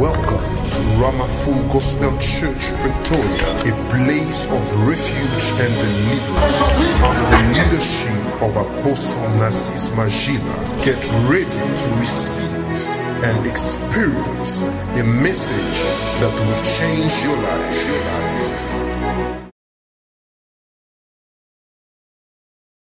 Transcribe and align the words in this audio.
Welcome 0.00 0.48
to 0.70 0.82
Ramaful 0.96 1.70
Gospel 1.70 2.12
Church, 2.16 2.72
Pretoria, 2.80 3.50
a 3.68 3.72
place 3.90 4.46
of 4.46 4.88
refuge 4.88 5.46
and 5.60 5.72
deliverance 5.76 6.72
under 7.02 7.26
the 7.28 7.40
leadership 7.52 8.22
of 8.40 8.56
Apostle 8.56 9.28
Narcis 9.36 9.90
Magila. 9.90 10.56
Get 10.86 11.04
ready 11.28 11.50
to 11.50 11.88
receive 12.00 12.80
and 13.22 13.46
experience 13.46 14.62
a 14.62 15.04
message 15.04 15.78
that 16.20 16.32
will 16.32 16.62
change 16.64 17.14
your 17.24 17.36
life. 17.42 18.06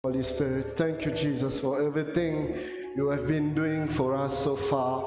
Holy 0.02 0.22
Spirit, 0.22 0.72
thank 0.72 1.06
you, 1.06 1.12
Jesus, 1.12 1.60
for 1.60 1.86
everything 1.86 2.56
you 2.98 3.10
have 3.10 3.28
been 3.28 3.54
doing 3.54 3.88
for 3.88 4.16
us 4.16 4.44
so 4.44 4.56
far. 4.56 5.06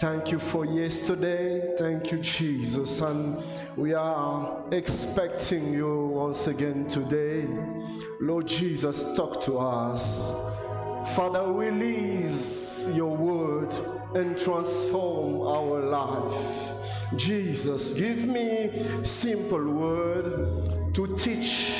Thank 0.00 0.32
you 0.32 0.40
for 0.40 0.64
yesterday. 0.64 1.76
Thank 1.78 2.10
you, 2.10 2.18
Jesus. 2.18 3.00
And 3.00 3.40
we 3.76 3.94
are 3.94 4.64
expecting 4.72 5.72
you 5.72 6.06
once 6.06 6.48
again 6.48 6.88
today. 6.88 7.46
Lord 8.20 8.48
Jesus, 8.48 9.04
talk 9.14 9.40
to 9.42 9.58
us. 9.58 10.32
Father, 11.14 11.52
release 11.52 12.88
your 12.92 13.16
word 13.16 13.72
and 14.16 14.36
transform 14.36 15.40
our 15.40 15.80
life. 15.80 16.72
Jesus, 17.14 17.94
give 17.94 18.26
me 18.26 19.04
simple 19.04 19.64
word 19.64 20.92
to 20.92 21.16
teach 21.16 21.72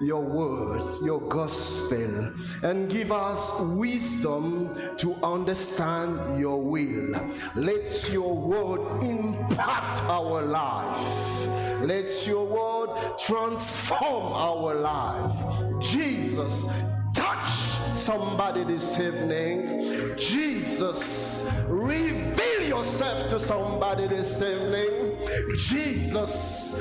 your 0.00 0.22
word, 0.22 1.04
your 1.04 1.20
gospel, 1.20 2.32
and 2.62 2.88
give 2.88 3.10
us 3.10 3.58
wisdom 3.60 4.74
to 4.96 5.14
understand 5.22 6.38
your 6.38 6.62
will. 6.62 7.20
Let 7.56 8.10
your 8.12 8.34
word 8.36 9.02
impact 9.02 10.02
our 10.04 10.42
life. 10.42 11.48
Let 11.80 12.26
your 12.26 12.44
word 12.44 13.18
transform 13.18 14.32
our 14.32 14.74
life. 14.74 15.82
Jesus, 15.82 16.66
touch 17.14 17.67
somebody 17.94 18.64
this 18.64 18.98
evening. 18.98 20.16
Jesus, 20.16 21.44
reveal 21.66 22.62
yourself 22.62 23.28
to 23.28 23.38
somebody 23.40 24.06
this 24.06 24.40
evening. 24.42 25.18
Jesus, 25.56 26.74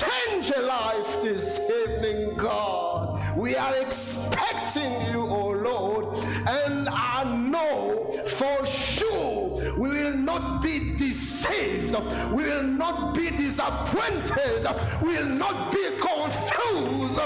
change 0.00 0.52
a 0.56 0.62
life 0.62 1.22
this 1.22 1.60
evening, 1.60 2.36
God. 2.36 3.36
We 3.36 3.56
are 3.56 3.74
expecting 3.76 4.92
you, 5.12 5.26
oh 5.28 5.50
Lord, 5.50 6.16
and 6.46 6.88
I 6.88 7.24
know 7.24 8.12
for 8.26 8.66
sure 8.66 9.31
we 9.82 9.88
will 9.88 10.16
not 10.16 10.62
be 10.62 10.94
deceived, 10.94 11.96
we 12.30 12.44
will 12.44 12.62
not 12.62 13.14
be 13.16 13.30
disappointed, 13.30 14.64
we 15.02 15.16
will 15.16 15.26
not 15.26 15.72
be 15.72 15.84
confused. 15.98 17.18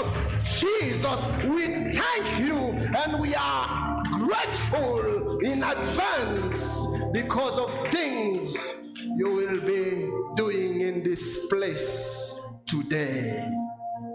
Jesus, 0.43 1.27
we 1.43 1.67
thank 1.91 2.39
you 2.39 2.57
and 2.57 3.19
we 3.19 3.35
are 3.35 4.03
grateful 4.11 5.37
in 5.41 5.61
advance 5.61 6.87
because 7.13 7.59
of 7.59 7.71
things 7.91 8.57
you 9.03 9.29
will 9.29 9.61
be 9.61 10.09
doing 10.35 10.81
in 10.81 11.03
this 11.03 11.45
place 11.49 12.39
today. 12.65 13.47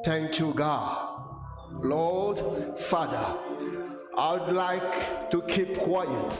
Thank 0.04 0.40
you, 0.40 0.52
God. 0.52 1.10
Lord, 1.74 2.40
Father, 2.76 3.38
I 4.18 4.32
would 4.32 4.52
like 4.52 5.30
to 5.30 5.42
keep 5.42 5.78
quiet 5.78 6.32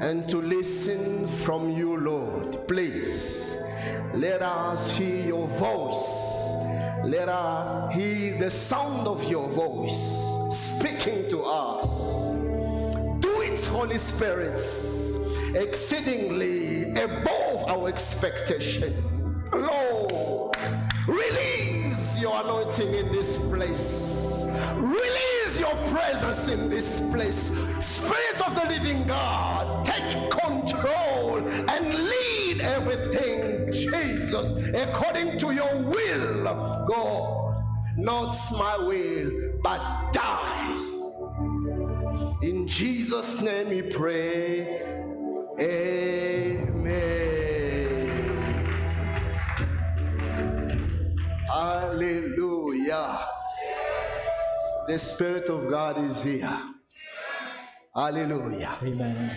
and 0.00 0.28
to 0.28 0.40
listen 0.40 1.26
from 1.26 1.70
you, 1.70 1.96
Lord. 1.96 2.68
Please 2.68 3.56
let 4.14 4.42
us 4.42 4.90
hear 4.90 5.26
your 5.26 5.46
voice. 5.48 6.54
Let 7.04 7.28
us 7.28 7.94
hear 7.94 8.38
the 8.38 8.50
sound 8.50 9.08
of 9.08 9.24
your 9.30 9.48
voice 9.48 9.98
speaking 10.50 11.28
to 11.30 11.42
us. 11.44 12.30
Do 13.20 13.40
it, 13.42 13.64
Holy 13.66 13.98
Spirit, 13.98 14.62
exceedingly 15.54 16.92
above 16.92 17.64
our 17.68 17.88
expectation. 17.88 18.94
Lord, 19.52 20.56
release 21.06 22.18
your 22.20 22.40
anointing 22.40 22.94
in 22.94 23.10
this 23.10 23.38
place. 23.38 24.46
Release 24.76 25.37
your 25.58 25.74
presence 25.86 26.48
in 26.48 26.68
this 26.68 27.00
place. 27.12 27.50
Spirit 27.80 28.46
of 28.46 28.54
the 28.54 28.68
living 28.68 29.06
God, 29.06 29.84
take 29.84 30.30
control 30.30 31.38
and 31.38 31.94
lead 31.94 32.60
everything, 32.60 33.72
Jesus, 33.72 34.52
according 34.74 35.38
to 35.38 35.54
your 35.54 35.74
will, 35.76 36.44
God. 36.86 37.64
Not 37.96 38.36
my 38.52 38.76
will, 38.78 39.30
but 39.62 40.12
die. 40.12 40.76
In 42.42 42.68
Jesus' 42.68 43.40
name 43.40 43.70
we 43.70 43.82
pray. 43.82 44.82
Amen. 45.60 46.78
Hallelujah. 51.50 53.37
The 54.88 54.98
Spirit 54.98 55.48
of 55.50 55.68
God 55.68 55.98
is 56.04 56.22
here. 56.24 56.48
Hallelujah. 57.94 58.78
Amen. 58.82 59.30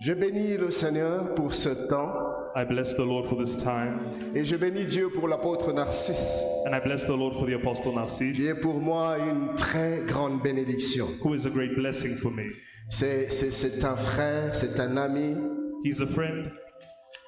Je 0.00 0.12
bénis 0.12 0.56
le 0.58 0.70
Seigneur 0.70 1.34
pour 1.34 1.54
ce 1.54 1.70
temps 1.88 2.12
I 2.54 2.64
bless 2.64 2.94
the 2.94 3.04
Lord 3.04 3.26
for 3.28 3.36
this 3.36 3.56
time, 3.56 4.00
et 4.34 4.44
je 4.44 4.56
bénis 4.56 4.84
Dieu 4.86 5.10
pour 5.10 5.28
l'apôtre 5.28 5.72
Narcisse, 5.72 6.40
and 6.66 6.74
I 6.74 6.80
bless 6.80 7.04
the 7.06 7.16
Lord 7.16 7.34
for 7.34 7.46
the 7.46 7.54
Apostle 7.54 7.90
qui 7.92 7.96
Narcissus, 7.96 8.46
est 8.48 8.54
pour 8.54 8.80
moi 8.80 9.16
une 9.18 9.54
très 9.54 10.02
grande 10.06 10.40
bénédiction. 10.42 11.08
who 11.22 11.34
is 11.34 11.46
a 11.46 11.50
great 11.50 11.74
blessing 11.74 12.14
for 12.16 12.30
me. 12.30 12.44
C'est, 12.88 13.28
c'est, 13.30 13.50
c'est 13.50 13.84
un 13.84 13.96
frère, 13.96 14.54
c'est 14.54 14.78
un 14.80 14.96
ami 14.96 15.36
He's 15.84 16.00
a 16.00 16.06
friend, 16.06 16.50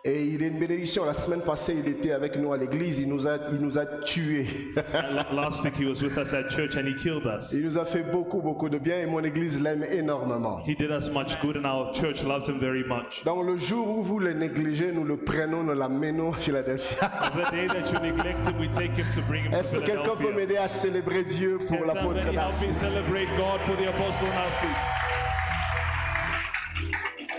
et 0.05 0.25
il 0.25 0.43
est 0.43 0.49
une 0.49 0.59
bénédiction. 0.59 1.05
La 1.05 1.12
semaine 1.12 1.41
passée, 1.41 1.77
il 1.84 1.91
était 1.91 2.12
avec 2.12 2.37
nous 2.37 2.53
à 2.53 2.56
l'église, 2.56 3.00
il 3.00 3.09
nous 3.09 3.27
a, 3.28 3.37
il 3.53 3.61
nous 3.61 3.78
a 3.78 3.87
tués. 3.87 4.47
last 5.33 5.62
week 5.65 5.77
he 5.77 5.84
was 5.84 6.03
with 6.03 6.16
us 6.16 6.33
at 6.33 6.49
church 6.50 6.77
and 6.77 6.87
he 6.87 6.94
killed 6.94 7.27
us. 7.27 7.53
Il 7.53 7.65
nous 7.65 7.78
a 7.78 7.84
fait 7.84 8.03
beaucoup, 8.03 8.41
beaucoup 8.41 8.69
de 8.69 8.78
bien 8.78 9.00
et 9.00 9.06
mon 9.06 9.22
église 9.22 9.61
l'aime 9.61 9.84
énormément. 9.84 10.61
He 10.66 10.75
did 10.75 10.91
us 10.91 11.11
much 11.11 11.38
good, 11.41 11.56
and 11.56 11.66
our 11.66 11.93
church 11.93 12.22
loves 12.22 12.49
him 12.49 12.59
very 12.59 12.84
much. 12.84 13.22
Donc 13.25 13.44
le 13.47 13.56
jour 13.56 13.99
où 13.99 14.03
vous 14.03 14.19
le 14.19 14.33
négligez, 14.33 14.93
nous 14.93 15.05
le 15.05 15.16
prenons, 15.16 15.62
nous 15.62 15.75
l'amenons 15.75 16.32
à 16.32 16.37
Philadelphia. 16.37 17.11
The 17.34 17.50
day 17.50 17.67
that 17.67 17.93
you 17.93 18.00
neglect 18.00 18.47
him, 18.47 18.59
we 18.59 18.69
take 18.69 18.97
him 18.97 19.06
to 19.15 19.22
bring 19.22 19.44
him 19.44 19.53
to 19.53 19.59
Est-ce 19.59 19.72
que 19.72 19.81
quelqu'un 19.81 20.17
peut 20.19 20.32
m'aider 20.32 20.56
à 20.56 20.69
célébrer 20.69 21.25
Dieu 21.25 21.59
pour 21.67 21.84
l'apôtre 21.84 22.32
Narcisse 22.32 22.78
celebrate 22.78 23.28
God 23.37 23.61
for 23.67 23.77
the 23.77 23.88
Apostle 23.88 24.28
Narcissus? 24.28 24.81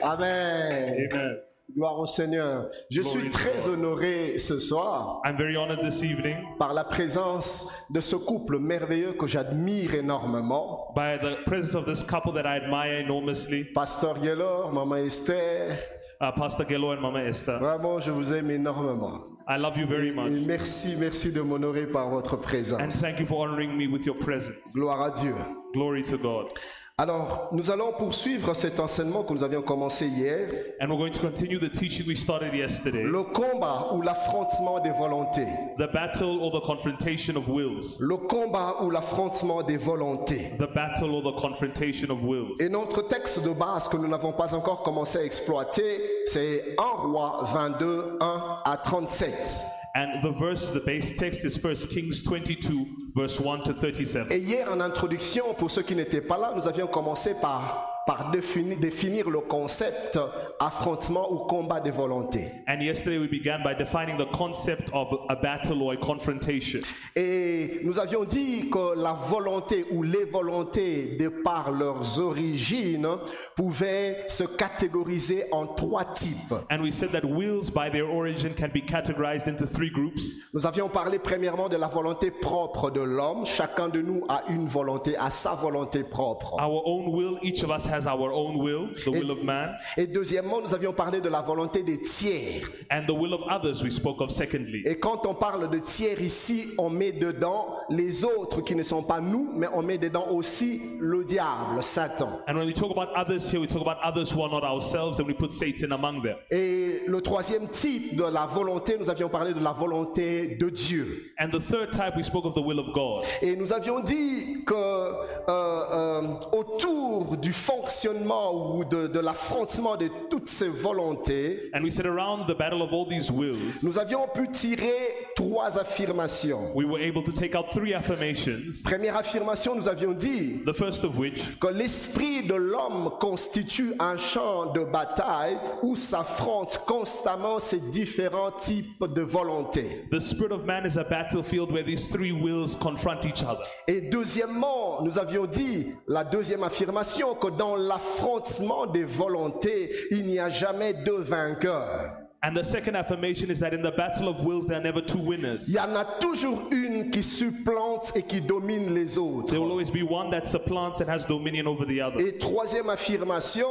Amen. 0.03 1.07
Amen. 1.11 1.50
Gloire 1.75 1.99
au 1.99 2.05
Seigneur. 2.05 2.67
Je 2.89 3.01
Glory 3.01 3.19
suis 3.19 3.29
très 3.29 3.67
honoré 3.67 4.37
ce 4.37 4.59
soir 4.59 5.21
I'm 5.25 5.35
very 5.35 5.55
honored 5.55 5.81
this 5.81 6.01
evening 6.03 6.35
par 6.59 6.73
la 6.73 6.83
présence 6.83 7.67
de 7.89 7.99
ce 7.99 8.15
couple 8.15 8.59
merveilleux 8.59 9.13
que 9.13 9.27
j'admire 9.27 9.95
énormément. 9.95 10.87
by 10.95 11.17
the 11.21 11.43
presence 11.45 11.75
of 11.75 11.85
this 11.85 12.03
couple 12.03 12.33
that 12.33 12.45
I 12.45 12.57
admire 12.63 12.99
enormously, 13.03 13.63
Pasteur 13.63 14.19
Gaylor, 14.19 14.71
Maman 14.71 14.97
Esther, 15.05 15.77
uh, 16.19 16.31
Pastor 16.35 16.65
Gelo 16.67 16.91
and 16.93 17.01
Mama 17.01 17.23
Esther. 17.23 17.59
vraiment 17.59 17.99
je 17.99 18.11
vous 18.11 18.33
aime 18.33 18.51
énormément. 18.51 19.21
I 19.47 19.57
love 19.57 19.77
you 19.77 19.87
very 19.87 20.09
Et 20.09 20.11
much. 20.11 20.45
merci, 20.45 20.95
merci 20.99 21.31
de 21.31 21.41
m'honorer 21.41 21.87
par 21.87 22.09
votre 22.09 22.35
And 22.35 22.41
présence. 22.41 23.01
thank 23.01 23.19
you 23.19 23.25
for 23.25 23.39
honoring 23.41 23.75
me 23.75 23.87
with 23.87 24.05
your 24.05 24.15
presence. 24.15 24.73
Gloire 24.75 25.01
à 25.01 25.09
Dieu. 25.11 25.33
Glory 25.73 26.03
to 26.03 26.17
God. 26.17 26.49
Alors, 26.97 27.47
nous 27.51 27.71
allons 27.71 27.93
poursuivre 27.93 28.53
cet 28.53 28.79
enseignement 28.79 29.23
que 29.23 29.33
nous 29.33 29.43
avions 29.43 29.63
commencé 29.63 30.07
hier. 30.07 30.49
And 30.79 30.89
we're 30.89 30.97
going 30.97 31.11
to 31.11 31.19
continue 31.19 31.57
the 31.57 31.69
teaching 31.71 32.05
we 32.07 32.15
started 32.15 32.53
yesterday 32.53 33.03
Le 33.03 33.23
combat 33.23 33.87
ou 33.93 34.01
l'affrontement 34.01 34.79
des 34.79 34.91
volontés. 34.91 35.47
the 35.79 35.87
battle 35.91 36.37
or 36.41 36.51
the 36.51 36.61
confrontation 36.63 37.37
of 37.37 37.47
wills. 37.47 37.97
Le 37.99 38.17
combat 38.17 38.75
ou 38.81 38.91
l'affrontement 38.91 39.63
des 39.63 39.77
volontés. 39.77 40.51
The 40.59 40.67
battle 40.75 41.09
or 41.15 41.23
the 41.23 41.35
confrontation 41.41 42.11
of 42.11 42.21
wills. 42.23 42.59
Et 42.59 42.69
notre 42.69 43.01
texte 43.07 43.41
de 43.41 43.51
base 43.53 43.87
que 43.87 43.97
nous 43.97 44.07
n'avons 44.07 44.33
pas 44.33 44.53
encore 44.53 44.83
commencé 44.83 45.17
à 45.17 45.23
exploiter, 45.23 46.01
c'est 46.27 46.75
1 46.77 47.07
roi 47.07 47.39
22, 47.51 48.17
1 48.21 48.59
à 48.63 48.77
37. 48.77 49.65
And 49.93 50.21
the 50.21 50.31
verse, 50.31 50.71
the 50.71 50.79
base 50.79 51.17
text 51.17 51.43
is 51.43 51.61
1 51.61 51.75
Kings 51.91 52.23
22, 52.23 53.11
verse 53.13 53.41
1 53.41 53.63
to 53.63 53.73
37. 53.73 54.31
Et 54.31 54.39
hier 54.39 54.71
en 54.71 54.79
introduction, 54.79 55.53
pour 55.57 55.69
ceux 55.69 55.81
qui 55.81 55.95
n'étaient 55.95 56.21
pas 56.21 56.37
là, 56.37 56.53
nous 56.55 56.65
avions 56.65 56.87
commencé 56.87 57.33
par 57.41 57.90
par 58.05 58.31
définir, 58.31 58.77
définir 58.77 59.29
le 59.29 59.39
concept 59.41 60.19
affrontement 60.59 61.31
ou 61.31 61.39
combat 61.39 61.79
des 61.79 61.91
volontés. 61.91 62.51
And 62.67 62.81
yesterday 62.81 63.17
we 63.17 63.27
began 63.27 63.61
by 63.63 63.73
defining 63.73 64.17
the 64.17 64.29
concept 64.31 64.89
of 64.93 65.07
a 65.29 65.35
battle 65.35 65.81
or 65.81 65.93
a 65.93 65.97
confrontation. 65.97 66.81
Et 67.15 67.81
nous 67.83 67.99
avions 67.99 68.23
dit 68.23 68.69
que 68.69 68.95
la 68.95 69.13
volonté 69.13 69.85
ou 69.91 70.03
les 70.03 70.25
volontés, 70.25 71.17
de 71.19 71.29
par 71.29 71.71
leurs 71.71 72.19
origines, 72.19 73.07
pouvaient 73.55 74.25
se 74.27 74.43
catégoriser 74.43 75.45
en 75.51 75.67
trois 75.67 76.05
types. 76.05 76.53
And 76.69 76.81
we 76.81 76.91
said 76.91 77.11
that 77.11 77.25
wills 77.25 77.69
by 77.69 77.89
their 77.89 78.05
origin 78.05 78.53
can 78.53 78.69
be 78.73 78.81
categorized 78.81 79.47
into 79.47 79.65
three 79.65 79.89
groups. 79.89 80.39
Nous 80.53 80.65
avions 80.65 80.89
parlé 80.89 81.19
premièrement 81.19 81.69
de 81.69 81.77
la 81.77 81.87
volonté 81.87 82.31
propre 82.31 82.89
de 82.89 83.01
l'homme. 83.01 83.45
Chacun 83.45 83.89
de 83.89 84.01
nous 84.01 84.23
a 84.29 84.43
une 84.49 84.67
volonté, 84.67 85.15
a 85.17 85.29
sa 85.29 85.55
volonté 85.55 86.03
propre. 86.03 86.53
Our 86.59 86.81
own 86.85 87.13
will, 87.13 87.37
each 87.41 87.63
of 87.63 87.69
us 87.69 87.90
has 87.91 88.07
our 88.07 88.31
own 88.31 88.57
will, 88.57 88.89
the 89.05 89.09
will 89.11 89.31
of 89.31 89.43
man, 89.43 89.75
Et 89.97 90.07
deuxièmement, 90.07 90.61
nous 90.61 90.73
avions 90.73 90.93
parlé 90.93 91.19
de 91.21 91.29
la 91.29 91.41
volonté 91.41 91.83
des 91.83 91.99
tiers. 92.01 92.63
and 92.89 93.05
the 93.07 93.13
will 93.13 93.33
of 93.33 93.41
others 93.49 93.83
we 93.83 93.91
spoke 93.91 94.21
of 94.21 94.31
secondly. 94.31 94.83
Et 94.85 94.97
quand 94.99 95.25
on 95.25 95.33
parle 95.35 95.69
de 95.69 95.79
tiers 95.79 96.21
ici, 96.21 96.69
on 96.77 96.89
met 96.89 97.11
dedans 97.11 97.67
les 97.89 98.23
autres 98.23 98.61
qui 98.61 98.75
ne 98.75 98.83
sont 98.83 99.03
pas 99.03 99.19
nous, 99.21 99.51
mais 99.55 99.67
on 99.73 99.81
met 99.81 99.97
dedans 99.97 100.27
aussi 100.31 100.81
le 100.99 101.23
diable, 101.23 101.81
Satan. 101.81 102.39
And 102.47 102.55
when 102.55 102.65
we 102.67 102.73
talk 102.73 102.91
about 102.91 103.09
others 103.15 103.49
here, 103.51 103.59
we 103.59 103.67
talk 103.67 103.81
about 103.81 103.97
others 104.03 104.31
who 104.31 104.41
are 104.41 104.49
not 104.49 104.63
ourselves, 104.63 105.19
and 105.19 105.27
we 105.27 105.33
put 105.33 105.51
Satan 105.53 105.91
among 105.91 106.21
them. 106.23 106.37
Et 106.49 107.03
le 107.07 107.21
troisième 107.21 107.67
type 107.67 108.15
de 108.15 108.23
la 108.23 108.45
volonté, 108.45 108.97
nous 108.99 109.09
avions 109.09 109.29
parlé 109.29 109.53
de 109.53 109.59
la 109.59 109.73
volonté 109.73 110.55
de 110.59 110.69
Dieu. 110.69 111.31
And 111.39 111.49
the 111.49 111.59
third 111.59 111.91
type, 111.91 112.15
we 112.15 112.23
spoke 112.23 112.45
of 112.45 112.53
the 112.53 112.61
will 112.65 112.79
of 112.79 112.91
God. 112.93 113.23
Et 113.41 113.55
nous 113.55 113.73
avions 113.73 113.99
dit 113.99 114.63
que 114.65 114.73
euh, 114.73 115.11
euh, 115.49 116.21
autour 116.51 117.37
du 117.37 117.51
fonctionnement 117.81 118.75
ou 118.75 118.83
de, 118.85 119.07
de 119.07 119.19
l'affrontement 119.19 119.97
de 119.97 120.09
toutes 120.29 120.49
ces 120.49 120.67
volontés, 120.67 121.69
And 121.73 121.83
we 121.83 121.91
said 121.91 122.05
around 122.05 122.47
the 122.47 122.55
battle 122.55 122.81
of 122.81 122.93
all 122.93 123.05
these 123.05 123.31
wills, 123.31 123.83
nous 123.83 123.97
avions 123.97 124.27
pu 124.33 124.47
tirer 124.49 125.27
trois 125.35 125.77
affirmations. 125.77 126.71
we 126.75 126.85
were 126.85 126.99
able 126.99 127.23
to 127.23 127.31
take 127.31 127.55
out 127.55 127.71
three 127.71 127.93
affirmations. 127.93 128.83
Première 128.83 129.15
affirmation, 129.17 129.75
nous 129.75 129.87
avions 129.87 130.13
dit 130.13 130.63
The 130.65 130.73
first 130.73 131.03
of 131.03 131.17
which, 131.17 131.41
que 131.59 131.67
l'esprit 131.67 132.43
de 132.43 132.55
l'homme 132.55 133.11
constitue 133.19 133.93
un 133.99 134.17
champ 134.17 134.73
de 134.73 134.83
bataille 134.83 135.57
où 135.81 135.95
s'affrontent 135.95 136.79
constamment 136.85 137.59
ces 137.59 137.79
différents 137.91 138.51
types 138.51 139.03
de 139.13 139.21
volontés. 139.21 140.05
the 140.09 140.19
spirit 140.19 140.51
of 140.51 140.65
man 140.65 140.85
is 140.85 140.97
a 140.97 141.03
battlefield 141.03 141.71
where 141.71 141.83
these 141.83 142.07
three 142.07 142.31
wills 142.31 142.75
confront 142.75 143.25
each 143.25 143.43
other. 143.43 143.63
Et 143.87 144.01
deuxièmement, 144.01 145.01
nous 145.03 145.17
avions 145.17 145.45
dit, 145.45 145.87
la 146.07 146.23
deuxième 146.23 146.63
affirmation, 146.63 147.35
que 147.35 147.47
dans 147.47 147.70
l'affrontement 147.75 148.85
des 148.85 149.05
volontés, 149.05 149.91
il 150.11 150.25
n'y 150.25 150.39
a 150.39 150.49
jamais 150.49 150.93
deux 150.93 151.19
vainqueurs. 151.19 152.17
And 152.43 152.55
the 152.55 152.63
second 152.63 152.95
affirmation 152.95 153.51
is 153.51 153.59
that 153.59 153.71
in 153.71 153.83
the 153.83 153.91
battle 153.91 154.27
of 154.27 154.43
wills, 154.43 154.65
there 154.65 154.77
are 154.77 154.83
never 154.83 154.99
two 154.99 155.19
winners. 155.19 155.67
Il 155.67 155.75
y 155.75 155.79
en 155.79 155.95
a 155.95 156.03
toujours 156.19 156.69
une 156.71 157.11
qui 157.11 157.21
supplante 157.21 158.13
et 158.15 158.23
qui 158.23 158.41
domine 158.41 158.95
les 158.95 159.19
autres. 159.19 159.51
There 159.51 159.61
will 159.61 159.69
always 159.69 159.91
be 159.91 160.01
one 160.01 160.31
that 160.31 160.47
supplants 160.47 161.01
and 161.01 161.07
has 161.07 161.27
dominion 161.27 161.67
over 161.67 161.85
the 161.85 162.01
other. 162.01 162.19
Et 162.19 162.39
troisième 162.39 162.89
affirmation, 162.89 163.67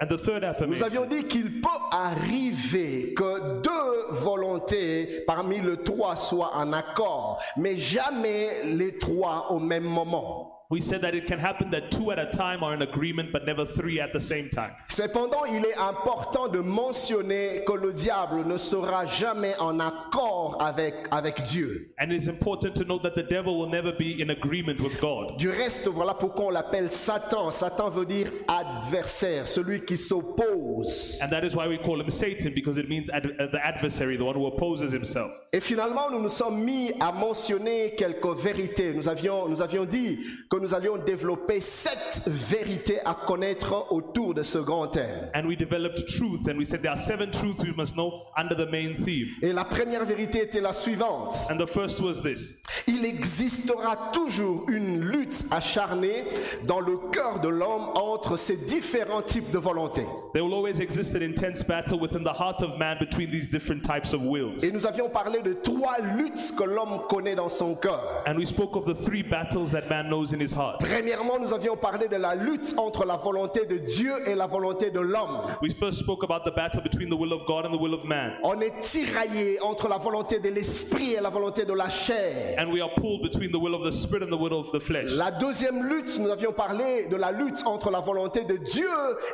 And 0.00 0.06
the 0.06 0.16
third 0.18 0.42
nous 0.42 0.48
affirmation, 0.50 0.86
avions 0.86 1.06
dit 1.06 1.24
qu'il 1.24 1.60
peut 1.60 1.68
arriver 1.90 3.12
que 3.14 3.60
deux 3.60 4.12
volontés 4.12 5.24
parmi 5.26 5.60
les 5.60 5.78
trois 5.78 6.14
soient 6.14 6.52
en 6.54 6.72
accord, 6.72 7.42
mais 7.56 7.76
jamais 7.76 8.62
les 8.72 8.98
trois 8.98 9.50
au 9.50 9.58
même 9.58 9.82
moment. 9.82 10.51
We 10.72 10.80
said 10.80 11.02
that 11.02 11.14
it 11.14 11.26
can 11.26 11.38
happen 11.38 11.70
that 11.70 11.90
two 11.90 12.10
at 12.12 12.18
a 12.18 12.24
time 12.34 12.64
are 12.64 12.72
in 12.72 12.80
agreement, 12.80 13.30
but 13.30 13.44
never 13.44 13.66
three 13.66 14.00
at 14.00 14.10
the 14.14 14.20
same 14.20 14.48
time. 14.48 14.72
Cependant, 14.88 15.44
il 15.44 15.62
est 15.66 15.76
important 15.76 16.48
de 16.48 16.60
mentionner 16.60 17.62
que 17.66 17.74
le 17.74 17.92
diable 17.92 18.46
ne 18.46 18.56
sera 18.56 19.04
jamais 19.04 19.54
en 19.58 19.78
accord 19.80 20.56
avec, 20.62 20.94
avec 21.10 21.44
Dieu. 21.44 21.92
And 21.98 22.10
it 22.10 22.22
is 22.22 22.28
important 22.28 22.74
to 22.76 22.84
note 22.86 23.02
that 23.02 23.14
the 23.14 23.22
devil 23.22 23.58
will 23.58 23.68
never 23.68 23.92
be 23.92 24.22
in 24.22 24.30
agreement 24.30 24.80
with 24.80 24.98
God. 24.98 25.36
Du 25.36 25.50
reste, 25.50 25.88
voilà 25.88 26.14
pourquoi 26.14 26.46
on 26.46 26.50
l'appelle 26.50 26.88
Satan. 26.88 27.50
Satan 27.50 27.90
veut 27.90 28.06
dire 28.06 28.32
adversaire, 28.48 29.46
celui 29.46 29.84
qui 29.84 29.98
s'oppose. 29.98 31.20
And 31.22 31.28
that 31.28 31.44
is 31.44 31.54
why 31.54 31.68
we 31.68 31.76
call 31.76 32.00
him 32.00 32.10
Satan, 32.10 32.54
because 32.54 32.78
it 32.78 32.88
means 32.88 33.10
ad- 33.10 33.36
uh, 33.38 33.46
the 33.48 33.62
adversary, 33.62 34.16
the 34.16 34.24
one 34.24 34.36
who 34.36 34.46
opposes 34.46 34.90
himself. 34.90 35.32
Et 35.52 35.60
finalement, 35.60 36.10
nous 36.10 36.22
nous 36.22 36.30
sommes 36.30 36.64
mis 36.64 36.92
à 36.98 37.12
mentionner 37.12 37.94
quelques 37.94 38.38
vérités. 38.38 38.94
Nous 38.94 39.06
avions, 39.06 39.48
nous 39.50 39.60
avions 39.60 39.84
dit 39.84 40.18
que 40.50 40.61
nous 40.62 40.74
allions 40.74 40.96
développer 40.96 41.60
sept 41.60 42.22
vérités 42.26 43.00
à 43.04 43.14
connaître 43.26 43.86
autour 43.90 44.32
de 44.32 44.42
ce 44.42 44.58
grand 44.58 44.86
thème. 44.86 45.28
And 45.34 45.44
we 45.46 45.56
developed 45.56 46.06
truth, 46.06 46.48
and 46.48 46.56
we 46.56 46.64
said 46.64 46.82
there 46.82 46.92
are 46.92 46.96
seven 46.96 47.30
truths 47.30 47.62
we 47.64 47.74
must 47.76 47.94
know 47.96 48.22
under 48.36 48.54
the 48.54 48.70
main 48.70 48.94
theme. 48.94 49.26
Et 49.42 49.52
la 49.52 49.64
première 49.64 50.04
vérité 50.04 50.42
était 50.42 50.60
la 50.60 50.72
suivante. 50.72 51.34
And 51.50 51.58
the 51.58 51.66
first 51.66 52.00
was 52.00 52.22
this 52.22 52.54
Il 52.86 53.04
existera 53.04 54.10
toujours 54.12 54.64
une 54.68 55.00
lutte 55.00 55.46
acharnée 55.50 56.24
dans 56.64 56.80
le 56.80 56.96
cœur 57.10 57.40
de 57.40 57.48
l'homme 57.48 57.90
entre 57.96 58.36
ces 58.36 58.56
différents 58.56 59.22
types 59.22 59.50
de 59.50 59.58
volontés. 59.58 60.06
there 60.32 60.44
will 60.44 60.54
always 60.54 60.80
exist 60.80 61.14
an 61.14 61.22
intense 61.22 61.62
battle 61.62 61.98
within 61.98 62.22
the 62.24 62.32
heart 62.32 62.62
of 62.62 62.78
man 62.78 62.96
between 62.98 63.30
these 63.30 63.48
different 63.48 63.84
types 63.84 64.12
of 64.12 64.22
wills. 64.22 64.62
Et 64.62 64.70
nous 64.70 64.86
avions 64.86 65.08
parlé 65.08 65.42
de 65.42 65.54
trois 65.54 65.98
luttes 66.16 66.52
que 66.56 66.64
l'homme 66.64 67.00
connaît 67.08 67.34
dans 67.34 67.48
son 67.48 67.74
cœur. 67.74 68.22
And 68.26 68.36
we 68.36 68.46
spoke 68.46 68.76
of 68.76 68.86
the 68.86 68.94
three 68.94 69.22
battles 69.22 69.70
that 69.72 69.88
man 69.90 70.08
knows 70.08 70.32
in 70.32 70.40
his 70.40 70.51
heart. 70.54 70.80
Premièrement, 70.80 71.38
nous 71.40 71.52
avions 71.52 71.76
parlé 71.76 72.08
de 72.08 72.16
la 72.16 72.34
lutte 72.34 72.74
entre 72.76 73.04
la 73.04 73.16
volonté 73.16 73.66
de 73.66 73.78
Dieu 73.78 74.12
et 74.26 74.34
la 74.34 74.46
volonté 74.46 74.90
de 74.90 75.00
l'homme. 75.00 75.40
We 75.62 75.72
first 75.74 76.00
spoke 76.00 76.22
about 76.24 76.44
the 76.44 76.54
battle 76.54 76.82
between 76.82 77.08
the 77.08 77.14
will 77.18 77.32
of 77.32 77.44
God 77.46 77.66
and 77.66 77.72
the 77.72 77.80
will 77.80 77.94
of 77.94 78.04
man. 78.04 78.32
On 78.42 78.60
est 78.60 78.76
tiraillé 78.80 79.60
entre 79.60 79.88
la 79.88 79.98
volonté 79.98 80.38
de 80.38 80.48
l'esprit 80.50 81.14
et 81.14 81.20
la 81.20 81.30
volonté 81.30 81.64
de 81.64 81.72
la 81.72 81.88
chair. 81.88 82.56
And 82.58 82.72
we 82.72 82.80
are 82.80 82.90
pulled 82.96 83.22
between 83.22 83.50
the 83.52 83.58
will 83.58 83.74
of 83.74 83.82
the 83.84 83.92
spirit 83.92 84.22
and 84.24 84.30
the 84.30 84.40
will 84.40 84.52
of 84.52 84.70
the 84.72 84.80
flesh. 84.80 85.10
La 85.12 85.30
deuxième 85.30 85.84
lutte, 85.86 86.18
nous 86.18 86.30
avions 86.30 86.52
parlé 86.52 87.06
de 87.06 87.16
la 87.16 87.32
lutte 87.32 87.62
entre 87.66 87.90
la 87.90 88.00
volonté 88.00 88.44
de 88.44 88.56
Dieu 88.56 88.88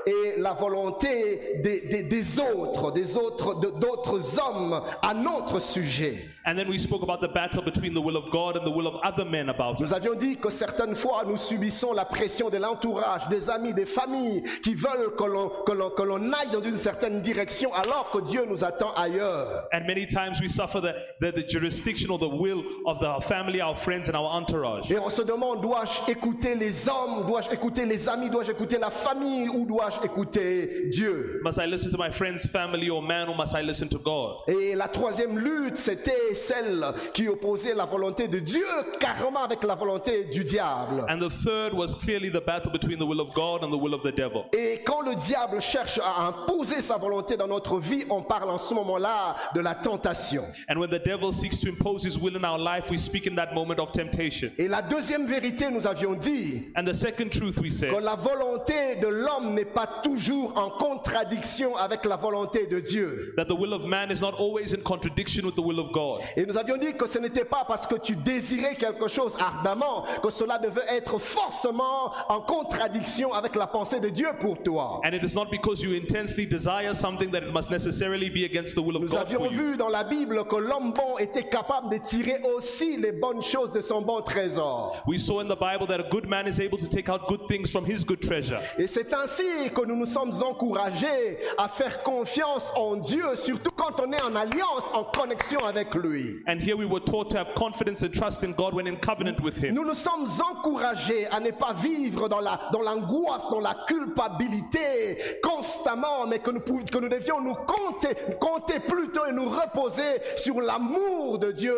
et 0.07 0.41
la 0.41 0.53
volonté 0.53 1.61
des, 1.63 1.81
des- 1.81 2.03
des 2.03 2.41
autres, 2.41 2.93
des 2.93 3.17
autres, 3.17 3.55
de- 3.61 3.71
d'autres 3.71 4.39
hommes 4.41 4.81
à 5.03 5.15
notre 5.15 5.61
sujet. 5.61 6.29
And 6.47 6.55
then 6.57 6.69
we 6.69 6.79
spoke 6.81 7.03
about 7.03 7.21
the 7.21 7.33
battle 7.33 7.63
between 7.63 7.93
the 7.93 8.01
will 8.01 8.17
of 8.17 8.31
God 8.31 8.57
and 8.57 8.65
the 8.65 8.71
will 8.75 8.87
of 8.87 8.95
other 9.05 9.25
men 9.25 9.49
about 9.51 9.75
us. 9.75 9.81
Nous 9.81 9.93
avions 9.95 10.15
dit 10.15 10.37
que 10.37 10.49
certaines 10.51 10.95
fois, 10.95 11.08
nous 11.27 11.37
subissons 11.37 11.93
la 11.93 12.05
pression 12.05 12.51
de 12.51 12.57
l'entourage, 12.57 13.29
des 13.29 13.51
amis, 13.51 13.75
des 13.75 13.87
familles 13.87 14.43
qui 14.63 14.75
veulent 14.75 15.15
que 15.17 15.25
l'on, 15.25 15.49
que 15.67 15.73
l'on, 15.73 15.91
que 15.91 16.03
l'on 16.03 16.33
aille 16.33 16.51
dans 16.53 16.63
une 16.63 16.77
certaine 16.77 17.21
direction 17.21 17.73
alors 17.75 18.11
que 18.11 18.21
Dieu 18.21 18.45
nous 18.49 18.65
attend 18.65 18.93
ailleurs. 18.95 19.69
And 19.73 19.87
many 19.87 20.07
times 20.07 20.41
we 20.41 20.49
suffer 20.49 20.81
the, 20.81 20.95
the, 21.21 21.33
the 21.33 21.49
jurisdiction 21.49 22.11
or 22.11 22.19
the 22.19 22.29
will 22.29 22.65
of 22.87 22.99
the, 23.01 23.19
family, 23.21 23.61
our 23.61 23.77
friends, 23.77 24.09
and 24.09 24.17
our 24.17 24.31
entourage. 24.33 24.91
Et 24.91 24.99
on 24.99 25.11
se 25.11 25.23
demande, 25.23 25.61
dois-je 25.61 26.11
écouter 26.11 26.55
les 26.55 26.89
hommes, 26.89 27.27
dois-je 27.27 27.51
écouter 27.51 27.85
les 27.87 28.09
amis, 28.09 28.31
dois-je 28.31 28.53
écouter 28.53 28.79
la 28.79 28.91
famille? 28.91 29.49
Ou 29.49 29.67
dois-je 29.67 30.05
écouter 30.05 30.89
Dieu? 30.91 31.41
Must 31.45 31.59
I 31.59 31.67
listen 31.67 31.91
to 31.91 31.99
my 31.99 32.11
friends, 32.11 32.47
family, 32.51 32.91
or 32.91 33.03
man, 33.03 33.29
or 33.29 33.37
must 33.37 33.55
I 33.55 33.63
listen 33.63 33.89
to 33.89 33.99
God? 33.99 34.49
Et 34.49 34.75
la 34.75 34.89
troisième 34.89 35.39
lutte, 35.39 35.77
c'était 35.77 36.35
celle 36.35 36.85
qui 37.13 37.29
opposait 37.29 37.75
la 37.75 37.87
volonté 37.87 38.29
de 38.29 38.39
Dieu 38.39 38.67
carrément 39.01 39.43
avec 39.43 39.65
la 39.65 39.75
volonté 39.75 40.25
du 40.25 40.45
diable. 40.45 40.88
And 41.09 41.19
the 41.21 41.31
third 41.31 41.75
was 41.75 41.95
clearly 41.95 42.29
the 42.29 42.41
battle 42.41 42.73
between 42.73 42.99
the 42.99 43.07
will 43.07 43.21
of 43.21 43.33
God 43.35 43.63
and 43.65 43.73
the 43.73 43.79
will 43.79 43.95
of 43.95 44.03
the 44.03 44.13
devil. 44.13 44.47
Et 44.53 44.83
quand 44.85 45.03
le 45.03 45.15
diable 45.15 45.61
cherche 45.61 45.99
à 46.03 46.27
imposer 46.27 46.81
sa 46.81 46.97
volonté 46.97 47.37
dans 47.37 47.49
notre 47.49 47.79
vie, 47.79 48.05
on 48.11 48.23
parle 48.23 48.51
en 48.51 48.59
ce 48.59 48.75
moment-là 48.75 49.37
de 49.55 49.61
la 49.61 49.75
tentation. 49.75 50.45
And 50.69 50.79
when 50.79 50.91
the 50.91 50.99
devil 50.99 51.33
seeks 51.33 51.61
to 51.61 51.69
impose 51.69 52.05
his 52.05 52.19
will 52.19 52.37
in 52.37 52.45
our 52.45 52.59
life, 52.59 52.91
we 52.91 52.99
speak 52.99 53.27
in 53.27 53.35
that 53.37 53.55
moment 53.55 53.79
of 53.79 53.93
temptation. 53.93 54.51
Et 54.59 54.69
la 54.69 54.83
deuxième 54.83 55.27
vérité, 55.27 55.71
nous 55.71 55.87
avions 55.87 56.15
dit 56.15 56.73
And 56.77 56.85
the 56.85 56.95
second 56.95 57.31
truth 57.31 57.59
we 57.59 57.69
que 57.71 57.75
said 57.75 57.93
la 58.03 58.17
volonté 58.17 58.97
de 59.01 59.07
l'homme 59.09 59.55
n'est 59.55 59.65
pas 59.65 59.87
toujours 60.03 60.53
en 60.57 60.71
contradiction 60.71 61.77
avec 61.77 62.05
la 62.05 62.17
volonté 62.17 62.67
de 62.67 62.81
Dieu. 62.81 63.35
that 63.37 63.47
the 63.47 63.55
will 63.55 63.73
of 63.75 63.85
man 63.85 64.11
is 64.11 64.21
not 64.21 64.35
always 64.39 64.73
in 64.73 64.81
contradiction 64.83 65.45
with 65.45 65.55
the 65.55 65.63
will 65.63 65.81
of 65.81 65.93
God. 65.93 66.21
Et 66.37 66.47
nous 66.47 66.57
avions 66.57 66.77
dit 66.77 66.95
que 66.95 67.07
ce 67.07 67.19
n'était 67.19 67.45
pas 67.45 67.65
parce 67.67 67.87
que 67.87 67.97
tu 67.97 68.17
désirais 68.17 68.75
quelque 68.75 69.09
chose 69.09 69.37
ardemment 69.39 70.05
que 70.23 70.31
cela 70.31 70.59
devait 70.59 70.78
être 70.89 71.19
forcément 71.19 72.13
en 72.29 72.41
contradiction 72.41 73.33
avec 73.33 73.55
la 73.55 73.67
pensée 73.67 74.01
de 74.01 74.09
Dieu 74.09 74.29
pour 74.41 74.63
toi. 74.63 75.01
And 75.05 75.13
it 75.15 75.23
is 75.23 75.35
not 75.35 75.47
because 75.51 75.83
you 75.83 75.95
intensely 75.95 76.47
desire 76.47 76.95
something 76.95 77.31
that 77.31 77.43
it 77.43 77.53
must 77.53 77.71
necessarily 77.71 78.31
be 78.31 78.45
against 78.45 78.75
the 78.75 78.81
will 78.83 78.97
of 78.97 79.03
Nous 79.03 79.09
God 79.09 79.27
avions 79.27 79.39
for 79.45 79.53
you. 79.53 79.59
vu 79.73 79.77
dans 79.77 79.89
la 79.89 80.05
Bible 80.05 80.45
que 80.49 80.57
l'homme 80.57 80.93
bon 80.93 81.19
était 81.19 81.45
capable 81.45 81.91
de 81.91 81.99
tirer 81.99 82.41
aussi 82.55 82.97
les 82.97 83.13
bonnes 83.13 83.43
choses 83.43 83.73
de 83.73 83.81
son 83.81 84.03
bon 84.03 84.21
trésor. 84.23 84.97
We 85.07 85.19
saw 85.19 85.41
in 85.41 85.49
the 85.49 85.59
Bible 85.59 85.87
that 85.89 86.01
a 86.01 86.09
good 86.11 86.29
man 86.29 86.47
is 86.47 86.61
able 86.61 86.79
to 86.79 86.89
take 86.89 87.09
out 87.09 87.27
good 87.29 87.47
things 87.49 87.71
from 87.71 87.85
his 87.85 88.05
good 88.05 88.21
treasure. 88.21 88.61
Et 88.79 88.87
c'est 88.87 89.13
ainsi 89.13 89.43
que 89.75 89.85
nous 89.87 89.97
nous 89.97 90.07
sommes 90.07 90.33
encouragés 90.43 91.39
à 91.59 91.69
faire 91.69 92.03
confiance 92.03 92.73
en 92.77 92.97
Dieu, 92.97 93.25
surtout 93.35 93.71
quand 93.75 94.01
on 94.01 94.13
est 94.13 94.23
en 94.23 94.35
alliance, 94.35 94.91
en 94.95 95.05
connexion 95.05 95.65
avec 95.65 95.95
lui. 95.95 96.43
And 96.47 96.59
here 96.61 96.77
we 96.77 96.87
were 96.87 97.01
taught 97.01 97.31
to 97.31 97.39
have 97.39 97.55
confidence 97.55 98.03
and 98.03 98.11
trust 98.13 98.43
in 98.43 98.53
God 98.53 98.75
when 98.75 98.87
in 98.87 98.97
covenant 98.97 99.41
with 99.43 99.63
Him. 99.63 99.75
Nous 99.75 99.85
nous 99.85 99.95
sommes 99.95 100.27
encourager 100.69 101.27
à 101.31 101.41
ne 101.41 101.51
pas 101.51 101.73
vivre 101.73 102.29
dans 102.29 102.41
la 102.41 102.59
dans 102.73 102.83
l'angoisse, 102.83 103.49
dans 103.51 103.61
la 103.61 103.75
culpabilité 103.87 105.17
constamment, 105.43 106.27
mais 106.29 106.39
que 106.39 106.51
nous, 106.51 106.61
que 106.61 106.99
nous 106.99 107.09
devions 107.09 107.41
nous 107.41 107.55
compter, 107.55 108.15
compter 108.41 108.81
plutôt 108.81 109.27
et 109.27 109.33
nous 109.33 109.49
reposer 109.49 110.21
sur 110.37 110.61
l'amour 110.61 111.39
de 111.39 111.53
Dieu 111.53 111.75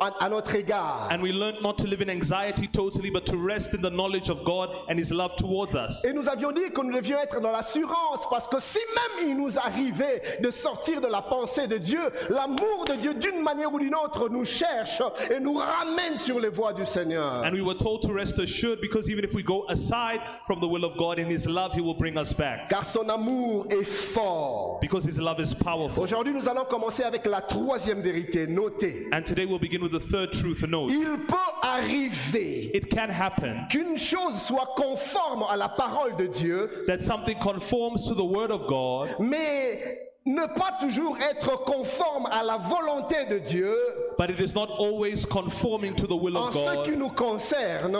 à, 0.00 0.24
à 0.24 0.28
notre 0.28 0.54
égard. 0.54 1.08
And 1.10 1.20
we 1.22 1.32
learned 1.32 1.62
not 1.62 1.74
to 1.78 1.86
live 1.86 2.00
in 2.02 2.10
anxiety 2.10 2.68
totally, 2.68 3.10
but 3.10 3.24
to 3.26 3.36
rest 3.36 3.74
in 3.74 3.82
the 3.82 3.90
knowledge 3.90 4.30
of 4.30 4.44
God 4.44 4.70
and 4.88 4.98
His 4.98 5.10
love 5.12 5.34
towards 5.36 5.74
us. 5.74 6.04
Et 6.04 6.12
nous 6.12 6.28
avions 6.28 6.52
dit 6.52 6.70
que 6.72 6.80
nous 6.80 6.92
devions 6.94 7.18
être 7.18 7.40
dans 7.40 7.50
l'assurance 7.50 8.28
parce 8.30 8.48
que 8.48 8.60
si 8.60 8.78
même 8.94 9.28
il 9.28 9.36
nous 9.36 9.58
arrivait 9.58 10.22
de 10.40 10.50
sortir 10.50 11.00
de 11.00 11.06
la 11.08 11.22
pensée 11.22 11.66
de 11.66 11.78
Dieu, 11.78 12.00
l'amour 12.30 12.84
de 12.86 12.94
Dieu 12.94 13.14
d'une 13.14 13.42
manière 13.42 13.72
ou 13.72 13.78
d'une 13.78 13.94
autre 13.94 14.28
nous 14.28 14.44
cherche 14.44 15.02
et 15.30 15.40
nous 15.40 15.54
ramène 15.54 16.16
sur 16.16 16.38
les 16.40 16.48
voies 16.48 16.72
du 16.72 16.86
Seigneur. 16.86 17.42
And 17.44 17.52
we 17.52 17.62
were 17.62 17.76
told 17.76 18.02
to 18.02 18.12
rest 18.12 18.27
assured 18.36 18.80
because 18.80 19.08
even 19.08 19.24
if 19.24 19.32
we 19.32 19.42
go 19.42 19.66
aside 19.68 20.20
from 20.44 20.60
the 20.60 20.68
will 20.68 20.84
of 20.84 20.96
God 20.96 21.18
in 21.18 21.30
His 21.30 21.46
love, 21.46 21.72
He 21.72 21.80
will 21.80 21.94
bring 21.94 22.18
us 22.18 22.32
back. 22.32 22.68
Car 22.68 22.84
son 22.84 23.08
amour 23.08 23.66
est 23.70 23.86
fort. 23.86 24.80
Because 24.80 25.04
His 25.04 25.18
love 25.18 25.40
is 25.40 25.54
powerful. 25.54 26.02
Aujourd'hui, 26.02 26.32
nous 26.32 26.48
allons 26.48 26.64
commencer 26.64 27.04
avec 27.04 27.24
la 27.26 27.40
troisième 27.40 28.02
vérité. 28.02 28.46
Notez. 28.46 29.06
And 29.12 29.22
today 29.24 29.46
we'll 29.46 29.58
begin 29.58 29.82
with 29.82 29.92
the 29.92 30.00
third 30.00 30.32
truth. 30.32 30.66
Note 30.66 30.90
Il 30.90 31.26
peut 31.26 31.36
arriver 31.62 32.70
it 32.74 32.90
can 32.90 33.08
happen 33.08 33.66
qu'une 33.70 33.96
chose 33.96 34.40
soit 34.40 34.74
conforme 34.76 35.44
à 35.48 35.56
la 35.56 35.68
parole 35.68 36.16
de 36.16 36.26
Dieu, 36.26 36.70
that 36.86 37.02
something 37.02 37.38
conforms 37.38 38.06
to 38.06 38.14
the 38.14 38.24
Word 38.24 38.50
of 38.50 38.66
God, 38.66 39.14
mais 39.20 40.07
ne 40.26 40.46
pas 40.46 40.76
toujours 40.80 41.16
être 41.20 41.64
conforme 41.64 42.26
à 42.30 42.42
la 42.42 42.56
volonté 42.58 43.24
de 43.30 43.38
Dieu 43.38 43.74
but 44.18 44.30
it 44.30 44.40
is 44.40 44.54
not 44.54 44.68
always 44.78 45.24
conforming 45.24 45.94
to 45.94 46.06
the 46.06 46.16
will 46.16 46.36
en 46.36 46.48
of 46.48 46.54
ce 46.54 46.82
qui 46.84 46.90
God 46.90 46.98
nous 46.98 47.10
concerne 47.10 47.96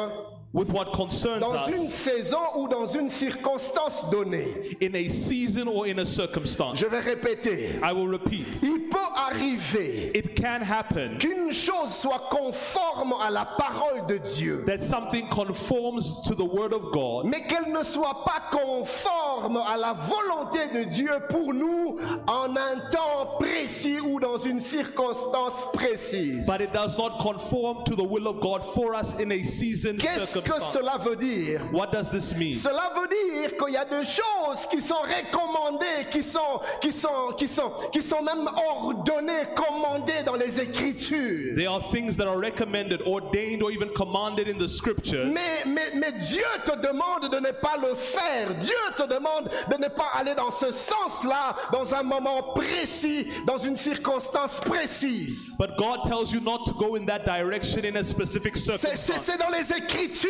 with 0.55 0.73
what 0.73 0.93
concerns 0.93 1.41
dans 1.41 1.67
une 1.67 1.75
us 1.75 1.93
saison 1.93 2.39
ou 2.57 2.69
dans 2.69 2.87
une 2.87 3.11
circonstance 3.11 4.09
donnée. 4.11 4.47
in 4.81 4.95
a 4.95 5.09
season 5.11 5.69
or 5.69 5.87
in 5.87 5.99
a 5.99 6.07
circumstance. 6.07 6.79
Je 6.79 6.87
vais 6.87 7.01
répéter. 7.01 7.79
I 7.83 7.93
will 7.93 8.09
repeat 8.09 8.47
Il 8.63 8.89
peut 8.89 8.97
arriver 9.15 10.11
it 10.17 10.35
can 10.35 10.63
happen 10.63 11.19
qu'une 11.19 11.53
chose 11.53 11.95
soit 11.95 12.29
conforme 12.31 13.15
à 13.21 13.31
la 13.31 13.45
parole 13.45 14.07
de 14.07 14.17
Dieu, 14.19 14.65
that 14.67 14.81
something 14.83 15.29
conforms 15.29 16.23
to 16.27 16.35
the 16.35 16.45
Word 16.45 16.73
of 16.73 16.91
God, 16.93 17.27
mais 17.27 17.43
qu'elle 17.47 17.71
ne 17.73 17.83
soit 17.83 18.25
pas 18.25 18.43
conforme 18.51 19.59
à 19.69 19.77
la 19.77 19.93
volonté 19.93 20.61
de 20.75 20.85
Dieu 20.85 21.11
pour 21.29 21.53
nous 21.53 21.97
en 22.27 22.57
un 22.57 22.79
temps 22.91 23.37
précis 23.39 23.99
ou 24.01 24.19
dans 24.19 24.39
une 24.39 24.61
circonstance 24.61 25.69
précise. 25.75 26.47
but 26.47 26.61
it 26.63 26.73
does 26.73 26.97
not 26.97 27.19
conform 27.19 27.85
to 27.85 27.95
the 27.95 28.03
will 28.05 28.27
of 28.27 28.41
God 28.41 28.65
for 28.65 28.95
us 28.95 29.15
in 29.21 29.31
a 29.31 29.43
season 29.43 29.97
Qu'est-ce 29.99 30.38
que 30.43 30.51
circumstance. 30.53 30.73
cela 30.73 30.99
veut 30.99 31.17
dire? 31.17 31.61
What 31.73 31.93
does 31.93 32.11
this 32.11 32.35
mean? 32.35 32.55
Cela 32.55 32.93
veut 32.95 33.09
dire 33.09 33.57
qu'il 33.57 33.75
y 33.75 33.77
a 33.77 33.85
des 33.85 34.05
choses 34.05 34.67
qui 34.71 34.81
sont 34.81 35.03
recommandées, 35.03 36.09
qui 36.11 36.23
sont, 36.23 36.61
qui 36.81 36.93
sont, 36.93 37.33
qui 37.37 37.49
sont, 37.49 37.73
qui 37.93 38.03
sont 38.03 38.23
même 38.23 38.49
ordonnées, 38.57 39.49
commandées 39.55 40.23
dans 40.25 40.35
les 40.35 40.61
Écritures. 40.61 41.55
There 41.55 41.69
are 41.69 41.81
things 41.91 42.17
that 42.17 42.27
are 42.27 42.39
recommended, 42.39 43.03
ordained, 43.07 43.63
or 43.63 43.71
even 43.71 43.91
commanded 43.91 44.49
in 44.49 44.59
the 44.59 44.69
scripture. 44.69 45.27
Mais, 45.27 45.65
mais, 45.67 45.93
mais 45.95 46.13
Dieu 46.13 46.45
te 46.65 46.77
demande 46.77 47.31
de 47.31 47.41
ne 47.41 47.53
pas 47.53 47.77
le 47.81 47.95
faire. 47.95 48.55
Dieu 48.61 48.75
te 48.97 49.03
demande 49.03 49.51
de 49.71 49.77
ne 49.77 49.89
pas 49.89 50.11
aller 50.19 50.35
dans 50.35 50.51
ce 50.51 50.73
sens-là, 50.73 51.55
dans 51.73 51.95
un 51.95 52.03
moment 52.03 52.55
précis, 52.55 53.27
dans 53.47 53.59
une 53.59 53.77
circonstance 53.77 54.61
précise. 54.61 55.55
But 55.59 55.77
God 55.77 56.05
tells 56.05 56.33
you 56.33 56.41
not 56.41 56.65
to 56.67 56.73
go 56.73 56.97
in 56.97 57.07
that 57.07 57.25
direction 57.25 57.85
in 57.85 57.97
a 57.97 58.05
specific 58.05 58.57
circumstance. 58.57 59.23
c'est 59.23 59.39
dans 59.39 59.51
les 59.51 59.73
Écritures. 59.73 60.28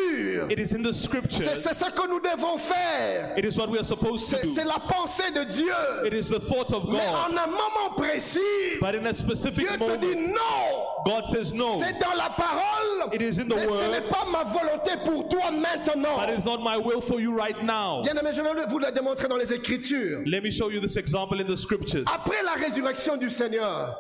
It 0.51 0.59
is 0.59 0.75
in 0.75 0.83
the 0.83 0.93
C'est 0.93 1.05
scriptures. 1.05 1.51
c'est 1.55 1.75
ce 1.75 1.91
que 1.91 2.09
nous 2.09 2.21
devons 2.21 2.59
faire. 2.59 3.35
It 3.37 3.45
is 3.45 3.59
what 3.59 3.69
we 3.69 3.79
are 3.79 3.85
supposed 3.85 4.29
to 4.31 4.37
C'est 4.37 4.43
do. 4.43 4.55
c'est 4.55 4.65
la 4.65 4.79
pensée 4.79 5.31
de 5.35 5.45
Dieu. 5.45 5.73
It 6.07 6.13
is 6.15 6.29
the 6.31 6.41
thought 6.41 6.73
of 6.73 6.85
Mais 6.89 6.99
God. 6.99 7.33
en 7.33 7.37
un 7.37 7.47
moment 7.47 7.95
précis, 7.97 8.39
But 8.81 8.95
in 8.95 9.07
a 9.07 9.13
specific 9.13 9.67
Dieu 9.69 9.79
te 9.79 9.97
dit 9.97 10.15
moment, 10.15 10.35
non. 10.35 11.05
God 11.05 11.27
says 11.27 11.53
no. 11.55 11.81
C'est 11.83 11.99
dans 11.99 12.15
la 12.17 12.31
parole. 12.31 13.13
It 13.13 13.23
is 13.23 13.39
in 13.41 13.49
the 13.49 13.55
mais 13.57 13.67
ce 13.67 13.91
n'est 13.91 14.09
pas 14.09 14.25
ma 14.31 14.45
volonté 14.45 14.93
pour 15.05 15.29
toi 15.29 15.51
maintenant. 15.51 16.17
But 16.19 16.31
it 16.31 16.39
is 16.41 16.45
not 16.45 16.59
my 16.63 16.77
will 16.77 17.01
for 17.01 17.21
you 17.21 17.35
right 17.37 17.63
now. 17.63 18.03
Bien 18.03 18.15
aimé, 18.17 18.31
je 18.35 18.43
vais 18.43 18.67
vous 18.69 18.79
le 18.79 18.91
démontrer 18.93 19.29
dans 19.29 19.37
les 19.37 19.53
Écritures. 19.53 20.21
Let 20.27 20.43
me 20.43 20.51
show 20.51 20.71
you 20.71 20.81
this 20.81 20.97
example 20.97 21.41
in 21.41 21.45
the 21.47 21.57
scriptures. 21.57 22.05
Après 22.13 22.43
la 22.45 22.53
résurrection 22.53 23.17
du 23.17 23.31
Seigneur, 23.31 23.97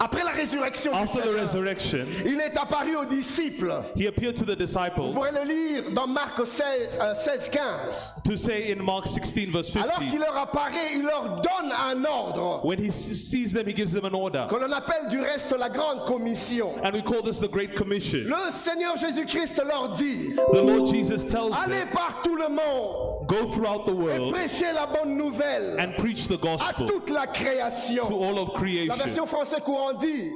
après 0.00 0.24
la 0.24 0.30
résurrection 0.30 0.92
du 0.92 0.98
After 0.98 1.20
the 1.20 1.24
Seigneur, 1.24 1.42
resurrection, 1.42 2.06
il 2.26 2.40
est 2.40 2.56
apparu 2.56 2.96
aux 2.96 3.04
disciples. 3.04 3.72
he 3.96 4.06
appeared 4.06 4.34
to 4.36 4.44
the 4.44 4.50
Vous 4.50 4.56
disciples 4.66 5.12
pourrez 5.12 5.30
le 5.32 5.48
lire 5.48 5.82
dans 5.92 6.06
Marc 6.06 6.44
16, 6.46 6.98
euh, 7.00 7.14
16 7.14 7.48
15. 7.50 8.14
to 8.24 8.36
say 8.36 8.72
in 8.72 8.82
Mark 8.82 9.06
16, 9.06 9.50
verse 9.50 9.74
Alors 9.76 9.98
qu'il 9.98 10.10
50, 10.10 10.18
leur 10.20 10.36
apparaît, 10.36 10.94
il 10.94 11.02
leur 11.02 11.36
donne 11.40 11.72
un 11.72 12.04
ordre 12.04 12.64
when 12.64 12.78
he 12.78 12.90
sees 12.92 13.52
them, 13.52 13.66
he 13.66 13.74
gives 13.74 13.92
them 13.92 14.04
an 14.04 14.14
order. 14.14 14.46
que 14.48 14.56
l'on 14.56 14.72
appelle 14.72 15.08
du 15.08 15.20
reste 15.20 15.54
la 15.58 15.68
grande 15.68 16.04
commission. 16.06 16.72
And 16.84 16.92
we 16.92 17.02
call 17.02 17.22
this 17.22 17.38
the 17.40 17.50
Great 17.50 17.74
Commission. 17.74 18.20
Le 18.26 18.50
Seigneur 18.52 18.96
Jésus-Christ 18.96 19.62
leur 19.66 19.90
dit, 19.90 20.34
The 20.52 20.62
Lord 20.62 20.86
Jesus 20.86 21.26
tells 21.26 21.52
allez 21.64 21.80
them, 21.80 21.88
par 21.92 22.20
tout 22.22 22.36
le 22.36 22.48
monde 22.48 23.21
go 23.26 23.46
throughout 23.46 23.84
the 23.86 23.90
et 23.90 23.94
world 23.94 24.32
prêchez 24.34 24.72
la 24.74 24.86
bonne 24.86 25.16
nouvelle 25.16 25.76
and 25.80 25.92
preach 25.98 26.26
the 26.28 26.32
à 26.34 26.36
gospel 26.36 26.86
toute 26.86 27.10
la 27.10 27.26
to 27.26 27.32
création. 27.32 28.02
all 28.04 28.38
of 28.38 28.48
La 28.48 28.54
creation. 28.58 28.94
version 28.96 29.26
françaais 29.26 29.60
courant 29.62 29.92
dit, 29.94 30.30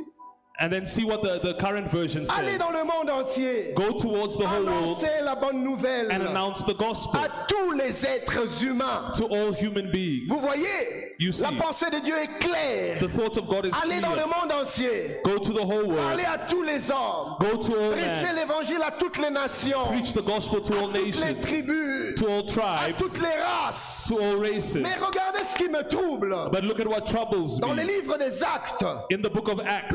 And 0.59 0.71
then 0.73 0.87
see 0.87 1.05
what 1.05 1.21
the, 1.23 1.39
the 1.43 1.53
current 1.55 1.87
version 1.89 2.25
allez 2.31 2.53
says. 2.53 2.59
dans 2.59 2.71
le 2.73 2.83
monde 2.85 3.11
entier, 3.11 3.75
Go 3.75 3.93
towards 3.93 4.39
the 4.39 4.47
whole 4.47 4.65
world 4.65 4.97
la 5.23 5.35
bonne 5.35 5.63
nouvelle 5.63 6.11
and 6.11 6.23
announce 6.23 6.65
the 6.65 6.73
gospel 6.73 7.21
à 7.21 7.29
tous 7.47 7.73
les 7.73 8.07
êtres 8.07 8.63
humains. 8.63 9.13
to 9.15 9.27
all 9.27 9.53
human 9.53 9.91
beings. 9.91 10.27
Vous 10.29 10.39
voyez, 10.39 11.15
You 11.19 11.31
la 11.43 11.49
see. 11.51 11.57
pensée 11.57 11.91
de 11.91 11.99
Dieu 12.01 12.15
est 12.17 12.39
claire. 12.41 12.99
The 13.01 13.09
thought 13.09 13.37
of 13.37 13.49
God 13.49 13.67
is 13.67 13.71
Allez 13.83 14.01
dans 14.01 14.15
le 14.15 14.23
clear. 14.23 14.29
monde 14.29 14.53
entier, 14.53 15.21
Go 15.25 15.39
to 15.39 15.53
the 15.53 15.63
whole 15.63 15.89
world. 15.89 16.21
à 16.21 16.39
tous 16.49 16.63
les 16.63 16.91
hommes, 16.91 17.37
Go 17.39 17.59
to 17.59 17.73
all 17.79 17.93
prêchez 17.93 18.35
l'évangile 18.35 18.83
à 18.83 18.93
toutes 18.93 19.19
les 19.19 19.31
nations, 19.31 19.85
Preach 19.89 20.15
the 20.15 20.23
gospel 20.25 20.63
to 20.63 20.73
all 20.75 20.87
toutes 20.87 20.95
les 20.95 21.05
nations, 21.13 21.41
tribus, 21.43 22.15
to 22.15 22.27
all 22.29 22.41
à 22.41 22.47
tribes, 22.47 22.97
toutes 22.97 23.21
les 23.21 23.43
races. 23.43 24.05
to 24.09 24.19
all 24.19 24.37
races. 24.39 24.77
Mais 24.77 24.95
regardez 25.07 25.41
ce 25.51 25.55
qui 25.57 25.69
me 25.69 25.83
trouble. 25.87 26.35
But 26.51 26.65
look 26.65 26.81
at 26.81 26.87
what 26.89 27.03
troubles 27.05 27.59
Dans 27.61 27.75
me. 27.75 27.83
livres 27.83 28.17
des 28.17 28.43
actes, 28.43 28.85
In 29.13 29.21
the 29.21 29.29
book 29.31 29.49
of 29.49 29.59
le 29.59 29.67
Acts, 29.69 29.93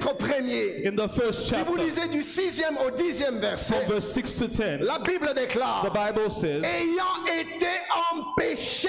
chapitre 0.00 0.14
premier, 0.14 0.86
in 0.86 0.96
the 0.96 1.08
first 1.08 1.48
si 1.48 1.54
vous 1.66 1.76
lisez 1.76 2.08
du 2.08 2.22
sixième 2.22 2.76
au 2.78 2.90
dixième 2.90 3.40
from 3.40 3.40
verset, 3.40 3.86
verse 3.86 4.12
6 4.12 4.38
to 4.38 4.46
10, 4.48 4.78
la 4.80 4.98
Bible 4.98 5.32
déclare, 5.34 5.84
the 5.84 5.92
Bible 5.92 6.30
says 6.30 6.62
ayant 6.62 7.24
été 7.26 7.66
empêchés 8.12 8.88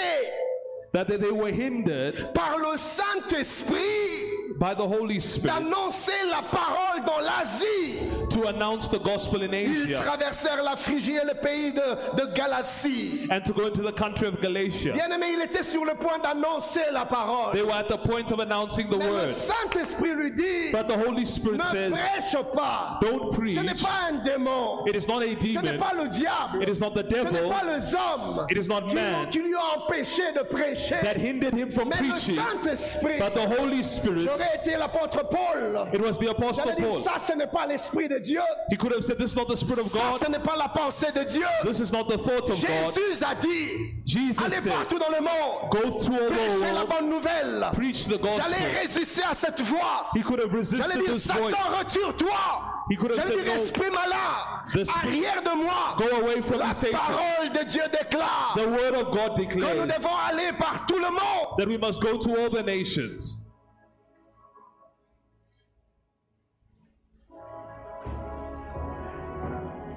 that 0.93 1.07
they 1.07 1.31
were 1.31 1.51
hindered 1.51 2.33
par 2.33 2.57
le 2.59 2.77
Saint-Esprit 2.77 4.57
by 4.59 4.73
the 4.75 4.85
Holy 4.85 5.19
Spirit 5.19 5.53
d'annoncer 5.53 6.11
la 6.29 6.41
parole 6.41 7.03
dans 7.05 7.19
l'Asie. 7.21 7.97
to 8.29 8.43
announce 8.47 8.87
the 8.89 8.99
gospel 8.99 9.41
in 9.43 9.53
Ils 9.53 9.83
Asia 9.93 9.99
traversèrent 10.03 10.63
la 10.63 10.75
Phrygie 10.75 11.15
et 11.15 11.25
le 11.25 11.33
pays 11.33 11.71
de, 11.71 11.81
de 12.21 12.33
Galatie. 12.33 13.27
and 13.31 13.41
to 13.43 13.53
go 13.53 13.67
into 13.67 13.81
the 13.81 13.91
country 13.93 14.27
of 14.27 14.39
Galatia. 14.41 14.93
Bien 14.93 15.09
aimé, 15.11 15.27
il 15.33 15.41
était 15.41 15.63
sur 15.63 15.83
le 15.85 15.95
point 15.95 16.19
d'annoncer 16.19 16.81
la 16.91 17.05
parole. 17.05 17.53
They 17.53 17.63
were 17.63 17.73
at 17.73 17.87
the 17.87 17.97
point 17.97 18.29
of 18.31 18.39
announcing 18.39 18.89
the 18.89 18.97
Mais 18.97 19.05
le 19.05 19.11
word. 19.11 19.29
Saint-Esprit 19.29 20.13
lui 20.13 20.31
dit, 20.31 20.71
But 20.71 20.87
the 20.87 20.97
Holy 21.07 21.25
Spirit 21.25 21.57
ne 21.57 21.63
says, 21.63 21.91
prêche 21.91 22.43
pas. 22.53 22.99
Don't 23.01 23.31
preach. 23.33 23.57
Ce 23.57 23.63
n'est 23.63 23.73
pas 23.81 24.09
un 24.09 24.19
démon. 24.23 24.85
It 24.87 24.95
is 24.95 25.07
not 25.07 25.23
a 25.23 25.27
Ce 25.39 25.59
n'est 25.61 25.73
demon. 25.73 25.79
pas 25.79 25.93
le 25.95 26.07
diable. 26.09 26.61
It 26.61 26.69
is 26.69 26.79
not 26.81 26.91
the 26.93 27.05
Ce 27.09 27.15
n'est 27.15 27.23
devil 27.23 27.49
pas 27.49 27.63
les 27.65 27.95
hommes 27.95 28.45
It 28.49 28.57
is 28.57 28.67
not 28.69 28.93
man. 28.93 29.29
qui 29.29 29.39
lui 29.39 29.55
ont 29.55 29.79
empêché 29.81 30.31
de 30.35 30.43
prêcher. 30.43 30.80
That 30.89 31.17
hindered 31.17 31.53
him 31.53 31.69
from 31.71 31.89
Mais 31.89 32.01
le 32.01 32.09
preaching. 32.09 32.35
Saint-Esprit 32.35 33.19
But 33.19 33.33
the 33.33 33.47
Holy 33.59 33.83
Spirit, 33.83 34.27
été 34.55 34.77
l'apôtre 34.77 35.23
Paul. 35.29 35.87
it 35.93 36.01
was 36.01 36.17
the 36.17 36.29
Apostle 36.29 36.73
Paul. 36.77 37.01
ça, 37.03 37.15
ce 37.19 37.33
n'est 37.33 37.47
pas 37.47 37.65
l'Esprit 37.67 38.07
de 38.07 38.19
Dieu. 38.19 38.41
He 38.69 38.75
could 38.77 38.93
have 38.93 39.03
said, 39.03 39.17
This 39.17 39.31
is 39.33 39.35
not 39.35 39.47
the 39.47 39.57
Spirit 39.57 39.79
of 39.79 39.87
Ça, 39.91 39.99
God. 40.11 40.21
ce 40.25 40.29
n'est 40.31 40.39
pas 40.43 40.55
la 40.57 40.67
pensée 40.69 41.11
de 41.13 41.23
Dieu. 41.23 41.45
This 41.63 41.79
is 41.79 41.91
not 41.91 42.07
the 42.07 42.17
thought 42.17 42.49
of 42.49 42.59
God. 42.61 42.93
Jésus 42.93 43.23
a 43.23 43.35
dit, 43.35 43.93
Jesus 44.05 44.41
allez 44.43 44.61
said, 44.61 44.71
partout 44.73 44.99
dans 44.99 45.09
le 45.09 45.21
monde, 45.21 45.69
Go 45.71 45.89
through 45.91 46.15
all 46.15 46.29
the 46.29 46.33
prêchez 46.33 46.59
la 46.73 46.73
world, 46.85 46.89
bonne 46.89 47.09
nouvelle. 47.09 47.69
preach 47.73 48.05
the 48.07 48.17
gospel. 48.19 48.41
J'allais 48.41 48.79
résister 48.81 49.23
à 49.29 49.33
cette 49.33 49.61
voix. 49.61 50.07
He 50.15 50.21
could 50.21 50.39
have 50.39 50.49
J'allais 50.51 50.57
resisted 50.59 51.05
dire, 51.05 51.13
this 51.13 51.27
voice. 51.27 51.53
Satan, 51.55 51.77
retire-toi. 51.77 52.80
He 52.91 52.97
could 52.97 53.11
have 53.11 53.19
J'allais 53.25 53.37
said, 53.39 53.47
No, 53.47 53.63
esprit 53.63 53.89
malade, 53.89 54.65
The 54.73 54.83
spirit- 54.85 55.23
arrière 55.25 55.41
de 55.43 55.55
moi. 55.55 55.95
go 55.97 56.09
away 56.23 56.41
from 56.41 56.59
La 56.59 56.73
Satan. 56.73 56.97
parole 56.99 57.49
de 57.53 57.63
Dieu 57.63 57.83
déclare 57.89 58.53
The 58.57 58.67
word 58.67 58.95
of 58.95 59.11
God 59.11 59.37
que 59.37 59.43
nous 59.43 59.47
declares 59.47 59.87
devons 59.87 60.17
aller 60.27 60.51
par 60.59 60.85
tout 60.85 60.97
le 60.99 61.09
monde. 61.09 61.55
that 61.57 61.67
we 61.69 61.77
must 61.77 62.01
go 62.01 62.17
to 62.17 62.35
all 62.37 62.49
the 62.49 62.61
nations. 62.61 63.37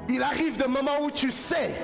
Il 0.09 0.23
arrive 0.23 0.57
des 0.57 0.69
moments 0.69 1.01
où 1.03 1.11
tu 1.11 1.31
sais 1.31 1.75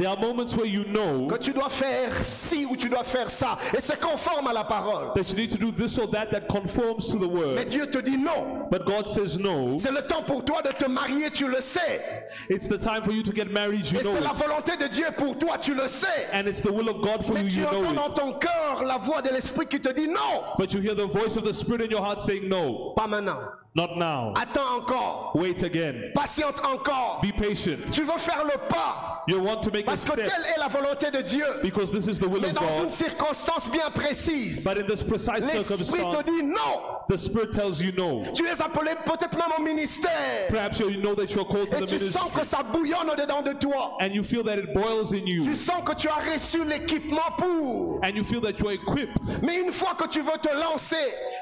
There 0.00 0.08
are 0.08 0.16
moments 0.16 0.56
where 0.56 0.64
you 0.64 0.84
know 0.84 1.26
que 1.26 1.36
tu 1.36 1.52
dois 1.52 1.68
faire 1.68 2.24
ci 2.24 2.64
ou 2.64 2.74
tu 2.74 2.88
dois 2.88 3.04
faire 3.04 3.30
ça. 3.30 3.58
Et 3.76 3.82
c'est 3.82 4.00
conforme 4.00 4.46
à 4.46 4.52
la 4.54 4.64
parole. 4.64 5.12
that 5.14 5.28
you 5.28 5.36
need 5.36 5.50
to 5.50 5.58
do 5.58 5.70
this 5.70 5.98
or 5.98 6.08
that 6.08 6.30
that 6.30 6.48
conforms 6.48 7.08
to 7.08 7.18
the 7.18 7.28
Mais 7.28 7.56
word. 7.56 7.68
Dieu 7.68 7.84
te 7.84 7.98
dit 7.98 8.16
non. 8.16 8.66
But 8.70 8.86
God 8.86 9.06
says 9.06 9.38
no. 9.38 9.76
C'est 9.78 9.92
le 9.92 10.00
temps 10.06 10.22
pour 10.22 10.42
toi 10.42 10.62
de 10.62 10.70
te 10.70 10.88
marier, 10.88 11.30
tu 11.30 11.46
le 11.46 11.60
sais. 11.60 12.00
It's 12.48 12.66
the 12.66 12.78
time 12.78 13.02
for 13.02 13.12
you 13.12 13.22
to 13.22 13.30
get 13.30 13.52
married, 13.52 13.84
you 13.92 14.00
Et 14.00 14.02
know 14.02 14.14
c'est 14.14 14.24
la 14.24 14.32
volonté 14.32 14.78
de 14.78 14.86
Dieu 14.86 15.04
pour 15.18 15.36
toi, 15.36 15.58
tu 15.58 15.74
le 15.74 15.86
sais. 15.86 16.30
And 16.32 16.48
it's 16.48 16.62
the 16.62 16.70
will 16.70 16.88
of 16.88 17.02
God 17.02 17.22
for 17.22 17.34
Mais 17.34 17.42
you, 17.42 17.50
tu 17.50 17.60
you 17.60 17.66
entends 17.66 17.92
know 17.92 18.08
dans 18.08 18.14
ton 18.14 18.32
cœur 18.38 18.82
la 18.86 18.96
voix 18.96 19.20
de 19.20 19.28
l'esprit 19.28 19.66
qui 19.66 19.82
te 19.82 19.92
dit 19.92 20.08
non. 20.08 20.44
But 20.56 20.72
you 20.72 20.80
hear 20.80 20.94
the 20.94 21.06
voice 21.06 21.36
of 21.36 21.44
the 21.44 21.52
Spirit 21.52 21.82
in 21.82 21.90
your 21.90 22.02
heart 22.02 22.22
saying 22.22 22.48
no, 22.48 22.94
Pas 22.96 23.06
maintenant. 23.06 23.59
Not 23.74 23.96
now. 23.96 24.32
Attends 24.36 24.78
encore. 24.78 25.32
Wait 25.34 25.62
again. 25.62 26.10
Patiente 26.14 26.60
encore. 26.64 27.20
Be 27.22 27.32
patient. 27.32 27.78
Tu 27.92 28.02
veux 28.02 28.18
faire 28.18 28.44
le 28.44 28.58
pas. 28.68 29.22
You 29.28 29.38
want 29.40 29.62
to 29.62 29.70
make 29.70 29.82
a 29.86 29.90
Parce 29.92 30.08
que 30.08 30.12
step 30.14 30.28
telle 30.28 30.44
est 30.56 30.58
la 30.58 30.66
volonté 30.68 31.10
de 31.10 31.20
Dieu. 31.22 31.44
because 31.62 31.92
this 31.92 32.08
is 32.08 32.18
the 32.18 32.26
will 32.26 32.40
Mais 32.40 32.48
of 32.48 32.54
dans 32.54 32.78
une 32.78 32.84
God. 32.84 32.90
circonstance 32.92 33.68
bien 33.70 33.88
précise. 33.90 34.64
But 34.64 34.78
in 34.78 34.86
this 34.86 35.02
precise 35.02 35.28
L'esprit 35.46 35.58
te 35.62 35.84
circumstance, 35.84 36.24
dit 36.24 36.42
non. 36.42 36.80
the 37.08 37.16
Spirit 37.16 37.52
tells 37.52 37.80
you 37.80 37.92
no. 37.92 38.24
Tu 38.34 38.46
es 38.46 38.60
appelé 38.60 38.92
peut-être 39.04 39.36
même 39.36 39.52
au 39.56 39.62
ministère. 39.62 40.48
Perhaps 40.48 40.80
you 40.80 40.90
know 41.00 41.14
that 41.14 41.32
you're 41.34 41.46
called 41.46 41.68
to 41.68 41.76
Et 41.76 41.80
the 41.80 41.86
tu 41.86 41.98
sens 42.10 42.24
ministry 42.24 42.40
que 42.40 42.46
ça 42.46 42.62
bouillonne 42.62 43.14
dedans 43.16 43.42
de 43.42 43.52
toi. 43.52 43.96
and 44.00 44.08
you 44.12 44.24
feel 44.24 44.42
that 44.42 44.56
it 44.58 44.72
boils 44.74 45.12
in 45.12 45.24
Tu 45.24 45.30
you 45.42 45.54
sens 45.54 45.82
que 45.84 45.94
tu 45.94 46.08
as 46.08 46.14
reçu 46.32 46.64
l'équipement 46.64 47.30
pour. 47.38 48.00
and 48.02 48.16
you 48.16 48.24
feel 48.24 48.40
that 48.40 48.58
you're 48.58 48.72
equipped 48.72 49.42
Mais 49.42 49.60
une 49.60 49.70
fois 49.72 49.94
que 49.94 50.08
tu 50.08 50.22
veux 50.22 50.38
te 50.42 50.48
lancer, 50.54 50.96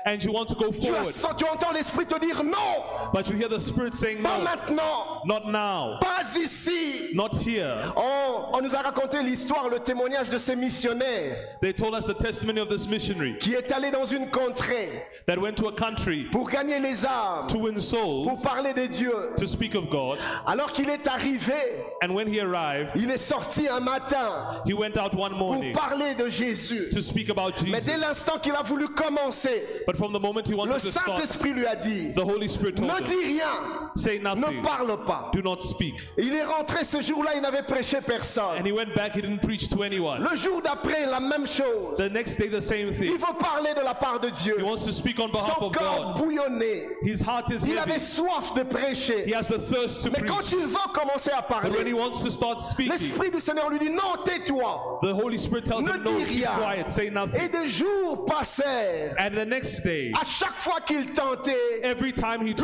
and 0.05 0.19
you 0.23 0.33
want 0.33 0.47
to 0.47 0.55
go 0.57 0.71
tu, 0.73 0.91
as- 0.95 1.05
forward. 1.21 1.37
tu 1.39 1.45
entends 1.45 1.73
l'esprit 1.73 2.05
te 2.07 2.18
dire 2.19 2.43
non. 2.43 3.11
But 3.13 3.29
you 3.31 3.37
hear 3.37 3.49
the 3.49 3.59
Spirit 3.61 3.95
saying 3.95 4.23
Pas 4.23 4.39
no, 4.39 4.45
maintenant. 4.45 5.23
not 5.27 5.47
now, 5.51 5.99
Pas 6.01 6.37
ici. 6.37 7.11
not 7.15 7.35
here. 7.37 7.77
Oh, 7.97 8.51
on 8.53 8.63
nous 8.63 8.75
a 8.75 8.83
raconté 8.83 9.23
l'histoire, 9.23 9.69
le 9.69 9.81
témoignage 9.81 10.31
de 10.31 10.39
ces 10.39 10.57
missionnaires 10.57 11.37
They 11.61 11.73
told 11.73 11.95
us 11.95 12.07
the 12.07 12.15
testimony 12.15 12.61
of 12.61 12.69
this 12.69 12.87
missionary 12.87 13.37
qui 13.39 13.55
est 13.55 13.71
allé 13.73 13.91
dans 13.91 14.05
une 14.05 14.31
contrée 14.31 15.05
that 15.27 15.39
went 15.39 15.55
to 15.57 15.69
a 15.69 15.73
country 15.73 16.27
pour 16.31 16.49
gagner 16.49 16.79
les 16.79 17.05
âmes, 17.07 17.47
to 17.49 17.59
win 17.59 17.77
pour 18.25 18.41
parler 18.43 18.73
de 18.75 18.87
Dieu. 18.87 19.13
to 19.37 19.47
speak 19.47 19.75
of 19.75 19.89
God. 19.89 20.19
Alors 20.47 20.73
qu'il 20.73 20.89
est 20.89 21.07
arrivé, 21.07 21.55
And 22.03 22.15
when 22.15 22.29
he 22.29 22.41
arrived, 22.41 22.93
il 22.97 23.11
est 23.11 23.19
sorti 23.19 23.69
un 23.69 23.81
matin 23.81 24.63
he 24.67 24.73
went 24.73 24.97
out 24.97 25.15
one 25.15 25.37
pour 25.37 25.63
parler 25.73 26.15
de 26.15 26.29
Jésus. 26.29 26.91
to 26.91 27.01
speak 27.01 27.31
about 27.31 27.53
Mais 27.67 27.81
dès 27.81 27.97
l'instant 27.97 28.39
qu'il 28.39 28.55
a 28.55 28.63
voulu 28.63 28.89
commencer, 28.89 29.65
But 29.87 29.97
from 29.97 30.13
the 30.13 30.21
moment 30.21 30.47
he 30.47 30.53
le 30.53 30.59
wanted 30.59 30.81
to 30.81 30.91
start, 30.91 31.19
Saint-Esprit 31.19 31.53
lui 31.53 31.67
a 31.67 31.75
dit, 31.77 32.08
the 32.15 32.21
Holy 32.25 32.49
Spirit 32.49 32.77
told 32.77 32.89
ne 32.91 33.01
dis 33.07 33.15
rien, 33.17 33.91
say 33.97 34.19
ne 34.19 34.35
nothing, 34.35 34.63
parle 34.63 34.97
pas. 35.05 35.31
do 35.33 35.43
not 35.43 35.61
speak. 35.61 35.95
Et 36.17 36.23
il 36.25 36.35
est 36.35 36.45
rentré 36.45 36.85
ce 36.85 37.01
jour-là, 37.03 37.33
il 37.37 37.41
n'avait 37.43 37.63
prêché 37.63 38.01
personne. 38.01 38.59
And 38.59 38.67
he 38.67 38.73
went 38.73 38.95
back, 38.95 39.15
he 39.15 39.21
didn't 39.23 39.41
preach 39.41 39.69
to 39.71 39.83
anyone. 39.83 40.23
Le 40.29 40.37
jour 40.37 40.61
d'après, 40.63 41.07
la 41.07 41.21
même 41.21 41.47
chose. 41.47 41.97
The 41.97 42.11
next 42.13 42.37
day, 42.39 42.49
the 42.49 42.61
same 42.61 42.89
Il 42.89 42.95
thing. 42.95 43.13
veut 43.17 43.39
parler 43.39 43.75
de 43.75 43.81
la 43.85 43.95
part 43.95 44.21
de 44.21 44.31
Dieu. 44.31 44.57
He 44.59 44.63
wants 44.63 44.85
to 44.85 44.93
speak 44.93 45.19
on 45.21 45.29
behalf 45.29 45.57
Son 45.59 45.67
of 45.67 45.73
corps 45.77 46.15
God. 46.15 46.25
bouillonnait. 46.25 46.89
His 47.03 47.21
heart 47.23 47.51
is 47.51 47.65
Il 47.67 47.77
avait 47.79 47.93
heavy. 47.95 48.05
soif 48.05 48.55
de 48.55 48.61
He 48.61 48.65
prêcher. 48.65 49.33
has 49.35 49.49
the 49.49 49.59
thirst 49.59 50.05
to 50.05 50.11
Mais 50.11 50.19
preach. 50.21 50.31
quand 50.31 50.53
il 50.53 50.67
veut 50.67 50.93
commencer 50.93 51.31
à 51.31 51.43
But 51.43 51.63
when 51.63 51.87
he 51.87 51.93
parler, 51.93 51.95
wants 51.95 52.23
to 52.23 52.31
start 52.31 52.61
speaking, 52.61 52.93
l'Esprit 52.93 53.31
du 53.31 53.41
Seigneur 53.41 53.71
lui 53.71 53.79
dit, 53.79 53.91
non, 53.91 54.23
tais-toi. 54.25 54.99
the 55.03 55.13
Holy 55.15 55.39
Spirit 55.39 55.65
tells 55.65 55.83
Ne 55.85 55.93
him, 55.95 56.03
no, 56.05 56.13
be 56.13 56.43
quiet, 56.59 56.89
say 56.89 57.07
Et 57.07 57.11
nothing. 57.11 57.49
des 57.51 57.69
jours 57.69 58.25
passèrent. 58.27 59.15
And 59.19 59.31
the 59.35 59.45
next 59.47 59.83
day, 59.83 60.13
À 60.15 60.25
chaque 60.25 60.59
fois 60.59 60.81
qu'il 60.87 61.13
tentait, 61.13 61.81
every 61.83 61.98
time 62.13 62.43
he 62.47 62.55
le 62.55 62.57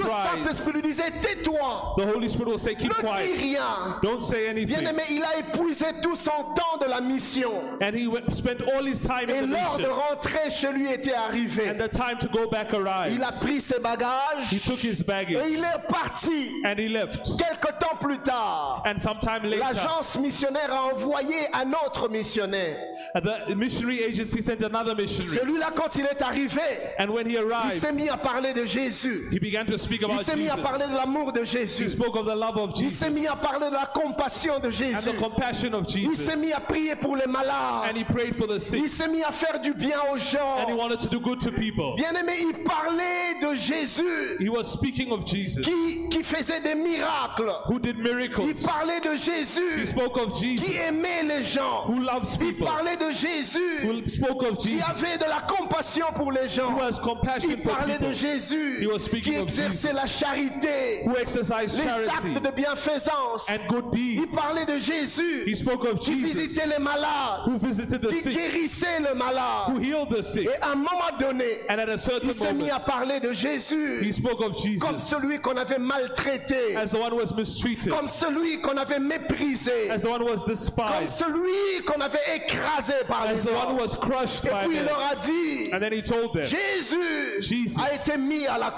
Saint-Esprit 0.43 0.73
lui 0.73 0.83
disait, 0.83 1.11
tais-toi. 1.21 1.95
the 1.97 2.07
Holy 2.14 2.29
Spirit 2.29 2.50
will 2.50 2.59
say, 2.59 2.75
keep 2.75 2.91
Ne 2.91 2.95
dis 2.95 3.00
quiet. 3.00 3.37
rien. 3.37 3.99
Don't 4.03 4.21
say 4.21 4.49
anything. 4.49 4.79
Bien-aimé, 4.81 5.03
il 5.11 5.23
a 5.23 5.38
épuisé 5.38 5.87
tout 6.03 6.17
son 6.17 6.31
temps 6.55 6.79
de 6.81 6.87
la 6.88 7.00
mission. 7.00 7.53
And 7.81 7.95
he 7.95 8.07
went, 8.07 8.33
spent 8.35 8.62
all 8.75 8.85
his 8.87 9.00
time 9.03 9.29
Et 9.29 9.38
in 9.38 9.47
the 9.47 9.50
l'heure 9.53 9.79
de 9.79 9.87
rentrer 9.87 10.50
chez 10.50 10.73
lui 10.73 10.91
était 10.91 11.14
arrivée. 11.14 11.69
And 11.71 11.79
the 11.79 11.88
time 11.88 12.19
to 12.21 12.29
go 12.29 12.49
back 12.49 12.73
arrived. 12.73 13.17
Il 13.17 13.23
a 13.23 13.33
pris 13.33 13.61
ses 13.61 13.79
bagages 13.79 14.50
He 14.50 14.59
took 14.61 14.81
his 14.83 15.00
et 15.00 15.05
baggage 15.05 15.45
il 15.49 15.59
est 15.61 15.88
parti. 15.88 16.62
and 16.64 16.79
he 16.79 16.88
left. 16.88 17.23
Quelque 17.38 17.79
temps 17.79 17.97
plus 18.00 18.19
tard, 18.19 18.83
And 18.87 19.00
sometime 19.00 19.45
later, 19.45 19.59
l'agence 19.73 20.17
missionnaire 20.19 20.73
a 20.73 20.85
envoyé 20.95 21.37
un 21.53 21.73
autre 21.87 22.09
missionnaire. 22.09 22.76
the 23.14 23.55
missionary 23.57 24.03
agency 24.05 24.41
sent 24.43 24.62
another 24.62 24.95
missionary. 24.95 25.38
Celui-là, 25.38 25.71
quand 25.75 25.95
il 25.97 26.07
est 26.07 26.23
arrivé, 26.23 26.61
And 26.99 27.11
when 27.11 27.26
he 27.26 27.35
il 27.35 27.38
arrived, 27.53 27.81
s'est 27.81 27.93
mis 27.93 28.09
à 28.09 28.17
parler 28.17 28.53
de 28.53 28.64
Jésus. 28.64 29.24
He 29.31 29.38
began 29.38 29.66
to 29.66 29.78
speak 29.78 30.00
Il 30.02 30.11
about 30.11 30.25
s'est 30.25 30.37
mis 30.37 30.49
à 30.49 30.57
parler 30.57 30.85
Jesus. 30.87 30.93
de 30.93 30.97
l'amour 30.97 31.33
de 31.33 31.40
He 31.43 31.47
Jésus. 31.47 31.88
spoke 31.90 32.16
of 32.16 32.26
the 32.26 32.35
love 32.37 32.57
of 32.57 32.71
Il 32.76 32.90
s'est 32.90 33.07
Jesus 33.07 33.11
mis 33.21 33.26
à 33.26 33.37
parler 33.37 33.69
de 33.71 33.75
la 33.75 33.87
compassion 33.87 34.59
de 34.61 34.69
and 34.69 34.71
Jésus. 34.73 35.11
the 35.11 35.16
compassion 35.19 35.75
of 35.75 35.85
Il 35.95 36.11
Jesus. 36.11 36.25
s'est 36.25 36.37
mis 36.37 36.52
à 36.52 36.61
prier 36.61 36.97
pour 36.97 37.16
les 37.16 37.25
And 37.25 37.33
malades. 37.33 37.97
he 37.97 38.04
prayed 38.04 38.35
for 38.35 38.47
the 38.47 38.54
Il 38.54 38.61
sick. 38.61 38.88
s'est 38.88 39.09
mis 39.09 39.23
à 39.23 39.33
faire 39.33 39.61
du 39.61 39.72
bien 39.75 39.99
aux 40.11 40.14
And 40.14 40.18
he 40.18 40.72
gens. 40.72 40.77
wanted 40.77 41.01
to 41.01 41.09
do 41.09 41.20
good 41.20 41.40
to 41.40 41.51
people. 41.51 41.94
Bien 41.96 42.12
aimé, 42.14 42.33
il 42.40 42.64
parlait 42.64 43.35
de 43.40 43.55
Jésus 43.57 44.37
He 44.40 44.49
was 44.49 44.64
speaking 44.64 45.11
of 45.12 45.25
Jesus 45.27 45.62
qui, 45.62 46.09
qui 46.11 46.22
faisait 46.22 46.61
des 46.61 46.75
miracles. 46.75 47.51
who 47.68 47.79
did 47.79 47.96
Il 47.99 48.03
miracles. 48.03 48.55
parlait 48.64 49.01
de 49.01 49.14
He 49.14 49.18
Jésus 49.18 49.87
spoke 49.87 50.16
of 50.18 50.33
qui 50.33 50.59
Jesus 50.59 50.77
aimait 50.88 51.22
les 51.25 51.42
gens. 51.44 51.85
who 51.87 52.01
loves 52.01 52.37
Il 52.40 52.46
people. 52.55 52.66
parlait 52.66 52.96
de 52.96 53.12
Jésus 53.12 53.85
Who 53.85 54.07
spoke 54.09 54.42
of 54.42 54.59
qui 54.59 54.79
Jesus 54.79 54.85
avait 54.90 55.18
de 55.18 55.25
la 55.25 55.40
compassion 55.46 56.07
pour 56.14 56.33
les 56.33 56.49
gens. 56.49 56.70
who 56.72 56.81
has 56.81 56.99
compassion 56.99 57.51
Il 57.51 57.62
for 57.62 57.75
parlait 57.77 57.94
de 57.99 58.07
people. 58.07 58.14
Jésus 58.14 58.87
was 58.87 59.01
qui 59.20 59.35
exerçait 59.35 59.92
la 59.92 60.07
charité, 60.07 61.03
Who 61.07 61.16
exercised 61.16 61.77
les 61.79 61.85
charity 61.85 62.11
actes 62.37 62.42
de 62.42 62.50
bienfaisance. 62.50 63.48
and 63.50 63.68
good 63.68 63.85
Il 63.94 64.20
deeds. 64.22 64.27
parlait 64.35 64.64
de 64.64 64.79
Jésus 64.79 65.44
He 65.46 65.55
spoke 65.55 65.85
of 65.85 65.98
qui 65.98 66.18
Jesus 66.18 66.38
visitait 66.38 66.66
les 66.66 66.79
malades, 66.83 67.46
who 67.46 67.59
visited 67.59 68.00
the 68.00 68.09
qui 68.09 68.20
sick, 68.20 68.37
guérissait 68.37 69.00
le 69.00 69.14
malade. 69.14 69.68
who 69.68 69.79
healed 69.79 70.09
the 70.11 70.22
sick. 70.22 70.46
Et 70.48 70.62
à 70.62 70.72
un 70.72 70.77
moment 70.77 71.11
donné, 71.18 71.44
And 71.68 71.79
at 71.79 71.88
a 71.88 71.98
certain 71.98 72.29
il 72.29 72.35
s'est 72.35 72.53
mis 72.53 72.62
moment, 72.64 72.74
à 72.77 72.81
parler 72.81 73.20
de 73.20 73.31
he 73.31 73.35
Jésus 73.35 74.12
spoke 74.12 74.40
of 74.40 74.55
comme 74.81 74.98
Jesus 74.98 75.09
celui 75.09 75.38
qu'on 75.40 75.57
avait 75.57 75.79
maltraité, 75.79 76.77
as 76.77 76.90
the 76.92 76.94
one 76.98 77.12
who 77.12 77.18
was 77.18 77.33
mistreated, 77.37 77.90
comme 77.92 78.09
celui 78.09 78.61
qu'on 78.61 78.77
avait 78.77 78.98
méprisé, 78.98 79.90
as 79.90 80.03
the 80.03 80.07
one 80.09 80.20
who 80.22 80.27
was 80.31 80.40
comme 80.42 80.48
despised, 80.55 81.09
celui 81.11 81.83
qu'on 81.87 82.00
avait 82.00 82.18
écrasé 82.37 82.94
par 83.09 83.22
as 83.22 83.33
les 83.35 83.40
the 83.42 83.46
one 83.50 83.55
who 83.55 83.70
hommes. 83.72 83.81
was 83.81 83.96
crushed 83.96 84.44
Et 84.46 84.48
by 84.50 84.66
puis 84.68 84.77
il 84.79 84.85
leur 84.85 85.00
a 85.00 85.14
dit, 85.16 85.70
And 85.72 85.81
then 85.81 85.92
he 85.92 86.03
told 86.03 86.33
them, 86.33 86.44
Jésus 86.44 87.40
Jesus 87.40 87.79
a 87.81 87.94
été 87.94 88.16
mis 88.18 88.46
à 88.46 88.59
la 88.59 88.70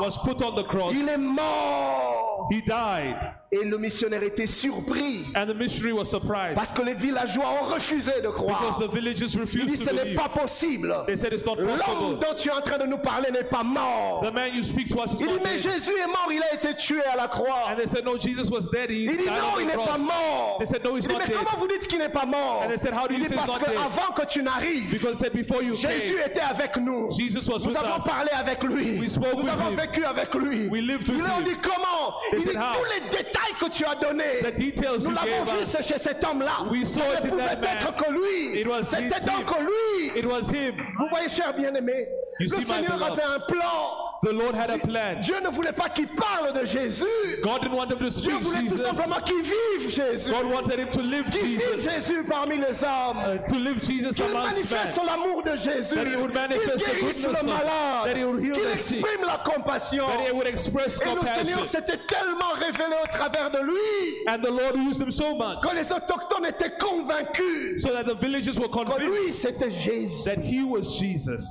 was 0.00 0.18
put 0.18 0.42
on 0.42 0.54
the 0.54 0.64
cross. 0.64 0.94
Il 0.94 1.08
est 1.08 1.18
mort. 1.18 2.48
He 2.50 2.60
died. 2.60 3.35
Et 3.52 3.64
le 3.64 3.78
missionnaire 3.78 4.24
était 4.24 4.48
surpris 4.48 5.24
And 5.36 5.46
the 5.46 5.54
missionary 5.54 5.92
was 5.92 6.06
surprised 6.06 6.56
parce 6.56 6.72
que 6.72 6.82
les 6.82 6.94
villageois 6.94 7.44
ont 7.62 7.66
refusé 7.72 8.10
de 8.20 8.22
because 8.28 8.34
croire. 8.34 8.78
the 8.80 8.90
villagers 8.92 9.26
Il 9.26 9.30
dit 9.30 9.38
refused 9.38 9.84
ce 9.88 9.94
n'est 9.94 10.14
pas 10.14 10.28
possible. 10.28 10.92
They 11.06 11.16
said 11.16 11.32
it's 11.32 11.46
not 11.46 11.54
L'homme 11.54 11.78
possible. 11.78 12.18
dont 12.20 12.34
tu 12.36 12.48
es 12.48 12.52
en 12.52 12.60
train 12.60 12.78
de 12.78 12.86
nous 12.86 12.98
parler 12.98 13.30
n'est 13.30 13.44
pas 13.44 13.62
mort. 13.62 14.22
The 14.24 14.32
man 14.34 14.52
you 14.52 14.64
speak 14.64 14.88
to 14.88 15.00
us 15.00 15.12
is 15.12 15.18
Il 15.20 15.28
dit 15.28 15.34
mais 15.44 15.50
dead. 15.54 15.60
Jésus 15.62 15.92
est 15.92 16.06
mort, 16.08 16.28
il 16.32 16.42
a 16.42 16.54
été 16.54 16.74
tué 16.74 17.00
à 17.04 17.14
la 17.16 17.28
croix. 17.28 17.70
And 17.70 17.76
they 17.76 17.86
said, 17.86 18.04
no, 18.04 18.18
Jesus 18.18 18.50
was 18.50 18.68
dead. 18.68 18.90
He 18.90 19.04
Il 19.04 19.16
dit 19.16 19.26
non, 19.26 19.32
on 19.56 19.60
il 19.60 19.66
n'est 19.66 19.74
pas 19.74 19.96
mort. 19.98 20.56
They 20.58 20.66
said, 20.66 20.82
no, 20.84 20.96
he's 20.96 21.04
Il 21.04 21.08
dit 21.08 21.14
not 21.14 21.20
mais 21.20 21.26
dead. 21.28 21.36
comment 21.36 21.56
vous 21.58 21.68
dites 21.68 21.86
qu'il 21.86 21.98
n'est 22.00 22.08
pas 22.08 22.26
mort? 22.26 22.62
And 22.64 22.68
they 22.68 22.78
said, 22.78 22.92
how 22.94 23.06
do 23.06 23.14
Il 23.14 23.22
you 23.22 23.28
dit 23.28 23.34
parce 23.36 23.58
que 23.58 23.64
dead? 23.70 23.76
avant 23.78 24.12
que 24.12 24.26
tu 24.26 24.42
n'arrives, 24.42 24.90
Because 24.90 25.18
they 25.20 25.28
said, 25.28 25.32
before 25.32 25.62
you 25.62 25.76
Jésus 25.76 26.16
était 26.26 26.40
avec 26.40 26.76
nous. 26.78 27.10
Jesus 27.12 27.48
was 27.48 27.60
Nous 27.60 27.68
with 27.68 27.76
avons 27.76 27.98
us. 27.98 28.04
parlé 28.04 28.30
avec 28.32 28.62
lui. 28.64 28.98
We 28.98 29.08
spoke 29.08 29.34
Nous 29.34 29.42
with 29.44 29.52
avons 29.52 29.70
him. 29.70 29.76
vécu 29.76 30.04
avec 30.04 30.34
lui. 30.34 30.66
We 30.68 30.82
lived 30.82 31.06
Ils 31.08 31.14
with 31.14 31.24
him. 31.24 31.44
dit 31.44 31.56
comment? 31.62 32.16
Il 32.32 32.40
dit 32.40 32.46
tous 32.46 32.52
les 32.94 33.08
détails 33.16 33.32
que 33.58 33.70
tu 33.70 33.84
as 33.84 33.94
donnés. 33.94 34.40
The 34.42 35.04
Nous 35.04 35.10
l'avons 35.10 35.44
vu 35.44 35.62
us. 35.62 35.86
chez 35.86 35.98
cet 35.98 36.24
homme-là. 36.24 36.58
Ça 36.84 37.00
ne 37.22 37.28
pouvait 37.28 37.42
être 37.44 37.96
que 37.96 38.10
lui. 38.12 38.64
C'était 38.82 39.20
donc 39.26 39.50
lui. 39.60 40.18
It 40.18 40.26
was 40.26 40.50
him. 40.52 40.74
Vous 40.98 41.08
voyez, 41.10 41.28
cher 41.28 41.52
bien-aimé, 41.54 42.08
le 42.40 42.48
Seigneur 42.48 43.02
avait 43.02 43.22
un 43.22 43.40
plan. 43.40 44.02
The 44.22 44.32
Lord 44.32 44.54
had 44.56 44.70
a 44.70 44.78
plan. 44.78 45.20
Dieu 45.20 45.36
ne 45.44 45.48
voulait 45.48 45.72
pas 45.74 45.88
qu'il 45.90 46.08
parle 46.08 46.52
de 46.52 46.64
Jésus. 46.66 47.04
God 47.42 47.60
didn't 47.60 47.74
want 47.76 47.84
him 47.90 47.98
to 47.98 48.08
Dieu 48.08 48.10
speak 48.10 48.40
voulait 48.42 48.62
tout 48.66 48.76
Jesus. 48.76 48.82
simplement 48.82 49.20
qu'il 49.20 49.42
vive 49.42 49.90
Jésus. 49.94 50.30
God 50.32 50.46
wanted 50.50 50.78
him 50.80 50.88
to 50.88 51.02
live 51.02 51.30
Qu'il 51.30 51.42
vive 51.48 51.60
Jesus. 51.76 51.90
Jésus 51.90 52.24
parmi 52.24 52.56
les 52.56 52.82
hommes. 52.82 53.18
Uh, 53.18 53.38
to 53.46 53.58
live 53.58 53.76
Jesus 53.82 54.14
Qu'il 54.16 54.32
manifeste 54.32 54.98
l'amour 55.06 55.42
de 55.42 55.54
Jésus. 55.56 55.94
That 55.94 56.06
he 56.06 56.16
would 56.16 56.30
Qu'il 56.30 56.40
manifest 56.40 56.78
the 56.78 56.90
guérisse 56.90 57.22
goodness 57.26 57.42
le 57.42 57.46
malade. 57.48 58.04
that 58.06 58.16
he 58.16 58.24
would 58.24 58.40
heal 58.42 58.54
Qu'il 58.54 58.64
the 58.64 58.76
sick. 58.76 58.98
exprime 59.04 59.26
la 59.26 59.38
compassion. 59.44 60.06
That 60.08 60.26
he 60.26 60.32
would 60.32 60.48
express 60.48 60.98
Et 61.00 61.04
le 61.04 61.10
compassion. 61.10 61.44
Seigneur 61.44 61.66
s'était 61.66 61.98
tellement 62.08 62.52
révélé 62.58 62.96
au 63.04 63.16
travers 63.28 63.50
de 63.50 63.58
lui 63.64 64.26
And 64.28 64.42
the 64.42 64.50
Lord 64.50 64.76
used 64.76 65.00
him 65.00 65.10
so 65.10 65.34
much 65.36 65.60
que 65.62 65.74
les 65.74 65.90
autochtones 65.92 66.46
étaient 66.46 66.78
convaincus 66.78 67.82
so 67.82 67.92
that 67.92 68.04
the 68.04 68.14
villagers 68.14 68.58
were 68.58 68.68
que 68.68 68.80
lui 68.84 69.08
convinced 69.08 69.42
c'était 69.42 69.70
Jésus. 69.70 70.24
that 70.24 70.38
he 70.38 70.62
was 70.62 70.98
Jesus. 70.98 71.46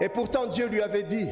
Et 0.00 0.08
pourtant 0.08 0.46
Dieu 0.46 0.66
lui 0.66 0.80
avait 0.80 1.04
dit, 1.04 1.28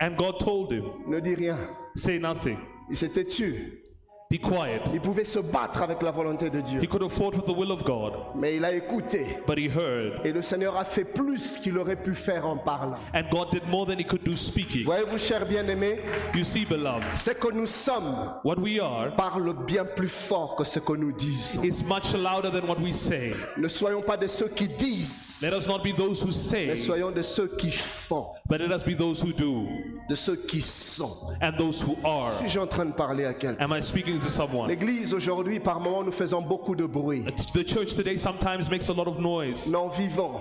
And 0.00 0.16
God 0.16 0.38
told 0.40 0.72
him, 0.72 0.84
ne 1.06 1.20
dis 1.20 1.34
rien. 1.34 1.56
say 1.94 2.18
nothing. 2.18 2.58
Il 2.90 2.96
s'était 2.96 3.24
tu. 3.26 3.83
Be 4.30 4.38
quiet. 4.40 4.80
Il 4.92 5.00
pouvait 5.00 5.22
se 5.24 5.38
battre 5.38 5.82
avec 5.82 6.02
la 6.02 6.10
volonté 6.10 6.50
de 6.50 6.60
Dieu. 6.60 6.80
He 6.82 6.88
could 6.88 7.02
have 7.02 7.12
fought 7.12 7.34
with 7.36 7.44
the 7.44 7.56
will 7.56 7.70
of 7.70 7.84
God, 7.84 8.14
Mais 8.34 8.56
il 8.56 8.64
a 8.64 8.72
écouté. 8.72 9.38
but 9.46 9.58
he 9.58 9.68
heard. 9.68 10.20
Et 10.24 10.32
le 10.32 10.42
Seigneur 10.42 10.76
a 10.76 10.84
fait 10.84 11.04
plus 11.04 11.58
qu'il 11.58 11.76
aurait 11.78 11.94
pu 12.02 12.14
faire 12.14 12.46
en 12.46 12.56
parlant. 12.56 12.96
And 13.14 13.24
God 13.30 13.50
did 13.52 13.62
more 13.68 13.86
than 13.86 13.98
he 13.98 14.04
could 14.04 14.24
do 14.24 14.34
speaking. 14.34 14.84
Voyez-vous, 14.86 15.18
chers 15.18 15.46
bien-aimés, 15.46 16.00
You 16.34 16.42
see, 16.42 16.64
beloved, 16.64 17.04
ce 17.14 17.30
que 17.30 17.52
nous 17.52 17.66
sommes 17.66 18.16
what 18.44 18.56
we 18.58 18.80
are 18.80 19.14
parle 19.14 19.54
bien 19.66 19.84
plus 19.84 20.08
fort 20.08 20.56
que 20.56 20.64
ce 20.64 20.78
que 20.80 20.94
nous 20.96 21.12
disons. 21.12 21.62
is 21.62 21.82
much 21.84 22.14
louder 22.14 22.50
than 22.50 22.66
what 22.66 22.80
we 22.80 22.92
say. 22.92 23.34
Ne 23.56 23.68
soyons 23.68 24.02
pas 24.02 24.16
de 24.16 24.26
ceux 24.26 24.48
qui 24.48 24.68
disent, 24.68 25.42
Let 25.42 25.56
us 25.56 25.68
not 25.68 25.80
be 25.84 25.94
those 25.94 26.20
who 26.22 26.28
mais 26.28 26.32
say, 26.32 26.76
soyons 26.76 27.10
de 27.12 27.22
ceux 27.22 27.48
qui 27.58 27.70
font, 27.70 28.28
but 28.48 28.58
let 28.58 28.74
us 28.74 28.82
be 28.82 28.96
those 28.96 29.22
who 29.22 29.32
do 29.32 29.68
de 30.08 30.14
ceux 30.14 30.36
qui 30.36 30.62
sont. 30.62 31.12
and 31.42 31.52
those 31.58 31.82
who 31.82 31.96
are. 32.04 32.32
Suis-je 32.38 32.58
en 32.58 32.66
train 32.66 32.86
de 32.86 32.94
parler 32.94 33.26
à 33.26 33.34
quelqu'un? 33.34 33.62
Am 33.62 33.72
I 33.72 33.80
speaking 33.82 34.18
to 34.24 34.30
someone? 34.30 34.68
L'église 34.68 35.14
aujourd'hui, 35.14 35.60
par 35.60 35.80
moments, 35.80 36.02
nous 36.02 36.12
faisons 36.12 36.40
beaucoup 36.40 36.74
de 36.74 36.86
bruit. 36.86 37.24
The 37.52 37.66
church 37.66 37.94
today 37.94 38.16
sometimes 38.16 38.70
makes 38.70 38.88
a 38.88 38.92
lot 38.92 39.06
of 39.06 39.18
noise, 39.20 39.70
Nous 39.70 39.78
en 39.78 39.88
vivons 39.88 40.40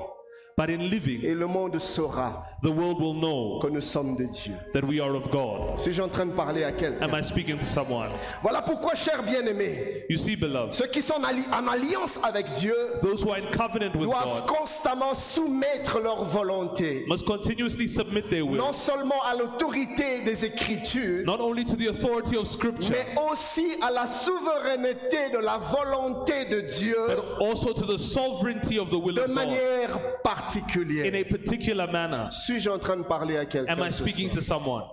but 0.56 0.70
in 0.70 0.90
living, 0.90 1.22
et 1.24 1.34
le 1.34 1.48
monde 1.48 1.80
saura 1.80 2.46
the 2.62 2.70
world 2.70 3.00
will 3.02 3.14
know 3.14 3.60
que 3.62 3.68
nous 3.70 3.82
sommes 3.82 4.16
de 4.16 4.26
Dieu. 4.26 4.54
that 4.74 4.84
we 4.84 5.00
are 5.02 5.16
of 5.16 5.30
God. 5.32 5.78
Suis-je 5.80 6.02
en 6.02 6.08
train 6.10 6.26
de 6.28 6.32
parler 6.34 6.64
à 6.64 6.72
quelqu'un 6.72 7.04
Am 7.04 7.14
I 7.14 7.22
speaking 7.22 7.58
to 7.58 7.66
someone? 7.66 8.10
Voilà 8.42 8.62
pourquoi, 8.62 8.96
chers 8.96 9.24
bien-aimés, 9.24 10.06
You 10.10 10.18
see, 10.18 10.36
beloved, 10.36 10.74
ceux 10.74 10.88
qui 10.88 11.02
sont 11.02 11.16
en 11.16 11.24
alli- 11.24 11.48
en 11.52 11.68
alliance 11.68 12.20
avec 12.24 12.54
Dieu 12.54 12.76
those 13.02 13.24
who 13.24 13.32
are 13.32 13.38
in 13.38 13.52
covenant 13.52 13.96
with 13.96 14.10
doivent 14.10 14.46
God 14.48 14.58
constamment 14.58 15.14
soumettre 15.14 16.00
leur 16.00 16.24
volonté, 16.24 17.04
must 17.08 17.26
continuously 17.26 17.88
submit 17.88 18.24
their 18.30 18.46
will, 18.46 18.58
non 18.58 18.74
seulement 18.74 19.22
à 19.30 19.36
l'autorité 19.36 20.22
des 20.24 20.46
Écritures, 20.46 21.26
not 21.26 21.40
only 21.42 21.66
to 21.66 21.76
the 21.76 21.88
authority 21.90 22.38
of 22.38 22.48
Scripture, 22.48 22.92
mais 22.92 23.22
aussi 23.32 23.74
à 23.82 23.92
la 23.92 24.06
souveraineté 24.08 25.30
de 25.34 25.40
la 25.40 25.58
volonté 25.58 26.46
de 26.46 26.62
Dieu 26.62 26.96
but 27.08 27.42
also 27.42 27.74
to 27.74 27.86
the 27.86 27.98
sovereignty 27.98 28.78
of 28.80 28.90
the 28.90 28.98
will 28.98 29.16
de 29.16 29.22
of 29.22 29.28
God 29.28 29.36
manière 29.36 29.90
in 29.96 30.24
particulière. 30.44 31.14
a 31.14 31.24
particular 31.26 31.92
manner. 31.92 32.32
Suis-je 32.32 32.70
en 32.70 32.80
train 32.80 32.98
de 32.98 33.04
parler 33.04 33.38
à 33.38 33.46
quelqu'un 33.46 33.74
Am 33.74 33.88
I 33.88 33.92
speaking 33.92 34.30
to 34.30 34.42
someone? 34.42 34.84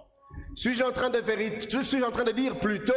Suis-je 0.55 0.83
en 0.83 0.91
train 0.93 1.09
de 1.11 1.21
suis-je 1.83 2.05
en 2.05 2.11
train 2.11 2.25
de 2.25 2.33
dire 2.33 2.57
plutôt 2.57 2.93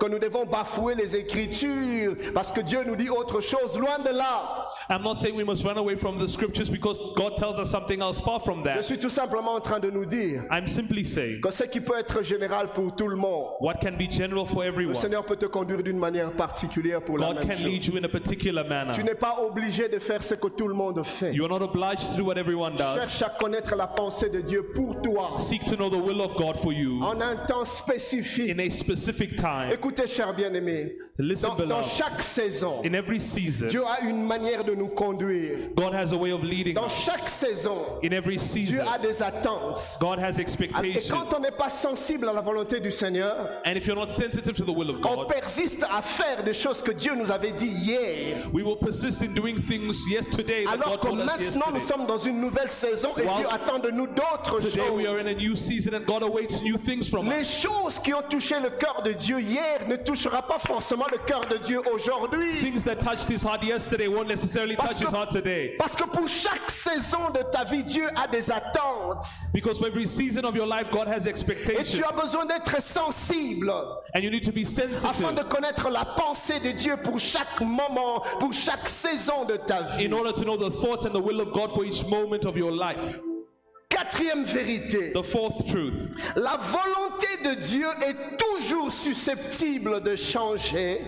que 0.00 0.06
nous 0.06 0.18
devons 0.18 0.46
bafouer 0.46 0.94
les 0.94 1.16
Écritures 1.16 2.14
parce 2.32 2.50
que 2.50 2.60
Dieu 2.60 2.82
nous 2.86 2.96
dit 2.96 3.08
autre 3.10 3.40
chose? 3.40 3.78
Loin 3.78 3.98
de 3.98 4.16
là. 4.16 4.66
I'm 4.90 5.02
not 5.02 5.16
saying 5.16 5.36
we 5.36 5.44
must 5.44 5.64
run 5.64 5.76
away 5.78 5.96
from 5.96 6.18
the 6.18 6.28
scriptures 6.28 6.70
because 6.70 7.00
God 7.16 7.36
tells 7.36 7.58
us 7.58 7.70
something 7.70 8.00
else 8.00 8.20
far 8.20 8.40
from 8.40 8.58
Je 8.60 8.64
that. 8.64 8.82
suis 8.82 8.98
tout 8.98 9.10
simplement 9.10 9.54
en 9.54 9.60
train 9.60 9.78
de 9.80 9.90
nous 9.90 10.04
dire 10.06 10.44
I'm 10.50 10.66
simply 10.66 11.04
saying 11.04 11.40
que 11.40 11.50
ce 11.50 11.64
qui 11.64 11.80
peut 11.80 11.98
être 11.98 12.22
général 12.22 12.72
pour 12.72 12.94
tout 12.94 13.08
le 13.08 13.16
monde, 13.16 13.48
what 13.60 13.74
can 13.80 13.92
be 13.98 14.10
general 14.10 14.46
for 14.46 14.62
le 14.62 14.68
everyone. 14.68 14.94
Seigneur 14.94 15.24
peut 15.24 15.36
te 15.36 15.46
conduire 15.46 15.82
d'une 15.82 15.98
manière 15.98 16.32
particulière 16.32 17.02
pour 17.02 17.18
la 17.18 17.28
God 17.28 17.36
même 17.36 17.48
can 17.48 17.54
chose. 17.56 17.64
lead 17.64 17.84
you 17.84 17.96
in 17.98 18.04
a 18.04 18.08
particular 18.08 18.62
Tu 18.64 18.68
manner. 18.70 19.02
n'es 19.02 19.14
pas 19.14 19.36
obligé 19.46 19.88
de 19.88 19.98
faire 19.98 20.22
ce 20.22 20.34
que 20.34 20.48
tout 20.48 20.68
le 20.68 20.74
monde 20.74 21.02
fait. 21.04 21.32
You 21.34 21.44
are 21.44 21.50
not 21.50 21.64
obliged 21.64 22.10
to 22.12 22.16
do 22.16 22.24
what 22.24 22.36
everyone 22.38 22.76
does. 22.76 22.96
Cherche 23.00 23.22
à 23.22 23.30
connaître 23.38 23.74
la 23.76 23.86
pensée 23.86 24.28
de 24.30 24.40
Dieu 24.40 24.70
pour 24.74 25.00
toi 25.02 25.36
Seek 25.38 25.64
to 25.64 25.76
know 25.76 25.88
the 25.88 26.02
will 26.02 26.20
of 26.20 26.34
God 26.36 26.56
for 26.56 26.72
you 26.72 26.93
en 27.02 27.20
un 27.20 27.36
temps 27.46 27.64
spécifique. 27.64 28.50
in 28.50 28.58
a 28.60 28.70
specific 28.70 29.36
time. 29.36 29.70
Écoutez, 29.72 30.06
chers 30.06 30.34
bien-aimés, 30.34 30.96
Listen, 31.18 31.50
dans, 31.68 31.82
chaque 31.82 32.20
saison, 32.22 32.82
In 32.84 32.94
every 32.94 33.20
season, 33.20 33.68
Dieu 33.68 33.82
a 33.86 34.04
une 34.04 34.26
manière 34.26 34.64
de 34.64 34.74
nous 34.74 34.88
conduire. 34.88 35.70
God 35.76 35.94
has 35.94 36.12
a 36.12 36.16
way 36.16 36.32
of 36.32 36.42
leading 36.42 36.74
Dans 36.74 36.86
us. 36.86 37.04
chaque 37.04 37.28
saison, 37.28 37.98
In 38.02 38.12
every 38.12 38.36
Dieu 38.36 38.44
season, 38.44 38.84
a 38.92 38.98
des 38.98 39.22
attentes. 39.22 39.96
God 40.00 40.18
has 40.18 40.38
Et 40.38 40.40
expectations. 40.40 41.14
quand 41.16 41.36
on 41.36 41.40
n'est 41.40 41.50
pas 41.52 41.70
sensible 41.70 42.28
à 42.28 42.32
la 42.32 42.40
volonté 42.40 42.80
du 42.80 42.90
Seigneur, 42.90 43.48
And 43.64 43.76
if 43.76 43.86
you're 43.86 43.96
not 43.96 44.10
sensitive 44.10 44.54
to 44.56 44.64
the 44.64 44.72
will 44.74 44.90
of 44.90 44.96
on 45.04 45.16
God, 45.16 45.28
persiste 45.28 45.84
à 45.90 46.02
faire 46.02 46.42
des 46.42 46.52
choses 46.54 46.82
que 46.82 46.90
Dieu 46.92 47.14
nous 47.14 47.30
avait 47.30 47.52
dit 47.52 47.68
hier. 47.68 48.36
we 48.52 48.62
will 48.64 48.76
persist 48.76 49.22
in 49.22 49.34
doing 49.34 49.56
things 49.56 49.96
yesterday 50.10 50.64
that 50.64 50.72
Alors 50.74 50.90
God 50.96 51.00
que 51.00 51.06
told 51.08 51.18
maintenant 51.24 51.72
nous 51.72 51.80
sommes 51.80 52.06
dans 52.06 52.18
une 52.18 52.40
nouvelle 52.40 52.70
saison 52.70 53.10
et 53.16 53.22
While 53.22 53.36
Dieu 53.38 53.46
attend 53.50 53.78
de 53.78 53.90
nous 53.90 54.06
d'autres 54.08 54.58
Today 54.60 54.90
we 54.90 55.06
are 55.06 55.18
in 55.18 55.26
a 55.26 55.32
choses. 55.32 55.36
new 55.38 55.54
season 55.56 55.94
and 55.94 56.04
God 56.06 56.22
awaits 56.22 56.60
new 56.62 56.76
things 56.84 57.08
from 57.08 57.28
Les 57.28 57.40
us. 57.42 57.62
choses 57.62 57.98
qui 57.98 58.12
ont 58.14 58.22
touché 58.28 58.56
le 58.60 58.70
cœur 58.70 59.02
de 59.02 59.12
Dieu 59.12 59.40
hier 59.40 59.86
ne 59.88 59.96
touchera 59.96 60.42
pas 60.42 60.58
forcément 60.58 61.06
le 61.10 61.18
cœur 61.18 61.40
de 61.46 61.56
Dieu 61.56 61.80
aujourd'hui. 61.92 62.56
Things 62.60 62.84
that 62.84 62.96
touched 62.96 63.28
his 63.28 63.42
heart 63.42 63.62
yesterday 63.64 64.08
won't 64.08 64.28
necessarily 64.28 64.76
touch 64.76 64.98
his 65.00 65.10
heart 65.12 65.30
today. 65.30 65.74
Parce 65.78 65.96
que 65.96 66.04
pour 66.04 66.28
chaque 66.28 66.70
saison 66.70 67.30
de 67.32 67.42
ta 67.50 67.64
vie, 67.64 67.82
Dieu 67.84 68.06
a 68.16 68.26
des 68.28 68.50
attentes. 68.50 69.24
Because 69.52 69.78
for 69.78 69.86
every 69.88 70.06
season 70.06 70.44
of 70.44 70.54
your 70.54 70.66
life, 70.66 70.90
God 70.90 71.08
has 71.08 71.26
Et 71.26 71.30
expectations. 71.30 71.96
tu 71.98 72.04
as 72.04 72.12
besoin 72.12 72.44
d'être 72.46 72.80
sensible 72.82 73.70
And 74.14 74.20
you 74.22 74.30
need 74.30 74.44
to 74.44 74.52
be 74.52 74.62
afin 74.62 74.88
de 74.90 74.94
sensitive 74.96 75.48
connaître 75.48 75.90
la 75.90 76.04
pensée 76.04 76.60
de 76.60 76.70
Dieu 76.72 76.96
pour 77.02 77.18
chaque 77.18 77.60
moment, 77.60 78.20
pour 78.38 78.52
chaque 78.52 78.88
saison 78.88 79.44
de 79.44 79.56
ta 79.56 79.82
vie. 79.82 80.04
in 80.06 80.12
order 80.12 80.32
to 80.32 80.44
know 80.44 80.56
the 80.56 80.70
thought 80.70 81.04
and 81.04 81.12
the 81.14 81.20
will 81.20 81.40
of 81.40 81.52
God 81.52 81.72
for 81.72 81.84
each 81.84 82.04
moment 82.06 82.44
of 82.44 82.56
your 82.56 82.72
life. 82.72 83.20
Quatrième 83.88 84.44
vérité, 84.44 85.12
The 85.12 85.22
fourth 85.22 85.66
truth. 85.66 86.14
La 86.36 86.56
volonté 86.56 87.26
de 87.44 87.54
Dieu 87.60 87.88
est 88.06 88.36
toujours 88.36 88.92
susceptible 88.92 90.02
de 90.02 90.16
changer. 90.16 91.00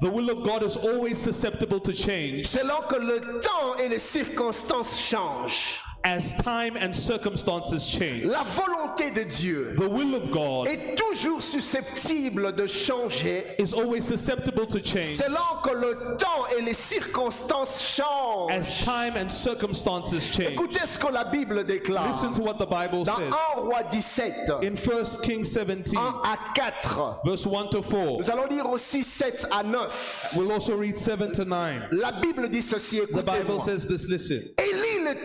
The 0.00 0.08
will 0.08 0.30
of 0.30 0.42
God 0.42 0.62
is 0.62 0.76
always 0.76 1.16
susceptible 1.16 1.80
to 1.80 1.92
change. 1.92 2.46
Selon 2.46 2.82
que 2.88 2.96
le 2.96 3.40
temps 3.40 3.76
et 3.82 3.88
les 3.88 4.00
circonstances 4.00 4.98
changent. 4.98 5.81
As 6.04 6.32
time 6.34 6.76
and 6.76 6.92
circumstances 6.94 7.86
change. 7.86 8.24
La 8.24 8.42
volonté 8.42 9.10
de 9.10 9.24
Dieu 9.24 9.74
The 9.76 9.88
will 9.88 10.14
of 10.14 10.30
God 10.30 10.68
est 10.68 10.96
toujours 10.96 11.42
susceptible 11.42 12.52
de 12.54 12.66
changer 12.66 13.54
is 13.58 13.72
always 13.72 14.02
susceptible 14.06 14.66
to 14.66 14.80
change 14.80 15.16
selon 15.16 15.62
que 15.62 15.70
le 15.70 16.16
temps 16.18 16.46
et 16.58 16.62
les 16.62 16.74
circonstances 16.74 17.80
changent. 17.80 18.52
as 18.52 18.84
time 18.84 19.16
and 19.16 19.30
circumstances 19.30 20.30
change. 20.32 20.52
Écoutez 20.52 20.80
ce 20.86 20.98
que 20.98 21.12
la 21.12 21.24
Bible 21.24 21.64
déclare 21.64 22.08
Listen 22.08 22.32
to 22.32 22.42
what 22.42 22.54
the 22.58 22.66
Bible 22.68 23.04
dans 23.04 23.16
says 23.16 23.32
1 23.56 23.60
roi 23.60 23.82
17, 23.90 24.50
in 24.62 24.74
1 24.74 25.22
Kings 25.22 25.44
17, 25.44 25.96
à 25.96 26.36
4. 26.54 27.20
verse 27.24 27.46
1 27.46 27.68
to 27.70 27.82
4. 27.82 28.18
Nous 28.18 28.30
allons 28.30 28.46
lire 28.46 28.68
aussi 28.68 29.04
7 29.04 29.46
à 29.50 29.62
9. 29.62 30.34
We'll 30.36 30.52
also 30.52 30.76
read 30.76 30.98
7 30.98 31.32
to 31.32 31.44
9. 31.44 31.88
La 31.92 32.12
Bible 32.12 32.48
dit 32.48 32.62
ceci, 32.62 33.00
The 33.12 33.24
Bible 33.24 33.60
says 33.60 33.86
this 33.86 34.08
listen. 34.08 34.42
Élie 34.58 35.04
le 35.04 35.22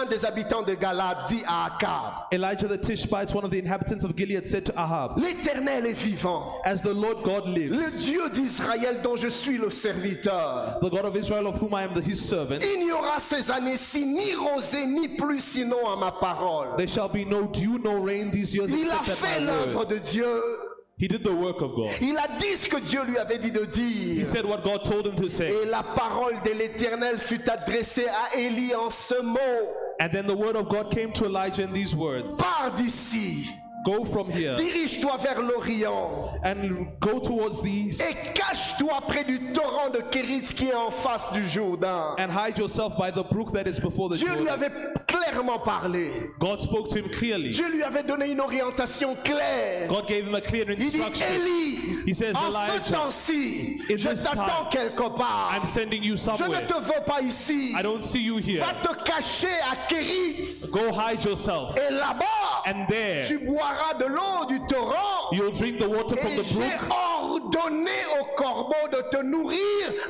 l'un 0.00 0.06
des 0.06 0.24
habitants 0.24 0.62
de 0.62 0.74
Galade, 0.74 1.18
dit 1.28 1.42
à 1.46 1.66
Akab, 1.66 2.26
Elijah 2.32 2.68
the 2.68 2.80
Tishbite, 2.80 3.34
one 3.34 3.44
of 3.44 3.50
the 3.50 3.58
inhabitants 3.58 4.04
of 4.04 4.14
Gilead, 4.16 4.46
said 4.46 4.64
to 4.66 4.72
Ahab, 4.76 5.18
L'Éternel 5.18 5.86
est 5.86 5.92
vivant, 5.92 6.60
As 6.64 6.82
the 6.82 6.94
Lord 6.94 7.22
God 7.22 7.46
le 7.46 7.68
lives, 7.68 8.00
Dieu 8.02 8.28
d'Israël 8.30 9.00
dont 9.02 9.16
je 9.16 9.28
suis 9.28 9.58
le 9.58 9.70
serviteur. 9.70 10.78
the 10.80 10.90
God 10.90 11.04
of 11.04 11.16
Israel 11.16 11.46
of 11.46 11.58
whom 11.60 11.74
I 11.74 11.82
am 11.84 11.94
the, 11.94 12.00
his 12.02 12.16
servant, 12.16 12.58
Il 12.62 12.84
n'y 12.86 12.92
aura 12.92 13.18
ces 13.18 13.50
années-ci 13.50 14.06
ni 14.06 14.34
rosée 14.34 14.86
ni 14.86 15.08
pluie 15.08 15.40
sinon 15.40 15.86
à 15.92 15.96
ma 15.96 16.12
parole. 16.12 16.76
there 16.76 16.88
shall 16.88 17.08
be 17.08 17.24
no 17.26 17.46
dew, 17.46 17.78
no 17.82 18.02
rain 18.02 18.30
these 18.30 18.54
years 18.54 18.70
Il 18.70 18.90
a 18.90 18.96
except 18.98 19.18
fait 19.18 19.36
at 19.36 19.40
my 19.40 19.46
l'œuvre 19.46 19.84
de 19.86 19.98
Dieu. 19.98 20.26
He 21.00 21.08
did 21.08 21.24
the 21.24 21.32
work 21.32 21.62
of 21.62 21.74
God. 21.74 21.90
Il 22.02 22.16
a 22.18 22.28
dit 22.38 22.56
ce 22.56 22.68
que 22.68 22.78
Dieu 22.78 23.02
lui 23.06 23.16
avait 23.16 23.38
dit 23.38 23.50
de 23.50 23.62
He 23.64 24.16
dire. 24.16 24.26
said 24.26 24.44
what 24.44 24.62
God 24.62 24.84
told 24.84 25.06
him 25.06 25.16
to 25.16 25.30
say. 25.30 25.46
Et 25.50 25.66
la 25.70 25.82
parole 25.82 26.34
de 26.44 26.50
l'Éternel 26.52 27.18
fut 27.18 27.40
adressée 27.48 28.06
à 28.06 28.36
Élie 28.38 28.74
en 28.74 28.90
ce 28.90 29.20
mot. 29.22 29.38
And 29.98 30.10
then 30.12 30.26
the 30.26 30.34
word 30.36 30.56
of 30.56 30.68
God 30.68 30.90
came 30.90 31.10
to 31.12 31.24
Elijah 31.26 31.62
in 31.62 31.72
these 31.72 31.94
words 31.96 32.36
Pars 32.36 32.72
d'ici, 32.76 33.48
Go 33.82 34.04
from 34.04 34.28
here 34.30 34.56
dirige-toi 34.56 35.16
vers 35.16 35.40
l'Orient 35.40 36.38
and 36.44 36.86
go 37.00 37.18
towards 37.18 37.62
the 37.62 37.68
east 37.70 38.02
et 38.02 38.14
cache-toi 38.34 39.00
près 39.08 39.24
du 39.24 39.52
torrent 39.54 39.88
de 39.90 40.00
Kérit 40.10 40.42
qui 40.54 40.68
est 40.68 40.74
en 40.74 40.90
face 40.90 41.32
du 41.32 41.46
Jourdain. 41.46 42.14
and 42.18 42.30
hide 42.30 42.58
yourself 42.58 42.94
by 42.98 43.10
the 43.10 43.24
brook 43.30 43.52
that 43.54 43.66
is 43.66 43.78
before 43.80 44.10
the 44.10 44.16
Dieu 44.18 44.28
lui 44.28 44.44
Jordan. 44.46 44.48
avait 44.54 44.70
clairement 45.30 45.58
parlé. 45.58 46.30
God 46.38 46.60
spoke 46.60 46.88
to 46.90 46.98
him 46.98 47.08
clearly. 47.10 47.50
Dieu 47.50 47.70
lui 47.70 47.82
avait 47.82 48.02
donné 48.02 48.30
une 48.30 48.40
orientation 48.40 49.16
claire. 49.24 49.88
God 49.88 50.06
gave 50.06 50.26
him 50.26 50.34
a 50.34 50.40
clear 50.40 50.66
Il 50.68 50.76
dit, 50.76 50.86
instruction. 50.86 51.26
Élie, 51.34 51.70
He 52.06 52.14
says, 52.14 52.34
en 52.34 52.50
ce 52.50 52.92
temps-ci, 52.92 53.78
je 53.88 54.08
t'attends 54.08 54.68
quelque 54.70 55.08
part. 55.16 55.52
I'm 55.54 55.66
sending 55.66 56.02
you 56.02 56.16
Je 56.16 56.44
ne 56.44 56.66
te 56.66 56.74
veux 56.74 57.04
pas 57.06 57.20
ici. 57.20 57.74
I 57.78 57.82
don't 57.82 58.02
see 58.02 58.22
you 58.22 58.38
here. 58.38 58.64
Va 58.64 58.74
te 58.74 58.94
cacher 59.04 59.48
à. 59.70 59.76
Go 60.72 60.92
hide 60.92 61.24
yourself. 61.24 61.76
Et 61.76 61.92
là-bas, 61.92 62.62
tu 63.26 63.38
boiras 63.38 63.94
de 63.98 64.04
l'eau 64.06 64.46
du 64.48 64.60
torrent. 64.66 65.32
you'll 65.32 65.50
drink 65.50 65.78
the 65.78 65.88
water 65.88 66.16
from 66.16 66.36
the 66.36 66.54
brook. 66.54 66.90
Ordonné 67.50 67.90
aux 68.20 68.24
corbeaux 68.36 68.88
de 68.92 69.02
te 69.10 69.22
nourrir 69.22 69.58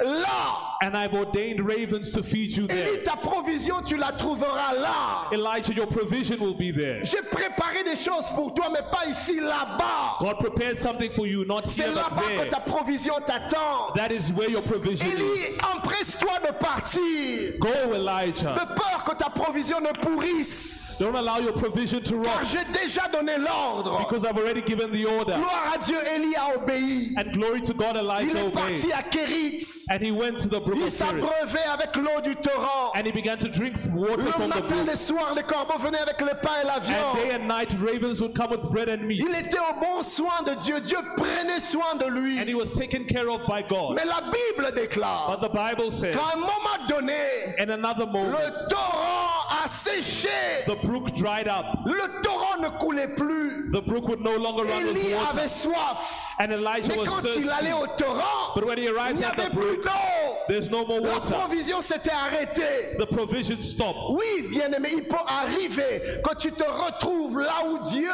là. 0.04 0.76
And 0.82 0.96
I've 0.96 1.14
ordained 1.14 1.60
ravens 1.60 2.10
to 2.12 2.22
feed 2.22 2.56
you 2.56 2.66
there. 2.66 2.86
Élie, 2.86 3.02
ta 3.02 3.16
provision, 3.16 3.82
tu 3.82 3.96
la 3.96 4.12
trouveras 4.12 4.74
là. 4.74 5.28
Elijah, 5.32 5.74
your 5.74 5.86
provision 5.86 6.38
will 6.40 6.54
be 6.54 6.72
there. 6.72 7.04
J'ai 7.04 7.22
préparé 7.22 7.84
des 7.84 7.96
choses 7.96 8.30
pour 8.34 8.54
toi, 8.54 8.66
mais 8.72 8.80
pas 8.90 9.06
ici, 9.08 9.40
là-bas. 9.40 10.18
God 10.20 10.38
prepared 10.38 10.78
something 10.78 11.10
for 11.10 11.26
you, 11.26 11.44
not 11.44 11.66
C'est 11.66 11.82
here 11.82 11.92
but 11.92 11.96
là-bas 11.96 12.44
que 12.44 12.50
ta 12.50 12.60
provision 12.60 13.14
t'attend. 13.26 13.92
That 13.94 14.10
is 14.10 14.32
where 14.32 14.48
your 14.50 14.62
provision 14.62 15.06
Élie, 15.10 15.22
is. 15.22 15.58
empresse-toi 15.76 16.38
de 16.46 16.52
partir. 16.52 17.58
Go, 17.58 17.94
Elijah. 17.94 18.54
De 18.54 18.74
peur 18.74 19.04
que 19.04 19.14
ta 19.14 19.28
provision 19.30 19.80
ne 19.80 19.92
pourrisse. 20.00 20.89
Don't 21.00 21.16
allow 21.16 21.38
your 21.38 21.52
provision 21.54 22.02
to 22.02 22.22
car 22.22 22.38
rot 22.40 22.44
j'ai 22.46 22.64
déjà 22.72 23.10
donné 23.10 23.38
l'ordre. 23.38 23.98
because 24.00 24.24
I've 24.26 24.36
already 24.36 24.60
given 24.60 24.92
the 24.92 25.06
order. 25.06 25.34
Gloire 25.34 25.72
à 25.74 25.78
Dieu, 25.84 25.96
Élie 26.14 26.34
a 26.36 26.56
obéi. 26.56 27.14
And 27.16 27.32
glory 27.32 27.60
to 27.62 27.72
God, 27.74 27.96
Il 27.96 28.04
Elijah 28.04 28.38
est 28.38 28.42
obeyed. 28.44 28.92
à 28.92 29.02
Kérit. 29.02 29.64
And 29.90 30.02
he 30.02 30.10
went 30.12 30.38
to 30.40 30.48
the 30.48 30.60
brook 30.60 30.76
Il 30.78 30.84
of 30.86 30.96
Cherith. 30.96 31.22
s'abreuvait 31.22 31.64
avec 31.72 31.96
l'eau 31.96 32.20
du 32.22 32.36
torrent. 32.36 32.92
And 32.94 33.06
he 33.06 33.12
began 33.12 33.38
to 33.38 33.48
drink 33.48 33.76
water 33.94 34.22
Le 34.22 34.32
from 34.32 34.50
the 34.50 34.54
matin, 34.54 34.74
brook. 34.76 34.86
le 34.90 34.96
soir, 34.96 35.34
les 35.34 35.42
corbeaux 35.42 35.78
venaient 35.78 36.00
avec 36.02 36.20
le 36.20 36.34
pain 36.42 36.60
et 36.62 36.66
la 36.66 36.76
And 36.76 36.80
day 37.16 37.24
viande. 37.30 37.40
and 37.40 37.48
night, 37.48 37.72
ravens 37.80 38.20
would 38.20 38.34
come 38.36 38.50
with 38.50 38.70
bread 38.70 38.88
and 38.90 39.02
meat. 39.06 39.20
Il 39.20 39.34
était 39.34 39.58
au 39.58 39.80
bon 39.80 40.02
soin 40.02 40.42
de 40.44 40.54
Dieu. 40.56 40.80
Dieu 40.80 40.98
prenait 41.16 41.60
soin 41.60 41.94
de 41.98 42.06
lui. 42.10 42.38
And 42.38 42.46
he 42.46 42.54
was 42.54 42.74
taken 42.74 43.04
care 43.06 43.30
of 43.30 43.46
by 43.46 43.62
God. 43.66 43.96
Mais 43.96 44.04
la 44.04 44.20
Bible 44.20 44.70
déclare 44.76 45.28
But 45.30 45.40
the 45.40 45.48
Bible 45.52 45.90
says, 45.90 46.14
qu'à 46.14 46.34
un 46.34 46.40
moment 46.40 46.86
donné, 46.88 47.14
in 47.58 47.70
another 47.70 48.06
moment, 48.06 48.30
le 48.38 48.68
torrent 48.68 49.64
a 49.64 49.66
séché. 49.66 50.28
the 50.66 50.76
brook 50.90 51.12
dried 51.14 51.46
up. 51.46 51.64
Le 51.86 52.20
torrent 52.22 52.58
ne 52.60 52.68
coulait 52.78 53.08
plus. 53.14 53.70
The 53.70 53.80
brook 53.80 54.08
would 54.08 54.20
no 54.20 54.36
longer 54.36 54.64
run 54.64 54.86
with 54.88 54.96
Élie 54.96 55.14
water. 55.14 55.38
avait 55.38 55.48
soif. 55.48 56.34
And 56.40 56.50
Elijah 56.52 56.88
Mais 56.88 56.98
was 56.98 57.04
quand 57.06 57.22
il 57.36 57.48
allait 57.48 57.70
thirsty. 57.70 57.82
au 57.82 57.86
torrent, 57.96 58.54
But 58.56 58.64
when 58.66 58.78
he 58.78 58.86
il 58.86 58.92
n'y 58.92 59.24
at 59.24 59.32
avait 59.38 59.48
the 59.48 59.52
plus 59.52 59.76
brook, 59.76 59.84
d'eau. 59.84 60.36
there's 60.48 60.70
no 60.70 60.84
more 60.84 61.00
La 61.00 61.12
water. 61.14 61.30
provision 61.34 61.80
s'était 61.80 62.10
arrêtée. 62.10 62.96
The 62.98 63.06
provision 63.06 63.60
stopped. 63.62 63.98
Oui, 64.10 64.48
bien-aimé, 64.50 64.88
il 64.92 65.04
peut 65.06 65.16
arriver 65.26 66.02
que 66.24 66.34
tu 66.36 66.50
te 66.50 66.64
retrouves 66.64 67.38
là 67.40 67.62
où 67.68 67.78
Dieu 67.88 68.10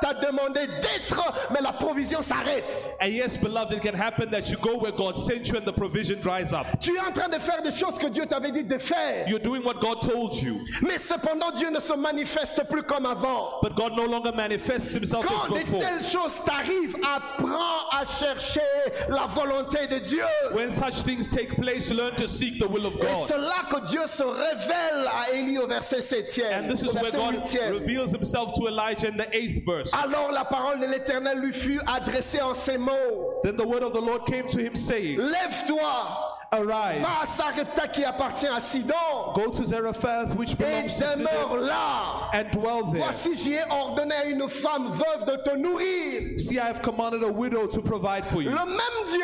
t'a 0.00 0.14
demandé 0.14 0.66
d'être, 0.66 1.32
mais 1.50 1.60
la 1.60 1.72
provision 1.72 2.22
s'arrête. 2.22 2.90
And 3.00 3.08
yes, 3.08 3.36
beloved, 3.38 3.72
it 3.72 3.82
can 3.82 3.94
happen 3.98 4.30
that 4.30 4.50
you 4.50 4.56
go 4.58 4.78
where 4.78 4.92
God 4.92 5.16
sent 5.16 5.48
you 5.48 5.56
and 5.58 5.64
the 5.64 5.72
provision 5.72 6.20
dries 6.20 6.52
up. 6.52 6.66
Tu 6.80 6.94
es 6.96 7.00
en 7.00 7.12
train 7.12 7.28
de 7.28 7.38
faire 7.40 7.62
des 7.62 7.72
choses 7.72 7.98
que 7.98 8.06
Dieu 8.08 8.24
t'avait 8.26 8.52
dit 8.52 8.62
de 8.64 8.78
faire. 8.78 9.26
You're 9.28 9.40
doing 9.42 9.62
what 9.64 9.80
God 9.80 10.00
told 10.02 10.34
you, 10.40 10.60
Mais 10.82 10.98
cependant, 10.98 11.50
Dieu 11.56 11.70
ne 11.70 11.80
se 11.80 11.94
manifeste 11.94 12.19
plus 12.68 12.82
comme 12.82 13.06
avant. 13.06 13.58
but 13.62 13.74
God 13.74 13.96
no 13.96 14.04
longer 14.06 14.32
manifests 14.32 14.92
himself 14.94 15.24
Quand 15.26 15.44
as 15.44 15.48
de 15.48 15.64
before. 15.64 15.80
telles 15.80 16.04
choses 16.04 16.34
t'arrivent, 16.44 16.96
apprends 17.02 17.88
à 17.92 18.04
chercher 18.04 18.60
la 19.08 19.26
volonté 19.26 19.86
de 19.86 19.98
Dieu. 19.98 20.24
When 20.52 20.70
such 20.70 21.02
things 21.04 21.28
take 21.28 21.56
place, 21.56 21.90
learn 21.90 22.14
to 22.16 22.28
seek 22.28 22.58
the 22.58 22.66
will 22.68 22.86
of 22.86 22.94
Et 22.96 23.00
God. 23.00 23.26
c'est 23.26 23.38
là 23.38 23.64
que 23.70 23.80
Dieu 23.88 24.06
se 24.06 24.22
révèle 24.22 25.08
à 25.12 25.32
Élie 25.34 25.58
au 25.58 25.66
verset 25.66 26.00
7e. 26.00 26.64
And 26.64 26.68
this 26.68 26.82
is 26.82 26.94
where 26.94 27.10
God 27.10 27.34
8e. 27.42 27.72
reveals 27.72 28.12
himself 28.12 28.52
to 28.54 28.66
Elijah 28.68 29.08
in 29.08 29.16
the 29.16 29.28
eighth 29.34 29.64
verse. 29.64 29.92
Alors 29.94 30.30
la 30.32 30.44
parole 30.44 30.80
de 30.80 30.86
l'Éternel 30.86 31.38
lui 31.38 31.52
fut 31.52 31.80
adressée 31.86 32.40
en 32.40 32.54
ces 32.54 32.78
mots. 32.78 33.40
Then 33.42 33.56
the 33.56 33.64
word 33.66 33.82
of 33.82 33.92
the 33.92 34.00
Lord 34.00 34.26
came 34.26 34.46
to 34.48 34.58
him, 34.58 34.76
saying, 34.76 35.18
Lève-toi, 35.18 36.38
Arise, 36.52 37.00
va 37.00 37.22
à 37.22 37.26
Sarepta 37.26 37.86
qui 37.86 38.04
appartient 38.04 38.48
à 38.48 38.58
Sidon 38.58 39.32
go 39.34 39.50
to 39.50 39.62
Zarephath, 39.62 40.34
which 40.36 40.54
et 40.54 40.56
belongs 40.56 40.98
to 40.98 41.16
demeure 41.16 41.56
là. 41.60 42.28
and 42.34 42.50
dwell 42.50 42.82
there. 42.90 43.02
Voici, 43.04 43.36
j'y 43.36 43.52
ai 43.54 43.62
ordonné 43.70 44.12
à 44.16 44.24
une 44.24 44.48
femme 44.48 44.88
veuve 44.90 45.26
de 45.26 45.36
te 45.44 45.56
nourrir. 45.56 46.40
See, 46.40 46.56
I 46.58 46.66
have 46.66 46.82
commanded 46.82 47.22
a 47.22 47.28
widow 47.28 47.68
to 47.68 47.80
provide 47.80 48.26
for 48.26 48.42
you. 48.42 48.50
Le 48.50 48.56
même 48.66 49.06
Dieu 49.08 49.20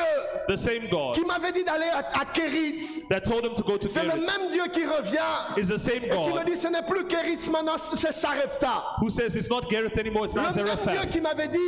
The 0.46 0.56
same 0.56 0.86
God 0.88 1.16
qui 1.16 1.22
m'avait 1.24 1.50
dit 1.50 1.64
d'aller 1.64 1.88
à, 1.92 2.20
à 2.20 2.24
Kérit, 2.26 3.08
that 3.08 3.22
told 3.24 3.44
him 3.44 3.54
to 3.54 3.64
go 3.64 3.76
to 3.76 3.88
c'est 3.88 4.04
le 4.04 4.14
même 4.20 4.48
Dieu 4.52 4.62
qui 4.72 4.84
revient 4.84 5.58
is 5.58 5.66
the 5.66 5.78
same 5.78 6.04
et 6.04 6.08
qui 6.08 6.14
me 6.14 6.30
God 6.30 6.44
dit 6.46 6.54
ce 6.54 6.68
n'est 6.68 6.82
plus 6.86 7.04
Kérit 7.08 7.38
maintenant, 7.50 7.76
c'est 7.76 8.12
Sarepta. 8.12 8.84
who 9.00 9.10
says 9.10 9.34
it's 9.34 9.50
not 9.50 9.62
Gareth 9.68 9.98
anymore, 9.98 10.26
it's 10.26 10.34
Le 10.36 10.42
now 10.42 10.46
même 10.52 10.54
Dieu 10.54 10.66
Zarephath. 10.66 11.10
qui 11.10 11.20
m'avait 11.20 11.48
dit 11.48 11.58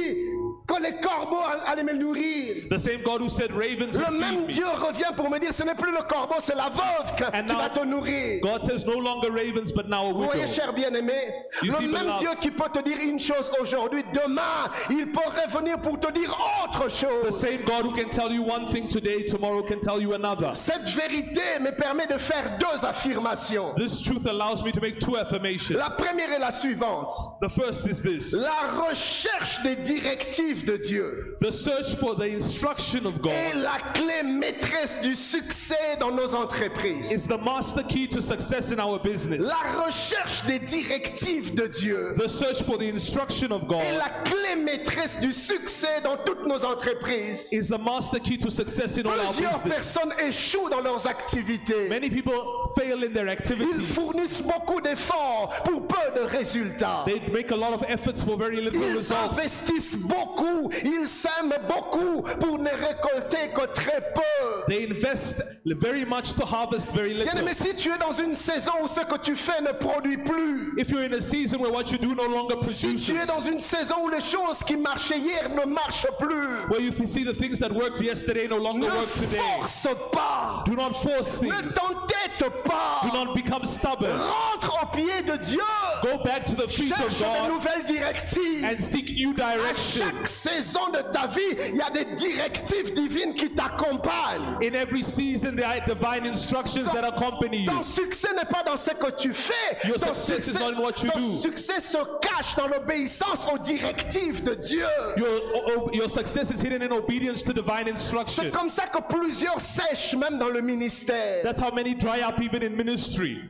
que 0.69 0.83
les 0.83 1.01
corbeaux 1.01 1.41
allaient 1.67 1.83
me 1.83 1.95
nourrir. 1.95 2.69
The 2.71 2.79
same 2.79 3.03
God 3.03 3.23
who 3.23 3.29
said 3.31 3.51
ravens 3.53 3.97
Le 3.97 4.11
même 4.19 4.47
me. 4.47 4.53
Dieu 4.53 4.67
revient 4.67 5.13
pour 5.17 5.31
me 5.31 5.39
dire 5.39 5.53
ce 5.53 5.63
n'est 5.65 5.75
plus 5.75 5.91
le 5.91 6.03
corbeau, 6.03 6.35
c'est 6.41 6.55
la 6.55 6.69
veuve 6.69 7.15
que- 7.17 7.25
qui 7.47 7.55
va 7.55 7.71
te 7.71 7.85
nourrir. 7.85 8.41
God 8.43 8.63
says 8.63 8.85
no 8.87 9.01
longer 9.01 9.31
ravens, 9.31 9.73
but 9.73 9.89
now 9.89 10.11
a 10.11 10.13
Vous 10.13 10.25
voyez, 10.25 10.43
widow. 10.43 10.53
cher 10.53 10.73
bien-aimé, 10.75 11.15
le 11.63 11.71
see, 11.73 11.87
même 11.89 12.03
beloved. 12.05 12.21
Dieu 12.21 12.31
qui 12.41 12.51
peut 12.51 12.69
te 12.73 12.81
dire 12.83 12.99
une 13.01 13.19
chose 13.19 13.51
aujourd'hui, 13.61 14.05
demain, 14.13 14.69
il 14.91 15.11
peut 15.11 15.21
revenir 15.47 15.81
pour 15.81 15.99
te 15.99 16.13
dire 16.13 16.37
autre 16.65 16.87
The 16.89 16.91
chose. 17.07 17.41
same 17.41 17.63
God 17.65 17.87
who 17.87 17.93
can 17.93 18.11
tell 18.11 18.31
you 18.31 18.43
one 18.43 18.67
thing 18.67 18.89
today, 18.89 19.25
tomorrow 19.25 19.63
can 19.63 19.81
tell 19.81 20.01
you 20.03 20.13
another. 20.13 20.51
Cette 20.55 20.89
vérité 20.91 21.41
me 21.61 21.71
permet 21.71 22.07
de 22.07 22.19
faire 22.19 22.59
deux 22.59 22.85
affirmations. 22.85 23.73
This 23.75 24.03
truth 24.03 24.27
allows 24.27 24.63
me 24.63 24.71
to 24.73 24.81
make 24.83 24.99
two 25.01 25.17
affirmations. 25.17 25.79
La 25.79 25.89
première 25.91 26.31
est 26.31 26.39
la 26.41 26.51
suivante. 26.51 27.09
The 27.41 27.49
first 27.49 27.87
is 27.89 28.03
this 28.03 28.35
La 28.35 28.83
recherche 28.87 29.63
des 29.63 29.77
directives 29.77 30.58
de 30.64 30.77
Dieu 30.79 31.35
the 31.40 31.51
search 31.51 31.94
for 31.97 32.14
the 32.14 32.25
instruction 32.29 33.07
of 33.07 33.14
est 33.16 33.23
God 33.23 33.62
la 33.62 33.79
clé 33.94 34.23
maîtresse 34.25 34.97
du 35.03 35.14
succès 35.14 35.97
dans 36.01 36.11
nos 36.11 36.35
entreprises. 36.35 37.11
is 37.12 37.27
the 37.29 37.38
master 37.38 37.83
key 37.85 38.07
to 38.07 38.21
success 38.21 38.71
in 38.73 38.81
our 38.81 38.99
business. 38.99 39.44
La 39.47 39.85
recherche 39.85 40.44
des 40.47 40.59
directives 40.59 41.55
de 41.55 41.66
Dieu 41.68 42.12
The 42.14 42.29
search 42.29 42.62
for 42.62 42.77
the 42.79 42.88
instruction 42.88 43.53
of 43.53 43.62
est 43.62 43.66
God 43.68 43.83
la 43.99 44.09
clé 44.25 44.57
maîtresse 44.57 45.18
du 45.21 45.33
succès 45.33 46.01
dans 46.03 46.16
toutes 46.25 46.47
nos 46.47 46.64
entreprises. 46.64 47.53
is 47.53 47.68
the 47.68 47.79
master 47.79 48.18
key 48.18 48.37
to 48.38 48.51
success 48.51 48.97
in 48.99 49.07
all 49.07 49.18
our 49.18 49.33
Plusieurs 49.33 49.62
business. 49.62 49.75
personnes 49.94 50.12
échouent 50.27 50.71
dans 50.71 50.81
leurs 50.81 51.07
activités. 51.07 51.88
Many 51.88 52.11
people 52.11 52.35
fail 52.77 53.03
in 53.05 53.12
their 53.12 53.25
Ils 53.27 53.31
activities. 53.31 53.83
fournissent 53.85 54.42
beaucoup 54.42 54.81
d'efforts 54.81 55.51
pour 55.64 55.87
peu 55.87 55.97
de 56.16 56.21
résultats. 56.27 57.05
They 57.07 57.21
make 57.33 57.51
a 57.51 57.57
lot 57.57 57.73
of 57.75 57.83
efforts 57.88 58.23
for 58.25 58.37
very 58.37 58.57
little 58.61 58.81
Ils 58.83 58.97
results. 58.97 59.31
investissent 59.33 59.97
beaucoup, 59.97 60.48
ils 60.85 61.07
sèment 61.07 61.55
beaucoup 61.69 62.23
pour 62.41 62.59
ne 62.59 62.71
récolter 62.71 63.49
que 63.55 63.67
très 63.73 64.01
peu. 64.15 64.23
They 64.67 64.85
invest 64.91 65.43
very 65.65 66.05
much 66.05 66.35
to 66.35 66.45
harvest 66.45 66.91
very 66.93 67.15
Bien 67.15 67.25
little. 67.25 67.39
aimé, 67.41 67.53
si 67.55 67.75
tu 67.75 67.91
es 67.93 67.99
dans 67.99 68.13
une 68.13 68.35
saison 68.35 68.73
où 68.83 68.89
ce 68.89 69.01
que 69.01 69.19
tu 69.19 69.35
fais 69.37 69.61
ne 69.63 69.73
produit 69.73 70.19
plus, 70.19 70.75
If 70.79 70.91
you're 70.91 71.03
in 71.03 71.13
a 71.15 71.21
season 71.21 71.59
where 71.61 71.73
what 71.73 71.91
you 71.91 71.99
do 71.99 72.15
no 72.15 72.27
longer 72.29 72.57
si 72.63 72.95
tu 72.97 73.13
es 73.13 73.15
produces, 73.15 73.27
dans 73.27 73.41
une 73.41 73.61
saison 73.61 73.97
où 74.05 74.09
les 74.09 74.21
choses 74.21 74.63
qui 74.67 74.77
marchaient 74.77 75.19
hier 75.19 75.49
ne 75.49 75.65
marchent 75.65 76.07
plus, 76.19 76.67
where 76.69 76.81
you 76.81 76.93
see 77.07 77.25
the 77.25 77.33
things 77.37 77.59
that 77.59 77.73
worked 77.73 78.01
yesterday 78.01 78.47
no 78.49 78.59
longer 78.59 78.89
ne 78.89 78.95
work 78.95 79.13
today, 79.13 79.39
force 79.39 79.87
pas, 80.13 80.63
do 80.67 80.73
not 80.77 80.91
force 80.93 81.41
ne 81.43 81.51
things. 81.51 81.75
t'entête 81.75 82.15
Do 82.39 82.51
pas, 82.63 83.01
not 83.13 83.35
become 83.35 83.65
stubborn. 83.65 84.13
rentre 84.17 84.79
au 84.83 84.87
pied 84.97 85.23
de 85.27 85.37
Dieu, 85.39 85.61
Go 86.03 86.23
back 86.23 86.45
to 86.47 86.55
the 86.55 86.69
feet 86.69 86.93
of 86.93 86.99
cherche 86.99 87.19
de 87.19 87.25
God 87.25 87.51
nouvelles 87.51 87.85
directives. 87.85 88.63
and 88.63 88.81
seek 88.83 89.13
new 89.15 89.33
À 89.33 89.57
direction. 89.57 90.05
chaque 90.05 90.27
saison 90.38 90.88
de 90.92 91.01
ta 91.12 91.27
vie, 91.27 91.40
il 91.70 91.77
y 91.77 91.81
a 91.83 91.90
des 91.90 92.05
directives 92.14 92.92
divines 92.94 93.35
qui 93.35 93.51
t'accompagnent. 93.51 94.59
In 94.62 94.74
every 94.74 95.03
season, 95.03 95.57
there 95.57 95.66
are 95.66 95.81
divine 95.87 96.27
instructions 96.27 96.85
that 96.92 97.05
accompany 97.05 97.64
you. 97.64 97.70
Ton 97.70 97.83
succès 97.83 98.29
n'est 98.35 98.48
pas 98.48 98.62
dans 98.64 98.77
ce 98.77 98.90
que 98.90 99.11
tu 99.16 99.33
fais. 99.33 99.87
Your 99.87 99.96
ton 99.98 100.14
success 100.14 100.48
is 100.48 100.55
not 100.59 100.74
in 100.74 100.79
what 100.81 101.03
you 101.03 101.11
ton 101.11 101.18
do. 101.18 101.40
succès 101.40 101.81
se 101.81 101.98
cache 102.20 102.55
dans 102.57 102.68
l'obéissance 102.68 103.46
aux 103.53 103.59
directives 103.59 104.42
de 104.42 104.55
Dieu. 104.55 104.87
Your, 105.16 105.90
your 105.92 106.09
success 106.09 106.51
is 106.51 106.61
hidden 106.62 106.83
in 106.83 106.92
obedience 106.92 107.42
to 107.42 107.53
divine 107.53 107.87
C'est 107.87 107.92
instruction. 107.92 108.51
comme 108.53 108.68
ça 108.70 108.87
que 108.87 109.01
plusieurs 109.03 109.61
sèchent 109.61 110.14
même 110.14 110.38
dans 110.38 110.48
le 110.48 110.61
ministère. 110.61 111.42
That's 111.42 111.61
how 111.61 111.72
many 111.74 111.94
dry 111.94 112.22
up 112.22 112.40
even 112.40 112.62
in 112.62 112.77
ministry. 112.77 113.42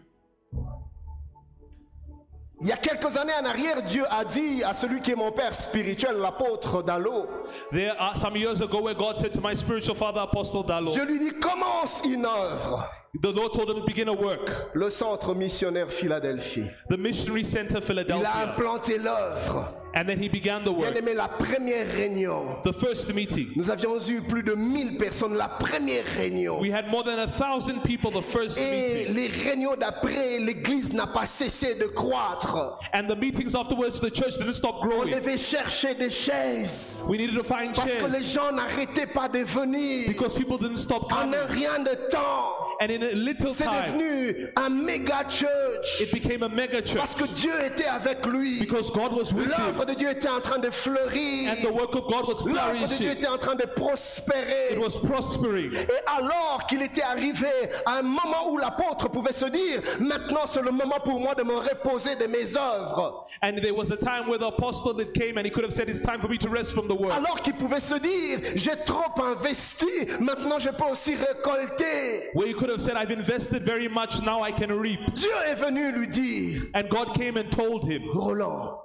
Il 2.61 2.67
y 2.67 2.73
a 2.73 2.77
quelques 2.77 3.17
années 3.17 3.33
en 3.41 3.45
arrière, 3.45 3.83
Dieu 3.83 4.05
a 4.11 4.25
dit 4.25 4.65
à 4.65 4.73
celui 4.73 5.01
qui 5.01 5.13
est 5.13 5.17
mon 5.17 5.31
père 5.31 5.55
spirituel, 5.55 6.17
l'apôtre 6.17 6.83
Dalo, 6.83 7.27
There 7.71 7.95
are 7.99 8.17
some 8.17 8.37
years 8.37 8.61
ago 8.61 8.83
where 8.83 8.95
God 8.95 9.17
said 9.17 9.33
to 9.35 9.41
my 9.41 9.55
spiritual 9.55 9.95
father, 9.95 10.23
Apostle 10.23 10.65
Dalo, 10.65 10.91
je 10.91 11.01
lui 11.03 11.21
dis 11.21 11.33
commence 11.39 12.03
une 12.05 12.27
œuvre. 12.27 12.89
The 13.15 13.33
Lord 13.33 13.53
told 13.53 13.71
him 13.71 13.77
to 13.81 13.87
begin 13.87 14.09
a 14.09 14.13
work. 14.13 14.71
Le 14.75 14.91
centre 14.91 15.35
missionnaire 15.35 15.91
Philadelphie. 15.91 16.69
The 16.89 16.97
Missionary 16.99 17.45
Center 17.45 17.77
Il 17.79 17.83
a 17.83 17.87
Philadelphia. 17.87 18.31
implanté 18.55 18.99
l'œuvre. 18.99 19.75
And 19.95 20.07
then 20.07 20.19
he 20.23 20.29
began 20.29 20.61
the 20.65 20.71
Bien 20.71 20.81
work. 20.93 20.97
aimé, 20.97 21.15
la 21.15 21.29
première 21.29 21.87
réunion, 21.91 22.59
The 22.63 22.73
first 22.75 23.13
meeting. 23.15 23.53
nous 23.57 23.71
avions 23.71 23.99
eu 24.11 24.21
plus 24.21 24.43
de 24.43 24.55
1000 24.55 24.99
personnes. 24.99 25.35
La 25.35 25.49
première 25.49 26.05
réunion. 26.15 26.61
We 26.61 26.71
had 26.71 26.89
more 26.89 27.03
than 27.03 27.19
a 27.19 27.27
thousand 27.27 27.81
people 27.83 28.11
the 28.11 28.23
first 28.23 28.59
Et 28.61 29.07
meeting. 29.07 29.15
les 29.17 29.29
réunions 29.29 29.75
d'après, 29.77 30.39
l'église 30.41 30.93
n'a 30.93 31.07
pas 31.07 31.25
cessé 31.25 31.75
de 31.75 31.87
croître. 31.87 32.79
And 32.93 33.09
the 33.09 33.17
meetings 33.17 33.55
afterwards, 33.57 33.99
the 34.01 34.11
church 34.15 34.37
didn't 34.39 34.53
stop 34.53 34.77
On 34.83 34.87
growing. 34.87 35.15
devait 35.15 35.39
chercher 35.39 35.95
des 35.95 36.11
chaises. 36.11 37.03
We 37.09 37.19
needed 37.19 37.37
to 37.37 37.43
find 37.43 37.75
Parce 37.75 37.91
que 37.91 38.07
les 38.13 38.23
chairs 38.23 38.51
gens 38.51 38.53
n'arrêtaient 38.53 39.07
pas 39.13 39.29
de 39.29 39.43
venir. 39.43 40.07
because 40.09 40.35
people 40.35 40.59
didn't 40.59 40.77
stop 40.77 41.05
En 41.11 41.17
coming. 41.23 41.35
un 41.35 41.47
rien 41.47 41.79
de 41.83 41.95
temps, 42.11 42.53
And 42.81 42.91
in 42.93 43.03
a 43.03 43.11
little 43.13 43.53
c'est 43.53 43.65
time, 43.65 43.99
devenu 43.99 44.47
un 44.57 44.69
méga 44.69 45.29
church. 45.29 46.01
it 46.01 46.13
became 46.13 46.45
a 46.45 46.49
mega 46.49 46.81
church 46.81 46.97
Parce 46.99 47.15
que 47.17 47.25
Dieu 47.35 47.53
était 47.67 47.87
avec 47.89 48.25
lui. 48.27 48.61
because 48.61 48.91
God 48.93 49.13
was 49.13 49.33
with 49.33 49.47
him 49.47 49.53
L'œuvre 49.67 49.85
de 49.85 49.95
Dieu 49.95 50.09
était 50.11 50.29
en 50.29 50.41
train 50.41 50.59
de 50.59 50.71
fleurir. 50.71 51.51
and 51.51 51.63
the 51.67 51.73
work 51.73 51.95
of 51.97 52.07
God 52.07 52.29
was 52.29 52.45
L'œuvre 52.47 52.73
de 52.75 52.77
Dieu 52.79 52.87
flourishing. 52.87 53.11
était 53.11 53.27
en 53.27 53.37
train 53.39 53.57
de 53.57 53.65
prospérer. 53.67 54.73
It 54.75 54.79
was 54.79 54.97
prospering. 55.07 55.73
Et 55.75 55.89
alors 56.07 56.67
qu'il 56.69 56.81
était 56.83 57.03
arrivé 57.03 57.49
à 57.85 57.97
un 57.99 58.03
moment 58.03 58.51
où 58.51 58.59
l'apôtre 58.59 59.09
pouvait 59.09 59.33
se 59.33 59.47
dire, 59.47 59.81
maintenant 59.99 60.47
c'est 60.47 60.63
le 60.63 60.71
moment 60.71 61.01
pour 61.05 61.19
moi 61.21 61.35
de 61.35 61.43
me 61.43 61.55
reposer 61.57 62.15
de 62.17 62.27
mes 62.27 62.57
œuvres. 62.57 63.27
And 63.43 63.57
there 63.61 63.75
was 63.75 63.91
a 63.91 63.97
time 63.97 64.29
where 64.29 64.39
the 64.39 64.47
apostle 64.49 64.95
that 64.95 65.13
came 65.15 65.37
and 65.37 65.45
he 65.45 65.51
could 65.51 65.65
have 65.65 65.73
said, 65.73 65.89
It's 65.89 66.01
time 66.03 66.21
for 66.21 66.29
me 66.29 66.39
to 66.39 66.49
rest 66.49 66.73
from 66.73 66.87
the 66.87 66.95
work. 66.95 67.13
Alors 67.13 67.41
qu'il 67.43 67.55
pouvait 67.55 67.81
se 67.81 67.95
dire, 67.99 68.39
j'ai 68.55 68.77
trop 68.87 69.21
investi, 69.23 69.87
maintenant 70.21 70.59
je 70.61 70.71
peux 70.71 70.85
aussi 70.91 71.15
récolter. 71.17 72.31
Where 72.35 72.47
he 72.49 72.55
could 72.55 72.68
could 72.69 72.81
have 72.81 72.83
said, 72.83 72.97
I've 72.97 73.11
invested 73.11 73.63
very 73.63 73.89
much, 73.89 74.21
now 74.23 74.43
I 74.43 74.53
can 74.53 74.71
reap. 74.79 75.01
Dieu 75.15 75.31
est 75.47 75.55
venu 75.59 75.91
lui 75.93 76.07
dire, 76.07 76.63
And 76.75 76.89
God 76.91 77.15
came 77.15 77.37
and 77.39 77.51
told 77.51 77.85
him, 77.89 78.03
Roland, 78.15 78.79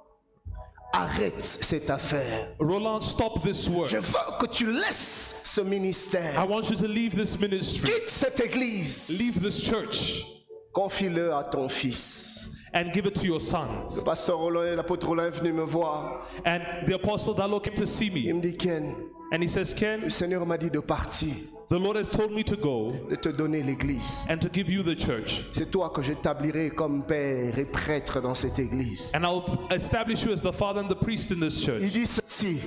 arrête 0.94 1.42
cette 1.44 1.90
affaire. 1.90 2.48
Roland, 2.60 3.02
stop 3.04 3.44
this 3.44 3.68
work. 3.68 3.90
Je 3.90 3.98
veux 3.98 4.38
que 4.40 4.48
tu 4.48 4.68
laisses 4.72 5.36
ce 5.44 5.62
I 5.62 5.64
ministère. 5.66 6.48
want 6.48 6.70
you 6.70 6.78
to 6.78 6.88
leave 6.88 7.14
this 7.16 7.38
ministry, 7.40 7.90
Quitte 7.92 8.10
cette 8.10 8.40
église. 8.40 9.18
leave 9.20 9.42
this 9.42 9.62
church, 9.62 10.26
Confie-le 10.74 11.34
à 11.34 11.44
ton 11.44 11.68
fils. 11.68 12.52
And 12.74 12.92
give 12.92 13.06
it 13.06 13.14
to 13.16 13.26
your 13.26 13.40
sons. 13.42 13.96
Le 13.98 14.04
pasteur 14.04 14.38
Roland 14.38 14.64
et 14.64 14.76
l'apôtre 14.76 15.08
Roland 15.08 15.26
est 15.26 15.32
venu 15.40 15.54
me 15.54 15.64
voir. 15.64 16.28
And 16.46 16.60
the 16.88 16.94
apostle 16.96 17.34
Dalo 17.36 17.60
came 17.60 17.76
to 17.76 17.86
see 17.86 18.08
Il 18.08 18.34
me, 18.34 18.34
me 18.34 18.42
dit, 18.42 18.58
Ken, 18.58 18.96
and 19.32 19.42
he 19.42 19.48
says, 19.48 19.74
Ken, 19.74 20.02
le 20.02 20.10
Seigneur 20.10 20.46
m'a 20.46 20.58
dit 20.58 20.70
de 20.70 20.80
partir, 20.80 21.34
the 21.70 21.80
Lord 21.80 21.96
has 21.98 22.10
told 22.10 22.32
me 22.32 22.44
to 22.44 22.56
go 22.56 22.94
de 23.10 23.16
te 23.16 23.30
donner 23.30 23.64
l'église. 23.64 24.26
and 24.30 24.38
to 24.40 24.50
give 24.50 24.70
you 24.70 24.84
the 24.84 24.96
church. 24.96 25.46
C'est 25.52 25.72
toi 25.72 25.90
que 25.90 26.02
j'établirai 26.02 26.72
comme 26.72 27.04
père 27.04 27.58
et 27.58 27.66
prêtre 27.66 28.22
dans 28.22 28.36
cette 28.36 28.60
église. 28.60 29.12
And 29.16 29.24
I'll 29.24 29.44
establish 29.72 30.24
you 30.24 30.32
as 30.34 30.42
the 30.42 30.52
father 30.52 30.82
and 30.82 30.90
the 30.90 30.96
priest 31.00 31.32
in 31.32 31.40
this 31.40 31.62
church. 31.64 31.82
Il 31.82 31.92
dit 31.92 32.06
ceci. 32.08 32.60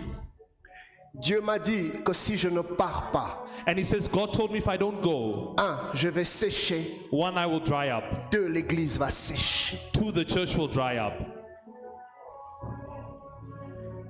Dieu 1.19 1.41
m'a 1.41 1.59
dit 1.59 1.91
que 2.05 2.13
si 2.13 2.37
je 2.37 2.49
ne 2.49 2.61
pars 2.61 3.11
pas, 3.11 3.43
And 3.67 3.79
he 3.79 3.85
says, 3.85 4.07
God 4.07 4.33
told 4.33 4.53
me 4.53 4.59
if 4.59 4.69
I 4.69 4.77
don't 4.77 5.01
go, 5.01 5.55
un, 5.59 5.91
je 5.95 6.09
vais 6.09 6.25
sécher. 6.25 7.01
one, 7.11 7.37
I 7.39 7.47
will 7.47 7.61
dry 7.61 7.89
up. 7.89 8.05
Deux, 8.31 8.47
l'église 8.49 8.99
va 8.99 9.09
sécher. 9.11 9.79
Two, 9.93 10.13
the 10.13 10.25
church 10.25 10.57
will 10.57 10.69
dry 10.69 10.99
up. 10.99 11.15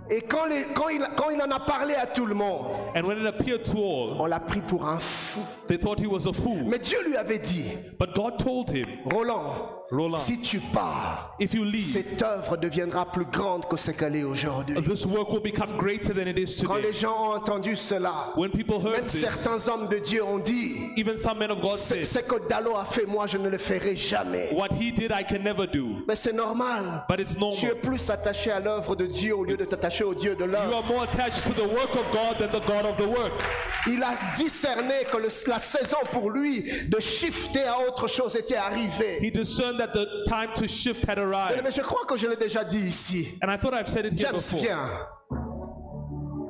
Et 0.08 0.20
quand, 0.22 0.46
les- 0.46 0.66
quand 0.74 0.88
il, 0.88 1.00
quand 1.16 1.30
il 1.30 1.40
en 1.42 1.50
a 1.50 1.58
parlé 1.58 1.94
à 1.94 2.06
tout 2.06 2.26
le 2.26 2.34
monde, 2.34 2.66
And 2.94 3.04
when 3.04 3.18
it 3.18 3.26
appeared 3.26 3.64
to 3.64 3.76
all, 3.78 4.16
on 4.20 4.26
l'a 4.26 4.38
pris 4.38 4.60
pour 4.60 4.86
un 4.86 5.00
fou. 5.00 5.40
they 5.66 5.76
thought 5.76 5.98
he 5.98 6.06
was 6.06 6.26
a 6.28 6.32
fool. 6.32 6.62
Mais 6.64 6.78
Dieu 6.78 6.98
lui 7.04 7.16
avait 7.16 7.40
dit, 7.40 7.64
But 7.98 8.14
God 8.14 8.38
told 8.38 8.70
him, 8.70 8.86
Roland, 9.04 9.75
Roland, 9.90 10.16
si 10.18 10.38
tu 10.40 10.58
pars, 10.72 11.36
if 11.38 11.54
you 11.54 11.62
leave, 11.64 11.84
cette 11.84 12.20
œuvre 12.20 12.56
deviendra 12.56 13.04
plus 13.06 13.24
grande 13.26 13.66
que 13.68 13.76
ce 13.76 13.92
qu'elle 13.92 14.16
est 14.16 14.24
aujourd'hui. 14.24 14.74
this 14.82 15.06
work 15.06 15.30
will 15.30 15.40
become 15.40 15.76
greater 15.76 16.12
than 16.12 16.26
it 16.26 16.36
is 16.38 16.60
Quand 16.66 16.74
today. 16.76 16.88
les 16.88 16.92
gens 16.92 17.14
ont 17.30 17.34
entendu 17.36 17.76
cela, 17.76 18.32
When 18.36 18.50
people 18.50 18.80
heard 18.80 19.02
même 19.02 19.06
this, 19.06 19.20
certains 19.20 19.68
hommes 19.68 19.86
de 19.88 19.98
Dieu 20.00 20.24
ont 20.24 20.38
dit, 20.38 20.90
even 20.96 21.16
some 21.18 21.38
men 21.38 21.52
of 21.52 21.60
God 21.60 21.78
ce 21.78 22.02
said, 22.02 22.04
ce 22.06 22.18
que 22.18 22.48
Dalo 22.48 22.74
a 22.74 22.84
fait, 22.84 23.06
moi 23.06 23.28
je 23.28 23.38
ne 23.38 23.48
le 23.48 23.58
ferai 23.58 23.94
jamais. 23.94 24.48
What 24.52 24.70
he 24.80 24.90
did, 24.90 25.12
I 25.12 25.22
can 25.22 25.44
never 25.44 25.68
do. 25.68 26.02
Mais 26.08 26.16
c'est 26.16 26.32
normal. 26.32 27.04
But 27.08 27.20
it's 27.20 27.34
Tu 27.34 27.38
es 27.38 27.40
normal. 27.40 27.80
plus 27.80 28.10
attaché 28.10 28.50
à 28.50 28.58
l'œuvre 28.58 28.96
de 28.96 29.06
Dieu 29.06 29.36
au 29.36 29.44
lieu 29.44 29.56
de 29.56 29.64
t'attacher 29.64 30.02
au 30.02 30.14
Dieu 30.14 30.34
de 30.34 30.44
You 30.46 30.50
l'œuvre. 30.50 30.78
are 30.78 30.84
more 30.86 31.04
attached 31.04 31.44
to 31.44 31.52
the 31.52 31.66
work 31.66 31.94
of 31.94 32.10
God 32.10 32.38
than 32.38 32.48
the 32.48 32.64
God 32.66 32.86
of 32.86 32.96
the 32.96 33.06
work. 33.08 33.32
Il 33.86 34.02
a 34.02 34.14
discerné 34.36 35.04
que 35.12 35.16
le- 35.16 35.28
la 35.46 35.58
saison 35.60 35.98
pour 36.10 36.30
lui 36.30 36.62
de 36.88 36.98
shifter 36.98 37.62
à 37.68 37.86
autre 37.86 38.08
chose 38.08 38.34
était 38.34 38.56
arrivée. 38.56 39.18
He 39.22 39.30
discerned 39.30 39.75
that 39.78 39.92
the 39.92 40.24
time 40.26 40.50
to 40.54 40.66
shift 40.66 41.04
had 41.06 41.18
arrived. 41.18 41.62
Mais 41.62 41.70
je 41.72 41.82
crois 41.82 42.04
que 42.06 42.16
je 42.16 42.26
l'ai 42.26 42.36
déjà 42.36 42.64
dit 42.64 42.80
ici. 42.88 43.38
And 43.42 43.50
I 43.50 43.56
thought 43.56 43.74
I've 43.74 43.88
said 43.88 44.04
it 44.06 44.12
here 44.14 44.28
James, 44.30 44.32
before. 44.42 44.60
viens. 44.60 44.90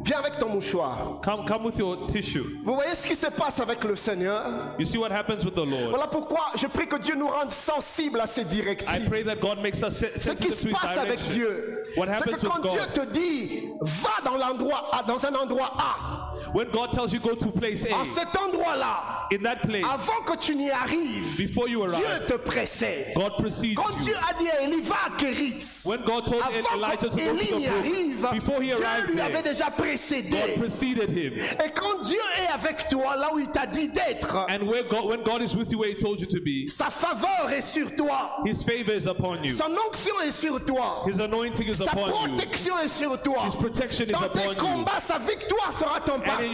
Viens 0.05 0.19
avec 0.21 0.39
ton 0.39 0.49
mouchoir. 0.51 1.21
Come, 1.21 1.45
come 1.45 1.65
with 1.65 1.79
your 1.79 2.07
tissue. 2.07 2.61
Vous 2.65 2.75
voyez 2.77 2.95
ce 2.95 3.05
qui 3.09 3.17
se 3.17 3.27
passe 3.27 3.59
avec 3.59 3.83
le 3.83 3.97
Seigneur? 3.97 4.73
You 4.79 4.85
see 4.85 4.99
what 4.99 5.11
happens 5.11 5.45
with 5.45 5.55
the 5.57 5.67
Lord? 5.67 5.91
Voilà 5.91 6.07
pourquoi 6.07 6.53
je 6.55 6.69
prie 6.69 6.87
que 6.87 6.95
Dieu 6.97 7.17
nous 7.17 7.27
rende 7.27 7.51
sensibles 7.51 8.21
à 8.21 8.27
ces 8.27 8.43
I 8.43 8.45
directives. 8.45 9.09
pray 9.09 9.25
that 9.25 9.41
God 9.41 9.59
makes 9.61 9.83
us 9.83 9.97
Ce 9.99 10.31
qui 10.31 10.51
sensitive 10.53 10.55
se 10.55 10.69
passe 10.69 10.97
avec. 10.97 11.19
Dieu, 11.31 11.83
What 11.97 12.07
c'est 12.07 12.13
happens 12.13 12.37
que 12.41 12.47
quand 12.47 12.63
with 12.63 12.71
Dieu 12.71 12.81
God? 12.83 12.93
te 12.93 13.13
dit 13.13 13.69
va 13.81 14.11
dans 14.25 14.37
l'endroit 14.37 14.91
A, 14.93 15.03
dans 15.03 15.25
un 15.27 15.35
endroit 15.35 15.73
A, 15.77 16.35
When 16.55 16.69
God 16.71 16.93
tells 16.93 17.13
you 17.13 17.19
go 17.19 17.35
to 17.35 17.51
place 17.51 17.85
en 17.93 18.03
A, 18.03 18.05
cet 18.05 18.29
endroit-là, 18.41 19.26
in 19.33 19.43
that 19.43 19.57
place, 19.63 19.85
avant 19.85 20.23
que 20.25 20.37
tu 20.37 20.55
n'y 20.55 20.71
arrives, 20.71 21.37
before 21.39 21.69
you 21.69 21.85
Dieu 21.87 21.95
arrive, 21.95 22.27
te 22.27 22.35
précède. 22.35 23.13
God 23.15 23.33
precedes 23.39 23.75
Quand 23.77 23.99
you. 23.99 24.05
Dieu 24.05 24.15
a 24.29 24.35
dit 24.39 24.49
à 24.51 24.63
Élie, 24.63 24.83
va 24.83 24.97
à 25.07 25.11
Kéritz, 25.17 25.85
When 25.85 26.01
God 26.03 26.27
told 26.27 26.43
avant 26.43 26.77
Elijah 26.77 26.97
to 26.97 27.09
go 27.11 27.17
qu'Élie 27.17 27.49
to 27.49 27.57
n'y 27.57 27.65
the 27.67 27.71
arrive, 27.71 28.27
before 28.33 28.61
he 28.63 28.67
Dieu 28.67 28.85
arrived 28.85 29.11
lui 29.11 29.21
avait 29.21 29.43
déjà 29.43 29.67
God 29.67 29.77
précédé. 29.79 30.39
preceded 30.59 31.11
him. 31.11 31.35
Et 31.65 31.71
quand 31.75 32.01
Dieu 32.03 32.19
est 32.39 32.53
avec 32.53 32.89
toi, 32.89 33.17
là 33.17 33.31
où 33.35 33.39
il 33.39 33.49
t'a 33.49 33.67
dit 33.67 33.89
d'être, 33.89 34.35
And 34.49 34.67
where 34.67 34.85
God, 34.85 35.07
when 35.07 35.23
God 35.23 35.43
is 35.43 35.57
with 35.57 35.71
you 35.73 35.79
where 35.81 35.91
He 35.91 35.97
told 35.97 36.21
you 36.21 36.27
to 36.27 36.41
be, 36.41 36.67
sa 36.69 36.91
faveur 36.91 37.51
est 37.53 37.61
sur 37.63 37.95
toi, 37.97 38.39
His 38.45 38.63
favor 38.63 38.95
is 38.95 39.07
upon 39.07 39.43
you. 39.43 39.51
son 39.51 39.73
onction 39.89 40.15
est 40.27 40.33
sur 40.33 40.65
toi, 40.65 41.05
His 41.07 41.21
anointing 41.21 41.69
is 41.69 41.75
sa 41.79 41.85
upon 41.93 42.07
you. 42.09 42.13
protection 42.37 42.79
est 42.79 42.89
sur 42.89 43.21
toi. 43.23 43.45
His 43.47 43.57
protection 43.57 44.05
is 44.07 44.13
Dans 44.13 44.29
tes 44.29 44.43
you. 44.45 44.85
sa 45.01 45.19
victoire 45.19 45.73
sera 45.73 46.01
ton 46.01 46.19
partage. 46.21 46.51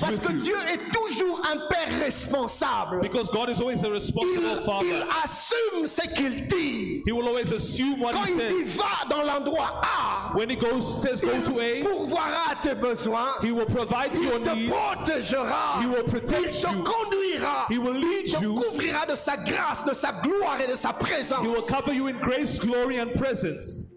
Parce 0.00 0.16
que. 0.20 0.32
Dieu 0.32 0.56
est 0.72 0.90
toujours 0.92 1.40
un 1.44 1.58
père 1.68 1.88
responsable. 2.00 3.00
Because 3.00 3.28
God 3.28 3.50
is 3.50 3.60
always 3.60 3.82
a 3.82 3.86
Il, 3.86 3.92
responsible 3.92 4.42
il 4.42 4.64
Father. 4.64 5.04
assume 5.22 5.86
ce 5.86 6.00
qu'il 6.14 6.46
dit. 6.48 7.02
He 7.06 7.12
will 7.12 7.28
always 7.28 7.52
assume 7.52 8.00
what 8.00 8.12
Quand 8.14 8.26
He 8.26 8.32
il 8.32 8.48
dit 8.48 8.64
says. 8.64 8.78
va 8.78 9.08
dans 9.08 9.22
l'endroit 9.22 9.80
A, 9.82 10.32
When 10.34 10.48
He 10.50 10.56
goes, 10.56 11.02
says 11.02 11.20
go 11.20 11.30
to 11.42 11.60
il 11.60 11.82
A, 11.82 11.88
pourvoira 11.88 12.60
tes 12.62 12.74
besoins. 12.74 13.40
He 13.42 13.52
will 13.52 13.66
provide 13.66 14.12
to 14.14 14.22
your 14.22 14.38
Il 14.38 14.42
te 14.42 14.54
needs. 14.54 14.72
protégera. 14.72 15.80
He 15.80 15.86
will 15.86 16.04
protect 16.04 16.46
Il 16.46 16.52
te 16.52 16.70
you. 16.72 16.82
conduira. 16.82 17.66
He 17.68 17.78
will 17.78 17.92
lead 17.94 18.26
Il 18.26 18.32
te 18.32 18.40
you. 18.42 18.54
couvrira 18.54 19.06
de 19.06 19.14
sa 19.16 19.36
grâce, 19.36 19.84
de 19.84 19.94
sa 19.94 20.12
gloire 20.12 20.58
et 20.60 20.66
de 20.70 20.76
sa 20.76 20.92
présence. 20.92 21.42
He 21.42 21.48
will 21.48 21.62
cover 21.62 21.92
you 21.92 22.06
in 22.08 22.18
grace, 22.20 22.58
glory, 22.58 22.98
and 22.98 23.12
presence. 23.14 23.90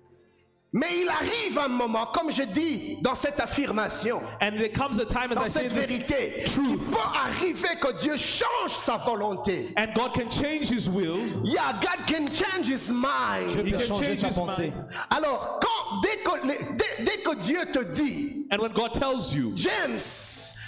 Mais 0.79 0.99
il 1.01 1.09
arrive 1.09 1.57
un 1.57 1.69
moment, 1.69 2.05
comme 2.13 2.31
je 2.31 2.43
dis 2.43 2.99
dans 3.01 3.15
cette 3.15 3.39
affirmation, 3.39 4.21
And 4.39 4.57
there 4.57 4.69
comes 4.69 4.99
a 4.99 5.05
time, 5.05 5.31
as 5.31 5.35
dans 5.35 5.45
I 5.45 5.49
say 5.49 5.67
cette 5.69 5.73
this, 5.73 5.87
vérité, 5.87 6.43
il 6.45 6.77
peut 6.77 7.17
arriver 7.25 7.75
que 7.81 7.93
Dieu 7.99 8.15
change 8.15 8.75
sa 8.77 8.97
volonté. 8.97 9.73
and 9.75 9.87
God 9.95 10.13
can 10.13 10.29
change 10.29 10.69
His 10.71 10.87
will. 10.87 11.17
Yeah, 11.43 11.73
God 11.81 12.05
can 12.05 12.27
change 12.31 12.67
his 12.67 12.91
mind. 12.91 13.49
He 13.49 13.71
peut 13.71 13.77
can 13.79 13.87
changer 13.87 14.05
change 14.15 14.19
sa 14.19 14.27
His 14.27 14.35
pensée. 14.35 14.71
mind. 14.71 14.85
Alors, 15.09 15.59
quand, 15.59 16.01
dès, 16.03 16.17
que, 16.17 16.47
les- 16.47 16.59
dès- 16.77 17.03
dès 17.05 17.17
que 17.23 17.35
Dieu 17.35 17.59
te 17.71 17.83
dit, 17.83 18.45
And 18.51 18.59
when 18.61 18.71
God 18.73 18.93
tells 18.93 19.33
you, 19.33 19.53
James, 19.55 19.97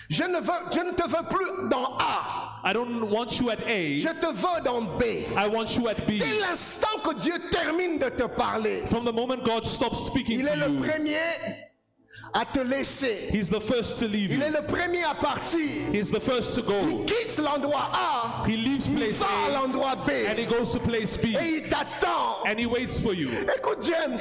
je 0.10 0.24
ne, 0.24 0.39
veux, 0.39 0.72
je 0.74 0.80
ne 0.80 0.91
te 0.91 1.08
veux 1.08 1.28
plus 1.30 1.69
dans 1.69 1.98
A, 2.00 2.62
I 2.65 2.74
don't 2.74 3.04
want 3.10 3.39
you 3.39 3.50
at 3.52 3.62
A, 3.65 4.00
je 4.00 4.10
te 4.19 4.28
veux 4.28 4.62
dans 4.63 4.82
B. 4.82 5.04
I 5.38 5.48
want 5.48 5.76
you 5.78 5.88
at 5.88 6.06
B. 6.08 6.17
Dès 6.19 6.39
l'instant 6.39 7.00
que 7.04 7.13
Dieu 7.13 7.34
termine 7.52 8.00
de 8.00 8.10
te 8.10 8.24
parler, 8.28 8.84
From 8.88 9.06
the 9.06 9.13
moment 9.13 9.38
God 9.43 9.65
stops 9.65 10.06
speaking 10.08 10.39
il 10.39 10.48
est 10.48 10.56
le 10.56 10.67
you, 10.69 10.82
premier 10.82 11.69
à 12.34 12.45
te 12.45 12.60
laisser. 12.60 13.30
He's 13.32 13.50
the 13.50 13.60
first 13.62 14.00
to 14.00 14.08
leave 14.08 14.32
Il 14.32 14.41
est 14.43 14.52
le 14.52 14.65
premier 14.65 15.04
à 15.04 15.13
partir. 15.15 15.60
He's 15.93 16.12
the 16.12 16.19
first 16.19 16.56
to 16.56 16.62
go. 16.63 16.74
Il 16.82 17.06
quitte 17.06 17.38
l'endroit 17.38 17.89
A, 17.93 18.43
He 18.48 18.58
leaves 18.58 18.88
il 18.88 18.98
place 18.98 19.19
va 19.19 19.28
à 19.48 19.52
l'endroit 19.62 19.95
B 20.08 20.12
and 20.30 20.38
he 20.39 20.45
goes 20.45 20.72
to 20.74 20.80
place 20.80 21.17
B 21.17 21.36
et 21.39 21.62
il 21.63 21.69
t'attend. 21.69 22.43
and 22.48 22.60
he 22.60 22.65
waits 22.65 23.00
for 23.00 23.13
you. 23.13 23.30
Écoute 23.58 23.84
James, 23.86 24.17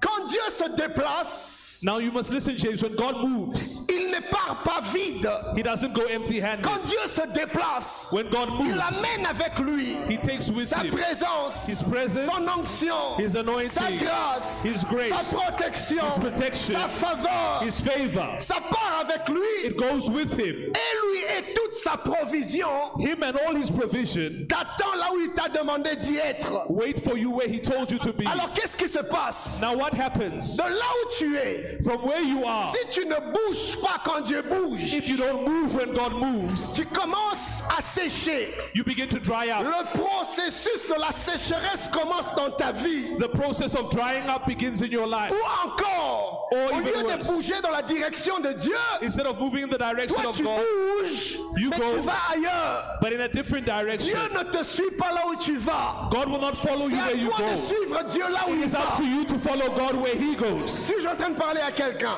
quand 0.00 0.24
Dieu 0.26 0.40
se 0.50 0.68
déplace, 0.76 1.67
Now 1.82 1.98
you 1.98 2.10
must 2.12 2.30
listen, 2.32 2.56
James. 2.56 2.82
When 2.82 2.94
God 2.96 3.16
moves, 3.18 3.86
il 3.88 4.10
ne 4.10 4.20
part 4.30 4.62
pas 4.64 4.80
vide. 4.92 5.28
He 5.56 5.62
doesn't 5.62 5.92
go 5.94 6.02
empty 6.06 6.40
handed. 6.40 6.64
Quand 6.64 6.84
Dieu 6.84 6.98
se 7.06 7.22
déplace, 7.32 8.12
When 8.12 8.28
God 8.30 8.50
moves, 8.50 8.74
il 8.74 8.80
amène 8.80 9.26
avec 9.26 9.58
lui 9.58 9.96
He 10.08 10.16
takes 10.16 10.50
with 10.50 10.68
sa 10.68 10.82
Him 10.82 10.90
présence, 10.92 11.66
His 11.68 11.82
presence, 11.82 12.28
son 12.34 12.48
onction, 12.48 13.16
His 13.18 13.36
anointing, 13.36 13.70
sa 13.70 13.90
grâce, 13.92 14.64
His 14.64 14.84
grace, 14.84 15.10
sa 15.10 15.36
protection, 15.36 16.04
His 16.06 16.20
protection, 16.20 16.74
sa 16.74 16.88
faveur. 16.88 17.62
His 17.64 17.80
favor. 17.80 18.36
Ça 18.40 18.56
part 18.70 19.04
avec 19.08 19.28
lui 19.28 19.66
It 19.66 19.76
goes 19.76 20.08
with 20.10 20.32
Him. 20.38 20.54
et 20.56 20.96
lui 21.06 21.07
et 21.38 21.54
toute 21.54 21.74
sa 21.74 21.96
provision 21.96 22.68
Him 22.98 23.22
and 23.22 23.34
all 23.46 23.56
His 23.56 23.70
provision 23.70 24.30
t'attend 24.48 24.94
là 24.96 25.08
où 25.14 25.20
il 25.20 25.30
t'a 25.32 25.48
demandé 25.48 25.96
d'y 25.96 26.16
être. 26.18 26.66
wait 26.70 26.98
for 26.98 27.16
you 27.16 27.30
where 27.30 27.48
He 27.48 27.60
told 27.60 27.90
you 27.90 27.98
to 27.98 28.12
be. 28.12 28.26
Alors 28.26 28.52
qu'est-ce 28.52 28.76
qui 28.76 28.88
se 28.88 28.98
passe? 29.00 29.60
Now 29.60 29.76
what 29.76 29.94
happens? 29.94 30.56
De 30.56 30.62
là 30.62 30.68
où 31.04 31.08
tu 31.18 31.36
es, 31.36 31.78
From 31.84 32.02
where 32.06 32.22
you 32.22 32.44
are, 32.44 32.72
si 32.74 33.00
tu 33.00 33.06
ne 33.06 33.14
bouges 33.14 33.78
pas 33.82 34.00
quand 34.04 34.20
Dieu 34.22 34.42
bouge, 34.42 34.82
if 34.94 35.08
you 35.08 35.16
don't 35.16 35.44
move 35.46 35.74
when 35.74 35.92
God 35.92 36.12
moves, 36.14 36.74
tu 36.74 36.84
commences 36.86 37.62
à 37.76 37.80
sécher. 37.82 38.54
you 38.74 38.82
begin 38.84 39.08
to 39.08 39.18
dry 39.18 39.50
up. 39.50 39.64
Le 39.64 39.98
processus 40.00 40.86
de 40.88 40.94
la 41.00 41.10
sécheresse 41.12 41.88
commence 41.92 42.34
dans 42.36 42.50
ta 42.50 42.72
vie. 42.72 43.16
The 43.18 43.28
process 43.28 43.74
of 43.74 43.90
drying 43.90 44.28
up 44.28 44.46
begins 44.46 44.82
in 44.82 44.90
your 44.90 45.06
life. 45.06 45.30
Ou 45.32 45.68
encore, 45.68 46.48
Or 46.50 46.72
au 46.72 46.80
lieu 46.80 46.92
de 47.02 47.06
worse. 47.16 47.28
bouger 47.30 47.60
dans 47.62 47.70
la 47.70 47.82
direction 47.82 48.40
de 48.40 48.52
Dieu, 48.52 48.74
Instead 49.02 49.26
of 49.26 49.38
moving 49.38 49.64
in 49.64 49.68
the 49.68 49.78
direction 49.78 50.16
toi 50.20 50.30
of 50.30 50.36
tu 50.36 50.42
God, 50.44 50.60
bouges, 51.02 51.27
You 51.56 51.70
mais 51.70 51.78
go. 51.78 51.94
tu 51.96 52.00
vas 52.00 52.12
ailleurs. 52.32 52.98
but 53.00 53.12
in 53.12 53.20
a 53.20 53.28
different 53.28 53.64
direction, 53.64 54.16
Dieu 54.18 54.38
ne 54.38 54.44
te 54.50 54.64
suit 54.64 54.90
pas 54.98 55.12
là 55.12 55.22
où 55.28 55.36
tu 55.36 55.56
vas. 55.56 56.08
God 56.10 56.28
will 56.28 56.40
not 56.40 56.54
follow 56.56 56.88
you 56.88 56.96
where 56.96 57.14
you 57.16 57.30
toi 57.30 57.38
de 57.38 57.56
go. 57.56 57.62
suivre 57.66 58.04
Dieu 58.12 58.22
là 58.22 58.40
où 58.48 58.54
il 58.54 58.64
It's 58.64 58.74
up 58.74 58.96
to 58.96 59.04
you 59.04 59.24
to 59.24 59.38
follow 59.38 59.68
God 59.74 59.96
where 60.02 60.14
He 60.14 60.36
goes. 60.36 60.68
Si 60.70 60.92
je 60.94 61.00
suis 61.00 61.08
en 61.08 61.16
train 61.16 61.30
de 61.30 61.36
parler 61.38 61.60
à 61.60 61.72
quelqu'un, 61.72 62.16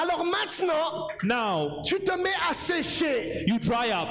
Alors 0.00 0.24
maintenant, 0.24 1.08
Now 1.22 1.82
tu 1.84 2.00
te 2.00 2.12
mets 2.16 2.30
à 2.50 2.54
sécher. 2.54 3.44
you 3.46 3.58
dry 3.58 3.90
up. 3.92 4.08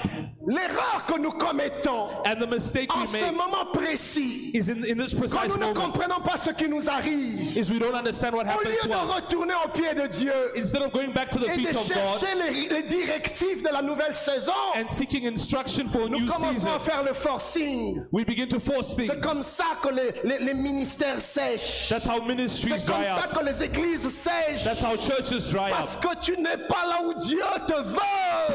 L'erreur 0.48 1.06
que 1.08 1.20
nous 1.20 1.32
commettons 1.32 2.08
And 2.26 2.36
the 2.40 2.48
mistake 2.48 2.90
en 2.96 3.02
we 3.02 3.08
ce 3.08 3.14
make 3.26 3.36
moment 3.36 3.66
précis, 3.74 4.52
is 4.54 4.70
in, 4.70 4.84
in 4.84 4.98
this 4.98 5.14
quand 5.14 5.48
nous 5.48 5.56
ne 5.58 5.60
moment 5.60 5.74
comprenons 5.74 6.20
pas 6.22 6.36
ce 6.38 6.50
qui 6.52 6.68
nous 6.68 6.90
arrive, 6.90 7.58
is 7.58 7.70
we 7.72 7.80
don't 7.80 7.94
understand 7.96 8.34
what 8.36 8.46
au 8.46 8.50
happens 8.50 8.70
lieu 8.70 8.78
to 8.82 8.88
de 8.88 8.94
us. 8.94 9.12
retourner 9.12 9.54
au 9.64 9.70
pied 9.70 9.94
de 9.94 10.08
Dieu 10.08 10.34
Instead 10.58 10.82
of 10.82 10.92
going 10.92 11.12
back 11.14 11.30
to 11.30 11.40
the 11.40 11.46
et 11.46 11.58
de 11.58 11.68
feet 11.68 11.76
of 11.76 11.88
God 11.88 12.20
chercher 12.20 12.36
les, 12.36 12.70
les 12.70 12.84
directives 12.84 13.62
de 13.64 13.70
la 13.72 13.82
nouvelle 13.82 14.16
saison, 14.16 14.52
and 14.76 14.90
seeking 14.90 15.26
instruction 15.28 15.88
for 15.88 16.06
a 16.06 16.10
nous 16.10 16.20
new 16.22 16.26
commençons 16.28 16.54
season, 16.54 16.74
à 16.76 16.80
faire 16.80 17.04
le 17.04 17.14
forcing. 17.14 18.04
we 18.12 18.24
begin 18.26 18.48
to 18.48 18.60
force 18.60 18.96
things. 18.96 19.10
C'est 19.12 19.20
comme 19.22 19.44
ça 19.44 19.66
que 19.82 19.90
les, 19.90 20.12
les- 20.24 20.40
les 20.46 20.54
ministères 20.54 21.20
sèchent. 21.22 21.90
That's 21.90 22.06
how 22.08 22.22
ministries 22.24 22.80
C'est 22.80 22.86
comme 22.92 23.02
dry 23.02 23.06
ça 23.06 23.26
up. 23.30 23.38
que 23.40 23.46
les 23.46 23.64
églises 23.64 24.08
sèchent. 24.10 24.64
That's 24.64 24.82
how 24.82 24.96
churches 24.98 25.50
dry 25.52 25.71
Parce 25.72 25.96
que 25.98 26.20
tu 26.22 26.38
n'es 26.38 26.58
pas 26.68 26.86
là 26.88 27.00
où 27.04 27.14
Dieu 27.26 27.40
te 27.68 27.74
veut. 27.74 28.00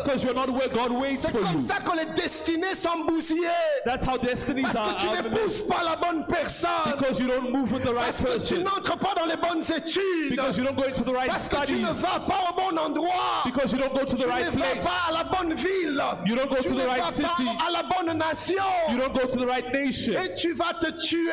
Because 0.04 0.22
you're 0.24 0.34
not 0.34 0.50
where 0.50 0.68
God 0.68 0.92
waits 0.92 1.22
C'est 1.22 1.30
for 1.30 1.40
comme 1.40 1.60
you. 1.60 1.66
ça 1.66 1.76
que 1.76 1.96
les 1.98 2.06
destinées 2.20 2.74
sont 2.74 3.04
bousillées. 3.06 3.46
That's 3.84 4.04
how 4.04 4.18
destinies 4.18 4.62
Parce 4.62 4.76
are 4.76 4.96
que 4.96 5.00
tu 5.00 5.06
are 5.08 5.22
n'épouses 5.22 5.62
pas 5.62 5.82
la 5.84 5.96
bonne 5.96 6.26
personne. 6.26 6.70
because 6.96 7.18
you 7.20 7.28
don't 7.28 7.50
move 7.50 7.72
with 7.72 7.82
the 7.82 7.92
right 7.94 8.06
Parce 8.06 8.18
que 8.18 8.24
tu 8.46 8.54
person. 8.56 8.56
n'entres 8.64 8.98
pas 8.98 9.14
dans 9.16 9.26
les 9.26 9.36
bonnes 9.36 9.62
études. 9.62 10.30
Because 10.30 10.56
you 10.58 10.64
don't 10.64 10.76
go 10.76 10.84
into 10.84 11.02
the 11.04 11.14
right 11.14 11.28
Parce 11.30 11.48
que 11.48 11.66
tu 11.66 11.74
ne 11.76 11.86
studies. 11.86 12.02
vas 12.02 12.20
pas 12.20 12.40
au 12.50 12.54
bon 12.54 12.78
endroit. 12.78 13.42
Because 13.44 13.72
you 13.72 13.78
don't 13.78 13.92
go 13.94 14.04
to 14.04 14.16
the 14.16 14.22
Tu 14.22 14.28
right 14.28 14.46
ne 14.46 14.50
vas 14.58 14.64
place. 14.72 14.86
pas 14.86 15.10
à 15.10 15.12
la 15.12 15.24
bonne 15.24 15.54
ville. 15.54 16.02
You 16.26 16.36
don't 16.36 16.48
go 16.48 16.56
tu 16.56 16.68
to 16.68 16.74
ne 16.74 16.80
the 16.82 16.86
right 16.88 17.02
vas 17.04 17.12
city. 17.12 17.22
pas 17.44 17.66
à 17.66 17.70
la 17.70 17.82
bonne 17.82 18.18
nation. 18.18 18.64
You 18.90 18.98
don't 18.98 19.12
go 19.12 19.26
to 19.26 19.38
the 19.38 19.46
right 19.46 19.72
nation. 19.72 20.14
Et 20.20 20.34
tu 20.34 20.52
vas 20.54 20.72
te 20.80 20.90
tuer 20.90 21.30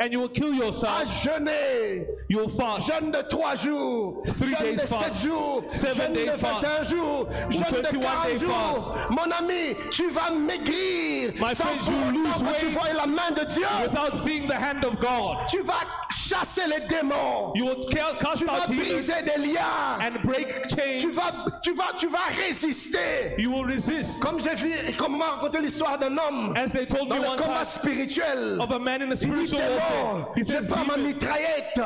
And 0.00 0.08
you 0.12 0.20
will 0.20 0.28
kill 0.30 0.52
à 0.60 0.64
yourself. 0.66 1.08
jeûner. 1.22 2.06
You 2.28 2.38
will 2.40 2.50
fast. 2.50 2.88
Jeûne 2.88 3.10
de 3.10 3.22
trois 3.28 3.54
jours, 3.56 4.22
Three 4.38 4.50
jeûne 4.50 4.58
days 4.62 4.76
de 4.76 4.80
fast. 4.86 5.23
Jours, 5.24 5.62
Seven 5.72 5.94
jeûne 5.96 6.12
de 6.12 6.18
day 6.18 6.26
21 6.36 6.38
fast. 6.60 6.90
jours, 6.90 7.26
jeûne 7.50 7.60
de 7.60 7.82
21 7.82 8.00
40 8.00 8.26
day 8.26 8.38
jours. 8.38 8.94
Mon 9.10 9.30
ami, 9.38 9.76
tu 9.90 10.08
vas 10.10 10.30
maigrir 10.30 11.32
My 11.34 11.54
sans 11.54 11.64
friends, 11.64 11.88
you 11.88 12.12
lose 12.12 12.42
que 12.42 12.60
tu 12.60 12.66
vois 12.66 12.92
la 12.96 13.06
main 13.06 13.30
de 13.36 13.44
Dieu. 13.52 13.66
Without 13.82 14.14
seeing 14.16 14.46
the 14.48 14.54
hand 14.54 14.84
of 14.84 14.98
God, 15.00 15.38
Tu 15.48 15.60
vas 15.60 15.74
chasser 16.10 16.62
les 16.68 16.86
démons. 16.86 17.52
you 17.54 17.64
will 17.66 17.84
cast 17.90 18.38
Tu 18.38 18.44
vas 18.44 18.52
out 18.62 18.66
briser 18.68 19.14
des 19.24 19.42
liens. 19.52 19.98
and 20.00 20.22
break 20.22 20.62
Tu 20.68 20.76
chains. 20.76 21.08
vas, 21.12 21.50
tu 21.62 21.72
vas, 21.74 21.92
tu 21.98 22.06
vas 22.08 22.18
résister. 22.36 23.34
You 23.38 23.50
will 23.52 23.64
resist. 23.66 24.20
Comme 24.22 24.40
j'ai 24.40 24.54
vu, 24.54 24.72
comme 24.96 25.18
m'a 25.18 25.32
raconté 25.36 25.60
l'histoire 25.60 25.98
d'un 25.98 26.16
homme 26.16 26.54
As 26.56 26.72
they 26.72 26.86
told 26.86 27.08
dans 27.08 27.16
me 27.16 27.22
le 27.22 27.40
combat 27.42 27.64
spirituel. 27.64 28.58
of 28.60 28.70
a 28.70 28.78
man 28.78 29.02
in 29.02 29.10
a 29.10 29.14
Il 29.14 29.14
dit 29.14 29.16
spiritual 29.16 29.60
démon, 29.60 30.26
je 30.36 30.68
prends 30.68 30.84
ma 30.84 30.94
"Demon, 30.96 31.06
mitraillette 31.08 31.80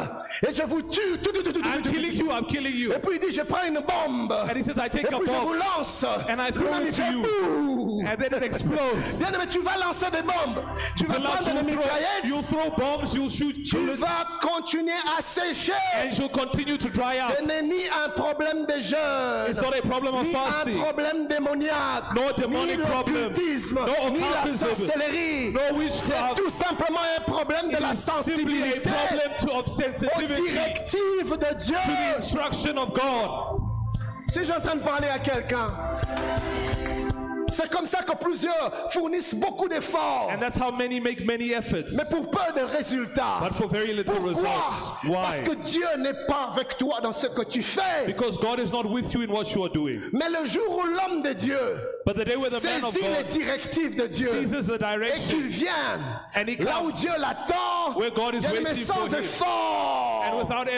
et 0.49 0.55
je 0.55 0.63
vous 0.63 0.83
tue. 0.83 1.01
I'm 1.65 1.83
killing 1.83 2.15
you, 2.15 2.31
I'm 2.31 2.47
killing 2.47 2.75
you. 2.77 2.93
Et 2.93 2.99
puis 2.99 3.19
il 3.21 3.21
dit, 3.21 3.28
je 3.33 3.43
une 3.69 3.81
bombe. 3.81 4.33
And 4.33 4.57
he 4.57 4.63
says, 4.63 4.79
I 4.79 4.87
Et 4.87 4.91
take 4.91 5.07
a 5.07 5.19
puis 5.19 5.27
je 5.27 5.33
vous 5.33 5.53
bomb 5.53 5.59
lance. 5.59 6.05
and 6.29 6.41
I 6.41 6.51
throw 6.51 6.73
it 6.87 6.95
to 6.97 7.03
you. 7.13 7.23
And 8.11 8.19
then 8.21 8.33
it 8.35 8.43
explodes. 8.43 9.19
Bien, 9.19 9.47
tu 9.49 9.61
vas 9.61 9.77
lancer 9.79 10.11
des 10.11 10.23
bombes. 10.23 10.63
Tu 10.97 11.05
vas 11.07 11.21
prendre 11.21 11.63
des 11.63 12.31
will 12.39 12.43
throw, 12.43 12.71
bombs, 12.77 13.15
you'll 13.15 13.29
shoot 13.29 13.55
Tu 13.65 13.77
vas 13.97 14.27
continuer 14.41 14.93
à 15.19 15.21
sécher. 15.23 15.73
and 15.97 16.13
you'll 16.17 16.29
continue 16.29 16.77
to 16.79 16.89
dry 16.89 17.17
Ce 17.17 17.43
up. 17.43 17.47
n'est 17.47 17.63
ni 17.63 17.83
un 18.05 18.11
problème 18.11 18.65
de 18.67 18.81
jeûne, 18.83 19.49
It's 19.51 19.61
not 19.61 19.75
a 19.77 19.83
problem 19.83 20.15
of 20.15 20.25
ni 20.25 20.35
un 20.35 20.39
fasting, 20.39 20.81
problème 20.83 21.27
démoniaque, 21.27 22.15
No 22.15 22.23
ni 22.37 22.43
demonic 22.43 22.81
problem. 22.81 23.17
l'occultisme, 23.25 23.75
No 23.81 24.11
ni 24.11 24.21
la 24.21 24.57
sorcellerie. 24.57 25.53
no 25.53 25.61
C'est 25.91 26.35
tout 26.43 26.51
simplement 26.51 27.01
un 27.19 27.23
problème 27.23 27.69
de 27.71 27.77
la 27.83 27.91
It's 27.93 28.01
simply 28.01 28.21
a 28.21 28.23
sensibilité 28.23 28.91
problem 28.91 29.59
of 29.59 29.65
aux 29.65 29.71
sensitivity 29.71 30.43
directives 30.43 31.39
de 31.39 31.55
Dieu. 31.57 31.75
to 31.85 31.91
the 31.93 32.17
instruction 32.17 32.79
of 32.79 32.93
God. 32.93 33.61
Si 34.31 34.45
j'ai 34.45 34.53
en 34.53 34.61
train 34.61 34.77
de 34.77 34.83
parler 34.83 35.09
à 35.09 35.19
quelqu'un, 35.19 35.73
c'est 37.51 37.71
comme 37.71 37.87
ça 37.87 38.03
que 38.03 38.13
plusieurs 38.17 38.91
fournissent 38.91 39.35
beaucoup 39.35 39.69
d'efforts, 39.69 40.31
And 40.33 40.39
that's 40.39 40.59
how 40.59 40.71
many 40.73 41.01
make 41.01 41.25
many 41.25 41.53
efforts, 41.53 41.95
mais 41.97 42.05
pour 42.11 42.31
peu 42.31 42.53
de 42.55 42.65
résultats. 42.65 43.41
but 43.43 43.55
for 43.55 43.69
very 43.69 43.93
little 43.93 44.15
Pourquoi? 44.15 44.31
results. 44.31 45.13
Parce 45.13 45.41
que 45.41 45.55
Dieu 45.57 45.87
n'est 45.99 46.27
pas 46.27 46.51
avec 46.53 46.77
toi 46.79 47.01
dans 47.03 47.13
ce 47.13 47.27
que 47.27 47.43
tu 47.45 47.63
fais. 47.63 48.07
Because 48.07 48.39
God 48.39 48.61
is 48.61 48.73
not 48.73 48.85
with 48.91 49.13
you 49.15 49.23
in 49.23 49.31
what 49.31 49.53
you 49.55 49.63
are 49.65 49.71
doing. 49.73 50.01
Mais 50.13 50.29
le 50.29 50.47
jour 50.47 50.79
où 50.79 50.83
l'homme 50.87 51.23
de 51.23 51.33
Dieu 51.33 51.59
But 52.09 52.17
the 52.17 52.25
day 52.25 52.37
when 52.37 52.51
the 52.51 52.61
man 52.63 52.83
of 52.85 52.95
saisit 52.95 53.11
les 53.11 53.25
directives 53.25 53.95
de 53.95 54.07
Dieu. 54.07 54.31
Et 54.35 54.47
qu'il 54.47 55.51
he 56.49 56.65
là 56.65 56.83
où 56.83 56.91
Dieu 56.91 57.11
l'attend, 57.19 57.99
where 57.99 58.11
God 58.11 58.35
is 58.35 58.41
bien 58.41 58.55
aimé, 58.55 58.71
waiting 58.71 58.85
sans 58.87 59.13
effort, 59.13 60.25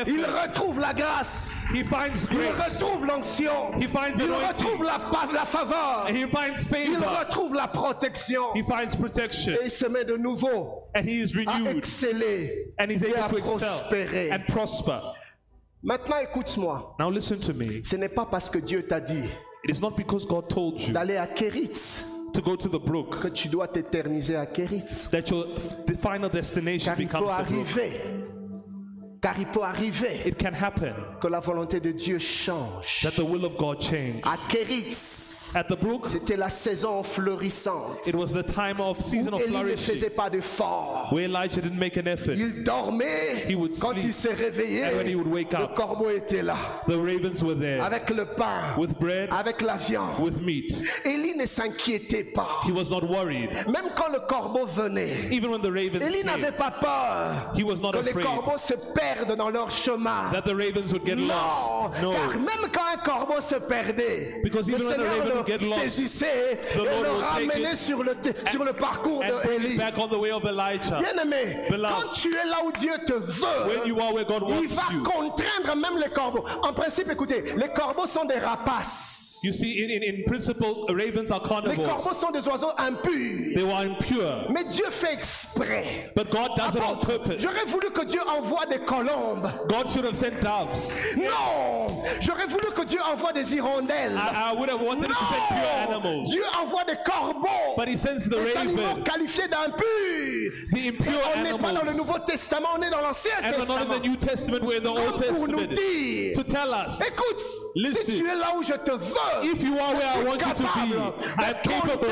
il 0.09 0.25
retrouve 0.25 0.81
la 0.81 0.93
grâce, 0.93 1.67
he 1.73 1.85
finds 1.85 2.27
il 2.33 2.37
grace, 2.37 2.83
retrouve 2.83 3.07
l'onction, 3.07 3.79
He 3.79 3.87
finds 3.87 4.19
il 4.19 4.29
retrouve 4.29 4.83
la, 4.83 5.45
faveur, 5.45 6.07
and 6.09 6.17
he 6.17 6.27
finds 6.27 6.67
il 6.73 6.99
retrouve 6.99 7.55
la 7.55 7.69
protection. 7.69 8.53
He 8.57 8.65
finds 8.65 8.97
protection, 8.97 9.53
et 9.53 9.67
il 9.67 9.71
se 9.71 9.87
met 9.87 10.05
de 10.05 10.17
nouveau 10.17 10.89
and 10.97 11.05
he 11.05 11.23
is 11.23 11.37
à 11.47 11.53
renewed, 11.53 11.77
exceller 11.77 12.73
and 12.77 12.91
he's 12.91 13.05
et 13.05 13.15
à 13.15 13.29
prospérer. 14.41 15.07
Maintenant, 15.81 16.19
écoute-moi. 16.19 16.97
Now 16.99 17.09
listen 17.09 17.39
to 17.39 17.55
me. 17.55 17.85
Ce 17.85 17.95
n'est 17.95 18.09
pas 18.09 18.27
parce 18.27 18.51
que 18.51 18.59
Dieu 18.59 18.85
t'a 18.85 19.01
dit 19.01 19.31
It 19.65 19.71
is 19.71 19.81
not 19.81 19.97
because 19.97 20.25
God 20.27 20.49
told 20.49 20.81
you 20.81 20.93
d'aller 20.93 21.17
à 21.17 21.27
Kéritz 21.27 22.03
to 22.33 22.41
go 22.41 22.57
to 22.57 22.69
the 22.69 22.79
brook 22.83 23.21
que 23.21 23.29
tu 23.29 23.49
dois 23.49 23.69
t'éterniser 23.69 24.37
à 24.37 24.47
Kéritz. 24.47 25.09
that 25.11 25.29
your 25.31 25.47
the 25.87 25.97
final 25.99 26.31
destination 26.31 26.93
Car 26.95 27.01
il 27.01 27.09
peut 27.09 27.19
becomes 27.19 27.31
the 27.31 27.49
brook. 27.51 27.67
arriver, 27.77 28.01
car 29.21 29.35
il 29.39 29.47
peut 29.47 29.63
arriver 29.63 30.23
It 30.27 30.39
can 30.39 30.53
happen 30.55 30.95
que 31.21 31.29
la 31.29 31.41
volonté 31.41 31.81
de 31.81 31.93
Dieu 31.93 32.19
change. 32.19 33.01
that 33.03 33.13
the 33.17 33.25
will 33.25 33.45
of 33.45 33.57
God 33.57 33.83
change. 33.83 34.23
À 34.25 34.37
Kéritz, 34.49 34.61
At 34.61 34.69
the 34.69 34.69
brook, 34.69 35.40
c'était 36.07 36.37
la 36.37 36.49
saison 36.49 37.03
florissante. 37.03 38.07
it 38.07 38.15
was 38.15 38.29
the 38.33 38.43
time 38.43 38.81
of 38.81 39.01
season 39.01 39.35
of 39.35 39.41
Élie 39.41 39.65
ne 39.73 39.77
faisait 39.77 40.11
pas 40.11 40.31
d'effort. 40.31 41.09
where 41.13 41.25
Elijah 41.25 41.61
didn't 41.61 41.79
make 41.79 41.97
an 41.97 42.07
effort. 42.07 42.35
Il 42.37 42.63
dormait. 42.63 43.47
He 43.49 43.55
would 43.55 43.73
Quand 43.81 43.93
sleep. 43.93 44.05
il 44.07 44.13
s'est 44.13 44.35
réveillé, 44.35 44.83
le 45.05 45.75
corbeau 45.75 46.11
était 46.11 46.43
là. 46.43 46.57
The 46.87 46.93
ravens 46.97 47.43
were 47.43 47.57
there 47.59 47.81
Avec 47.83 48.11
le 48.11 48.25
pain, 48.27 48.75
with 48.79 48.99
bread, 48.99 49.29
avec 49.33 49.61
la 49.63 49.77
viande. 49.77 50.19
with 50.21 50.41
meat. 50.41 50.73
Élie 51.05 51.35
ne 51.37 51.47
s'inquiétait 51.47 52.25
pas. 52.25 52.61
He 52.67 52.73
was 52.73 52.91
not 52.91 53.05
worried. 53.07 53.51
Même 53.67 53.91
quand 53.97 54.11
le 54.13 54.21
corbeau 54.21 54.67
venait, 54.67 55.29
Even 55.31 55.51
when 55.51 55.61
the 55.61 55.71
ravens 55.71 56.03
Élie 56.03 56.25
n'avait 56.25 56.53
pas 56.53 56.71
peur 56.71 57.53
he 57.57 57.63
was 57.63 57.81
not 57.81 57.93
que 57.93 57.99
les 58.05 58.11
afraid 58.11 58.25
corbeaux 58.25 58.59
se 58.59 58.75
perdent 58.95 59.37
dans 59.37 59.51
leur 59.51 59.71
chemin. 59.71 60.31
that 60.33 60.43
the 60.43 60.55
ravens 60.55 60.93
would 60.93 61.05
get 61.05 61.17
Non, 61.17 61.27
lost. 61.29 62.03
No. 62.03 62.11
car 62.13 62.39
même 62.39 62.71
quand 62.73 62.83
un 62.95 62.97
corbeau 62.99 63.41
se 63.41 63.57
perdait, 63.57 64.41
Because 64.43 64.69
le 64.69 64.75
even 64.77 64.87
when 64.87 64.97
the 64.97 65.01
Seigneur 65.01 65.35
le 65.37 65.40
the 65.45 65.51
et 65.51 65.59
le 67.59 67.71
it 67.73 67.77
sur 67.77 68.03
le, 68.03 68.17
sur 68.51 68.65
le 68.65 68.73
parcours. 68.73 69.21
Bien-aimé, 70.99 71.57
Beloved. 71.71 71.95
quand 72.03 72.09
tu 72.11 72.29
es 72.29 72.45
là 72.49 72.59
où 72.65 72.73
Dieu 72.73 72.93
te 73.07 73.13
veut, 73.15 73.81
il 73.87 73.93
va 73.95 74.11
you. 74.93 75.03
contraindre 75.03 75.77
même 75.77 75.99
les 76.03 76.11
corbeaux. 76.11 76.45
En 76.63 76.73
principe, 76.73 77.11
écoutez, 77.11 77.45
les 77.57 77.69
corbeaux 77.69 78.07
sont 78.07 78.25
des 78.25 78.39
rapaces. 78.39 79.17
You 79.43 79.53
see, 79.55 79.83
in, 79.83 79.89
in, 79.89 80.03
in 80.03 80.23
principle, 80.27 80.85
ravens 80.91 81.31
are 81.31 81.41
Les 81.43 81.49
carnivores. 81.49 81.97
corbeaux 81.97 82.15
sont 82.21 82.31
des 82.31 82.47
oiseaux 82.47 82.73
impurs. 82.77 83.55
They 83.55 83.63
were 83.63 83.79
impure. 83.79 84.47
Mais 84.51 84.65
Dieu 84.65 84.85
fait 84.91 85.19
exprès. 85.55 86.11
But 86.15 86.31
God 86.31 86.57
does 86.57 86.75
it 86.77 86.83
on 86.83 86.99
purpose. 86.99 87.41
J'aurais 87.43 87.65
voulu 87.67 87.91
que 87.91 88.05
Dieu 88.05 88.21
envoie 88.27 88.67
des 88.67 88.79
colombes. 88.79 89.51
God 89.69 89.91
should 89.91 90.05
have 90.05 90.17
sent 90.17 90.41
doves. 90.41 91.01
Non, 91.17 92.03
j'aurais 92.21 92.47
voulu 92.47 92.73
que 92.75 92.85
Dieu 92.85 93.01
envoie 93.03 93.33
des 93.33 93.55
hirondelles. 93.55 94.15
I, 94.17 94.53
I 94.53 94.55
would 94.55 94.69
have 94.71 94.81
wanted 94.81 95.07
him 95.09 95.15
to 95.15 95.27
send 95.27 95.43
pure 95.49 95.89
Non, 95.91 96.01
animals. 96.05 96.31
Dieu 96.31 96.43
envoie 96.61 96.85
des 96.85 96.97
corbeaux. 97.05 97.75
But 97.77 97.89
he 97.89 97.97
sends 97.97 98.29
the 98.29 98.37
Des 98.41 98.57
animaux 98.57 98.83
raven, 98.83 99.03
qualifiés 99.05 99.49
d'impurs. 99.49 100.53
the 100.73 100.79
Et 100.79 100.89
impure 100.89 101.21
on 101.37 101.43
n'est 101.43 101.59
pas 101.59 101.73
dans 101.73 101.83
le. 101.85 101.91
Nouveau 102.01 102.19
Testament, 102.21 102.69
on 102.79 102.83
est 102.83 102.89
dans 102.91 103.01
l'Ancien 103.03 103.33
And 103.43 103.53
we're 103.53 103.59
not 103.59 103.61
in 103.61 103.67
Testament. 103.67 104.03
the 104.03 104.09
New 104.09 104.17
Testament, 104.17 104.63
we're 104.65 104.77
in 104.79 104.83
the 104.85 104.89
Old 104.89 105.23
Comme 105.23 105.35
pour 105.37 105.49
nous 105.49 105.67
Testament. 105.67 105.75
dire, 105.75 106.35
To 106.35 106.43
tell 106.45 106.71
us, 106.73 107.01
écoute, 107.03 107.43
Listen. 107.75 108.05
si 108.05 108.19
tu 108.21 108.27
es 108.29 108.35
là 108.37 108.53
où 108.57 108.63
je 108.63 108.73
te 108.73 108.93
veux, 108.93 109.53
if 109.53 109.63
you 109.63 109.77
are 109.79 109.93
where 109.95 110.09
I 110.09 110.25
want 110.25 110.41
you 110.41 110.55
to 110.55 110.63
be, 110.63 110.95
I'm 111.39 111.55
capable 111.63 112.07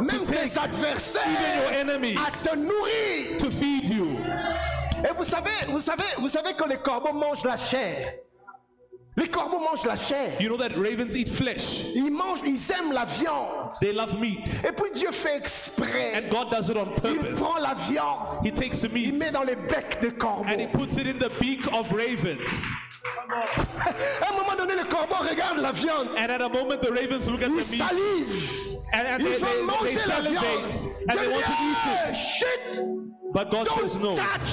même 0.00 0.24
tes 0.26 0.58
adversaires 0.58 1.24
even 1.26 1.62
your 1.62 1.72
enemies 1.72 2.18
nourrir. 2.56 3.38
to 3.38 3.50
feed 3.50 3.84
you. 3.86 4.16
Et 5.04 5.12
vous 5.16 5.24
savez, 5.24 5.50
vous 5.68 5.80
savez, 5.80 6.04
vous 6.18 6.28
savez 6.28 6.54
que 6.54 6.68
les 6.68 6.76
corbeaux 6.78 7.12
mangent 7.12 7.44
la 7.44 7.56
chair. 7.56 8.14
Les 9.16 9.26
corbeaux 9.28 9.58
mangent 9.58 9.84
la 9.84 9.96
chair. 9.96 10.30
You 10.40 10.48
know 10.48 10.56
that 10.56 10.76
ravens 10.76 11.16
eat 11.16 11.28
flesh. 11.28 11.82
Ils 11.94 12.10
mangent, 12.10 12.40
ils 12.46 12.58
aiment 12.72 12.92
la 12.92 13.04
viande. 13.04 13.72
They 13.80 13.92
love 13.92 14.16
meat. 14.18 14.48
Et 14.64 14.70
puis 14.72 14.90
Dieu 14.94 15.10
fait 15.10 15.36
exprès. 15.36 16.14
And 16.16 16.28
God 16.30 16.50
does 16.50 16.68
it 16.70 16.76
on 16.76 16.86
Il 17.04 17.16
purpose. 17.18 17.40
prend 17.40 17.58
la 17.60 17.74
viande, 17.74 18.44
He 18.44 18.52
takes 18.52 18.80
the 18.80 18.84
il 18.94 19.12
meat 19.12 19.14
met 19.14 19.30
dans 19.32 19.42
les 19.42 19.56
becs 19.56 20.00
des 20.00 20.12
corbeaux. 20.12 20.44
and 20.48 20.60
he 20.60 20.66
puts 20.68 20.96
it 20.98 21.06
in 21.08 21.18
the 21.18 21.30
beak 21.40 21.66
of 21.72 21.90
ravens. 21.92 22.38
À 23.28 24.32
un 24.32 24.36
moment 24.36 24.56
donné, 24.56 24.74
le 24.76 24.84
corbeau 24.84 25.16
regarde 25.28 25.58
la 25.58 25.72
viande. 25.72 26.08
And 26.16 26.30
at 26.30 26.40
a 26.40 26.48
moment, 26.48 26.80
the 26.80 26.90
ravens 26.92 27.28
look 27.28 27.42
at 27.42 27.48
Il 27.48 27.56
the 27.56 27.70
meat 27.70 27.78
salive. 27.80 28.67
And, 28.92 29.06
and 29.06 29.22
they, 29.22 29.30
they, 29.32 29.38
they 29.38 29.62
manger 29.62 30.06
la 30.08 30.20
viande. 30.20 30.72
salivate 30.72 31.04
and 31.08 31.18
they 31.18 31.28
want 31.28 31.44
to 31.44 31.52
eat 31.52 31.86
it. 31.92 32.14
Chut, 32.38 32.82
But 33.32 33.50
God 33.50 33.68
says 33.68 33.94
don't 33.94 34.02
no. 34.02 34.16
touch. 34.16 34.50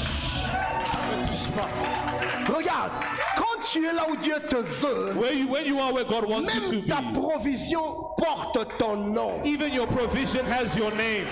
Regarde, 2.50 2.92
quand 3.38 3.62
tu 3.64 3.86
es 3.86 3.94
là 3.94 4.06
où 4.10 4.16
Dieu 4.18 4.40
te 4.48 4.56
veut, 4.62 5.14
Where 5.16 5.34
you, 5.34 5.48
when 5.48 5.66
you 5.66 5.80
are 5.80 5.94
where 5.94 6.04
God 6.06 6.26
wants 6.28 6.54
you 6.54 6.62
to 6.62 6.76
même 6.82 6.88
ta 6.88 7.02
be, 7.02 7.14
provision 7.20 7.84
porte 8.20 8.78
ton 8.78 9.14
nom. 9.14 9.42
even 9.46 9.72
your 9.74 9.88
provision 9.88 10.46
has 10.46 10.76
your 10.76 10.92
name. 10.92 11.28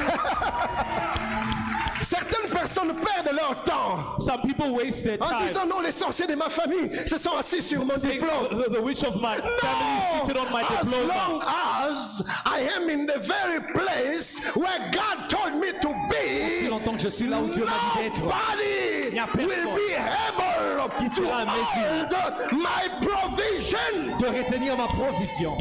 Certaines 2.02 2.50
personnes 2.50 2.94
perdent 2.96 3.34
leur 3.36 3.62
temps 3.64 4.18
Some 4.18 4.40
people 4.42 4.70
waste 4.72 5.04
their 5.04 5.18
en 5.20 5.26
time. 5.28 5.46
disant 5.48 5.66
non, 5.66 5.80
les 5.80 5.90
sorciers 5.92 6.26
de 6.26 6.34
ma 6.34 6.48
famille 6.48 6.90
se 7.06 7.18
sont 7.18 7.36
assis 7.38 7.60
sur 7.62 7.84
mon 7.84 7.94
diplôme. 7.96 8.48
the, 8.50 8.70
the 8.74 8.80
witch 8.82 9.02
of 9.04 9.16
my 9.16 9.36
family 9.36 9.98
is 9.98 10.20
seated 10.26 10.36
on 10.36 10.50
my 10.52 10.62
as 10.62 10.86
diploma. 10.86 11.12
long 11.14 11.42
as 11.42 12.22
I 12.46 12.60
am 12.76 12.88
in 12.88 13.06
the 13.06 13.18
very 13.20 13.60
place 13.74 14.38
where 14.54 14.90
God 14.92 15.28
told 15.28 15.54
me 15.60 15.72
to 15.80 15.90
Si 16.10 16.64
be, 16.66 16.70
longtemps 16.70 16.96
que 16.96 17.02
je 17.02 17.08
suis 17.10 17.28
là 17.28 17.38
où 17.38 17.48
Dieu 17.48 17.64
m'a 17.64 17.72
dit 17.72 18.02
d'être, 18.02 18.22
nobody 18.22 19.12
n'y 19.12 19.18
a 19.18 19.26
will 19.26 19.46
personne 19.46 19.74
be 19.74 19.92
able 19.94 20.90
qui 20.98 21.08
to 21.14 21.24
sera 21.24 21.38
à 21.38 21.44
mesure 21.44 22.08
hold 22.10 22.52
my 22.52 23.06
provision. 23.06 24.16
de 24.18 24.26
retenir 24.26 24.76
ma 24.76 24.86
provision. 24.88 25.56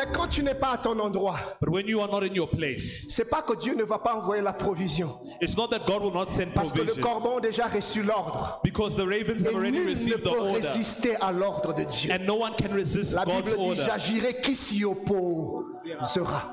Mais 0.00 0.10
quand 0.12 0.28
tu 0.28 0.42
n'es 0.42 0.54
pas 0.54 0.72
à 0.72 0.78
ton 0.78 0.98
endroit, 0.98 1.36
But 1.60 1.68
when 1.70 1.86
you 1.86 2.00
are 2.00 2.08
not 2.10 2.22
in 2.24 2.32
your 2.34 2.48
place, 2.48 3.06
c'est 3.10 3.28
pas 3.28 3.42
que 3.42 3.54
Dieu 3.54 3.74
ne 3.74 3.82
va 3.84 3.98
pas 3.98 4.14
envoyer 4.14 4.40
la 4.42 4.52
provision, 4.54 5.10
it's 5.42 5.56
not 5.56 5.68
that 5.68 5.80
God 5.86 6.02
will 6.02 6.12
not 6.12 6.28
send 6.30 6.54
parce 6.54 6.72
que 6.72 6.78
le 6.78 6.84
provision. 6.86 7.02
corbeau 7.02 7.36
a 7.38 7.40
déjà 7.40 7.66
reçu 7.66 8.02
l'ordre. 8.02 8.60
Because 8.64 8.96
the 8.96 9.00
ravens 9.06 9.42
Et 9.42 9.46
have 9.48 9.54
already 9.54 9.72
nul 9.72 9.84
ne 9.84 9.90
received 9.90 10.20
the 10.22 10.30
peut 10.30 10.38
order. 10.38 10.52
résister 10.60 11.16
à 11.20 11.32
l'ordre 11.32 11.74
de 11.74 11.84
Dieu. 11.84 12.10
And 12.12 12.24
no 12.26 12.36
one 12.36 12.52
can 12.56 12.72
resist 12.74 13.12
La 13.14 13.24
God's 13.24 13.36
Bible 13.52 13.56
dit 13.58 13.68
order. 13.70 13.82
j'agirai 13.84 14.40
qui 14.40 14.54
s'y 14.54 14.84
opposera. 14.84 16.50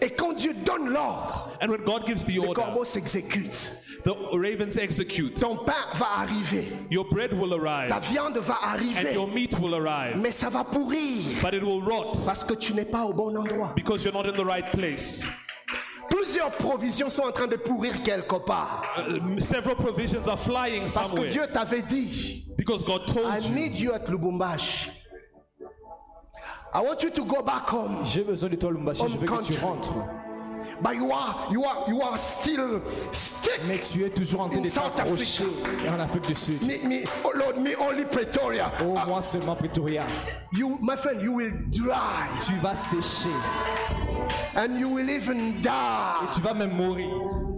Et 0.00 0.10
quand 0.10 0.32
Dieu 0.32 0.54
donne 0.64 0.88
l'ordre, 0.90 1.50
And 1.60 1.68
when 1.70 1.82
God 1.84 2.06
gives 2.06 2.24
the 2.24 2.34
le 2.34 2.40
order, 2.48 2.54
corbeau 2.62 2.84
s'exécute. 2.84 3.70
The 4.04 4.14
ravens 4.38 4.76
execute. 4.76 5.34
Ton 5.36 5.56
pain 5.64 5.72
va 5.94 6.24
arriver, 6.24 6.68
Your 6.90 7.04
bread 7.06 7.32
will 7.32 7.50
ta 7.50 7.56
arrive 7.56 8.02
viande 8.12 8.38
va 8.38 8.58
and 8.62 8.80
arriver, 8.80 9.12
your 9.12 9.26
meat 9.28 9.58
will 9.58 9.74
arrive, 9.74 10.18
mais 10.20 10.30
ça 10.30 10.50
va 10.50 10.62
pourrir 10.64 11.40
but 11.42 11.54
it 11.54 11.62
will 11.62 11.80
rot 11.80 12.12
parce 12.26 12.44
que 12.44 12.54
tu 12.54 12.74
n'es 12.74 12.84
pas 12.84 13.04
au 13.04 13.12
bon 13.12 13.34
endroit. 13.36 13.72
because 13.74 14.04
you're 14.04 14.12
not 14.14 14.26
in 14.26 14.36
the 14.36 14.44
right 14.44 14.70
place. 14.72 15.26
Plusieurs 16.10 16.50
provisions 16.52 17.08
sont 17.08 17.22
en 17.22 17.32
train 17.32 17.46
de 17.46 17.56
pourrir 17.56 18.02
quelque 18.02 18.36
part. 18.44 18.82
Uh, 18.98 19.40
several 19.40 19.74
provisions 19.74 20.28
are 20.28 20.38
flying 20.38 20.82
Parce 20.82 21.10
que 21.10 21.16
somewhere 21.16 21.30
Dieu 21.30 21.46
t'avait 21.50 21.82
dit, 21.82 22.44
because 22.56 22.84
God 22.84 23.02
I 23.08 23.12
told 23.14 23.44
you. 23.44 23.54
need 23.54 23.74
you 23.74 23.92
at 23.94 24.04
Lubumbashi. 24.06 24.90
I 26.74 26.80
want 26.80 27.02
you 27.02 27.10
to 27.10 27.24
go 27.24 27.40
back 27.40 27.68
home. 27.70 28.04
J'ai 28.04 28.22
besoin 28.22 28.50
de 28.50 28.56
toi, 28.56 28.70
Lumbashi. 28.70 29.04
Je 29.08 29.16
veux 29.16 29.26
que 29.26 29.42
tu 29.44 29.54
country. 29.54 29.56
rentres. 29.62 29.94
But 30.82 30.96
you 30.96 31.10
are, 31.12 31.48
you 31.50 31.64
are, 31.64 31.84
you 31.88 32.02
are 32.02 32.18
still 32.18 32.80
stick. 33.12 33.60
Mais 33.66 33.78
tu 33.78 34.04
es 34.04 34.10
toujours 34.10 34.40
en 34.42 34.48
train 34.48 34.58
In 34.58 34.62
de 34.62 34.68
South 34.68 34.94
t'accrocher 34.94 35.44
en 35.88 36.00
Afrique 36.00 36.26
du 36.26 36.34
Sud. 36.34 36.62
Me, 36.62 36.88
me, 36.88 37.04
oh 37.24 37.32
Lord, 37.34 37.58
me 37.58 37.74
only 37.80 38.04
Pretoria. 38.04 38.72
Oh, 38.82 38.94
moi 39.06 39.22
seulement 39.22 39.54
Pretoria. 39.56 40.04
You, 40.52 40.78
my 40.80 40.96
friend, 40.96 41.22
you 41.22 41.32
will 41.32 41.52
dry 41.70 42.28
Tu 42.46 42.54
vas 42.62 42.74
sécher. 42.74 43.28
and 44.56 44.78
you 44.78 44.88
will 44.88 45.08
even 45.08 45.60
die. 45.60 46.28
Tu 46.34 46.40
vas 46.40 46.54
même 46.54 46.72
mourir. 46.72 47.53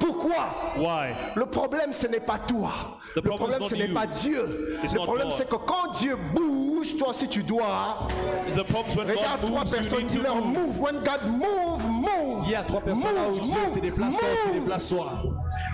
Pourquoi? 0.00 0.54
Why? 0.76 1.14
Le 1.34 1.46
problème, 1.46 1.92
ce 1.92 2.06
n'est 2.06 2.20
pas 2.20 2.38
toi. 2.38 2.70
The 3.14 3.16
Le 3.16 3.22
problem 3.22 3.50
problème, 3.50 3.62
is 3.62 3.68
ce 3.70 3.74
n'est 3.76 3.88
you. 3.88 3.94
pas 3.94 4.06
Dieu. 4.06 4.78
It's 4.82 4.94
Le 4.94 5.00
problème, 5.00 5.28
c'est 5.30 5.48
que 5.48 5.56
quand 5.56 5.92
Dieu 5.98 6.16
bouge, 6.34 6.96
toi 6.96 7.10
aussi 7.10 7.28
tu 7.28 7.42
dois. 7.42 8.08
The 8.56 8.62
problem's 8.64 8.96
when 8.96 9.08
Regarde 9.10 9.40
God 9.42 9.50
trois 9.50 9.64
moves, 9.64 9.70
personnes, 9.74 10.06
dis-leur 10.06 10.36
move. 10.36 10.58
move. 10.58 10.80
When 10.80 10.94
God 10.96 11.22
move, 11.26 11.88
move. 11.88 12.44
Il 12.44 12.50
y 12.50 12.54
a 12.54 12.62
trois 12.62 12.80
personnes 12.80 13.14
là 13.14 13.28
où 13.28 13.38
Dieu 13.38 13.54
se 13.72 13.78
déplace, 13.80 14.16
aussi 14.16 14.58
déplace-toi. 14.60 15.06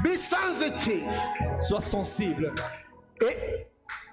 Be 0.04 0.12
sensitive. 0.14 1.06
Sois 1.62 1.80
sensible. 1.80 2.52
Et, 3.22 3.66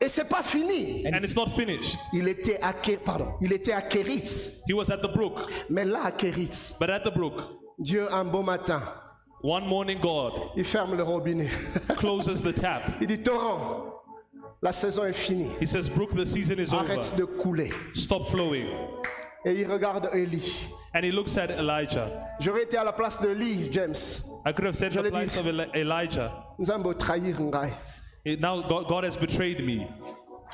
et 0.05 0.10
c'est 0.10 0.28
pas 0.28 0.41
fini. 0.43 1.05
And 1.08 1.18
it's 1.24 1.36
not 1.36 1.47
finished. 1.55 1.97
Il 2.14 2.28
était 2.28 2.60
à 2.62 2.74
pardon, 3.03 3.34
il 3.41 3.51
était 3.53 3.74
à 3.74 3.82
Kéritz. 3.82 4.62
He 4.68 4.74
was 4.74 4.89
at 4.91 4.97
the 4.97 5.12
brook, 5.14 5.39
Mais 5.70 5.86
là, 5.86 5.99
à 6.05 6.12
Kéritz, 6.12 6.76
but 6.80 6.89
at 6.89 7.01
the 7.01 7.14
brook, 7.14 7.41
Dieu, 7.80 8.08
un 8.12 8.26
beau 8.26 8.41
matin, 8.41 8.82
one 9.41 9.65
morning 9.67 9.99
God 10.01 10.33
il 10.55 10.63
ferme 10.65 10.95
le 10.95 11.03
robinet. 11.03 11.49
closes 11.97 12.41
the 12.41 12.53
tap. 12.53 12.81
Il 13.01 13.07
dit, 13.07 13.19
torrent, 13.21 13.93
la 14.61 14.71
saison 14.71 15.05
est 15.05 15.13
finie. 15.13 15.51
He 15.59 15.65
says, 15.67 15.89
Brook, 15.89 16.11
the 16.15 16.25
season 16.25 16.59
is 16.59 16.73
over. 16.73 16.85
Arrête 16.85 17.15
de 17.15 17.25
couler. 17.25 17.71
Stop 17.93 18.27
flowing. 18.29 18.67
Et 19.45 19.53
il 19.61 19.67
regarde 19.71 20.09
Élie. 20.13 20.67
And 20.93 21.03
he 21.05 21.11
looks 21.11 21.38
at 21.38 21.51
Elijah. 21.51 22.09
J'aurais 22.39 22.63
été 22.63 22.75
à 22.77 22.83
la 22.83 22.91
place 22.91 23.21
de 23.21 23.29
Lee, 23.29 23.69
James. 23.71 23.95
I 24.45 24.51
could 24.51 24.65
have 24.65 24.75
said 24.75 24.91
the 24.93 25.03
place 25.09 25.33
dire- 25.33 25.39
of 25.41 25.47
Eli- 25.47 25.69
Elijah. 25.75 26.31
Nzambo 26.59 26.93
trahir 26.95 27.39
ngai. 27.39 27.71
It- 28.25 28.41
Now 28.41 28.61
God, 28.61 28.88
God 28.88 29.03
has 29.05 29.15
betrayed 29.15 29.63
me. 29.63 29.88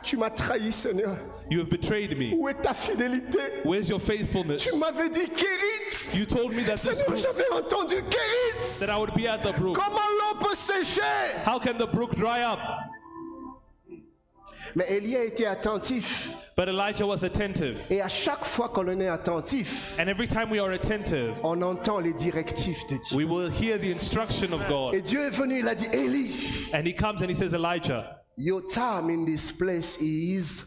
Tu 0.04 0.18
m'as 0.18 0.30
trahi, 0.30 0.72
Seigneur. 0.72 1.18
You 1.50 1.60
have 1.60 1.70
betrayed 1.70 2.18
me. 2.18 2.34
Où 2.36 2.48
est 2.50 2.62
ta 2.62 2.74
fidélité? 2.74 3.40
Where's 3.64 3.90
your 3.90 4.00
faithfulness? 4.02 4.64
Tu 4.64 4.76
m'avais 4.78 5.10
dit 5.10 5.28
Kéritz. 5.30 6.16
You 6.16 6.26
told 6.26 6.54
me 6.54 6.64
that 6.64 6.74
this 6.74 6.82
Seigneur, 6.98 7.06
brook, 7.08 7.20
j'avais 7.20 7.50
entendu 7.52 7.96
Kéritz. 8.10 8.80
that 8.80 8.90
I 8.90 8.98
would 8.98 9.14
be 9.14 9.28
at 9.28 9.40
the 9.44 9.54
brook. 9.58 9.76
Comment 9.78 10.00
l'eau 10.20 10.40
peut 10.40 10.56
sécher? 10.56 11.02
How 11.46 11.60
can 11.60 11.78
the 11.78 11.88
brook 11.90 12.16
dry 12.16 12.42
up? 12.44 12.60
Mais 14.76 14.86
Élie 14.90 15.16
a 15.16 15.24
été 15.24 15.46
attentif. 15.46 16.34
But 16.56 16.68
Elijah 16.68 17.06
was 17.06 17.24
attentive. 17.24 17.80
Et 17.90 18.02
à 18.02 18.08
chaque 18.10 18.46
fois 18.46 18.70
qu'on 18.70 18.88
est 19.00 19.08
attentif, 19.08 19.96
And 20.00 20.08
every 20.08 20.28
time 20.28 20.50
we 20.52 20.60
are 20.60 20.72
attentive, 20.72 21.34
on 21.44 21.62
entend 21.62 22.00
les 22.00 22.14
directives 22.14 22.80
de 22.90 22.98
Dieu. 22.98 23.18
we 23.18 23.26
will 23.26 23.50
hear 23.50 23.78
the 23.78 23.92
instruction 23.92 24.54
of 24.54 24.62
God. 24.68 24.94
Et 24.96 25.02
Dieu 25.02 25.22
est 25.24 25.32
venu, 25.36 25.60
il 25.60 25.68
a 25.68 25.76
dit, 25.76 25.88
Élie, 25.94 26.70
And 26.74 26.86
he 26.86 26.94
comes 26.94 27.22
and 27.22 27.30
he 27.30 27.36
says, 27.36 27.54
Elijah, 27.54 28.20
your 28.38 28.62
time 28.66 29.10
in 29.10 29.26
this 29.26 29.52
place 29.52 29.98
is 30.02 30.64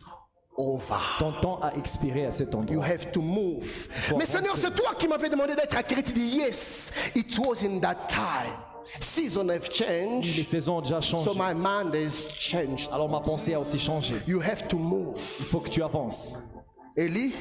over. 0.56 0.98
Ton 1.18 1.32
temps 1.40 1.58
a 1.62 1.74
expiré 1.76 2.24
à 2.26 2.32
cet 2.32 2.52
You 2.52 2.58
endroit. 2.60 2.84
have 2.86 3.10
to 3.12 3.20
move. 3.20 3.88
Mais. 4.16 4.24
Seigneur, 4.26 4.56
c'est 4.56 4.74
toi 4.74 4.94
qui 4.98 5.06
m'avais 5.08 5.28
demandé 5.28 5.54
d'être 5.54 5.76
à 5.76 5.82
Kérit. 5.82 6.02
Il 6.08 6.14
dit, 6.14 6.36
yes, 6.38 6.92
it 7.14 7.38
was 7.38 7.62
in 7.64 7.78
that 7.80 8.06
time. 8.08 8.54
Season 9.00 9.48
have 9.48 9.68
Les 9.68 9.74
changed, 9.74 10.44
saisons 10.46 10.78
ont 10.78 10.80
déjà 10.80 11.00
so 11.00 11.16
changé. 11.24 11.38
my 11.38 11.52
mind 11.52 11.94
has 11.94 12.28
changed. 12.38 12.88
Alors 12.92 13.08
ma 13.08 13.20
pensée 13.20 13.52
a 13.54 13.60
aussi 13.60 13.78
changé. 13.78 14.14
You 14.28 14.40
have 14.40 14.68
to 14.68 14.78
move. 14.78 15.16
Il 15.40 15.44
faut 15.46 15.60
que 15.60 15.68
tu 15.68 15.82
avances. 15.82 16.38
Élie, 16.96 17.34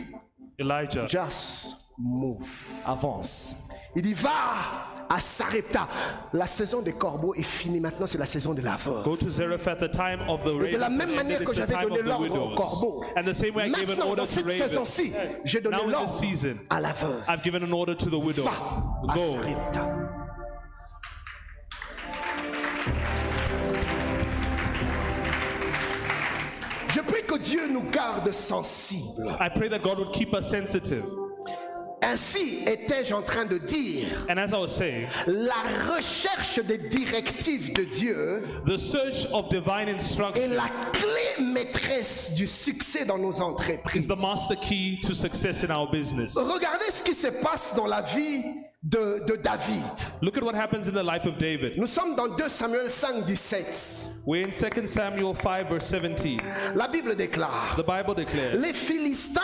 Elijah, 0.60 1.06
just 1.08 1.76
move. 1.98 2.50
Avance. 2.86 3.58
Il 3.96 4.02
dit, 4.02 4.14
va 4.14 4.85
à 5.10 5.20
Sarepta. 5.20 5.88
La 6.34 6.48
saison 6.48 6.82
des 6.82 6.94
corbeaux 6.94 7.34
est 7.36 7.44
finie. 7.44 7.80
Maintenant, 7.80 8.06
c'est 8.06 8.18
la 8.18 8.26
saison 8.26 8.54
de 8.54 8.62
la 8.62 8.76
veuve. 8.76 9.04
go 9.04 9.16
to 9.16 9.30
Zarephath, 9.30 9.80
the 9.80 9.92
time 9.92 10.22
of 10.28 10.44
the 10.44 10.68
Et 10.68 10.74
de 10.74 10.78
la 10.78 10.90
même 10.90 11.16
manière 11.16 11.44
que 11.44 11.54
j'avais 11.54 11.76
donné 11.84 12.02
l'ordre 12.02 12.52
aux 12.52 12.56
corbeaux. 12.56 13.04
Maintenant, 13.16 14.16
dans 14.16 14.26
cette 14.26 14.50
saison-ci, 14.50 15.14
j'ai 15.44 15.62
donné 15.62 15.78
l'ordre 15.78 16.16
à 16.70 16.82
la 16.82 16.92
veuve. 16.94 17.24
I've 17.28 17.44
given 17.44 17.64
an 17.64 17.74
order 17.74 17.96
to 17.96 18.10
the 18.10 18.14
widow. 18.14 18.44
Va 18.44 18.52
à. 19.10 19.18
Sarepta. 19.18 20.16
Je 26.96 27.02
prie 27.02 27.24
que 27.24 27.38
Dieu 27.38 27.68
nous 27.68 27.84
garde 27.92 28.32
sensibles. 28.32 29.38
I 29.42 29.50
pray 29.50 29.68
that 29.68 29.80
God 29.80 30.00
would 30.00 30.14
keep 30.14 30.34
us 30.34 30.50
sensitive. 30.50 31.04
Ainsi 32.02 32.60
étais-je 32.68 33.14
en 33.14 33.22
train 33.22 33.46
de 33.46 33.58
dire, 33.58 34.08
And 34.30 34.38
as 34.38 34.52
I 34.52 34.58
was 34.58 34.70
saying, 34.70 35.08
la 35.28 35.94
recherche 35.96 36.60
des 36.60 36.78
directives 36.78 37.74
de 37.74 37.84
Dieu 37.86 38.44
the 38.66 38.78
search 38.78 39.26
of 39.32 39.50
divine 39.50 39.88
est 39.90 39.96
instruction 39.96 40.50
la 40.56 40.70
clé 40.92 41.44
maîtresse 41.46 42.34
du 42.36 42.46
succès 42.48 43.06
dans 43.06 43.18
nos 43.18 43.32
is 43.32 43.42
entreprises. 43.42 44.08
the 44.08 44.18
master 44.20 44.56
key 44.58 45.00
to 45.02 45.14
success 45.14 45.64
in 45.64 45.72
our 45.72 45.90
business. 45.90 46.36
Regardez 46.36 46.86
ce 46.92 47.02
qui 47.02 47.14
se 47.14 47.28
passe 47.28 47.74
dans 47.76 47.88
la 47.88 48.02
vie 48.02 48.44
de, 48.84 49.24
de 49.26 49.36
David. 49.38 49.82
Look 50.22 50.38
at 50.38 50.44
what 50.44 50.54
happens 50.54 50.88
in 50.88 50.94
the 50.94 51.04
life 51.04 51.26
of 51.26 51.38
David. 51.40 51.74
Nous 51.78 51.88
sommes 51.88 52.16
dans 52.16 52.28
2 52.28 52.50
Samuel 52.50 52.90
5, 52.90 53.26
17. 53.26 54.22
We're 54.28 54.46
in 54.46 54.52
2 54.52 54.86
Samuel 54.88 55.34
5, 55.34 55.70
verse 55.70 55.86
17. 55.92 56.40
La 56.76 56.88
Bible 56.88 57.16
déclare, 57.16 57.76
The 57.76 57.84
Bible 57.86 58.16
declares 58.16 58.56
les 58.56 58.74
Philistins 58.74 59.42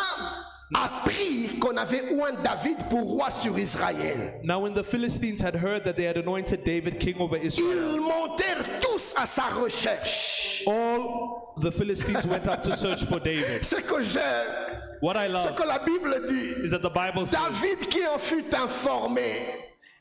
qu'on 1.60 1.78
avait 1.78 2.14
oint 2.14 2.34
David 2.44 2.78
pour 2.90 3.02
roi 3.04 3.30
sur 3.30 3.58
Israël. 3.58 4.34
Now, 4.44 4.60
when 4.62 4.74
the 4.74 4.84
Philistines 4.84 5.42
had 5.42 5.56
heard 5.56 5.84
that 5.84 5.94
they 5.96 6.06
had 6.06 6.18
anointed 6.18 6.64
David 6.64 7.00
king 7.00 7.16
over 7.20 7.38
Israel, 7.38 7.96
Ils 7.96 8.02
montèrent 8.02 8.80
tous 8.80 9.14
à 9.16 9.26
sa 9.26 9.50
recherche. 9.50 10.64
all 10.68 11.44
the 11.58 11.72
Philistines 11.72 12.26
went 12.28 12.48
up 12.48 12.64
to 12.64 12.76
search 12.76 13.04
for 13.06 13.20
David. 13.20 13.64
Ce 13.64 13.76
que 13.82 14.02
j'aime, 14.02 14.80
What 15.02 15.16
I 15.18 15.28
love 15.28 15.56
que 15.56 15.64
la 15.66 15.80
Bible 15.80 16.22
dit, 16.28 16.64
is 16.64 16.70
that 16.72 16.82
the 16.84 16.90
Bible 16.90 17.26
says, 17.26 17.40
David 17.40 17.90
qui 17.90 18.06
en 18.06 18.20
fut 18.20 18.46
informé, 18.54 19.46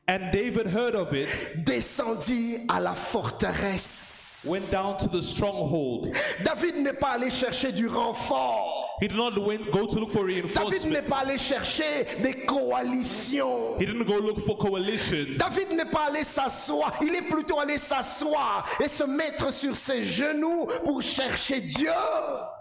and 0.06 0.30
David 0.32 0.66
heard 0.66 0.94
of 0.94 1.12
it, 1.14 1.28
descendit 1.64 2.66
à 2.68 2.80
la 2.80 2.94
forteresse. 2.94 4.19
Went 4.48 4.70
down 4.70 4.96
to 4.98 5.08
the 5.08 5.22
stronghold. 5.22 6.08
David 6.44 6.76
n'est 6.76 6.92
pas 6.98 7.12
allé 7.12 7.30
chercher 7.30 7.72
du 7.72 7.86
renfort. 7.88 8.86
He 9.00 9.08
did 9.08 9.16
not 9.16 9.30
go 9.34 9.86
to 9.86 9.98
look 9.98 10.10
for 10.10 10.26
David 10.26 10.84
n'est 10.90 11.00
pas 11.02 11.20
allé 11.24 11.38
chercher 11.38 12.04
des 12.22 12.34
coalitions. 12.44 13.78
He 13.78 13.86
didn't 13.86 14.04
go 14.04 14.18
look 14.18 14.40
for 14.44 14.56
coalitions. 14.58 15.38
David 15.38 15.72
n'est 15.72 15.90
pas 15.90 16.08
allé 16.10 16.22
s'asseoir, 16.22 16.92
il 17.00 17.14
est 17.14 17.22
plutôt 17.22 17.58
allé 17.58 17.78
s'asseoir 17.78 18.66
et 18.82 18.88
se 18.88 19.04
mettre 19.04 19.52
sur 19.52 19.74
ses 19.74 20.04
genoux 20.04 20.66
pour 20.84 21.02
chercher 21.02 21.60
Dieu. 21.62 21.90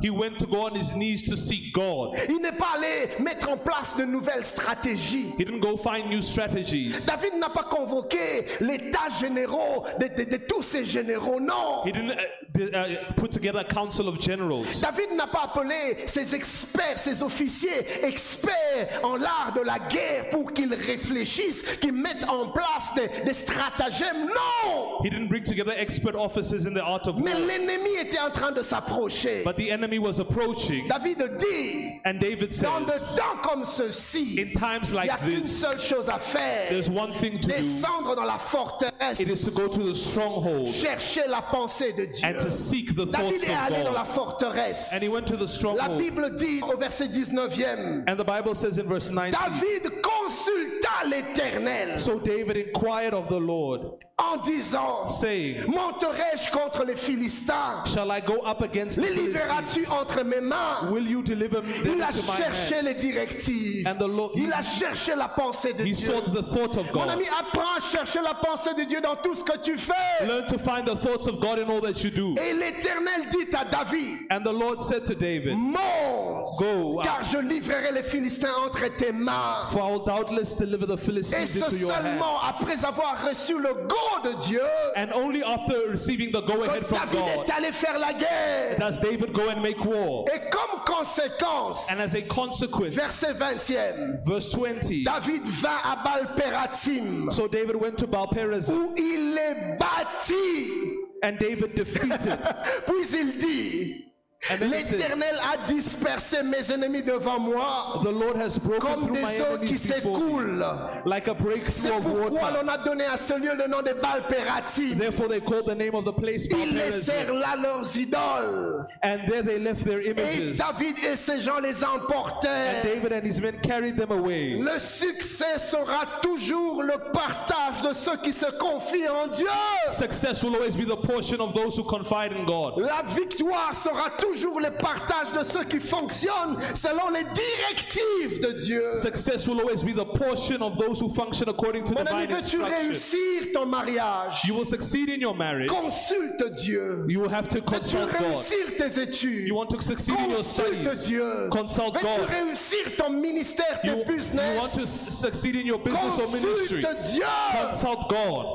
He 0.01 0.09
went 0.09 0.37
to 0.39 0.45
go 0.47 0.67
on 0.71 0.75
his 0.75 0.93
knees 0.95 1.23
to 1.23 1.35
seek 1.35 1.73
God. 1.73 2.17
Il 2.29 2.37
n'est 2.41 2.53
pas 2.57 2.75
allé 2.77 3.21
mettre 3.21 3.49
en 3.49 3.57
place 3.57 3.95
de 3.97 4.05
nouvelles 4.05 4.45
stratégies. 4.45 5.33
He 5.37 5.43
didn't 5.43 5.59
go 5.59 5.75
find 5.75 6.09
new 6.09 6.21
strategies. 6.21 7.05
David 7.05 7.35
n'a 7.39 7.49
pas 7.49 7.63
convoqué 7.63 8.45
l'état 8.61 9.09
généraux 9.19 9.83
de, 9.99 10.07
de- 10.07 10.29
de 10.29 10.37
tous 10.37 10.63
ces 10.63 10.85
généraux, 10.85 11.39
non. 11.41 11.68
He 11.85 11.91
didn't 11.91 12.11
uh, 12.11 12.77
uh, 12.77 13.13
put 13.15 13.31
together 13.31 13.59
a 13.59 13.63
council 13.63 14.07
of 14.07 14.19
generals. 14.19 14.81
David 14.81 15.11
n'a 15.15 15.27
pas 15.27 15.45
appelé 15.53 16.07
ses 16.07 16.33
experts, 16.35 16.97
ses 16.99 17.21
officiers 17.23 17.85
experts 18.03 18.99
en 19.03 19.15
l'art 19.17 19.53
de 19.55 19.61
la 19.61 19.79
guerre 19.79 20.29
pour 20.29 20.51
qu'ils 20.53 20.73
réfléchissent, 20.73 21.63
qu'ils 21.79 21.93
mettent 21.93 22.27
en 22.29 22.49
place 22.51 22.93
des, 22.95 23.07
des 23.23 23.33
stratagèmes, 23.33 24.27
non. 24.27 24.99
He 25.03 25.09
didn't 25.09 25.29
bring 25.29 25.43
together 25.43 25.73
expert 25.77 26.15
officers 26.15 26.65
in 26.65 26.73
the 26.73 26.83
art 26.83 27.07
of 27.07 27.17
Mais 27.17 27.33
war. 27.33 27.41
l'ennemi 27.47 27.95
était 28.01 28.19
en 28.19 28.29
train 28.31 28.51
de 28.51 28.61
s'approcher. 28.63 29.43
But 29.45 29.55
the 29.55 29.71
enemy 29.71 29.99
was 29.99 30.19
approaching. 30.19 30.87
David 30.87 31.17
dit, 31.37 32.01
And 32.05 32.19
David 32.19 32.51
says, 32.53 32.63
dans 32.63 32.81
de 32.85 32.99
temps 33.15 33.37
comme 33.41 33.65
ceci, 33.65 34.39
in 34.39 34.51
times 34.59 34.89
il 34.89 34.95
like 34.95 35.09
a 35.11 35.17
qu'une 35.17 35.45
seule 35.45 35.79
chose 35.79 36.09
à 36.09 36.19
faire, 36.19 36.69
there's 36.69 36.89
one 36.89 37.13
thing 37.13 37.39
to 37.39 37.47
do. 37.47 37.53
descendre 37.55 38.15
dans 38.15 38.25
la 38.25 38.37
forteresse, 38.37 39.19
It 39.19 39.29
is 39.29 39.43
to 39.45 39.51
go 39.51 39.67
to 39.67 39.83
the 39.83 39.93
stronghold 39.95 40.67
chercher 40.73 41.27
la 41.29 41.41
pensée 41.67 41.93
de 41.93 42.05
Dieu. 42.05 42.25
and 42.27 42.39
to 42.39 42.51
seek 42.51 42.95
the 42.95 43.05
David 43.05 43.41
thoughts 43.41 43.43
est 43.43 43.53
allé 43.53 43.77
of 43.81 43.85
dans 43.85 43.93
la 43.93 44.03
forteresse. 44.05 44.93
And 44.93 45.01
he 45.01 45.09
went 45.09 45.25
to 45.27 45.35
the 45.37 45.47
La. 45.75 45.87
Bible 45.89 46.35
dit 46.37 46.61
au 46.63 46.77
verset 46.77 47.07
19e, 47.11 48.03
And 48.07 48.17
the 48.17 48.23
Bible 48.23 48.55
says 48.55 48.77
in 48.77 48.87
verse 48.87 49.09
19, 49.09 49.31
David 49.31 50.01
consulta 50.01 51.03
l'Éternel 51.09 51.99
So 51.99 52.19
David 52.19 52.57
inquired 52.57 53.13
of 53.13 53.27
the 53.29 53.39
Lord, 53.39 54.03
en 54.17 54.37
disant, 54.43 55.07
saying, 55.09 55.63
monterai-je 55.67 56.51
contre 56.51 56.83
les 56.85 56.95
Philistins? 56.95 57.83
Shall 57.85 58.11
I 58.11 58.19
go 58.19 58.39
up 58.45 58.61
against 58.61 58.97
Les 58.97 59.11
livreras-tu 59.11 59.85
entre 59.87 60.23
mes 60.23 60.41
mains? 60.41 60.89
Will 60.91 61.07
you 61.07 61.23
deliver 61.23 61.61
them 61.61 61.71
Il 61.85 62.01
a 62.01 62.11
cherché 62.11 62.81
les 62.83 62.93
directives. 62.95 63.85
And 63.87 63.97
the 63.97 64.07
Lord- 64.07 64.31
Il 64.35 64.51
a 64.51 64.61
cherché 64.61 65.15
la 65.15 65.27
pensée 65.29 65.73
de 65.73 65.83
He 65.85 65.93
Dieu. 65.93 65.95
sought 66.07 66.33
the 66.33 66.43
thought 66.43 66.77
of 66.77 66.85
Mon 66.93 67.05
God. 67.05 67.09
ami, 67.11 67.25
apprends 67.27 67.77
à 67.77 67.81
chercher 67.81 68.21
la 68.21 68.33
pensée 68.33 68.73
de 68.75 68.83
Dieu 68.83 69.01
dans 69.01 69.15
tout 69.15 69.35
ce 69.35 69.43
que 69.43 69.57
tu 69.57 69.77
fais. 69.77 70.25
Learn 70.27 70.45
to 70.45 70.57
find 70.57 70.85
the 70.85 70.95
thoughts 70.95 71.27
of 71.27 71.39
God 71.39 71.48
in 71.57 71.69
all 71.71 71.81
that 71.81 72.03
you 72.03 72.11
do. 72.11 72.35
Et 72.37 72.53
l'Éternel 72.53 73.27
dit 73.31 73.55
à 73.55 73.65
David, 73.65 74.19
And 74.29 74.41
the 74.43 74.53
Lord 74.53 74.83
said 74.83 75.05
to 75.05 75.15
David, 75.15 75.55
monte, 75.57 76.45
Go, 76.59 77.01
car 77.03 77.23
je 77.23 77.37
livrerai 77.39 77.91
les 77.93 78.03
Philistins 78.03 78.53
entre 78.65 78.87
tes 78.97 79.11
mains. 79.11 79.67
For 79.71 79.79
I 79.81 79.91
will 79.91 80.03
doubtless 80.05 80.53
deliver 80.53 80.85
the 80.85 80.93
Et 80.93 80.97
Philistines 81.05 81.47
ce 81.47 81.63
into 81.63 81.77
your 81.77 81.91
hand. 81.91 82.03
seulement 82.05 82.39
après 82.41 82.85
avoir 82.85 83.25
reçu 83.27 83.57
le 83.57 83.73
go 83.87 84.19
de 84.23 84.33
Dieu 84.45 84.61
And 84.95 85.11
only 85.13 85.43
after 85.43 85.73
receiving 85.89 86.31
the 86.31 86.41
go 86.41 86.63
ahead 86.63 86.85
from 86.85 86.99
David 86.99 87.19
God 87.19 87.47
est 87.47 87.51
allé 87.51 87.71
faire 87.71 87.97
la 87.99 88.13
guerre. 88.13 88.77
does 88.79 88.99
David 88.99 89.33
go 89.33 89.49
and 89.49 89.61
make 89.61 89.83
war. 89.83 90.25
Et 90.33 90.39
comme 90.49 90.81
conséquence, 90.85 91.87
And 91.91 91.99
as 91.99 92.13
a 92.15 92.21
consequence, 92.23 92.93
verset 92.93 93.33
20e, 93.33 94.25
verse 94.25 94.53
20, 94.53 95.03
David 95.03 95.45
vint 95.47 95.81
à 95.83 95.95
Baal-Pératim 96.03 97.31
so 97.31 97.47
David 97.47 97.75
went 97.75 97.97
to 97.97 98.07
Balperazim 98.07 98.73
où 98.73 98.93
il 98.97 99.37
est 99.37 99.77
bâti. 99.77 100.97
And 101.23 101.37
David 101.39 101.75
defeated. 101.75 102.37
Puis 102.85 103.19
il 103.19 103.37
dit, 103.37 104.08
It 104.41 104.57
says, 104.57 104.91
l'Éternel 104.91 105.35
a 105.53 105.67
dispersé 105.67 106.43
mes 106.43 106.71
ennemis 106.71 107.01
devant 107.03 107.39
moi 107.39 107.99
The 108.01 108.11
Lord 108.11 108.37
has 108.37 108.57
comme 108.79 109.11
des 109.11 109.41
eaux 109.41 109.57
qui 109.61 109.77
s'écoulent. 109.77 110.65
like 111.05 111.27
a 111.27 111.35
C'est 111.67 111.89
pourquoi 111.89 112.51
l'on 112.51 112.67
a 112.69 112.77
donné 112.77 113.03
à 113.03 113.17
ce 113.17 113.33
lieu 113.33 113.51
le 113.53 113.67
nom 113.67 113.81
de 113.81 113.93
Baal-Pératim. 114.01 114.97
Therefore, 114.97 115.27
they 115.27 115.41
called 115.41 115.65
the 115.67 115.75
name 115.75 115.93
of 115.93 116.05
the 116.05 116.13
place 116.13 116.47
Ils 116.51 116.73
laissèrent 116.73 117.33
là 117.33 117.57
leurs 117.61 117.97
idoles. 117.97 118.87
And 119.03 119.19
there 119.27 119.43
they 119.43 119.59
left 119.59 119.83
their 119.83 119.99
Et. 119.99 120.57
David 120.57 120.97
et 121.03 121.17
ses 121.17 121.41
gens 121.41 121.59
les 121.59 121.83
And 121.83 121.99
emportèrent. 121.99 122.83
David 122.83 123.11
and 123.11 123.25
his 123.25 123.41
men 123.41 123.59
carried 123.61 123.97
them 123.97 124.11
away. 124.11 124.57
Le 124.57 124.79
succès 124.79 125.57
sera 125.57 126.21
toujours 126.21 126.81
le 126.81 126.97
partage 127.11 127.81
de 127.83 127.93
ceux 127.93 128.15
qui 128.17 128.31
se 128.31 128.49
confient 128.57 129.09
en 129.09 129.27
Dieu. 129.27 129.47
Success 129.91 130.41
will 130.43 130.55
always 130.55 130.77
be 130.77 130.85
the 130.85 130.95
portion 130.95 131.41
of 131.41 131.53
those 131.53 131.77
who 131.77 131.83
confide 131.83 132.31
in 132.31 132.45
God. 132.45 132.77
La 132.77 133.03
victoire 133.05 133.75
sera 133.75 134.09
toujours 134.11 134.28
le 134.33 134.69
partage 134.77 135.31
de 135.31 135.43
ceux 135.43 135.63
qui 135.63 135.79
fonctionnent 135.79 136.57
selon 136.75 137.09
les 137.09 137.23
directives 137.23 138.39
de 138.41 138.51
Dieu. 138.63 138.95
Success 138.95 139.47
will 139.47 139.59
always 139.59 139.83
be 139.83 139.93
the 139.93 140.05
portion 140.05 140.61
of 140.61 140.77
those 140.77 140.99
who 140.99 141.09
function 141.13 141.47
according 141.49 141.83
to 141.85 141.93
Mon 141.93 142.05
ami, 142.05 142.27
veux-tu 142.27 142.61
réussir 142.61 143.51
ton 143.53 143.65
mariage? 143.65 144.43
You 144.47 144.55
will 144.55 144.65
succeed 144.65 145.09
in 145.09 145.19
your 145.21 145.35
marriage. 145.35 145.69
Consulte 145.69 146.51
Dieu. 146.63 147.05
You 147.07 147.19
will 147.21 147.29
have 147.29 147.47
to 147.49 147.59
Veux-tu 147.59 147.71
consult 147.73 148.11
God. 148.11 148.21
réussir 148.21 148.75
tes 148.77 148.99
études? 149.01 149.47
You 149.47 149.55
want 149.55 149.69
to 149.69 149.81
succeed 149.81 150.15
in 150.19 150.29
your 150.29 150.37
Consulte 150.43 150.91
studies. 150.93 151.05
Dieu. 151.07 151.49
Consult 151.51 151.93
Veux-tu 151.95 152.05
God. 152.05 152.29
réussir 152.29 152.95
ton 152.97 153.09
ministère, 153.11 153.81
tes 153.81 153.87
You, 153.89 153.93
you 153.93 153.97
want 153.97 154.05
to 154.05 154.77
business? 154.77 155.19
succeed 155.19 155.55
in 155.55 155.65
your 155.65 155.79
business 155.79 156.19
or 156.19 156.27
ministry? 156.31 156.81
Consulte 156.81 157.11
Dieu. 157.13 157.25
Consult 157.61 158.09
God. 158.09 158.45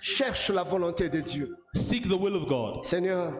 Cherche 0.00 0.50
la 0.50 0.62
volonté 0.64 1.08
de 1.08 1.20
Dieu. 1.20 1.56
Seek 1.74 2.08
the 2.08 2.16
will 2.16 2.36
of 2.36 2.46
God. 2.46 2.84
Seigneur, 2.84 3.32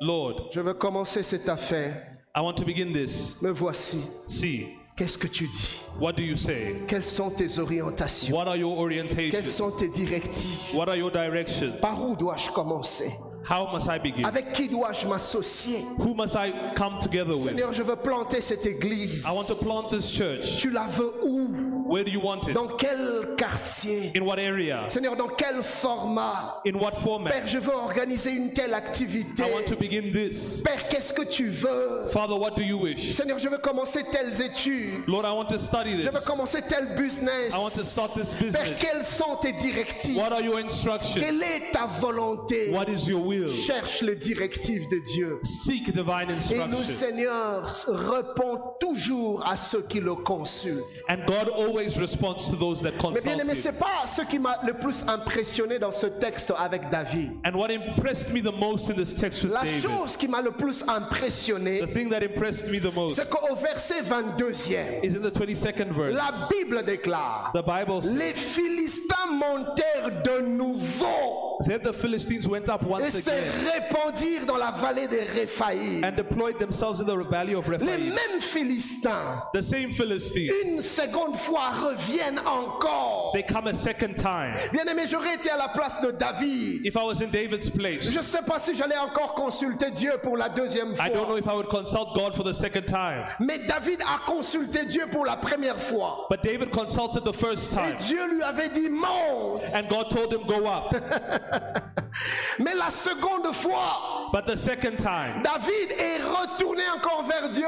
Lord, 0.00 0.50
je 0.52 0.60
veux 0.60 0.74
commencer 0.74 1.22
cette 1.22 1.48
affaire. 1.48 2.02
I 2.36 2.40
want 2.40 2.54
to 2.56 2.64
begin 2.64 2.92
this. 2.92 3.40
Me 3.42 3.50
voici. 3.50 3.98
See, 4.28 4.68
Qu'est-ce 4.96 5.16
que 5.16 5.28
tu 5.28 5.46
dis? 5.46 5.76
what 6.00 6.12
do 6.16 6.24
you 6.24 6.34
say? 6.36 6.74
Quelles 6.88 7.04
sont 7.04 7.30
tes 7.30 7.60
orientations? 7.60 8.32
What 8.32 8.48
are 8.48 8.56
your 8.56 8.74
Quelles 8.76 8.84
orientations? 8.84 9.50
sont 9.52 9.70
tes 9.78 9.88
directives? 9.88 10.74
What 10.74 10.88
are 10.88 10.96
your 10.96 11.10
directions? 11.12 11.78
Par 11.80 12.00
où 12.04 12.16
dois-je 12.16 12.50
commencer? 12.50 13.12
How 13.48 13.70
must 13.72 13.86
I 13.88 13.98
begin? 14.00 14.24
Avec 14.24 14.52
qui 14.52 14.68
dois-je 14.68 15.06
m'associer? 15.06 15.84
Who 15.98 16.14
must 16.14 16.34
I 16.34 16.52
come 16.74 16.98
together 17.00 17.34
with? 17.36 17.44
Seigneur, 17.44 17.72
je 17.72 17.82
veux 17.84 17.94
planter 17.94 18.40
cette 18.40 18.66
église. 18.66 19.24
I 19.24 19.32
want 19.32 19.46
to 19.46 19.54
plant 19.54 19.88
this 19.90 20.10
church. 20.10 20.56
Tu 20.56 20.70
la 20.70 20.86
veux 20.88 21.14
où? 21.24 21.77
Where 21.88 22.04
do 22.04 22.10
you 22.10 22.20
want 22.20 22.46
it? 22.48 22.54
Dans 22.54 22.68
quel 22.76 23.34
quartier? 23.36 24.12
In 24.14 24.22
what 24.24 24.38
area? 24.38 24.84
Seigneur, 24.90 25.16
dans 25.16 25.28
quel 25.28 25.62
format? 25.62 26.60
In 26.66 26.74
what 26.78 26.90
Père, 26.92 27.00
format? 27.02 27.46
je 27.46 27.58
veux 27.58 27.72
organiser 27.72 28.32
une 28.32 28.52
telle 28.52 28.74
activité. 28.74 29.42
I 29.42 29.52
want 29.52 29.64
to 29.68 29.76
begin 29.76 30.10
this. 30.12 30.60
Père, 30.62 30.86
qu'est-ce 30.88 31.14
que 31.14 31.22
tu 31.22 31.46
veux? 31.48 32.06
Father, 32.12 32.36
what 32.36 32.50
do 32.56 32.62
you 32.62 32.78
wish? 32.78 33.12
Seigneur, 33.14 33.38
je 33.38 33.48
veux 33.48 33.56
commencer 33.58 34.04
telles 34.12 34.38
études. 34.42 35.06
Lord, 35.06 35.24
I 35.24 35.32
want 35.34 35.46
to 35.46 35.58
study 35.58 35.92
Je 35.96 36.02
veux 36.04 36.10
this. 36.10 36.24
commencer 36.26 36.60
tel 36.68 36.94
business. 36.94 37.54
I 37.54 37.58
want 37.58 37.70
to 37.72 37.82
start 37.82 38.12
this 38.12 38.34
Père, 38.34 38.42
business. 38.64 38.80
quelles 38.82 39.04
sont 39.04 39.36
tes 39.40 39.52
directives? 39.54 40.18
What 40.18 40.32
are 40.32 40.42
your 40.42 40.58
instructions? 40.58 41.20
Quelle 41.24 41.42
est 41.42 41.72
ta 41.72 41.86
volonté? 41.86 42.70
What 42.70 42.88
is 42.90 43.08
your 43.08 43.24
will? 43.24 43.50
Cherche 43.66 44.02
les 44.02 44.16
directives 44.16 44.86
de 44.90 44.98
Dieu. 45.14 45.40
Seek 45.42 45.90
divine 45.92 46.28
Et 46.50 46.54
nous, 46.58 46.76
instruction. 46.76 46.84
Seigneur, 46.84 47.66
répond 47.88 48.60
toujours 48.78 49.42
à 49.48 49.56
ceux 49.56 49.82
qui 49.82 50.00
le 50.00 50.14
consultent. 50.16 50.84
And 51.08 51.24
God 51.26 51.48
always 51.56 51.77
responds 51.98 52.48
to 52.50 52.56
those 52.56 52.82
that 52.82 52.92
Mais 52.92 52.98
bien 52.98 53.10
consult 53.12 53.40
aimé, 53.40 53.52
Him. 53.54 53.60
c'est 53.62 53.78
pas 53.78 54.06
ce 54.06 54.22
qui 54.22 54.38
m'a 54.38 54.58
le 54.66 54.74
plus 54.74 55.04
impressionné 55.06 55.78
dans 55.78 55.92
ce 55.92 56.06
texte 56.06 56.52
avec 56.58 56.90
David. 56.90 57.32
And 57.44 57.54
what 57.54 57.70
impressed 57.70 58.32
me 58.32 58.40
the 58.40 58.52
most 58.52 58.90
in 58.90 58.94
this 58.94 59.14
text 59.14 59.42
with 59.44 59.52
La 59.52 59.64
David, 59.64 59.82
chose 59.82 60.16
qui 60.16 60.28
m'a 60.28 60.42
le 60.42 60.50
plus 60.52 60.82
impressionné, 60.88 61.80
the 61.80 61.86
thing 61.92 62.08
that 62.10 62.22
impressed 62.22 62.70
me 62.70 62.78
the 62.80 62.92
most, 62.94 63.16
c'est 63.16 63.28
qu'au 63.28 63.54
verset 63.56 64.02
22e, 64.02 65.04
is 65.04 65.14
in 65.16 65.22
the 65.22 65.30
22nd 65.30 65.88
verse. 65.92 66.14
la 66.16 66.48
Bible 66.50 66.82
déclare 66.84 67.50
The 67.54 67.62
Bible 67.64 68.02
says, 68.02 68.14
Les 68.14 68.34
Philistins 68.34 69.32
montèrent 69.32 70.22
de 70.24 70.40
nouveau 70.46 71.56
Then 71.66 71.80
the 71.82 71.92
Philistines 71.92 72.46
went 72.46 72.68
up 72.68 72.82
et 72.82 72.86
once 72.88 73.10
se 73.10 73.28
again 73.30 73.42
répandirent 73.74 74.46
dans 74.46 74.56
la 74.56 74.70
vallée 74.70 75.08
des 75.08 75.22
Réphaïm. 75.22 76.04
and 76.04 76.12
deployed 76.16 76.56
themselves 76.58 77.00
in 77.00 77.04
the 77.04 77.16
valley 77.28 77.54
of 77.54 77.66
Les 77.68 77.76
Rephaim. 77.78 77.86
mêmes 78.14 78.40
Philistins, 78.40 79.42
The 79.52 79.60
same 79.62 79.92
Philistines, 79.92 80.52
une 80.64 80.82
seconde 80.82 81.36
fois, 81.36 81.67
reviennent 81.70 82.40
encore. 82.46 83.32
they 83.34 83.42
come 83.42 83.66
a 83.66 83.74
second 83.74 84.14
time. 84.16 84.54
Bien 84.72 84.84
aimé, 84.86 85.04
j'aurais 85.06 85.34
été 85.34 85.50
à 85.50 85.56
la 85.56 85.68
place 85.68 86.00
de 86.00 86.10
David. 86.10 86.84
If 86.86 86.96
I 86.96 87.02
was 87.04 87.20
in 87.22 87.30
David's 87.30 87.68
place, 87.70 88.04
Je 88.10 88.18
ne 88.18 88.22
sais 88.22 88.42
pas 88.46 88.58
si 88.58 88.74
j'allais 88.74 88.96
encore 88.98 89.34
consulter 89.34 89.90
Dieu 89.90 90.12
pour 90.22 90.36
la 90.36 90.48
deuxième 90.48 90.92
I 90.94 91.08
don't 91.10 91.26
know 91.28 91.36
fois. 91.36 91.38
if 91.38 91.46
I 91.46 91.54
would 91.54 91.68
consult 91.68 92.14
God 92.14 92.34
for 92.34 92.44
the 92.44 92.52
second 92.54 92.86
time. 92.86 93.24
Mais 93.40 93.58
David 93.58 94.00
a 94.02 94.18
consulté 94.30 94.84
Dieu 94.86 95.06
pour 95.10 95.24
la 95.24 95.36
première 95.36 95.80
fois. 95.80 96.26
But 96.30 96.42
David 96.42 96.70
consulted 96.70 97.24
the 97.24 97.32
first 97.34 97.72
Et 97.72 97.76
time, 97.76 97.96
Dieu 97.98 98.26
lui 98.34 98.42
avait 98.42 98.68
dit 98.70 98.88
monte. 98.88 99.62
and 99.74 99.88
God 99.88 100.10
told 100.10 100.32
him, 100.32 100.42
Go 100.46 100.66
up. 100.66 100.94
Mais 102.58 102.74
la 102.74 102.90
seconde 102.90 103.52
fois, 103.54 104.30
But 104.32 104.46
the 104.46 104.56
second 104.56 104.96
time, 104.98 105.42
David 105.42 105.92
est 105.98 106.22
retourné 106.22 106.82
encore 106.94 107.22
vers 107.24 107.48
Dieu. 107.48 107.66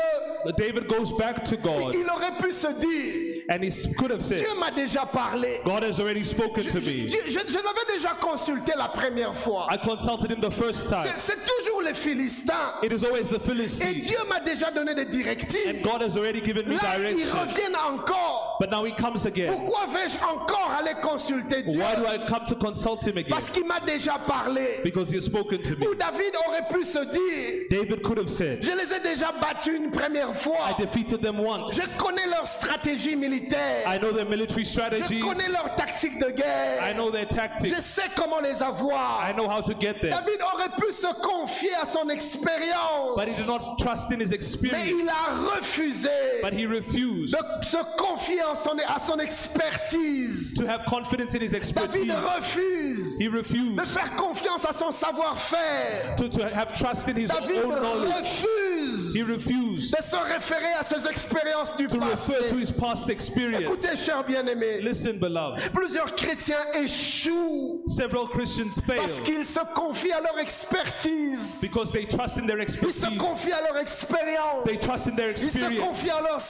David 0.56 0.88
goes 0.88 1.12
back 1.16 1.44
to 1.44 1.56
God, 1.56 1.94
Il 1.94 2.08
aurait 2.10 2.36
pu 2.38 2.52
se 2.52 2.68
dire, 2.68 3.39
and 3.50 3.64
he 3.64 3.70
could 3.94 4.10
have 4.12 4.22
said, 4.22 4.38
Dieu 4.38 4.54
m'a 4.58 4.70
déjà 4.70 5.04
parlé. 5.10 5.60
God 5.64 5.82
has 5.82 5.98
already 5.98 6.22
spoken 6.24 6.64
to 6.64 6.80
Je, 6.80 6.90
me. 6.90 7.10
je- 7.10 7.30
je 7.48 7.58
l'avais 7.58 7.92
déjà 7.92 8.14
consulté 8.20 8.72
la 8.76 8.88
première 8.88 9.34
fois. 9.34 9.66
I 9.70 9.76
consulted 9.76 10.30
him 10.30 10.40
the 10.40 10.52
first 10.52 10.88
time. 10.88 11.04
C'est 11.18 11.36
toujours 11.44 11.82
les 11.82 11.94
Philistins. 11.94 12.74
it 12.82 12.92
is 12.92 13.04
always 13.04 13.28
the 13.28 13.34
Et 13.36 13.38
Philistines. 13.40 14.00
Dieu 14.02 14.18
m'a 14.28 14.38
déjà 14.40 14.70
donné 14.70 14.94
des 14.94 15.04
directives. 15.04 15.66
And 15.68 15.82
God 15.82 16.02
has 16.02 16.16
already 16.16 16.40
given 16.40 16.68
me 16.68 16.76
Là, 16.76 16.96
ils 16.98 17.16
direction. 17.16 17.38
reviennent 17.40 17.76
encore. 17.76 18.56
But 18.60 18.70
now 18.70 18.84
he 18.84 18.92
comes 18.92 19.26
again. 19.26 19.52
Pourquoi 19.52 19.86
vais-je 19.86 20.16
encore 20.24 20.70
aller 20.78 20.94
consulter 21.02 21.62
Dieu? 21.62 21.80
Why 21.80 21.96
do 21.96 22.06
I 22.06 22.18
come 22.28 22.44
to 22.46 22.54
consult 22.54 23.04
him 23.06 23.16
again? 23.18 23.30
Parce 23.30 23.50
qu'il 23.50 23.64
m'a 23.66 23.80
déjà 23.80 24.18
parlé. 24.26 24.80
Because 24.84 25.10
he 25.10 25.16
has 25.16 25.24
spoken 25.24 25.60
to 25.62 25.76
me. 25.76 25.86
Où 25.88 25.94
David 25.96 26.34
aurait 26.46 26.68
pu 26.70 26.84
se 26.84 26.98
dire, 27.04 27.66
David 27.70 28.02
could 28.02 28.18
have 28.18 28.30
said, 28.30 28.62
je 28.62 28.70
les 28.70 28.94
ai 28.94 29.00
déjà 29.00 29.32
battus 29.32 29.74
une 29.76 29.90
première 29.90 30.34
fois. 30.36 30.56
I 30.70 30.80
defeated 30.80 31.20
them 31.20 31.40
once. 31.40 31.74
Je 31.74 31.82
connais 31.98 32.26
leur 32.28 32.46
stratégie 32.46 33.16
militaire. 33.16 33.39
I 33.86 33.98
know 33.98 34.12
their 34.12 34.26
military 34.26 34.64
Je 34.64 34.70
strategies. 34.70 35.20
connais 35.20 35.48
leur 35.48 35.74
tactique 35.74 36.18
de 36.18 36.28
I 36.28 36.32
guerre. 36.32 36.94
know 36.94 37.10
their 37.10 37.26
Je 37.30 37.36
tactics. 37.36 37.74
sais 37.80 38.02
comment 38.14 38.40
les 38.40 38.62
avoir. 38.62 39.22
I 39.28 39.32
know 39.32 39.48
how 39.48 39.60
to 39.62 39.74
get 39.74 40.00
there. 40.00 40.10
David 40.10 40.40
aurait 40.42 40.70
pu 40.78 40.92
se 40.92 41.12
confier 41.22 41.74
à 41.80 41.86
son 41.86 42.08
expérience. 42.10 43.16
But 43.16 43.28
he 43.28 43.34
did 43.34 43.46
not 43.46 43.78
trust 43.78 44.10
in 44.12 44.20
his 44.20 44.30
Mais 44.30 44.36
experience. 44.36 44.90
il 44.90 45.08
a 45.08 45.54
refusé 45.56 46.10
But 46.42 46.52
he 46.52 46.66
refused 46.66 47.34
de 47.34 47.64
se 47.66 47.78
confier 47.96 48.42
en 48.42 48.54
son- 48.54 48.76
à 48.86 48.98
son 49.04 49.18
expertise. 49.20 50.54
to 50.56 50.66
have 50.66 50.84
confidence 50.86 51.34
in 51.34 51.40
his 51.40 51.54
expertise. 51.54 52.06
David 52.06 52.24
refuse 52.36 53.18
He 53.18 53.24
de 53.28 53.30
refused 53.36 53.84
faire 53.86 54.16
confiance 54.16 54.64
à 54.64 54.72
son 54.72 54.90
savoir-faire. 54.92 56.14
to, 56.16 56.28
to 56.28 56.42
have 56.54 56.72
trust 56.72 57.08
in 57.08 57.16
his 57.16 57.30
David 57.30 57.64
own 57.64 57.80
knowledge. 57.80 58.14
refuse 58.20 59.14
He 59.14 59.22
refused 59.22 59.69
de 59.80 60.02
se 60.02 60.16
référer 60.16 60.72
à 60.78 60.82
ses 60.82 61.08
expériences 61.08 61.76
du 61.76 61.86
to 61.86 61.98
refer 61.98 62.48
to 62.48 62.54
passé. 62.54 62.56
his 62.60 62.72
past 62.72 63.10
experience. 63.10 63.62
Écoutez, 63.62 63.96
chers 63.96 64.24
bien-aimés, 64.24 64.80
Listen, 64.80 65.18
beloved. 65.18 65.70
plusieurs 65.72 66.14
chrétiens 66.14 66.58
échouent 66.74 67.82
Several 67.88 68.26
Christians 68.28 68.70
fail 68.86 68.98
parce 68.98 69.20
qu'ils 69.20 69.44
se 69.44 69.60
confient 69.74 70.12
à 70.12 70.20
leur 70.20 70.38
expertise. 70.38 71.58
because 71.60 71.92
they 71.92 72.06
trust 72.06 72.38
in 72.38 72.46
their 72.46 72.58
Ils 72.58 72.62
expertise. 72.62 73.00
se 73.00 73.18
confient 73.18 73.52
à 73.52 73.62
leur 73.72 73.78
expérience. 73.78 74.64
They 74.64 74.76
trust 74.78 75.08
in 75.08 75.16
their 75.16 75.30
Ils 75.30 75.38
se 75.38 75.44
experience. 75.46 75.86
confient 75.88 76.10
à 76.10 76.20
leur 76.20 76.38
They 76.38 76.40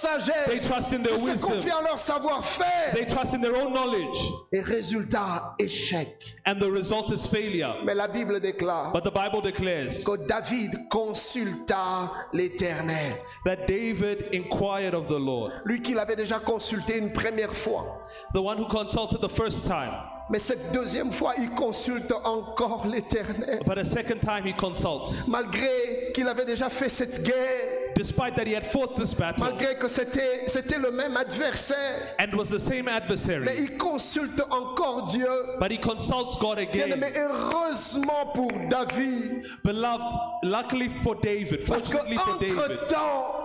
sagesse. 0.60 0.68
trust 0.68 0.92
in 0.92 1.02
their 1.02 1.14
Ils 1.16 1.20
se 1.20 1.30
wisdom. 1.30 1.48
confient 1.50 1.70
à 1.70 1.82
leur 1.82 1.98
savoir-faire. 1.98 2.92
They 2.94 3.06
trust 3.06 3.34
in 3.34 3.40
their 3.40 3.54
own 3.56 3.72
knowledge. 3.72 4.18
Et 4.52 4.60
résultat, 4.60 5.54
échec. 5.58 6.36
And 6.46 6.56
the 6.58 6.70
result 6.70 7.10
is 7.12 7.26
failure. 7.28 7.76
Mais 7.84 7.94
la 7.94 8.08
Bible 8.08 8.40
déclare 8.40 8.92
But 8.92 9.04
the 9.04 9.12
Bible 9.12 9.42
declares 9.42 10.04
que 10.04 10.16
David 10.26 10.88
consulta 10.90 12.10
l'Éternel. 12.32 13.14
That 13.44 13.66
David 13.66 14.28
inquired 14.32 14.94
of 14.94 15.06
the 15.06 15.18
Lord. 15.18 15.52
Lui 15.64 15.80
qui 15.80 15.94
l'avait 15.94 16.16
déjà 16.16 16.38
consulté 16.38 16.98
une 16.98 17.12
première 17.12 17.54
fois. 17.54 18.04
The 18.34 18.40
one 18.40 18.58
who 18.58 18.66
consulted 18.66 19.20
the 19.20 19.28
first 19.28 19.66
time. 19.66 19.92
Mais 20.30 20.38
cette 20.38 20.72
deuxième 20.72 21.12
fois, 21.12 21.34
il 21.38 21.50
consulte 21.50 22.12
encore 22.24 22.86
l'Éternel. 22.86 23.62
But 23.66 23.78
a 23.78 23.84
second 23.84 24.20
time 24.20 24.46
he 24.46 24.54
consults. 24.54 25.26
Malgré 25.26 26.12
qu'il 26.14 26.28
avait 26.28 26.44
déjà 26.44 26.70
fait 26.70 26.88
cette 26.88 27.24
guerre, 27.24 27.79
Despite 27.94 28.36
that 28.36 28.46
he 28.46 28.54
had 28.54 28.64
fought 28.64 28.96
this 28.96 29.12
battle 29.14 29.44
malgré 29.44 29.74
que 29.78 29.88
c'était 29.88 30.46
c'était 30.48 30.78
le 30.78 30.90
même 30.90 31.16
adversaire, 31.16 32.14
and 32.18 32.34
was 32.34 32.48
the 32.48 32.58
same 32.58 32.84
mais 32.86 32.92
adversary. 32.92 33.46
il 33.58 33.76
consulte 33.76 34.40
encore 34.50 35.02
Dieu. 35.10 35.28
But 35.58 35.70
he 35.70 35.78
consults 35.78 36.36
God 36.40 36.58
Bien 36.72 36.86
aimé, 36.88 37.06
again. 37.08 37.28
heureusement 37.30 38.26
pour 38.34 38.50
David, 38.68 39.44
Beloved, 39.64 40.14
luckily 40.44 40.88
for 40.88 41.14
David, 41.16 41.66
parce 41.66 41.90
for 41.90 42.04
David, 42.38 42.78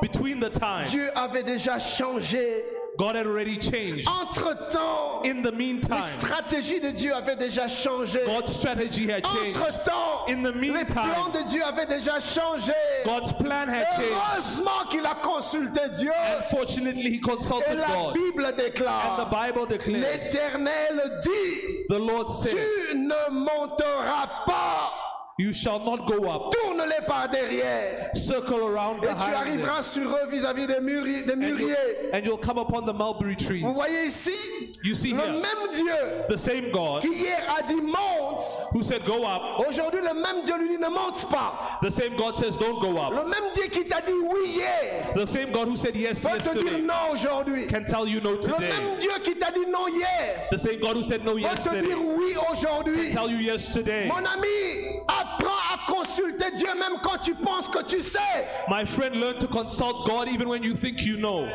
between 0.02 0.39
the 0.39 0.50
time, 0.50 0.86
Dieu 0.88 1.10
avait 1.16 1.43
déjà 1.43 1.80
changé. 1.80 2.64
God 2.98 3.16
had 3.16 3.28
already 3.28 3.58
changed. 3.58 4.08
Entre-temps, 4.08 5.24
In 5.26 5.41
the 5.41 5.52
les 5.52 5.58
meantime, 5.58 6.02
stratégies 6.20 6.80
de 6.80 6.91
Dieu 6.91 7.14
avaient 7.14 7.36
déjà 7.36 7.68
changé. 7.68 8.20
God's 8.26 8.54
strategy 8.54 9.08
had 9.10 9.24
changed. 9.24 9.58
Entre-temps, 9.58 10.28
In 10.28 10.43
the 10.43 10.52
les 10.52 10.86
plans 10.86 11.30
de 11.34 11.43
Dieu 11.50 11.64
avaient 11.64 11.86
déjà 11.86 12.20
changé. 12.20 12.74
God's 13.06 13.34
plan 13.34 13.68
had 13.68 13.88
changed. 13.96 14.14
Heureusement 14.14 14.86
qu'il 14.89 15.06
a 15.06 15.16
consulté 15.16 15.89
Dieu. 15.98 16.12
He 16.96 17.16
Et 17.16 17.20
consulted 17.20 17.78
la 17.78 17.88
God. 17.88 18.14
Bible 18.14 18.46
And 18.46 18.54
the 18.54 18.62
déclare, 18.64 19.30
Bible 19.30 19.68
declares, 19.68 20.02
l'Éternel 20.02 21.20
dit, 21.22 21.88
the 21.89 22.00
Lord 22.00 22.30
said, 22.30 22.56
tu 22.56 22.98
ne 22.98 23.30
monteras 23.32 24.28
pas, 24.46 24.91
You 25.38 25.52
shall 25.52 25.80
not 25.80 26.08
go 26.08 26.30
up. 26.30 26.54
tourne-les 26.54 27.06
par 27.06 27.28
derrière. 27.28 28.10
Circle 28.16 28.54
around 28.54 29.04
Et 29.04 29.08
tu 29.08 29.14
behind 29.16 29.62
them. 29.66 29.84
sur 29.84 30.10
eux 30.10 30.30
vis-à-vis 30.32 30.66
des, 30.66 30.76
mûri- 30.80 31.26
des 31.26 31.34
And 31.34 31.42
you'll, 31.42 31.58
mûriers. 31.58 31.76
and 32.14 32.24
you'll 32.26 32.38
come 32.38 32.58
upon 32.58 32.86
the 32.86 32.94
mulberry 32.94 33.36
trees. 33.36 33.62
Vous 33.62 33.74
voyez 33.74 34.04
ici, 34.08 34.32
You 34.82 34.94
see 34.96 35.12
le 35.12 35.20
here, 35.20 35.32
même 35.34 35.72
Dieu 35.74 36.24
the 36.30 36.38
same 36.38 36.72
God 36.72 37.02
qui 37.02 37.10
hier 37.10 37.44
a 37.50 37.62
dit 37.64 37.76
monte, 37.82 38.40
who 38.72 38.82
said, 38.82 39.04
Go 39.04 39.26
up. 39.26 39.68
aujourd'hui 39.68 40.00
le 40.02 40.14
même 40.14 40.44
Dieu 40.46 40.56
lui 40.58 40.70
dit 40.70 40.78
ne 40.82 40.88
monte 40.88 41.30
pas. 41.30 41.80
The 41.82 41.90
same 41.92 42.16
God 42.16 42.38
says, 42.38 42.58
Don't 42.58 42.80
go 42.80 42.98
up. 42.98 43.12
Le 43.12 43.26
même 43.30 43.52
Dieu 43.54 43.64
qui 43.66 43.86
t'a 43.90 44.00
dit 44.00 44.14
oui 44.14 44.48
hier 44.52 45.12
The 45.16 45.26
same 45.28 45.52
God 45.52 45.68
who 45.68 45.76
said 45.76 45.98
yes 45.98 46.24
va 46.24 46.38
te 46.38 46.44
dire 46.54 46.64
yesterday 46.64 46.82
non 46.82 47.12
aujourd'hui. 47.12 47.68
can 47.68 47.84
tell 47.84 48.08
you 48.08 48.22
no 48.22 48.32
Le 48.36 48.40
today. 48.40 48.70
même 48.70 49.00
Dieu 49.02 49.12
qui 49.22 49.36
t'a 49.36 49.52
dit 49.52 49.66
non 49.70 49.88
hier 49.90 50.48
The 50.50 50.58
same 50.58 50.80
God 50.80 50.96
who 50.96 51.04
said 51.04 51.26
no 51.26 51.34
va 51.34 51.50
te 51.50 51.56
yesterday 51.56 51.82
dire 51.88 51.98
oui 52.00 52.36
aujourd'hui. 52.54 53.12
tell 53.12 53.30
you 53.30 53.38
yes 53.40 53.74
today. 53.74 54.08
Mon 54.08 54.24
ami, 54.24 55.02
apprends 55.26 55.74
à 55.74 55.92
consulter 55.92 56.52
Dieu 56.56 56.70
même 56.76 57.00
quand 57.02 57.18
tu 57.18 57.34
penses 57.36 57.68
que 57.68 57.84
tu 57.84 58.02
sais. 58.02 58.20
My 58.68 58.86
friend, 58.86 59.16
learn 59.16 59.40
to 59.40 59.48
consult 59.48 60.06
God 60.06 60.28
even 60.28 60.48
when 60.48 60.64
you 60.64 60.74
think 60.74 61.06
you 61.06 61.18
know. 61.18 61.48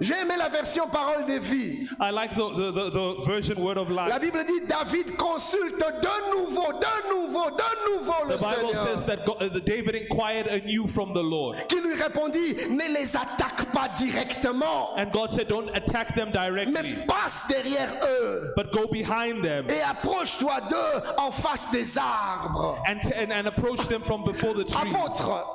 J'ai 0.00 0.14
aimé 0.14 0.34
la 0.38 0.48
version 0.48 0.88
parole 0.88 1.24
des 1.26 1.38
vies. 1.38 1.88
I 2.00 2.10
like 2.10 2.30
the, 2.34 2.36
the, 2.36 2.72
the, 2.72 2.90
the 2.90 3.26
version 3.26 3.60
word 3.62 3.78
of 3.78 3.90
La 3.90 4.06
life. 4.08 4.20
Bible 4.20 4.44
dit 4.46 4.66
David 4.68 5.16
consulte 5.16 5.78
de 5.78 6.36
nouveau, 6.38 6.72
de 6.72 7.14
nouveau, 7.14 7.50
de 7.50 7.90
nouveau 7.90 8.24
le 8.28 8.36
The 8.36 8.40
Bible 8.40 8.74
Seigneur. 8.74 8.86
says 8.98 9.06
that 9.06 9.24
God, 9.24 9.42
uh, 9.42 9.48
that 9.48 9.64
David 9.64 9.94
inquired 9.94 10.46
anew 10.48 10.86
from 10.86 11.12
the 11.14 11.22
Lord. 11.22 11.56
Qui 11.68 11.80
lui 11.80 11.94
répondit 11.94 12.54
Ne 12.70 12.92
les 12.94 13.16
attaque 13.16 13.72
pas 13.72 13.88
directement, 13.98 14.90
And 14.96 15.10
God 15.12 15.32
said, 15.32 15.48
Don't 15.48 15.70
attack 15.74 16.14
them 16.14 16.30
directly, 16.32 16.72
mais 16.72 17.06
passe 17.06 17.44
derrière 17.48 17.88
eux 18.04 18.52
but 18.56 18.72
go 18.72 18.86
behind 18.90 19.42
them 19.42 19.66
et 19.68 19.80
approche-toi 19.82 20.60
d'eux 20.70 21.02
en 21.18 21.30
face 21.30 21.70
des 21.70 21.96
arbres. 21.98 22.78
and, 22.88 23.00
and, 23.14 23.32
and 23.32 23.46
approach 23.46 23.86
them 23.88 24.02
from 24.02 24.22
before 24.24 24.54
the 24.54 24.64
trees. 24.64 24.94
Apôtre, 24.94 25.46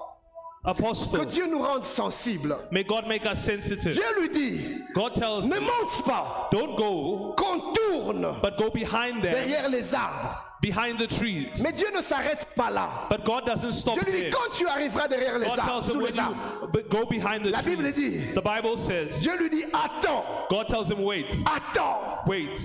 que 0.63 0.69
Apostle, 0.69 1.25
Dieu 1.25 1.47
nous 1.47 1.59
rende 1.59 1.83
sensibles. 1.83 2.55
may 2.71 2.83
God 2.83 3.07
make 3.07 3.25
us 3.25 3.43
sensitive. 3.43 3.93
Dieu 3.93 4.03
lui 4.19 4.29
dit 4.29 4.77
God 4.93 5.15
tells 5.15 5.47
Ne 5.47 5.59
monte 5.59 6.03
pas, 6.05 6.49
Don't 6.51 6.75
go, 6.77 7.33
contourne 7.35 8.35
but 8.41 8.57
go 8.57 8.69
behind 8.69 9.21
them, 9.23 9.33
derrière 9.33 9.69
les 9.69 9.93
arbres. 9.95 10.39
behind 10.61 10.99
the 10.99 11.07
trees. 11.07 11.63
Mais 11.63 11.71
Dieu 11.71 11.87
ne 11.95 12.01
s'arrête 12.01 12.45
pas 12.55 12.69
là. 12.69 13.07
But 13.09 13.25
God 13.25 13.45
doesn't 13.47 13.73
stop 13.73 13.95
Dieu 13.95 14.03
lui 14.11 14.21
dit. 14.25 14.29
Quand 14.29 14.51
tu 14.55 14.67
arriveras 14.67 15.07
derrière 15.07 15.39
les 15.39 15.47
God 15.47 15.57
arbres, 15.59 15.71
tells 15.71 15.87
him 15.87 15.93
sous 15.93 15.99
les 16.05 16.19
arbres, 16.19 16.37
you 16.61 16.67
but 16.71 16.89
go 16.89 17.05
behind 17.05 17.43
the 17.43 17.49
La 17.49 17.61
Bible 17.63 17.91
trees. 17.91 17.95
dit- 17.95 18.35
The 18.35 18.41
Bible 18.43 18.77
says, 18.77 19.19
Dieu 19.21 19.35
lui 19.37 19.49
dit 19.49 19.65
Attends, 19.73 20.23
God 20.49 20.67
tells 20.67 20.91
him, 20.91 21.01
wait, 21.03 21.25
attends. 21.47 22.23
wait. 22.27 22.59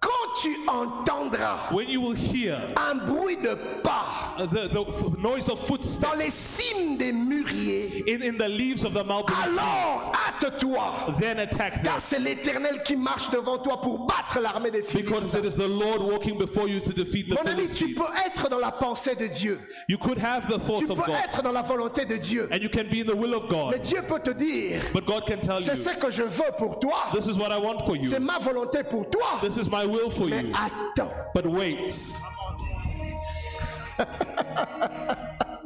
Quand 0.00 0.40
tu 0.40 0.56
entendras 0.66 1.70
When 1.72 1.88
you 1.90 2.00
will 2.00 2.14
hear 2.16 2.58
un 2.76 2.94
bruit 3.06 3.36
de 3.36 3.54
pas 3.82 4.34
the, 4.38 4.68
the 4.68 4.80
f- 4.88 5.18
noise 5.18 5.50
of 5.50 5.60
dans 6.00 6.14
les 6.14 6.30
cimes 6.30 6.96
des 6.96 7.12
mûriers, 7.12 8.04
in, 8.08 8.22
in 8.22 8.38
the 8.38 8.48
leaves 8.48 8.84
of 8.86 8.94
the 8.94 9.04
mulberry 9.04 9.36
alors 9.42 10.10
hâte-toi. 10.14 11.04
trees, 11.06 11.18
then 11.20 11.38
attack 11.40 11.74
them. 11.74 11.84
Car 11.84 12.00
c'est 12.00 12.18
l'Éternel 12.18 12.82
qui 12.82 12.96
marche 12.96 13.28
devant 13.30 13.58
toi 13.58 13.78
pour 13.82 14.06
battre 14.06 14.40
l'armée 14.40 14.70
des 14.70 14.80
Because 14.80 14.90
Philistins. 15.30 15.38
it 15.40 15.44
is 15.44 15.56
the 15.56 15.68
Lord 15.68 16.00
walking 16.00 16.38
before 16.38 16.66
you 16.66 16.80
to 16.80 16.92
defeat 16.94 17.28
the 17.28 17.34
Mon 17.34 17.50
ami, 17.50 17.66
tu 17.68 17.88
peux 17.94 18.02
être 18.26 18.48
dans 18.48 18.58
la 18.58 18.70
pensée 18.72 19.14
de 19.14 19.26
Dieu. 19.26 19.60
You 19.88 19.98
could 19.98 20.18
have 20.18 20.46
the 20.48 20.58
Tu 20.58 20.72
of 20.84 20.86
peux 20.88 20.94
God, 20.94 21.10
être 21.22 21.42
dans 21.42 21.52
la 21.52 21.60
volonté 21.62 22.06
de 22.06 22.16
Dieu. 22.16 22.48
and 22.50 22.62
you 22.62 22.70
can 22.70 22.84
be 22.90 23.00
in 23.02 23.06
the 23.06 23.14
will 23.14 23.34
of 23.34 23.42
Mais 23.50 23.76
God. 23.76 23.82
Dieu 23.82 24.00
peut 24.08 24.20
te 24.20 24.30
dire, 24.30 24.80
But 24.94 25.04
God 25.04 25.26
can 25.26 25.40
tell 25.42 25.58
c'est 25.58 25.74
ce 25.76 25.90
que 25.98 26.10
je 26.10 26.22
veux 26.22 26.52
pour 26.56 26.78
toi. 26.78 27.10
this 27.12 27.26
is 27.26 27.36
what 27.36 27.50
I 27.52 27.58
want 27.58 27.80
for 27.84 27.94
C'est 28.02 28.14
you. 28.16 28.20
ma 28.20 28.38
volonté 28.38 28.82
pour 28.84 29.10
toi. 29.10 29.38
This 29.42 29.58
is 29.58 29.68
my 29.68 29.84
will 29.90 30.10
for 30.10 30.26
Mais 30.28 30.42
you. 30.42 30.52
attends. 30.54 31.12
But 31.34 31.46
wait. 31.46 31.90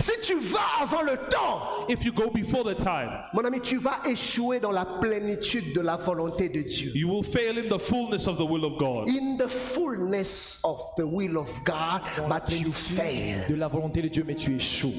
Si 0.00 0.12
tu 0.22 0.34
vas 0.36 0.58
avant 0.82 1.02
le 1.02 1.16
temps, 1.30 1.86
If 1.88 2.04
you 2.04 2.12
go 2.12 2.28
before 2.30 2.64
the 2.64 2.74
time, 2.74 3.10
mon 3.34 3.44
ami, 3.44 3.60
tu 3.60 3.76
vas 3.78 4.00
échouer 4.08 4.58
dans 4.58 4.72
la 4.72 4.84
plénitude 4.84 5.72
de 5.74 5.80
la 5.80 5.96
volonté 5.96 6.48
de 6.48 6.62
Dieu. 6.62 6.90
you 6.94 7.08
will 7.08 7.22
fail 7.22 7.56
in 7.58 7.68
the 7.68 7.78
fullness 7.78 8.26
of 8.26 8.36
the 8.36 8.44
will 8.44 8.64
of 8.64 8.78
God. 8.78 9.08
In 9.08 9.36
the 9.36 9.48
fullness 9.48 10.58
of 10.64 10.80
the 10.96 11.06
will 11.06 11.36
of 11.38 11.48
God, 11.64 12.02
but 12.28 12.50
you 12.50 12.72
fail. 12.72 13.46
de 13.48 13.54
la 13.54 13.68
volonté 13.68 14.02
de 14.02 14.08
Dieu, 14.08 14.24
mais 14.26 14.34
tu 14.34 14.56
échoues. 14.56 14.92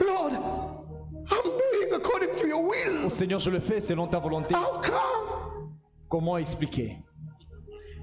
Lord, 0.00 0.32
I'm 1.30 1.42
doing 1.42 1.94
according 1.94 2.36
to 2.36 2.46
your 2.46 2.62
will. 2.62 3.04
Oh 3.06 3.08
Seigneur, 3.08 3.38
je 3.38 3.48
le 3.50 3.60
fais 3.60 3.80
selon 3.80 4.06
ta 4.08 4.18
volonté. 4.18 4.54
How 4.54 4.80
come? 4.82 5.43
Comment 6.14 6.36
expliquer? 6.38 6.96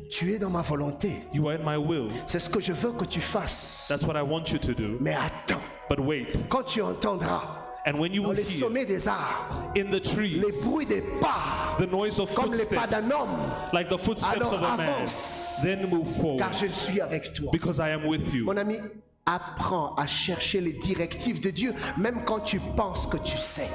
Tu 0.10 0.34
es 0.34 0.38
dans 0.38 0.50
ma 0.50 0.62
volonté. 0.62 1.22
You 1.34 1.48
are 1.48 1.56
in 1.56 1.64
my 1.64 1.78
will. 1.78 2.10
C'est 2.26 2.40
ce 2.40 2.50
que 2.50 2.60
je 2.60 2.74
veux 2.74 2.92
que 2.92 3.06
tu 3.06 3.22
fasses. 3.22 3.86
That's 3.88 4.04
what 4.04 4.18
I 4.18 4.22
want 4.22 4.52
you 4.52 4.60
to 4.60 4.74
do. 4.74 4.98
Mais 5.00 5.16
attends, 5.16 5.62
But 5.90 6.02
wait. 6.02 6.28
quand 6.50 6.64
tu 6.64 6.82
entendras 6.82 7.42
And 7.86 7.98
when 7.98 8.14
you 8.14 8.24
dans 8.24 8.32
will 8.32 8.36
les 8.36 8.44
sommets 8.44 8.86
des 8.86 9.08
arbres, 9.08 9.72
in 9.78 9.86
the 9.86 9.94
les 9.94 10.02
trees 10.02 10.42
bruits 10.66 10.86
des 10.88 11.02
pas, 11.22 11.78
the 11.80 11.90
noise 11.90 12.20
of 12.20 12.34
comme 12.36 12.52
les 12.52 12.66
pas 12.66 12.86
d'un 12.86 12.98
footsteps, 12.98 13.18
homme, 13.18 13.30
like 13.72 13.88
the 13.88 13.98
footsteps 13.98 14.36
alors 14.36 14.54
of 14.56 14.62
a 14.62 14.76
man, 14.76 14.90
avance, 14.90 15.60
then 15.64 15.90
move 15.90 16.06
forward 16.18 16.40
car 16.40 16.52
je 16.52 16.68
suis 16.68 17.00
avec 17.00 17.32
toi. 17.34 17.50
because 17.54 17.80
I 17.80 17.92
am 17.94 18.06
with 18.06 18.34
you. 18.34 18.44
Mon 18.44 18.58
ami, 18.58 18.76
apprends 19.26 19.94
à 19.96 20.08
chercher 20.08 20.62
les 20.62 20.74
directives 20.74 21.40
de 21.40 21.50
Dieu, 21.50 21.74
même 21.98 22.24
quand 22.26 22.40
tu 22.40 22.60
penses 22.76 23.06
que 23.06 23.18
tu 23.18 23.38
sais. 23.38 23.70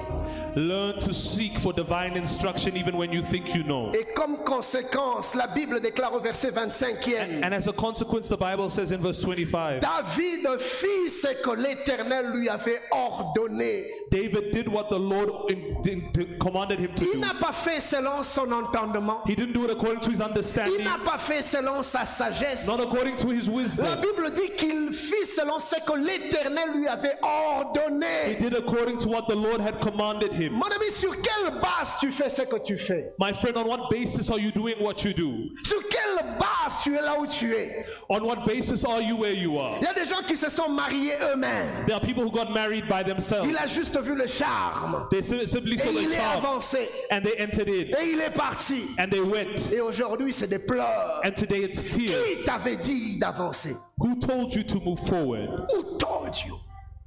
Learn 0.57 0.99
to 1.01 1.13
seek 1.13 1.59
for 1.59 1.73
divine 1.73 2.17
instruction 2.17 2.77
even 2.77 2.97
when 2.97 3.13
you 3.13 3.23
think 3.23 3.55
you 3.55 3.63
know. 3.63 3.93
Et 3.93 4.07
comme 4.15 4.39
conséquence, 4.39 5.35
la 5.35 5.47
Bible 5.47 5.81
déclare 5.81 6.15
au 6.15 6.21
verset 6.21 6.51
25e, 6.51 7.45
And 7.45 7.53
as 7.53 7.69
a 7.69 7.73
consequence, 7.73 8.29
the 8.29 8.39
Bible 8.39 8.71
says 8.71 8.93
in 8.93 8.99
verse 8.99 9.23
25, 9.25 9.81
David 9.81 10.59
fit 10.59 11.11
ce 11.11 11.35
que 11.43 11.51
l'Éternel 11.51 12.33
lui 12.35 12.49
avait 12.49 12.81
ordonné. 12.91 13.87
David 14.11 14.51
did 14.53 14.69
what 14.69 14.89
the 14.89 14.99
Lord 14.99 15.31
in- 15.51 15.77
in- 15.87 16.39
commanded 16.39 16.79
him 16.79 16.95
to 16.95 17.05
Il 17.05 17.13
do. 17.15 17.19
n'a 17.21 17.35
pas 17.41 17.53
fait 17.53 17.81
selon 17.81 18.23
son 18.23 18.51
entendement. 18.53 19.21
He 19.27 19.35
didn't 19.35 19.53
do 19.53 19.65
it 19.65 19.71
according 19.71 20.01
to 20.01 20.11
his 20.11 20.21
Il 20.21 20.27
understanding, 20.27 20.85
n'a 20.85 20.99
pas 21.05 21.19
fait 21.19 21.43
selon 21.43 21.83
sa 21.83 22.05
sagesse. 22.05 22.67
not 22.67 22.81
according 22.81 23.17
to 23.17 23.31
his 23.31 23.49
La 23.49 23.55
wisdom. 23.55 24.01
Bible 24.01 24.31
dit 24.33 24.51
qu'il 24.57 24.93
fit 24.93 25.27
selon 25.27 25.59
ce 25.59 25.77
que 25.85 25.93
l'Éternel 25.97 26.77
lui 26.77 26.87
avait 26.89 27.19
He 27.23 27.27
ordonné. 27.27 28.39
did 28.39 28.55
according 28.55 28.99
to 28.99 29.09
what 29.09 29.27
the 29.29 29.35
Lord 29.35 29.61
had 29.61 29.81
commanded 29.81 30.33
him. 30.33 30.53
Mon 30.53 30.67
ami, 30.67 30.91
sur 30.93 31.11
quelle 31.21 31.51
base 31.61 31.97
tu 32.01 32.11
fais 32.13 32.29
ce 32.31 32.43
que 32.43 32.59
tu 32.59 32.77
fais 32.77 33.13
My 33.19 33.33
friend, 33.33 33.57
on 33.57 33.67
what 33.67 33.89
basis 33.91 34.31
are 34.31 34.39
you 34.39 34.53
doing 34.53 34.75
what 34.81 35.05
you 35.05 35.13
do? 35.13 35.51
Sur 35.65 35.83
quelle 35.89 36.25
base 36.39 36.83
tu 36.85 36.95
es 36.95 37.03
là 37.03 37.19
où 37.19 37.27
tu 37.27 37.53
es 37.55 37.85
On 38.09 38.21
what 38.25 38.45
basis 38.47 38.85
are 38.85 39.01
you 39.01 39.17
where 39.17 39.33
you 39.33 39.59
are? 39.59 39.77
Il 39.81 39.85
y 39.87 39.89
a 39.91 39.95
des 39.95 40.05
gens 40.07 40.23
qui 40.27 40.37
se 40.37 40.49
sont 40.51 40.69
mariés 40.69 41.15
eux-mêmes. 41.33 41.87
There 41.87 41.95
are 41.97 42.01
people 42.01 42.23
who 42.25 42.31
got 42.31 42.51
married 42.53 42.89
by 42.89 43.03
themselves. 43.03 43.49
Il 43.49 43.57
a 43.57 43.67
juste 43.67 43.96
vu 44.01 44.15
le 44.15 44.27
charme. 44.27 45.07
They 45.11 45.19
Et 45.19 45.23
the 45.23 45.61
il 45.65 45.73
est 46.13 46.17
charm 46.17 46.45
avancé. 46.45 46.89
and 47.11 47.21
they 47.23 47.41
entered 47.43 47.69
in 47.69 47.73
Et 47.99 48.13
il 48.13 48.21
est 48.21 48.35
parti. 48.35 48.83
and 48.99 49.09
they 49.11 49.21
went. 49.21 49.55
Et 49.73 49.81
aujourd'hui, 49.81 50.33
c'est 50.33 50.47
des 50.49 50.59
pleurs. 50.59 51.21
And 51.25 51.31
today 51.33 51.63
it's 51.65 51.83
Qui 51.83 52.07
tears. 52.07 52.19
t'avait 52.45 52.77
dit 52.77 53.19
d'avancer? 53.19 53.77
Who 53.99 54.17
told 54.17 54.53
you 54.55 54.63
to 54.65 54.81
move 54.81 54.99
forward? 54.99 55.49
Who 55.75 55.97
told 55.99 56.35
you? 56.47 56.57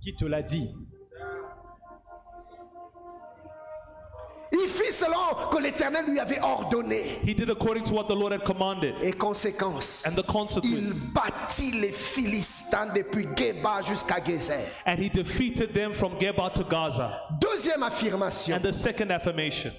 Qui 0.01 0.15
te 0.15 0.25
l'a 0.25 0.41
dit? 0.41 0.69
Il 4.51 4.67
fit 4.67 4.91
selon 4.91 5.47
que 5.51 5.57
l'Éternel 5.61 6.05
lui 6.09 6.19
avait 6.19 6.39
ordonné. 6.41 7.19
He 7.23 7.35
did 7.35 7.49
according 7.51 7.83
to 7.83 7.93
what 7.93 8.07
the 8.07 8.15
Lord 8.15 8.33
had 8.33 8.43
commanded. 8.43 8.95
Et 9.01 9.11
conséquence, 9.13 10.05
And 10.07 10.15
the 10.15 10.23
il 10.25 10.31
consequence, 10.31 11.03
battit 11.13 11.71
les 11.79 11.91
Philistins 11.91 12.87
depuis 12.95 13.27
Geba 13.35 13.81
jusqu'à 13.83 14.19
Gézer. 14.25 14.59
and 14.87 14.97
he 14.97 15.07
defeated 15.09 15.73
them 15.73 15.93
from 15.93 16.17
Geba 16.19 16.49
to 16.53 16.63
Gaza. 16.63 17.21
Deuxième 17.39 17.83
affirmation. 17.83 18.55
And 18.55 18.61
the 18.63 18.73
second 18.73 19.11
affirmation, 19.11 19.71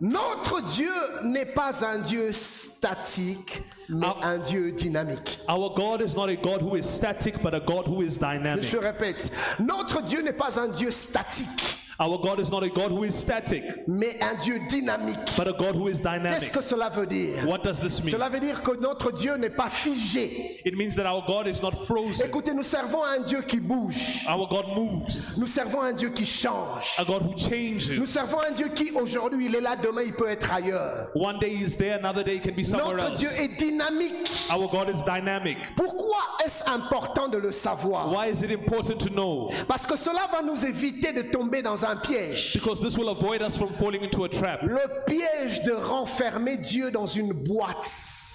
Notre 0.00 0.60
Dieu 0.62 0.92
n'est 1.24 1.52
pas 1.52 1.84
un 1.84 1.98
Dieu 1.98 2.30
statique, 2.32 3.62
mais 3.88 4.06
Ah. 4.06 4.28
un 4.28 4.38
Dieu 4.38 4.72
dynamique. 4.72 5.40
our 5.48 5.70
God 5.74 6.00
is 6.00 6.14
not 6.14 6.28
a 6.28 6.36
God 6.36 6.62
who 6.62 6.76
is 6.76 6.84
static, 6.88 7.42
but 7.42 7.52
a 7.52 7.60
God 7.60 7.86
who 7.86 8.02
is 8.02 8.16
dynamic. 8.18 8.64
Je 8.64 8.76
répète, 8.78 9.30
notre 9.58 10.00
Dieu 10.02 10.22
n'est 10.22 10.32
pas 10.36 10.58
un 10.58 10.68
Dieu 10.68 10.90
statique, 10.90 11.82
Our 12.00 12.16
God 12.18 12.38
is 12.38 12.48
not 12.50 12.62
a 12.62 12.68
God 12.68 12.92
who 12.92 13.02
is 13.02 13.12
static, 13.12 13.64
mais 13.88 14.16
un 14.22 14.36
Dieu 14.40 14.60
dynamique. 14.70 15.18
but 15.36 15.48
a 15.48 15.52
God 15.52 15.74
who 15.74 15.88
is 15.88 16.00
Qu'est-ce 16.00 16.02
dynamic. 16.04 16.52
que 16.52 16.60
cela 16.60 16.90
veut 16.90 17.06
dire? 17.06 17.44
What 17.44 17.64
does 17.64 17.80
this 17.80 18.00
mean? 18.04 18.12
Cela 18.12 18.28
veut 18.28 18.38
dire 18.38 18.62
que 18.62 18.80
notre 18.80 19.10
Dieu 19.10 19.34
n'est 19.36 19.50
pas 19.50 19.68
figé. 19.68 20.60
It 20.64 20.76
means 20.76 20.94
that 20.94 21.06
our 21.06 21.24
God 21.26 21.48
is 21.48 21.60
not 21.60 21.72
frozen. 21.72 22.24
Écoutez, 22.26 22.52
nous 22.54 22.62
servons 22.62 23.02
à 23.02 23.16
un 23.18 23.22
Dieu 23.24 23.40
qui 23.42 23.58
bouge. 23.58 24.22
Our 24.28 24.46
God 24.48 24.66
moves. 24.76 25.38
Nous 25.40 25.48
servons 25.48 25.80
à 25.80 25.86
un 25.86 25.92
Dieu 25.92 26.10
qui 26.10 26.24
change. 26.24 26.94
A 26.98 27.04
God 27.04 27.22
who 27.22 27.32
Nous 27.32 27.38
changes. 27.38 28.04
servons 28.06 28.38
à 28.38 28.48
un 28.48 28.52
Dieu 28.52 28.68
qui 28.68 28.92
aujourd'hui 28.92 29.46
il 29.46 29.56
est 29.56 29.60
là, 29.60 29.74
demain 29.74 30.02
il 30.02 30.12
peut 30.12 30.28
être 30.28 30.52
ailleurs. 30.52 31.08
One 31.16 31.40
day 31.40 31.50
he's 31.50 31.76
there, 31.76 31.98
another 31.98 32.22
day 32.22 32.36
he 32.36 32.40
can 32.40 32.54
be 32.54 32.64
somewhere 32.64 32.96
Notre 32.96 33.10
else. 33.10 33.18
Dieu 33.18 33.30
est 33.40 33.58
dynamique. 33.58 34.30
Our 34.52 34.68
God 34.68 34.88
is 34.90 35.02
dynamic. 35.04 35.74
Pourquoi 35.74 36.18
est-ce 36.44 36.62
important 36.68 37.26
de 37.26 37.38
le 37.38 37.50
savoir? 37.50 38.08
Why 38.12 38.28
is 38.30 38.42
it 38.44 38.52
important 38.52 38.98
to 39.00 39.10
know? 39.10 39.50
Parce 39.66 39.84
que 39.84 39.96
cela 39.96 40.28
va 40.30 40.42
nous 40.42 40.64
éviter 40.64 41.12
de 41.12 41.22
tomber 41.22 41.60
dans 41.60 41.84
un 41.84 41.87
piège. 41.96 42.52
Because 42.54 42.80
this 42.80 42.96
will 42.98 43.08
avoid 43.10 43.42
us 43.42 43.56
from 43.56 43.72
falling 43.72 44.02
into 44.02 44.24
a 44.24 44.28
trap. 44.28 44.62
Le 44.62 44.80
piège 45.06 45.62
de 45.64 45.72
renfermer 45.72 46.56
Dieu 46.56 46.90
dans 46.90 47.06
une 47.06 47.32
boîte. 47.32 47.86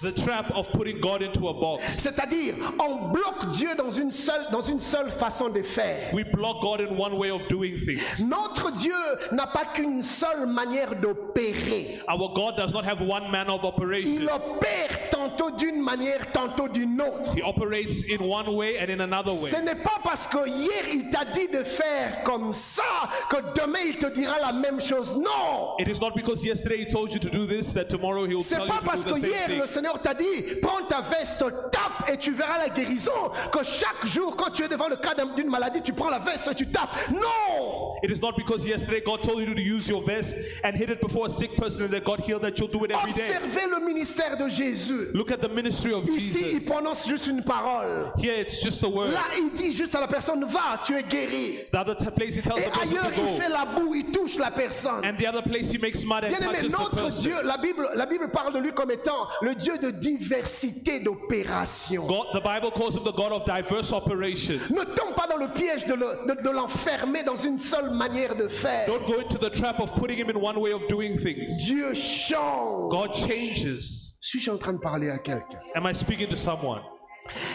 The 0.02 0.12
trap 0.24 0.50
of 0.56 0.70
putting 0.72 1.00
God 1.00 1.22
into 1.22 1.48
a 1.48 1.54
box. 1.54 1.84
C'est-à-dire, 2.00 2.54
on 2.80 3.12
bloque 3.12 3.48
Dieu 3.52 3.74
dans 3.76 3.90
une 3.90 4.10
seule, 4.10 4.46
dans 4.50 4.60
une 4.60 4.80
seule 4.80 5.08
façon 5.08 5.48
de 5.48 5.62
faire. 5.62 6.12
We 6.12 6.24
block 6.24 6.60
God 6.60 6.80
in 6.80 6.96
one 6.98 7.16
way 7.16 7.30
of 7.30 7.46
doing 7.48 7.76
things. 7.78 8.20
Notre 8.28 8.72
Dieu 8.72 8.94
n'a 9.30 9.46
pas 9.46 9.64
qu'une 9.66 10.02
seule 10.02 10.46
manière 10.46 10.96
d'opérer. 11.00 12.00
Our 12.08 12.32
God 12.34 12.56
does 12.56 12.72
not 12.72 12.84
have 12.84 13.00
one 13.00 13.30
manner 13.30 13.52
of 13.52 13.60
Il 13.62 13.68
operation. 13.68 14.26
opère 14.34 15.10
tantôt 15.10 15.50
d'une 15.52 15.80
manière, 15.80 16.30
tantôt 16.32 16.68
d'une 16.68 17.00
autre. 17.00 17.32
He 17.36 17.42
operates 17.42 18.02
in 18.10 18.20
one 18.24 18.48
way 18.54 18.78
and 18.80 18.90
in 18.90 19.00
another 19.00 19.32
way. 19.32 19.50
Ce 19.50 19.56
n'est 19.62 19.76
pas 19.76 20.00
parce 20.02 20.26
que 20.26 20.48
hier 20.48 20.84
il 20.92 21.08
t'a 21.10 21.24
dit 21.24 21.46
de 21.48 21.62
faire 21.62 22.24
comme 22.24 22.52
ça 22.52 22.82
que 23.30 23.36
demain 23.60 23.78
il 23.86 23.96
te 23.98 24.06
dira 24.06 24.34
la 24.40 24.52
même 24.52 24.80
chose. 24.80 25.16
Non! 25.16 25.76
It 25.78 25.86
is 25.88 26.00
not 26.00 26.14
because 26.16 26.44
yesterday 26.44 26.78
he 26.78 26.86
told 26.86 27.12
you 27.12 27.20
to 27.20 27.30
do 27.30 27.46
this 27.46 27.72
that 27.74 27.84
tomorrow 27.88 28.24
he 28.26 28.34
will 28.34 28.42
C'est 28.42 28.56
tell 28.56 28.66
pas 28.66 28.80
you 28.80 28.86
parce 28.86 29.02
to 29.04 29.08
do 29.10 29.14
que 29.14 29.20
the 29.20 29.26
same 29.26 29.30
hier 29.30 29.46
thing. 29.48 29.58
le 29.60 29.66
Seigneur 29.84 30.00
t'a 30.00 30.14
dit 30.14 30.42
prends 30.62 30.82
ta 30.88 31.02
veste, 31.02 31.44
tape 31.70 32.08
et 32.10 32.16
tu 32.16 32.32
verras 32.32 32.56
la 32.58 32.68
guérison. 32.70 33.10
Que 33.52 33.62
chaque 33.62 34.06
jour, 34.06 34.34
quand 34.34 34.50
tu 34.50 34.62
es 34.64 34.68
devant 34.68 34.88
le 34.88 34.96
cas 34.96 35.12
d'un- 35.14 35.26
d'une 35.34 35.50
maladie, 35.50 35.82
tu 35.82 35.92
prends 35.92 36.08
la 36.08 36.18
veste 36.18 36.48
et 36.50 36.54
tu 36.54 36.66
tapes. 36.68 36.94
Non! 37.10 37.92
It 38.02 38.10
is 38.10 38.20
not 38.22 38.32
because 38.36 38.66
yesterday 38.66 39.02
God 39.04 39.22
told 39.22 39.40
you 39.46 39.54
to 39.54 39.60
use 39.60 39.88
your 39.88 40.02
vest 40.02 40.36
and 40.64 40.72
hit 40.74 40.88
it 40.90 41.00
before 41.00 41.26
a 41.26 41.30
sick 41.30 41.54
person 41.56 41.82
and 41.84 41.90
that 41.92 42.04
God 42.04 42.20
healed 42.20 42.42
that 42.42 42.58
you'll 42.58 42.68
do 42.68 42.84
it 42.84 42.92
every 42.92 43.12
day. 43.12 43.22
Observez 43.36 43.66
le 43.70 43.84
ministère 43.86 44.36
de 44.38 44.48
Jésus. 44.48 45.08
Look 45.12 45.30
at 45.30 45.38
the 45.42 45.48
ministry 45.48 45.92
of 45.92 46.08
Ici, 46.08 46.38
il 46.44 46.50
Jesus. 46.60 46.70
prononce 46.70 47.06
juste 47.06 47.26
une 47.26 47.42
parole. 47.42 48.10
Here 48.16 48.40
it's 48.40 48.62
just 48.62 48.82
a 48.84 48.88
word. 48.88 49.12
Là, 49.12 49.22
il 49.36 49.50
dit 49.52 49.74
juste 49.74 49.94
à 49.94 50.00
la 50.00 50.08
personne 50.08 50.44
va, 50.44 50.80
tu 50.84 50.94
es 50.96 51.02
guéri. 51.02 51.58
The 51.72 51.76
other 51.76 51.94
place 52.14 52.36
he 52.36 52.42
tells 52.42 52.58
Et 52.58 52.62
the 52.64 52.70
person 52.72 52.90
ailleurs, 52.96 53.12
to 53.12 53.20
il 53.20 53.40
fait 53.42 53.48
go. 53.48 53.54
la 53.54 53.64
boue, 53.66 53.94
il 53.94 54.04
touche 54.06 54.36
la 54.38 54.50
personne. 54.50 55.04
And 55.04 55.16
the 55.18 55.26
other 55.26 55.42
place 55.42 55.70
he 55.70 55.78
makes 55.78 56.04
mud 56.04 56.24
and 56.24 56.30
Bien 56.30 56.48
aimé, 56.50 56.58
touches 56.60 56.72
the 56.72 56.78
notre 56.78 56.96
person. 56.96 57.22
Dieu, 57.22 57.34
la 57.42 57.56
Bible, 57.58 57.88
la 57.94 58.06
Bible 58.06 58.28
parle 58.30 58.52
de 58.54 58.58
lui 58.58 58.72
comme 58.72 58.90
étant 58.90 59.28
le 59.42 59.54
Dieu 59.54 59.73
de 59.78 59.90
diversité 59.90 61.00
d'opérations. 61.00 62.06
The 62.32 62.42
Bible 62.42 62.70
calls 62.72 62.96
him 62.96 63.02
the 63.04 63.14
God 63.14 63.32
of 63.32 63.44
diverse 63.44 63.92
operations. 63.92 64.60
Ne 64.70 64.84
tombe 64.84 65.14
pas 65.16 65.26
dans 65.26 65.36
le 65.36 65.52
piège 65.52 65.86
de 65.86 65.94
le- 65.94 66.52
l'enfermer 66.52 67.22
dans 67.22 67.36
une 67.36 67.58
seule 67.58 67.90
manière 67.94 68.34
de 68.36 68.48
faire. 68.48 68.86
Don't 68.86 69.04
go 69.06 69.14
into 69.20 69.38
the 69.38 69.50
trap 69.50 69.80
of 69.80 69.92
putting 69.94 70.18
him 70.18 70.30
in 70.30 70.36
one 70.40 70.58
way 70.58 70.72
of 70.72 70.86
doing 70.88 71.16
things. 71.18 71.50
Dieu 71.64 71.94
change. 71.94 72.90
God 72.90 73.14
changes. 73.14 74.12
Suis-je 74.20 74.50
en 74.50 74.56
train 74.58 74.72
de 74.74 74.78
parler 74.78 75.10
à 75.10 75.18
quelqu'un? 75.18 75.58
Am 75.74 75.86
I 75.86 75.92
speaking 75.94 76.28
to 76.28 76.36
someone? 76.36 76.80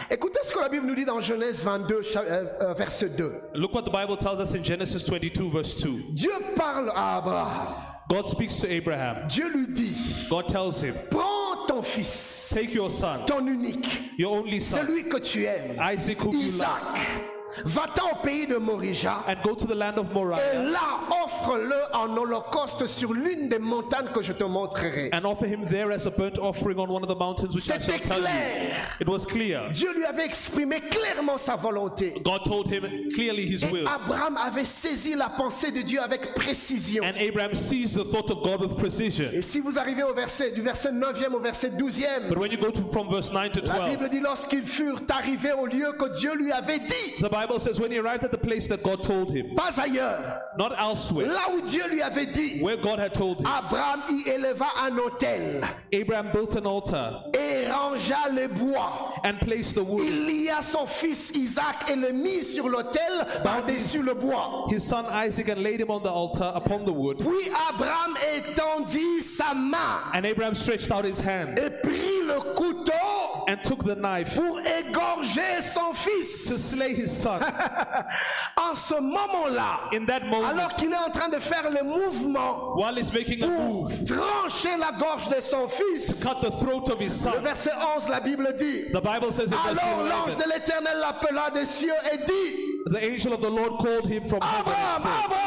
Écoutez 0.10 0.40
ce 0.44 0.52
que 0.52 0.60
la 0.60 0.68
Bible 0.70 0.88
nous 0.88 0.96
dit 0.96 1.06
dans 1.06 1.22
Genèse 1.22 1.64
22, 1.64 2.02
cha- 2.02 2.22
euh, 2.22 2.46
euh, 2.62 2.74
verset 2.74 3.10
2. 3.10 3.34
Look 3.54 3.74
what 3.74 3.84
the 3.84 3.92
Bible 3.92 4.18
tells 4.18 4.40
us 4.42 4.56
in 4.56 4.64
Genesis 4.64 5.04
22, 5.08 5.48
verse 5.48 5.76
2. 5.82 6.06
Dieu 6.12 6.32
parle 6.56 6.92
à 6.96 7.18
Abraham. 7.18 7.68
God 8.10 8.26
speaks 8.26 8.56
to 8.62 8.68
Abraham. 8.68 9.28
Dieu 9.28 9.48
lui 9.50 9.68
dit, 9.68 10.28
God 10.32 10.48
tells 10.48 10.82
him, 10.82 10.96
prends 11.12 11.68
ton 11.68 11.84
fils, 11.84 12.52
Take 12.52 12.74
your 12.74 12.90
son, 12.90 13.24
ton 13.28 13.46
unique, 13.46 14.18
your 14.18 14.40
only 14.40 14.60
son, 14.60 14.80
celui 14.80 15.08
que 15.08 15.20
tu 15.20 15.46
aimes, 15.46 15.78
Isaac, 15.80 16.18
whom 16.20 16.36
you 16.36 16.52
love, 16.58 16.82
Isaac. 16.98 17.39
Va-t'en 17.66 18.12
au 18.12 18.16
pays 18.24 18.48
de 18.48 18.56
Morija 18.58 19.24
and 19.28 19.36
go 19.44 19.56
to 19.56 19.66
the 19.66 19.76
land 19.76 19.98
of 19.98 20.08
et 20.10 20.72
là 20.72 21.00
offre-le 21.24 21.76
en 21.94 22.16
holocauste 22.18 22.86
sur 22.86 23.14
l'une 23.14 23.50
des 23.50 23.60
montagnes 23.60 24.10
que 24.14 24.22
je 24.22 24.34
te 24.34 24.44
montrerai. 24.44 25.10
and 25.14 25.26
offer 25.26 25.46
him 25.48 25.64
there 25.66 25.92
as 25.92 26.06
a 26.06 26.12
burnt 26.12 26.38
offering 26.40 26.78
on 26.80 26.88
one 26.90 27.04
of 27.04 27.10
the 27.10 27.16
mountains 27.16 27.54
which 27.56 27.70
I 27.70 27.78
shall 27.78 27.80
C'était 27.82 28.00
tell 28.08 28.18
you. 28.18 28.24
clair. 28.24 28.88
It 29.00 29.08
was 29.10 29.26
clear. 29.26 29.70
Dieu 29.72 29.94
lui 29.94 30.06
avait 30.06 30.26
exprimé 30.26 30.80
clairement 30.80 31.38
sa 31.38 31.56
volonté. 31.56 32.14
God 32.24 32.44
told 32.46 32.68
him 32.68 32.84
clearly 33.16 33.46
his 33.46 33.64
Et 33.64 33.72
will. 33.72 33.88
Abraham 33.88 34.38
avait 34.38 34.66
saisi 34.66 35.16
la 35.16 35.30
pensée 35.30 35.72
de 35.72 35.82
Dieu 35.82 36.00
avec 36.02 36.34
précision. 36.36 37.04
And 37.04 37.16
Abraham 37.18 37.56
sees 37.56 37.94
the 37.94 38.04
thought 38.04 38.30
of 38.32 38.44
God 38.44 38.62
with 38.62 38.78
precision. 38.78 39.30
Et 39.34 39.42
si 39.42 39.60
vous 39.60 39.78
arrivez 39.80 40.04
au 40.04 40.14
verset, 40.14 40.52
du 40.52 40.62
verset 40.62 40.92
9e 40.92 41.34
au 41.34 41.40
verset 41.40 41.70
12e, 41.70 42.30
But 42.30 42.38
when 42.38 42.52
you 42.52 42.58
go 42.58 42.72
to 42.72 42.82
from 42.92 43.10
verse 43.10 43.32
9 43.32 43.52
to 43.54 43.62
la 43.62 43.80
12, 43.88 43.90
Bible 43.92 44.10
dit 44.10 44.20
lorsqu'ils 44.20 44.64
furent 44.66 45.02
arrivés 45.10 45.54
au 45.54 45.66
lieu 45.66 45.92
que 45.94 46.18
Dieu 46.18 46.36
lui 46.36 46.52
avait 46.52 46.80
dit, 46.80 47.14
the 47.22 47.30
Bible 47.40 47.60
says 47.60 47.80
when 47.80 47.90
he 47.90 47.98
arrived 47.98 48.26
at 48.26 48.32
the 48.32 48.38
place 48.38 48.68
that 48.68 48.84
God 48.84 49.02
told 49.02 49.34
him, 49.34 49.56
pas 49.56 49.78
ailleurs, 49.80 50.42
not 50.58 50.78
elsewhere, 50.78 51.28
là 51.28 51.50
où 51.50 51.62
Dieu 51.62 51.88
lui 51.90 52.02
avait 52.02 52.26
dit, 52.26 52.62
where 52.62 52.76
God 52.76 53.00
had 53.00 53.14
told 53.14 53.40
him, 53.40 53.48
Abraham 53.48 54.04
y 54.10 54.24
éleva 54.30 54.68
un 54.78 54.98
autel 54.98 55.66
Abraham 55.94 56.32
built 56.34 56.56
an 56.58 56.66
altar 56.66 57.24
et 57.34 57.66
rangea 57.66 58.30
les 58.34 58.48
bois. 58.48 59.10
and 59.24 59.40
placed 59.40 59.76
the 59.76 59.84
wood. 59.84 60.06
Il 60.06 60.26
lia 60.26 60.62
son 60.62 60.86
fils 60.86 61.32
Isaac 61.32 61.90
et 61.90 61.96
le 61.96 62.12
mit 62.12 62.44
sur 62.44 62.68
l'autel 62.68 63.26
par-dessus 63.44 64.02
le 64.02 64.14
bois. 64.14 64.66
His 64.70 64.82
son 64.82 65.06
Isaac 65.26 65.50
and 65.50 65.62
laid 65.62 65.82
him 65.82 65.92
on 65.92 66.02
the 66.02 66.12
altar 66.12 66.52
upon 66.56 66.86
the 66.86 66.94
wood. 66.94 67.20
Puis 67.20 67.50
Abraham 67.70 68.18
étendit 68.36 69.22
sa 69.22 69.54
main 69.54 70.02
And 70.14 70.26
Abraham 70.26 70.56
stretched 70.56 70.92
out 70.92 71.06
his 71.06 71.20
hand 71.20 71.58
et 71.58 71.70
prit 71.82 72.26
le 72.28 72.40
couteau 72.56 73.46
and 73.48 73.58
took 73.64 73.84
the 73.84 73.96
knife 73.96 74.36
pour 74.36 74.60
égorger 74.60 75.62
son 75.62 75.94
to 75.94 76.58
slay 76.58 76.94
his 76.94 77.12
son. 77.12 77.29
En 78.72 78.76
ce 78.76 78.96
moment-là, 78.96 79.80
In 79.94 80.06
that 80.06 80.22
moment, 80.22 80.48
alors 80.48 80.76
qu'il 80.76 80.92
est 80.92 80.98
en 80.98 81.10
train 81.10 81.30
de 81.30 81.38
faire 81.40 81.70
le 81.72 81.84
mouvement 81.84 82.76
while 82.76 82.98
he's 82.98 83.12
making 83.14 83.44
a 83.44 83.48
pour 83.48 83.90
move, 83.90 84.04
trancher 84.06 84.78
la 84.78 84.92
gorge 84.92 85.30
de 85.30 85.42
son 85.42 85.68
fils, 85.68 86.22
cut 86.24 86.42
the 86.42 86.52
throat 86.52 86.90
of 86.92 87.00
his 87.00 87.26
le 87.26 87.32
son. 87.32 87.42
verset 87.42 87.72
11, 87.96 88.10
la 88.10 88.20
Bible 88.20 88.54
dit, 88.58 88.92
The 88.92 89.02
Bible 89.02 89.32
says 89.32 89.52
in 89.52 89.58
alors 89.58 90.04
l'ange 90.04 90.36
11, 90.36 90.38
de 90.38 90.50
l'Éternel 90.54 90.98
l'appela 91.00 91.50
des 91.52 91.66
cieux 91.66 91.94
et 92.14 92.18
dit, 92.18 92.84
the 92.86 93.04
angel 93.04 93.34
of 93.34 93.42
the 93.42 93.50
Lord 93.50 93.78
called 93.80 94.06
him 94.10 94.26
from 94.26 94.40
heaven 94.42 94.74
and 94.74 94.78
Abraham, 94.78 95.02
said, 95.02 95.39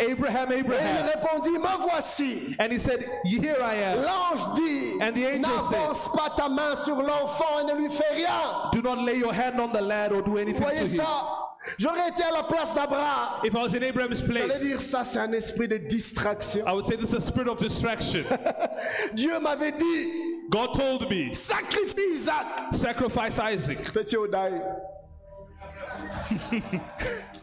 Abraham. 0.00 0.52
Abraham, 0.52 0.96
Et 0.96 1.00
il 1.00 1.10
répondit, 1.10 1.50
me 1.58 1.78
voici. 1.80 2.56
And 2.58 2.72
he 2.72 2.78
said, 2.78 3.04
Here 3.24 3.56
I 3.60 3.74
am. 3.82 4.02
L'ange 4.02 4.54
dit, 4.56 4.98
And 5.00 5.12
the 5.14 5.26
angel 5.26 5.60
said- 5.60 5.78
n'avance 5.78 6.08
pas 6.14 6.30
ta 6.36 6.48
main 6.48 6.74
sur 6.76 6.96
l'enfant 7.02 7.60
et 7.60 7.64
ne 7.64 7.74
lui 7.78 7.90
fais 7.90 8.14
rien. 8.14 8.70
Do 8.72 8.82
not 8.82 9.04
lay 9.04 9.18
your 9.18 9.32
hand 9.32 9.58
on 9.60 9.68
the 9.72 9.80
lad 9.80 10.12
or 10.12 10.22
do 10.22 10.32
Vous 10.32 10.38
anything 10.38 10.60
to 10.60 10.62
voyez 10.64 10.80
him. 10.94 11.00
ça? 11.00 11.44
J'aurais 11.78 12.08
été 12.08 12.22
à 12.22 12.30
la 12.30 12.44
place 12.44 12.72
d'Abraham. 12.74 13.40
If 13.44 13.54
I 13.54 13.58
was 13.62 13.74
in 13.74 13.82
Abraham's 13.82 14.20
J'allais 14.22 14.46
place, 14.46 14.60
dire 14.62 14.80
ça, 14.80 15.04
c'est 15.04 15.18
un 15.18 15.32
esprit 15.32 15.66
de 15.68 15.76
distraction. 15.76 16.64
I 16.66 16.72
would 16.72 16.86
say 16.86 16.96
this 16.96 17.10
is 17.10 17.14
a 17.16 17.20
spirit 17.20 17.48
of 17.48 17.58
distraction. 17.58 18.24
Dieu 19.14 19.38
m'avait 19.40 19.72
dit, 19.72 20.08
God 20.48 20.72
told 20.72 21.10
me, 21.10 21.32
sacrifie 21.34 22.14
Isaac. 22.14 22.46
sacrifice 22.72 23.38
Isaac. 23.38 23.78
Odaï. 24.16 24.62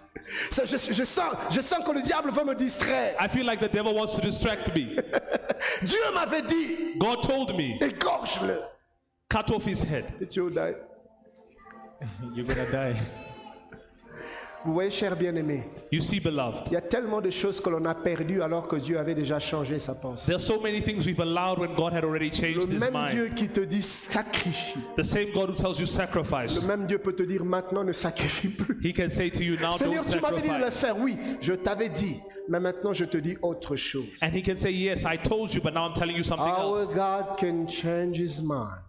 Ça, 0.50 0.66
je, 0.66 0.78
je 0.78 1.04
sens, 1.04 1.34
je 1.52 1.62
sens 1.62 1.84
que 1.86 1.92
le 1.92 2.02
diable 2.02 2.32
veut 2.32 2.44
me 2.44 2.56
distraire. 2.56 3.16
I 3.20 3.28
feel 3.28 3.46
like 3.46 3.60
the 3.60 3.72
devil 3.72 3.94
wants 3.94 4.16
to 4.16 4.22
distract 4.22 4.76
me. 4.76 4.96
Dieu 5.84 6.00
m'avait 6.14 6.42
dit, 6.42 6.98
God 6.98 7.22
told 7.24 7.56
me, 7.56 7.78
égorge-le. 7.80 8.60
cut 9.30 9.52
off 9.52 9.66
his 9.66 9.84
head. 9.84 10.06
Petit 10.20 10.40
Odaï. 10.40 10.76
You're 12.34 12.46
gonna 12.46 12.72
die. 12.72 12.96
Vous 14.66 14.74
voyez, 14.74 14.90
cher 14.90 15.16
bien-aimé, 15.16 15.64
You 15.92 16.02
see, 16.02 16.20
beloved, 16.20 16.64
il 16.68 16.74
y 16.74 16.76
a 16.76 16.82
tellement 16.82 17.22
de 17.22 17.30
choses 17.30 17.62
que 17.62 17.70
l'on 17.70 17.86
a 17.86 17.94
perdues 17.94 18.42
alors 18.42 18.68
que 18.68 18.78
Dieu 18.78 18.98
avait 18.98 19.14
déjà 19.14 19.40
changé 19.40 19.78
sa 19.78 19.94
pensée. 19.94 20.26
there 20.26 20.36
are 20.36 20.42
so 20.42 20.60
many 20.60 20.82
things 20.82 21.06
we've 21.06 21.20
allowed 21.20 21.60
when 21.60 21.76
God 21.76 21.94
had 21.94 22.04
already 22.04 22.30
Le 22.30 22.32
changed 22.32 22.72
his 22.72 22.80
même 22.80 23.10
Dieu 23.12 23.30
qui 23.36 23.48
te 23.48 23.60
dit 23.62 23.84
sacrifie. 23.84 24.80
The 24.98 25.04
same 25.04 25.32
God 25.34 25.52
who 25.52 25.56
tells 25.56 25.78
you 25.78 25.86
Le 25.86 25.86
sacrifice. 25.86 26.64
même 26.66 26.88
Dieu 26.88 26.98
peut 26.98 27.14
te 27.14 27.22
dire 27.24 27.46
maintenant 27.46 27.84
ne 27.84 27.92
sacrifie 27.94 28.50
plus. 28.50 28.80
He 28.84 28.92
can 28.92 29.10
say 29.10 29.30
to 29.30 29.44
you 29.44 29.54
now, 29.56 29.78
don't 29.78 29.78
Seigneur, 29.78 30.04
tu 30.04 30.20
m'avais 30.20 30.42
dit 30.42 30.50
de 30.50 30.66
le 30.66 30.72
faire. 30.72 30.98
Oui, 30.98 31.16
je 31.42 31.54
t'avais 31.54 31.90
dit. 31.90 32.20
Mais 32.50 32.60
maintenant, 32.60 32.94
je 32.94 33.06
te 33.06 33.18
dis 33.18 33.38
autre 33.42 33.76
chose. 33.76 34.06
And 34.22 34.30
he 34.34 34.42
can 34.44 34.58
say, 34.58 34.72
Yes, 34.72 35.06
I 35.06 35.18
told 35.18 35.54
you, 35.54 35.62
but 35.62 35.74
now 35.74 35.88
I'm 35.88 35.94
telling 35.94 36.16
you 36.16 36.24
something 36.24 36.46
Our 36.48 36.80
else. 36.80 36.94
God 36.94 37.38
can 37.38 37.68
change 37.68 38.18
his 38.18 38.42
mind. 38.42 38.82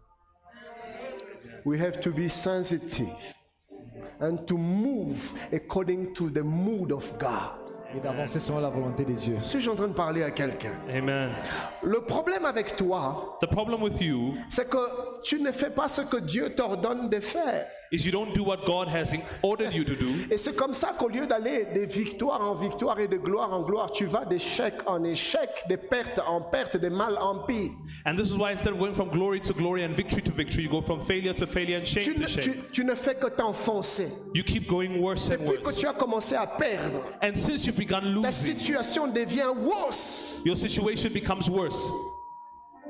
We 1.65 1.79
have 1.79 2.01
to 2.01 2.11
be 2.13 2.29
sensitive 2.29 3.36
and 4.21 4.37
to 4.47 4.57
move 4.57 5.33
according 5.53 6.13
to 6.15 6.31
the 6.31 6.43
mood 6.43 6.93
of 6.93 7.13
God. 7.19 7.67
Et 7.95 8.01
d'avancer 8.01 8.41
selon 8.41 8.61
la 8.61 8.69
volonté 8.69 9.05
des 9.05 9.15
dieux. 9.15 9.39
Suis-je 9.39 9.71
en 9.71 9.77
train 9.77 9.89
de 9.89 9.95
parler 9.95 10.23
à 10.23 10.31
quelqu'un? 10.31 10.73
Amen. 10.93 11.31
Le 11.83 12.01
problème 12.01 12.45
avec 12.45 12.75
toi, 12.77 13.39
The 13.41 13.47
problem 13.47 13.83
with 13.83 14.01
you 14.01 14.35
c'est 14.49 14.69
que 14.69 15.23
tu 15.23 15.41
ne 15.41 15.53
fais 15.53 15.71
pas 15.71 15.89
ce 15.89 16.03
que 16.03 16.17
Dieu 16.17 16.55
t'ordonne 16.55 17.09
de 17.09 17.21
faire. 17.21 17.67
Is 17.93 18.05
you 18.05 18.13
don't 18.13 18.33
do 18.35 18.43
what 18.43 18.65
God 18.67 18.89
has 18.89 19.13
ordered 19.43 19.73
you 19.75 19.85
to 19.85 19.95
do. 19.95 20.07
Et 20.31 20.37
c'est 20.39 20.55
comme 20.57 20.75
ça 20.75 20.95
qu'au 20.99 21.09
lieu 21.09 21.27
d'aller 21.27 21.67
de 21.75 21.81
victoire 21.87 22.41
en 22.41 22.55
victoire 22.55 22.99
et 23.01 23.09
de 23.09 23.17
gloire 23.17 23.53
en 23.53 23.63
gloire, 23.63 23.91
tu 23.91 24.07
vas 24.07 24.25
d'échec 24.25 24.75
en 24.87 25.05
échec, 25.05 25.49
de 25.69 25.77
perte 25.77 26.21
en 26.27 26.41
perte, 26.41 26.77
de 26.77 26.89
mal 26.89 27.17
en 27.19 27.39
pire. 27.47 27.71
And 28.05 28.17
this 28.17 28.31
is 28.31 28.37
why 28.37 28.53
instead 28.53 28.73
of 28.73 28.79
going 28.79 28.95
from 28.95 29.09
glory 29.11 29.41
to 29.41 29.53
glory 29.53 29.85
and 29.85 29.91
victory 29.95 30.23
to 30.23 30.33
victory, 30.33 30.63
you 30.65 30.71
go 30.71 30.81
from 30.81 31.01
failure 31.01 31.33
to 31.35 31.47
failure 31.47 31.77
and 31.79 31.85
Tu 31.87 32.01
shame 32.01 32.15
ne, 32.15 32.25
to 32.25 32.27
shame. 32.27 32.43
tu- 32.43 32.63
tu 32.73 32.85
ne 32.85 32.95
fais 32.95 33.15
que 33.15 33.29
t'enfoncer. 33.29 34.09
You 34.35 34.43
keep 34.43 34.67
going 34.69 35.01
worse 35.01 35.29
and 35.31 35.39
Depuis 35.45 35.59
que 35.59 35.65
worse. 35.67 35.79
tu 35.79 35.87
as 35.87 35.93
commencé 35.95 36.35
à 36.35 36.47
perdre, 36.47 37.01
And 37.23 37.35
since 37.37 37.67
you've 37.67 37.77
begun 37.77 38.01
ta 38.01 38.07
losing, 38.09 38.33
situation 38.59 39.07
devient 39.09 39.53
worse. 39.61 40.41
your 40.45 40.57
situation 40.57 41.13
becomes 41.13 41.49
worse. 41.51 41.91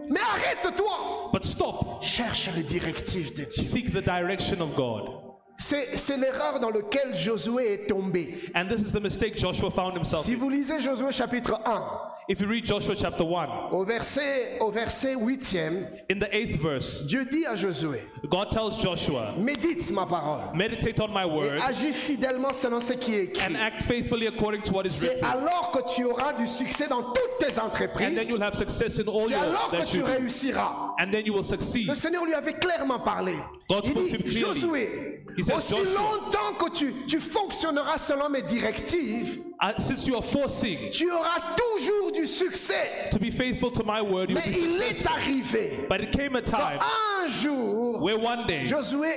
Mais 0.09 0.21
arrête-toi. 0.21 1.31
But 1.33 1.45
stop. 1.45 2.03
Cherche 2.03 2.49
les 2.55 2.63
directives 2.63 3.35
de 3.37 3.45
Dieu. 3.45 3.63
Seek 3.63 3.93
the 3.93 4.03
direction 4.03 4.61
of 4.61 4.75
God. 4.75 5.26
C'est 5.59 5.97
c'est 5.97 6.17
l'erreur 6.19 6.61
dans 6.61 6.71
laquelle 6.71 7.15
Josué 7.17 7.73
est 7.73 7.87
tombé. 7.89 8.39
And 8.55 8.67
this 8.69 8.81
is 8.83 8.93
the 8.93 9.01
mistake 9.01 9.37
Joshua 9.37 9.71
found 9.71 9.97
himself 9.97 10.25
Si 10.25 10.33
in. 10.35 10.37
vous 10.39 10.51
lisez 10.51 10.81
Josué 10.81 11.11
chapitre 11.13 11.59
1, 11.65 12.13
If 12.29 12.41
you 12.41 12.49
read 12.49 12.67
Joshua 12.67 12.97
chapter 12.97 13.23
1, 13.25 13.71
au 13.71 13.85
verset, 13.85 14.59
au 14.61 14.69
verset 14.69 15.15
8e, 15.15 15.87
in 16.11 16.19
the 16.19 16.29
eighth 16.35 16.61
verse, 16.61 17.05
Dieu 17.07 17.25
dit 17.25 17.47
à 17.47 17.55
Josué, 17.55 18.01
God 18.29 18.51
tells 18.51 18.73
Joshua, 18.83 19.33
médite 19.39 19.93
ma 19.93 20.07
parole 20.07 20.41
Meditate 20.53 20.99
on 21.01 21.09
my 21.09 21.23
et 21.23 21.31
word 21.31 21.61
agis 21.63 21.93
fidèlement 21.93 22.53
selon 22.53 22.81
ce 22.81 22.95
qui 22.95 23.15
est 23.15 23.25
écrit. 23.27 23.43
and 23.47 23.55
act 23.57 23.85
faithfully 23.85 24.27
according 24.27 24.61
to 24.63 24.73
what 24.73 24.85
is 24.87 24.91
C'est 24.91 25.09
written. 25.11 25.25
alors 25.25 25.71
que 25.71 25.95
tu 25.95 26.05
auras 26.05 26.33
du 26.33 26.47
succès 26.49 26.89
dans 26.89 27.03
toutes 27.13 27.39
tes 27.39 27.47
And 27.47 27.51
then 27.53 27.65
entreprises. 27.67 28.29
you'll 28.29 28.43
have 28.43 28.55
success 28.57 28.99
in 28.99 29.07
all 29.09 29.27
C'est 29.29 29.35
your 29.35 29.43
alors 29.45 29.69
que 29.71 29.77
that 29.77 29.85
tu 29.87 29.99
you 29.99 30.03
do. 30.03 30.09
réussiras. 30.11 30.95
And 30.99 31.13
then 31.13 31.25
you 31.27 31.33
will 31.33 31.45
succeed. 31.45 31.87
Le 31.87 31.95
Seigneur 31.95 32.25
lui 32.25 32.35
avait 32.35 32.55
clairement 32.55 32.99
parlé. 32.99 33.35
God 33.71 33.83
Il 33.85 33.91
spoke 33.93 34.07
to 34.09 34.15
him 34.17 34.23
dit, 34.25 34.35
clearly. 34.35 34.61
Josué, 34.61 35.16
aussi 35.55 35.75
longtemps 35.95 36.55
que 36.59 36.71
tu, 36.71 36.93
tu 37.07 37.21
fonctionneras 37.21 37.99
selon 37.99 38.29
mes 38.31 38.43
directives, 38.43 39.39
since 39.79 40.07
you 40.07 40.15
are 40.17 40.25
forcing 40.25 40.91
tu 40.93 41.11
auras 41.11 41.55
toujours 41.57 42.13
du 42.13 42.27
succès. 42.27 43.11
to 43.11 43.19
be 43.19 43.31
faithful 43.31 43.71
to 43.71 43.83
my 43.85 44.01
word, 44.01 44.31
Mais 44.31 44.43
il 44.47 44.81
est 44.81 44.93
successful. 44.95 45.13
arrivé 45.13 45.87
But 45.89 46.01
it 46.03 46.13
came 46.13 46.37
a 46.37 46.43
time 46.43 46.79
un 46.81 47.29
jour, 47.29 48.03
where 48.03 48.19
one 48.19 48.47
day 48.47 48.65
Josué 48.65 49.13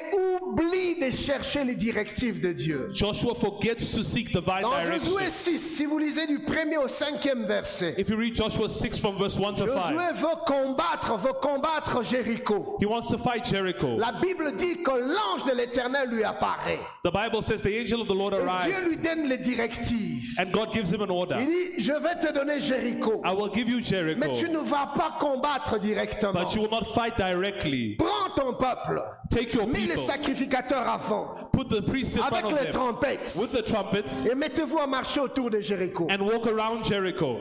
oublie 0.60 0.96
de 1.00 1.12
chercher 1.12 1.64
les 1.64 1.76
directives 1.76 2.40
de 2.42 2.52
Dieu. 2.54 2.90
Joshua 2.94 3.34
forgets 3.36 3.92
to 3.96 4.04
seek 4.04 4.28
divine 4.28 4.62
Dans 4.64 4.72
direction. 4.82 5.12
Josué 5.18 5.30
6, 5.30 5.60
si 5.60 5.86
vous 5.86 5.98
lisez 5.98 6.28
du 6.28 6.40
premier 6.40 6.78
au 6.78 6.88
cinquième 6.88 7.46
verset, 7.46 7.96
If 7.98 8.10
you 8.10 8.18
read 8.18 8.36
Joshua 8.36 8.68
6 8.70 9.00
from 9.00 9.18
verse 9.18 9.38
1 9.38 9.54
to 9.56 9.68
5, 9.68 9.94
Josué 9.94 10.14
veut 10.14 10.36
combattre, 10.46 11.18
veut 11.18 11.34
combattre 11.42 12.04
Jéricho. 12.04 12.78
he 12.80 12.86
wants 12.86 13.08
to 13.10 13.18
fight 13.18 13.46
Jericho. 13.46 13.98
La 13.98 14.12
Bible 14.14 14.54
dit 14.56 14.84
que 14.84 14.92
l'ange 14.92 15.46
de 15.46 15.56
l'Éternel 15.56 16.10
lui 16.10 16.24
apparaît. 16.24 16.80
The 17.04 17.12
Bible 17.12 17.42
says 17.42 17.62
the 17.62 17.80
angel 17.80 18.02
of 18.02 18.08
the 18.08 18.16
Lord 18.16 18.34
arrived 18.34 18.70
Dieu 18.76 18.90
lui 18.90 18.98
donne 18.98 19.28
les 19.28 19.38
directives. 19.38 20.36
and 20.40 20.52
God 20.52 20.74
gives 20.74 20.92
him 20.92 21.02
an 21.02 21.06
Il 21.10 21.12
order. 21.12 21.36
dit, 21.46 21.82
je 21.82 21.94
vais 21.94 22.16
te 22.20 22.32
donner 22.34 22.60
Jéricho. 22.60 23.22
I 23.26 23.34
will 23.34 23.50
give 23.54 23.68
you 23.70 23.78
Mais 23.78 23.84
Jericho, 23.86 24.34
tu 24.36 24.50
ne 24.50 24.60
vas 24.60 24.92
pas 24.96 25.16
combattre 25.20 25.80
directement. 25.80 26.34
but 26.34 26.54
you 26.56 26.62
will 26.62 26.70
not 26.72 26.94
fight 26.94 27.18
directly. 27.18 27.96
Prends 27.98 28.30
ton 28.36 28.54
peuple. 28.54 29.02
Take 29.30 29.54
your 29.54 29.68
Mets 29.68 29.80
les 29.80 29.88
people, 29.96 30.04
sacrificateurs 30.50 30.88
avant. 30.88 31.50
put 31.52 31.70
the 31.70 31.82
priests 31.82 32.16
in 32.18 32.22
front 32.24 32.34
Avec 32.44 32.46
of 32.52 32.58
les 32.58 32.72
them 32.72 32.74
trompettes. 32.74 33.36
with 33.38 33.52
the 33.52 33.62
trumpets, 33.64 34.28
Et 34.30 34.36
mettez-vous 34.36 34.78
à 34.80 34.88
marcher 34.88 35.20
autour 35.20 35.50
de 35.50 35.60
Jéricho. 35.60 36.08
and 36.10 36.22
walk 36.22 36.48
around 36.48 36.84
Jericho. 36.84 37.38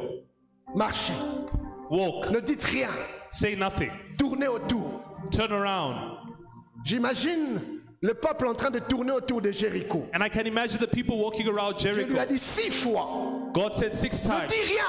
Marchez. 0.75 1.15
Walk, 1.91 2.31
Ne 2.31 2.41
dites 2.41 2.65
rien. 2.65 2.91
say 3.33 3.55
nothing, 3.57 3.91
Tournez 4.19 4.49
autour. 4.49 5.03
turn 5.31 5.53
around. 5.53 5.97
J'imagine 6.85 7.81
le 8.01 8.15
peuple 8.15 8.47
en 8.47 8.55
train 8.55 8.71
de 8.71 8.79
tourner 8.79 9.13
autour 9.13 9.41
de 9.41 9.51
Jéricho. 9.51 10.07
And 10.15 10.23
I 10.23 10.29
can 10.29 10.47
imagine 10.47 10.79
the 10.79 10.87
people 10.87 11.19
walking 11.19 11.49
around 11.49 11.79
Je 11.79 11.89
lui 11.89 12.05
Jericho. 12.15 12.27
dit 12.29 12.39
six 12.39 12.71
fois. 12.71 13.51
God 13.53 13.75
said 13.75 13.95
six 13.95 14.29
Ne 14.29 14.35
times, 14.37 14.49
dis 14.49 14.61
rien. 14.75 14.85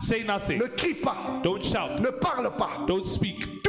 say 0.00 0.24
nothing, 0.24 0.58
Ne 0.58 0.66
crie 0.66 0.94
pas. 0.94 1.40
don't 1.42 1.62
shout, 1.62 2.00
Ne 2.00 2.10
parle 2.10 2.50
pas. 2.56 2.84
don't 2.86 3.04
speak. 3.04 3.59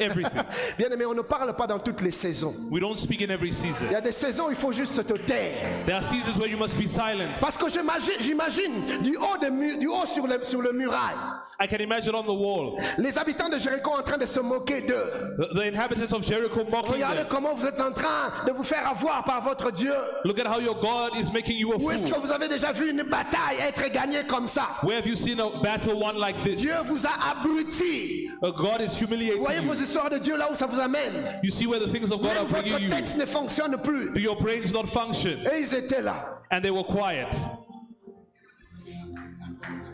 Everything. 0.00 0.40
Bien 0.78 0.88
aimé, 0.90 1.04
on 1.06 1.14
ne 1.14 1.22
parle 1.22 1.54
pas 1.56 1.66
dans 1.66 1.78
toutes 1.78 2.00
les 2.00 2.10
saisons. 2.10 2.54
We 2.70 2.80
don't 2.80 2.96
speak 2.96 3.22
in 3.22 3.30
every 3.30 3.48
Il 3.48 3.54
season. 3.54 3.86
y 3.90 3.94
a 3.94 4.00
des 4.00 4.12
saisons 4.12 4.46
où 4.46 4.50
il 4.50 4.56
faut 4.56 4.72
juste 4.72 5.06
te 5.06 5.14
taire. 5.14 5.84
There 5.86 5.96
are 5.96 6.02
seasons 6.02 6.38
where 6.38 6.48
you 6.50 6.58
must 6.58 6.76
be 6.76 6.86
silent. 6.86 7.34
Parce 7.40 7.56
que 7.58 7.68
j'imagine, 7.68 8.14
j'imagine 8.20 8.84
du 9.02 9.16
haut, 9.16 9.36
de 9.40 9.78
du 9.78 9.86
haut 9.88 10.06
sur, 10.06 10.26
le, 10.26 10.42
sur 10.42 10.62
le 10.62 10.72
muraille, 10.72 11.16
I 11.60 11.66
can 11.68 11.78
imagine 11.82 12.14
on 12.14 12.22
the 12.22 12.28
wall, 12.28 12.78
les 12.98 13.18
habitants 13.18 13.48
de 13.48 13.58
Jéricho 13.58 13.90
en 13.90 14.02
train 14.02 14.16
de 14.16 14.26
se 14.26 14.40
moquer 14.40 14.80
d'eux. 14.80 15.36
the, 15.36 15.54
the 15.54 15.66
inhabitants 15.66 16.12
of 16.16 16.22
Jericho 16.24 16.64
mocking 16.70 16.92
Regardez 16.94 17.18
them. 17.18 17.28
comment 17.28 17.54
vous 17.54 17.66
êtes 17.66 17.80
en 17.80 17.92
train 17.92 18.32
de 18.46 18.52
vous 18.52 18.62
faire 18.64 18.88
avoir 18.88 19.22
par 19.24 19.42
votre 19.42 19.70
Dieu. 19.70 19.92
Look 20.24 20.38
at 20.38 20.46
how 20.46 20.60
your 20.60 20.74
God 20.80 21.12
is 21.20 21.30
making 21.32 21.58
you 21.58 21.72
a 21.72 21.76
Où 21.76 21.90
est-ce 21.90 22.06
que 22.06 22.14
fool. 22.14 22.22
vous 22.24 22.32
avez 22.32 22.48
déjà 22.48 22.72
vu 22.72 22.90
une 22.90 23.02
bataille 23.02 23.58
être 23.66 23.90
gagnée 23.92 24.22
comme 24.26 24.48
ça? 24.48 24.68
Where 24.82 24.96
have 24.98 25.06
you 25.06 25.16
seen 25.16 25.38
a 25.40 25.50
battle 25.62 25.94
won 25.94 26.14
like 26.18 26.42
this? 26.42 26.56
Dieu 26.60 26.74
vous 26.84 27.04
a 27.06 27.10
abruti. 27.32 28.30
God 28.40 28.80
is 28.80 28.96
humiliating 28.98 29.42
voyez 29.42 29.60
vos 29.60 29.74
de 30.10 30.18
Dieu 30.18 30.36
là 30.36 30.48
où 30.50 30.54
ça 30.54 30.66
vous 30.66 30.78
amène. 30.80 31.12
You 31.42 31.50
see 31.50 31.66
where 31.66 31.80
the 31.80 31.90
things 31.90 32.10
of 32.12 32.20
God 32.20 32.30
Même 32.34 32.38
are 32.38 32.44
bringing 32.46 32.72
votre 32.72 32.84
you. 32.84 32.90
tête 32.90 33.16
ne 33.16 33.26
fonctionne 33.26 33.76
plus. 33.82 34.12
Your 34.20 34.36
brains 34.38 34.72
not 34.72 34.86
function? 34.86 35.38
Et 35.52 35.60
ils 35.62 35.74
étaient 35.74 36.02
là. 36.02 36.38
And 36.50 36.60
they 36.62 36.70
were 36.70 36.84
quiet. 36.84 37.28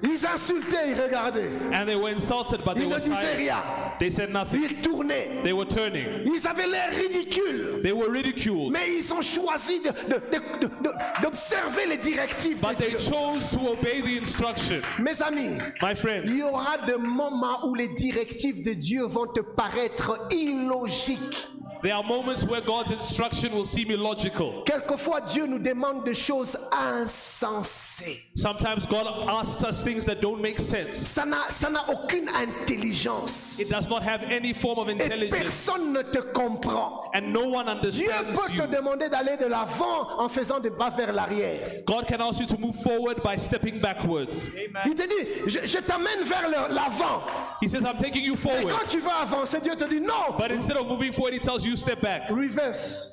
Ils 0.02 0.26
insultaient, 0.26 0.90
ils 0.90 1.00
regardaient. 1.00 1.50
And 1.72 1.86
they 1.86 1.96
were 1.96 2.10
insulted, 2.10 2.60
but 2.64 2.74
they 2.74 2.82
Ils 2.84 2.88
ne 2.88 2.94
were 2.94 3.00
disaient 3.00 3.14
silent. 3.14 3.36
rien. 3.38 3.56
They 3.98 4.10
said 4.10 4.30
nothing. 4.30 4.62
Ils 4.62 4.76
tournaient. 4.82 5.42
They 5.42 5.52
were 5.52 5.64
turning. 5.66 6.06
Ils 6.26 6.46
avaient 6.46 6.66
l'air 6.66 6.90
ridicules. 6.90 7.82
They 7.82 7.92
were 7.92 8.10
ridiculed. 8.10 8.72
Mais 8.72 8.92
ils 8.98 9.12
ont 9.12 9.22
choisi 9.22 9.80
de- 9.80 9.90
de- 9.90 10.20
de- 10.30 10.66
de- 10.66 10.82
de- 10.82 11.22
d'observer 11.22 11.86
les 11.86 11.96
directives 11.96 12.60
But 12.60 12.78
de 12.78 12.84
they 12.84 12.90
Dieu. 12.90 12.98
chose 12.98 13.50
to 13.52 13.70
obey 13.72 14.02
the 14.02 14.18
instruction. 14.20 14.80
Mes 14.98 15.22
amis, 15.22 15.58
My 15.82 15.94
friend, 15.94 16.24
il 16.26 16.36
y 16.38 16.42
aura 16.42 16.76
des 16.86 16.96
moments 16.98 17.66
où 17.66 17.74
les 17.74 17.88
directives 17.88 18.62
de 18.62 18.74
Dieu 18.74 19.04
vont 19.04 19.26
te 19.26 19.40
paraître 19.40 20.28
illogiques. 20.30 21.50
There 21.86 21.94
are 21.94 22.02
moments 22.02 22.42
where 22.42 22.60
God's 22.60 22.90
instruction 22.90 23.52
will 23.54 23.64
seem 23.64 23.92
illogical. 23.92 24.64
Quelquefois, 24.64 25.20
Dieu 25.20 25.46
nous 25.46 25.60
demande 25.60 26.02
des 26.04 26.14
choses 26.14 26.56
insensées. 26.72 28.20
Sometimes 28.34 28.86
God 28.86 29.06
asks 29.28 29.62
us 29.62 29.84
things 29.84 30.04
that 30.06 30.20
don't 30.20 30.42
make 30.42 30.58
sense. 30.58 30.96
Ça 30.98 31.24
n'a, 31.24 31.48
ça 31.48 31.70
n'a 31.70 31.84
aucune 31.88 32.28
intelligence. 32.28 33.60
It 33.60 33.70
does 33.70 33.88
not 33.88 34.02
have 34.02 34.24
any 34.24 34.52
form 34.52 34.80
of 34.80 34.88
Et 34.88 34.94
intelligence, 34.94 35.30
personne 35.38 35.92
ne 35.92 36.02
te 36.02 36.18
comprend. 36.32 37.08
and 37.14 37.32
no 37.32 37.48
one 37.48 37.66
Dieu 37.66 38.10
understands 38.10 38.36
peut 38.36 38.48
te 38.56 38.62
you. 38.62 38.66
demander 38.66 39.08
d'aller 39.08 39.36
de 39.36 39.46
l'avant 39.46 40.18
en 40.18 40.28
faisant 40.28 40.58
des 40.58 40.70
pas 40.70 40.90
vers 40.90 41.12
l'arrière. 41.12 41.84
God 41.86 42.08
can 42.08 42.20
ask 42.20 42.40
you 42.40 42.46
to 42.46 42.58
move 42.58 42.74
forward 42.82 43.22
by 43.22 43.36
stepping 43.38 43.78
backwards. 43.80 44.50
Il 44.86 44.94
te 44.96 45.06
dit, 45.06 45.28
je, 45.46 45.60
je 45.64 45.78
t'amène 45.78 46.24
vers 46.24 46.48
l'avant. 46.68 47.22
He 47.62 47.68
says, 47.68 47.84
I'm 47.84 47.96
taking 47.96 48.24
you 48.24 48.34
Et 48.34 48.36
forward. 48.36 48.68
quand 48.68 48.86
tu 48.88 48.98
vas 48.98 49.20
avancer, 49.22 49.60
Dieu 49.60 49.76
te 49.76 49.84
dit 49.88 50.00
non. 50.00 50.34
But 50.36 50.50
instead 50.50 50.76
of 50.76 50.88
moving 50.88 51.12
forward, 51.12 51.32
He 51.34 51.38
tells 51.38 51.64
you, 51.64 51.75
step 51.76 52.00
back. 52.00 52.28
Reverse. 52.30 53.12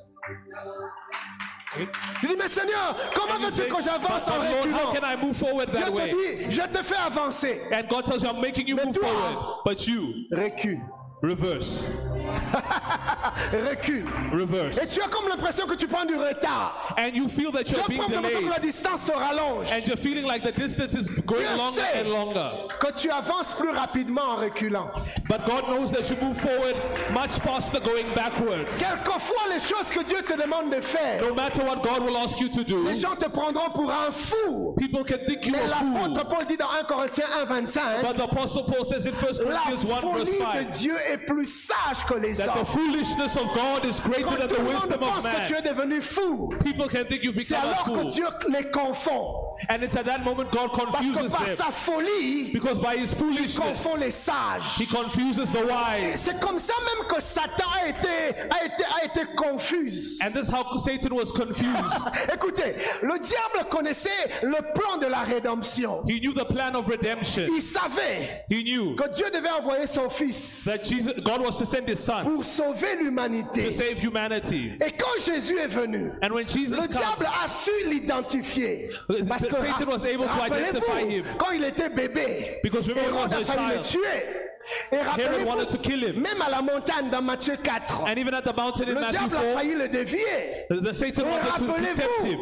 Il 2.22 2.28
dit, 2.28 2.36
mais 2.38 2.48
Seigneur, 2.48 2.96
comment 3.14 3.38
you 3.40 3.50
veux-tu 3.50 3.68
que 3.74 3.82
j'avance 3.82 4.28
en 4.28 4.38
but 4.38 4.48
Lord, 4.48 4.68
how 4.68 4.92
reculant? 4.92 4.92
can 4.94 5.04
I 5.04 5.16
move 5.16 5.36
forward 5.36 5.70
Dieu 5.72 5.80
that 5.80 5.86
te 5.90 5.92
way? 5.92 6.10
dit, 6.10 6.50
je 6.50 6.62
te 6.62 6.82
fais 6.84 6.96
avancer. 6.96 7.60
And 7.72 7.88
God 7.88 8.06
tells 8.06 8.22
you, 8.22 8.28
I'm 8.28 8.40
making 8.40 8.68
you 8.68 8.76
Mais 8.76 8.84
move 8.86 8.94
toi- 8.94 9.08
forward. 9.08 9.62
But 9.64 9.86
you, 9.88 10.26
Recule. 10.30 10.80
reverse. 11.22 11.90
Recule. 13.52 14.04
Et 14.32 14.34
Reverse. 14.36 14.88
tu 14.90 15.00
as 15.02 15.08
comme 15.08 15.28
l'impression 15.28 15.66
que 15.66 15.74
tu 15.74 15.86
prends 15.86 16.04
du 16.04 16.14
retard. 16.16 16.94
And 16.98 17.14
you 17.14 17.28
feel 17.28 17.50
that 17.52 17.64
Tu 17.64 17.72
you're 17.74 17.82
as 17.84 17.88
being 17.88 18.00
l'impression 18.02 18.40
que 18.42 18.48
la 18.50 18.58
distance 18.58 19.02
se 19.02 19.12
rallonge. 19.12 19.70
And 19.72 19.86
you're 19.86 19.96
feeling 19.96 20.24
like 20.24 20.42
the 20.42 20.52
distance 20.52 20.94
is 20.94 21.08
going 21.08 21.40
Dieu 21.42 21.56
longer 21.56 21.80
sait 21.80 22.04
and 22.04 22.10
longer. 22.12 22.50
que 22.80 22.92
tu 22.92 23.10
avances 23.10 23.54
plus 23.54 23.70
rapidement 23.70 24.22
en 24.32 24.36
reculant. 24.36 24.90
But 25.28 25.46
God 25.46 25.68
knows 25.68 25.90
that 25.92 26.08
you 26.10 26.16
move 26.22 26.36
forward 26.38 26.76
much 27.12 27.38
faster 27.40 27.80
going 27.80 28.12
backwards. 28.14 28.78
Quelquefois, 28.78 29.48
les 29.50 29.60
choses 29.60 29.90
que 29.90 30.02
Dieu 30.04 30.22
te 30.22 30.34
demande 30.40 30.70
de 30.74 30.80
faire, 30.80 31.22
No 31.22 31.34
matter 31.34 31.62
what 31.64 31.82
God 31.82 32.02
will 32.04 32.16
ask 32.16 32.40
you 32.40 32.48
to 32.48 32.64
do, 32.64 32.84
les 32.84 32.98
gens 33.00 33.16
te 33.16 33.28
prendront 33.28 33.70
pour 33.72 33.90
un 33.90 34.10
fou. 34.10 34.74
people 34.78 35.04
can 35.04 35.18
think 35.26 35.46
you 35.46 35.52
Mais 35.52 35.60
a 35.60 35.76
fool. 35.76 36.10
l'apôtre 36.14 36.28
Paul 36.28 36.46
dit 36.46 36.56
dans 36.56 36.70
1 36.70 36.84
Corinthiens 36.84 37.26
1, 37.42 37.44
25, 37.46 38.02
But 38.02 38.16
the 38.16 38.22
Apostle 38.24 38.64
Paul 38.64 38.84
says 38.84 39.06
in 39.06 39.12
1 39.12 39.38
la 39.50 39.60
Corinthians 39.60 39.84
1 39.84 39.86
verse 39.86 40.00
folie 40.00 40.38
5 40.38 40.54
de 40.66 40.78
Dieu 40.78 40.94
est 41.10 41.18
plus 41.18 41.46
sage 41.46 42.04
que 42.06 42.13
les 42.18 42.34
that 42.38 42.54
the 42.54 42.64
foolishness 42.64 43.36
of 43.36 43.52
God 43.54 43.84
is 43.84 44.00
greater 44.00 44.24
Quand 44.26 44.38
than 44.38 44.48
the 44.48 44.70
wisdom 44.70 45.02
of 45.02 45.22
que 45.22 45.46
tu 45.46 45.52
man. 45.54 45.62
es 45.62 45.62
devenu 45.62 46.00
fou, 46.02 46.54
People 46.62 46.88
can 46.88 47.04
think 47.06 47.22
you've 47.22 47.38
c'est 47.40 47.54
become 47.54 47.68
a 47.68 47.72
alors 47.72 47.84
que 47.84 48.02
fool. 48.02 48.10
Dieu 48.10 48.26
les 48.48 48.70
confond. 48.70 49.43
And 49.68 49.82
it's 49.82 49.96
at 49.96 50.04
that 50.06 50.24
moment 50.24 50.50
God 50.50 50.70
Parce 50.72 51.04
que 51.04 51.12
confuses 51.12 51.32
par 51.32 51.44
them. 51.46 51.56
sa 51.56 51.70
folie, 51.70 52.50
Because 52.52 52.78
by 52.78 52.96
his 52.96 53.12
il 53.12 53.18
foolishness, 53.18 53.58
confond 53.58 53.96
les 54.00 54.10
sages. 54.10 54.76
he 54.78 54.86
confuses 54.86 55.52
the 55.52 55.64
wise. 55.64 56.20
C'est 56.20 56.40
comme 56.40 56.58
ça 56.58 56.74
même 56.84 57.06
que 57.06 57.20
Satan 57.22 57.68
a 57.82 57.88
été, 57.88 58.08
a 58.50 58.64
été, 58.64 58.84
a 58.84 59.04
été 59.04 59.20
confus. 59.36 60.18
And 60.22 60.30
this 60.32 60.48
is 60.48 60.50
how 60.50 60.64
Satan 60.78 61.14
was 61.14 61.30
confused. 61.32 62.08
Écoutez, 62.32 62.74
le 63.02 63.18
diable 63.18 63.68
connaissait 63.70 64.10
le 64.42 64.60
plan 64.74 64.96
de 64.98 65.06
la 65.06 65.20
rédemption. 65.22 66.02
He 66.06 66.20
knew 66.20 66.32
the 66.32 66.44
plan 66.46 66.74
of 66.74 66.86
redemption. 66.88 67.46
Il 67.48 67.62
savait 67.62 68.44
He 68.48 68.62
knew 68.64 68.96
que 68.96 69.08
Dieu 69.14 69.26
devait 69.32 69.50
envoyer 69.50 69.86
son 69.86 70.08
fils 70.10 70.64
that 70.64 70.78
Jesus, 70.84 71.12
God 71.22 71.40
was 71.42 71.58
to 71.58 71.64
send 71.64 71.88
his 71.88 71.96
son 72.04 72.22
pour 72.22 72.44
sauver 72.44 72.96
l'humanité. 73.00 73.64
to 73.64 73.70
save 73.70 73.98
humanity. 74.02 74.72
Et 74.84 74.90
quand 74.92 75.20
Jésus 75.24 75.58
est 75.58 75.66
venu, 75.68 76.10
And 76.22 76.32
when 76.32 76.46
Jesus 76.48 76.76
le 76.80 76.88
diable 76.88 77.24
comes, 77.24 77.44
a 77.44 77.48
su 77.48 77.70
l'identifier. 77.86 78.90
Parce 79.28 79.43
Satan 79.50 79.86
was 79.88 80.04
able 80.06 80.26
to 80.26 80.42
identify 80.42 80.80
rappelez-vous, 80.92 81.10
him. 81.10 81.24
quand 81.38 81.50
il 81.52 81.64
était 81.64 81.88
bébé, 81.90 82.60
Because 82.62 82.88
Hérode 82.88 83.32
a 83.32 83.44
failli 83.44 83.78
le 83.78 83.82
child. 83.82 84.02
tuer. 84.02 84.50
Et 84.90 85.44
wanted 85.44 85.68
to 85.70 85.78
kill 85.78 86.02
him. 86.02 86.20
même 86.22 86.40
à 86.40 86.50
la 86.50 86.62
montagne 86.62 87.10
dans 87.10 87.22
Matthieu 87.22 87.56
4, 87.62 88.04
And 88.08 88.16
even 88.18 88.34
at 88.34 88.42
the 88.42 88.54
mountain 88.56 88.84
in 88.88 88.94
le 88.94 89.00
Matthew 89.00 89.18
diable 89.18 89.36
a 89.36 89.40
4, 89.40 89.58
failli 89.58 89.74
le 89.74 89.88
dévier. 89.88 90.66
the 90.70 90.92
Satan 90.94 91.24
Et 91.26 91.30
wanted 91.30 91.58
to, 91.58 91.66
to 91.66 91.94
tempt 91.94 92.24
him. 92.24 92.38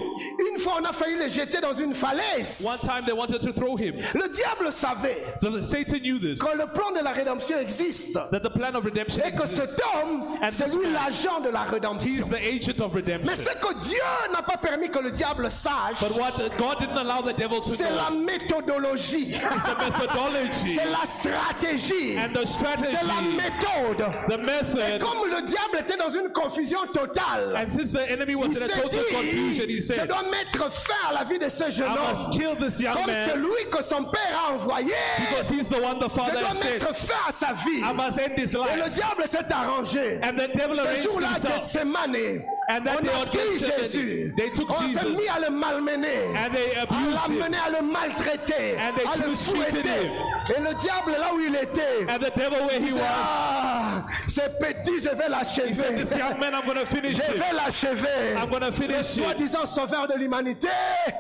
une 0.53 0.59
fois 0.59 0.75
on 0.81 0.85
a 0.85 0.93
failli 0.93 1.17
le 1.17 1.29
jeter 1.29 1.61
dans 1.61 1.73
une 1.75 1.95
falaise. 1.95 2.63
One 2.65 2.79
time 2.79 3.05
they 3.07 3.13
wanted 3.13 3.41
to 3.41 3.53
throw 3.53 3.77
him. 3.77 3.97
Le 4.15 4.29
diable 4.29 4.71
savait 4.73 5.23
So 5.41 5.51
the- 5.51 5.63
Satan 5.63 5.99
knew 6.01 6.19
this. 6.19 6.39
que 6.41 6.57
le 6.57 6.67
plan 6.73 6.93
de 6.93 7.01
la 7.03 7.11
rédemption 7.13 7.59
existe. 7.59 8.13
That 8.15 8.41
the 8.43 8.51
plan 8.51 8.75
of 8.75 8.85
redemption 8.85 9.23
Et 9.25 9.33
que 9.33 9.43
exists. 9.43 9.77
cet 9.77 9.81
homme, 10.05 10.37
And 10.41 10.51
c'est 10.51 10.75
lui 10.77 10.87
l'agent 10.93 11.41
de 11.41 11.49
la 11.51 11.63
rédemption. 11.63 12.11
He's 12.11 12.29
the 12.29 12.37
agent 12.37 12.81
of 12.81 12.93
Mais 12.95 13.01
redemption. 13.01 13.35
ce 13.37 13.55
que 13.67 13.75
Dieu 13.89 14.01
n'a 14.33 14.43
pas 14.43 14.57
permis 14.57 14.89
que 14.91 14.99
le 15.01 15.11
diable 15.11 15.51
sache, 15.51 15.99
But 16.01 16.17
what 16.17 16.33
God 16.57 16.79
didn't 16.79 16.97
allow 16.99 17.23
the 17.23 17.37
devil 17.37 17.61
to 17.61 17.75
c'est 17.77 17.91
la 17.91 18.11
know 18.11 18.19
méthodologie, 18.25 19.33
is 19.35 19.63
the 19.65 19.79
methodology 19.79 20.77
c'est 20.77 20.91
la 20.91 21.05
stratégie, 21.07 22.12
and 22.19 22.33
the 22.35 22.47
c'est 22.47 23.07
la 23.07 23.23
méthode. 23.23 24.13
the 24.29 24.39
method. 24.39 25.01
Comme 25.01 25.29
le 25.31 25.43
diable 25.43 25.79
était 25.81 25.97
dans 25.97 26.11
une 26.11 26.29
confusion 26.31 26.79
totale, 26.93 27.55
And 27.57 27.71
since 27.71 27.93
the 27.93 28.11
enemy 28.11 28.35
was 28.35 28.49
il 28.51 28.59
in 28.59 28.63
a 28.63 28.69
s'est 28.69 28.81
total 28.81 29.05
confusion, 29.13 29.67
dit, 29.67 29.73
he 29.73 29.81
je 29.81 29.81
said, 29.95 30.09
dois 30.09 30.23
mettre 30.31 30.71
fin 30.73 31.09
à 31.11 31.13
la 31.15 31.25
vie 31.25 31.39
de 31.39 31.49
ce 31.49 31.71
jeune 31.71 31.89
I 31.89 32.09
must 32.09 32.25
homme. 32.27 32.33
kill 32.33 32.55
this 32.57 32.81
young 32.81 32.95
Comme 32.95 33.07
c'est 33.13 33.35
man 33.37 33.43
lui 33.43 33.71
que 33.71 33.83
son 33.83 34.05
père 34.05 34.47
a 34.49 34.53
envoyé, 34.55 34.93
because 35.29 35.49
he's 35.51 35.69
the 35.69 35.81
one 35.81 35.99
the 35.99 36.05
je 36.05 36.09
father 36.15 36.41
dois 36.41 36.49
has 36.51 36.59
said, 36.59 36.73
mettre 36.83 36.95
fin 36.95 37.15
à 37.29 37.33
sa 37.33 37.53
vie. 37.53 37.81
I 37.83 37.93
must 37.93 38.19
end 38.19 38.37
his 38.39 38.55
Et 38.55 38.77
le 38.77 38.83
life. 38.85 38.95
diable 38.95 39.25
s'est 39.27 39.53
arrangé. 39.53 40.21
And 40.23 40.33
the 40.37 40.49
devil 40.57 40.77
Ce 40.77 41.03
jour-là. 41.09 41.29
Gethsemane, 41.43 42.43
And 42.69 42.85
that 42.87 42.99
on 42.99 43.03
day 43.03 43.11
a 43.23 43.27
pris 43.27 43.59
Jésus. 43.59 44.37
they 44.37 44.49
took 44.51 44.71
on 44.71 44.89
s'est 44.89 45.09
mis 45.11 45.27
à 45.29 45.41
le 45.41 45.51
malmener. 45.51 46.29
And 46.37 46.53
they 46.55 46.77
à 46.77 46.87
l'amener, 47.29 47.57
à 47.59 47.71
le 47.81 47.87
maltraiter, 47.87 48.77
And 48.79 48.95
they 48.97 49.05
à 49.05 49.17
le 49.27 49.35
fouetter. 49.35 50.11
Et 50.57 50.61
le 50.61 50.75
diable, 50.75 51.13
là 51.19 51.35
où 51.35 51.41
il 51.41 51.55
était, 51.57 52.07
And 52.09 52.19
the 52.21 52.31
devil 52.37 52.65
where 52.67 52.81
he 52.81 52.93
was, 52.93 53.01
ah, 53.03 54.07
c'est 54.29 54.59
petit, 54.61 55.01
je 55.03 55.09
vais 55.09 55.29
l'achever. 55.29 55.97
this 55.97 56.15
young 56.17 56.39
man, 56.39 56.55
I'm 56.55 56.65
going 56.65 56.77
to 56.79 56.87
finish 56.87 57.17
Je 57.17 57.33
vais 57.33 57.53
l'achever. 57.53 58.37
I'm 58.37 58.49
Le 58.51 58.71
finish 58.71 59.17
him. 59.17 59.25
soi-disant 59.25 59.67
sauveur 59.67 60.07
de 60.07 60.15
l'humanité, 60.19 60.69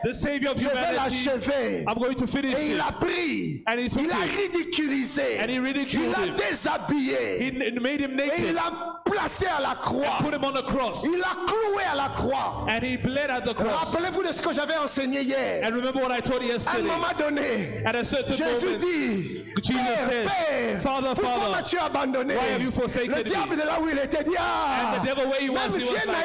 The 0.04 0.12
savior 0.12 0.52
of 0.52 0.58
je 0.60 0.68
vais 0.68 0.70
humanity, 0.70 1.24
l'achever. 1.24 1.84
I'm 1.88 1.98
going 1.98 2.14
to 2.14 2.26
finish 2.28 2.54
Et 2.58 2.70
il 2.70 2.80
a 2.80 2.92
pris, 2.92 3.64
And 3.66 3.78
he 3.80 3.88
took 3.88 4.02
il 4.04 4.12
a 4.12 4.16
ridiculisé, 4.16 5.40
And 5.42 5.50
he 5.50 5.58
ridiculed 5.58 6.14
il 6.24 6.30
a 6.30 6.34
déshabillé, 6.36 7.38
He 7.40 7.50
made 7.80 8.00
him 8.00 8.18
et 8.20 8.30
il 8.38 8.54
naked, 8.54 8.56
a 8.56 9.02
placé 9.04 9.46
à 9.46 9.60
la 9.60 9.74
croix. 9.74 10.18
put 10.20 10.32
him 10.34 10.44
on 10.44 10.52
the 10.52 10.62
cross, 10.66 11.04
Il 11.04 11.20
a 11.22 11.31
cloué 11.46 11.82
à 11.90 11.94
la 11.96 12.08
croix. 12.14 12.66
and 12.68 12.82
he 12.82 12.96
bled 12.96 13.30
at 13.30 13.44
the 13.44 13.54
cross. 13.54 13.94
Rappelez-vous 13.94 14.22
de 14.22 14.32
ce 14.32 14.42
que 14.42 14.52
j'avais 14.52 14.76
enseigné 14.76 15.22
hier. 15.22 15.62
And 15.64 15.74
remember 15.74 16.00
what 16.00 16.12
I 16.12 16.20
told 16.20 16.42
you 16.42 16.48
À 16.48 16.52
un 16.52 16.54
yesterday. 16.54 16.82
moment 16.82 17.12
donné, 17.18 17.82
At 17.84 17.96
a 17.96 18.04
certain 18.04 18.34
Jésus 18.34 18.66
moment, 18.66 18.78
dit, 18.78 19.42
Jesus 19.62 19.78
Père, 19.78 19.98
says, 19.98 20.24
Père, 20.26 20.82
Father, 20.82 21.14
pourquoi 21.14 21.30
Father, 21.32 21.52
m'as-tu 21.52 21.78
abandonné? 21.78 22.34
why 22.34 22.52
have 22.52 22.62
you 22.62 22.70
forsaken 22.70 23.14
Le 23.14 23.22
diable 23.22 23.56
de 23.56 23.62
là 23.62 23.80
où 23.80 23.88
il 23.88 23.98
était 23.98 24.24
dit, 24.24 24.36
ah, 24.38 24.94
And 24.96 25.02
the 25.02 25.06
devil 25.06 25.28
where 25.28 25.40
he 25.40 25.50
was, 25.50 25.74
he 25.76 25.84
like-. 25.84 26.22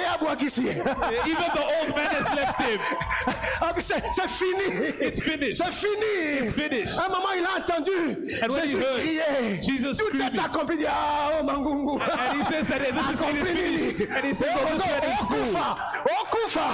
Even 0.48 1.50
the 1.54 1.66
old 1.82 1.96
man 1.96 2.10
has 2.12 2.28
left 2.36 2.62
him. 2.62 2.80
Ah, 3.60 3.74
c'est 3.80 4.30
fini. 4.30 4.94
It's 5.02 5.20
finished. 5.20 5.58
C'est 5.58 5.74
fini. 5.74 6.44
It's 6.46 6.54
finished. 6.54 7.00
À 7.00 7.06
un 7.06 7.10
moment, 7.10 7.34
il 7.36 7.44
a 7.44 7.60
entendu 7.60 8.18
And 8.44 8.52
when 8.52 8.68
he 8.68 9.18
heard. 9.18 9.64
Jesus 9.64 9.98
Tout 9.98 10.16
est 10.16 10.40
accompli. 10.40 10.86
Ah, 10.88 11.40
oh, 11.40 11.44
Mangungu. 11.44 12.00
And 12.00 12.38
he 12.38 12.44
says 12.44 12.68
that 12.68 12.80
this 12.80 13.10
is 13.10 13.20
finished. 13.22 14.10
And 14.12 14.26
he 14.26 14.34
says, 14.34 14.54
oh, 14.56 14.66
this. 14.66 14.84
Okufa, 15.02 15.78
Okufa, 16.22 16.68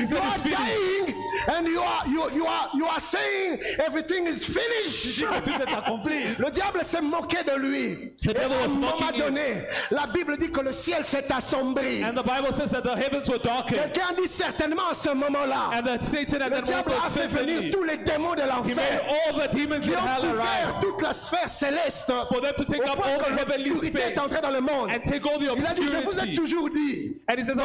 you 0.10 0.16
are 0.16 0.38
dying, 0.38 1.14
and 1.48 1.68
you 1.68 1.80
are 1.80 2.06
you 2.08 2.30
you 2.32 2.46
are 2.46 2.68
you 2.74 2.86
are 2.86 3.00
saying 3.00 3.58
everything 3.84 4.26
is 4.26 4.44
finished. 4.44 5.22
Le 6.38 6.50
diable 6.50 6.80
s'est 6.84 7.00
moqué 7.00 7.42
de 7.44 7.56
lui. 7.58 8.12
The 8.22 8.30
Et 8.30 8.38
à 8.40 8.46
un 8.46 8.68
moment 8.68 9.10
donné, 9.16 9.62
la 9.90 10.06
Bible 10.06 10.36
dit 10.38 10.50
que 10.50 10.60
le 10.60 10.72
ciel 10.72 11.04
s'est 11.04 11.26
assombri. 11.32 12.02
And 12.04 12.14
the 12.14 12.22
Bible 12.22 12.52
says 12.52 12.70
that 12.70 12.82
the 12.82 12.94
heavens 12.96 13.28
were 13.28 13.38
darkened. 13.38 13.78
Quelqu'un 13.92 14.14
dit 14.16 14.28
certainement 14.28 14.88
à 14.90 14.94
ce 14.94 15.10
moment-là, 15.10 15.70
And 15.72 15.82
that 15.86 16.02
Satan 16.02 16.40
at 16.42 16.48
le 16.50 16.60
diable 16.62 16.92
a 17.04 17.08
fait 17.10 17.26
venir 17.26 17.70
tous 17.72 17.82
les 17.84 17.98
démons 17.98 18.34
de 18.34 18.42
l'enfer 18.42 19.02
all 19.28 19.34
the 19.48 19.52
demons 19.54 19.80
qui 19.80 19.90
ont 19.90 19.94
couvert 19.94 20.80
toute 20.80 21.02
la 21.02 21.12
sphère 21.12 21.48
céleste 21.48 22.12
for 22.28 22.40
them 22.40 22.52
to 22.56 22.64
take 22.64 22.80
au 22.82 22.88
up 22.88 22.96
point 22.96 23.12
all 23.12 23.18
que 23.18 23.24
the 23.24 23.38
heavenly 23.40 23.68
l'obscurité 23.70 24.12
est 24.12 24.18
entrée 24.18 24.40
dans 24.40 24.50
le 24.50 24.60
monde. 24.60 24.90
and 24.90 25.00
take 25.04 25.24
all 25.26 25.38
the 25.38 25.48
Il 25.56 25.66
a 25.66 25.74
dit, 25.74 25.82
je 25.84 26.04
vous 26.04 26.20
ai 26.20 26.34
toujours 26.34 26.70
dit. 26.70 27.16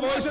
Je 0.02 0.30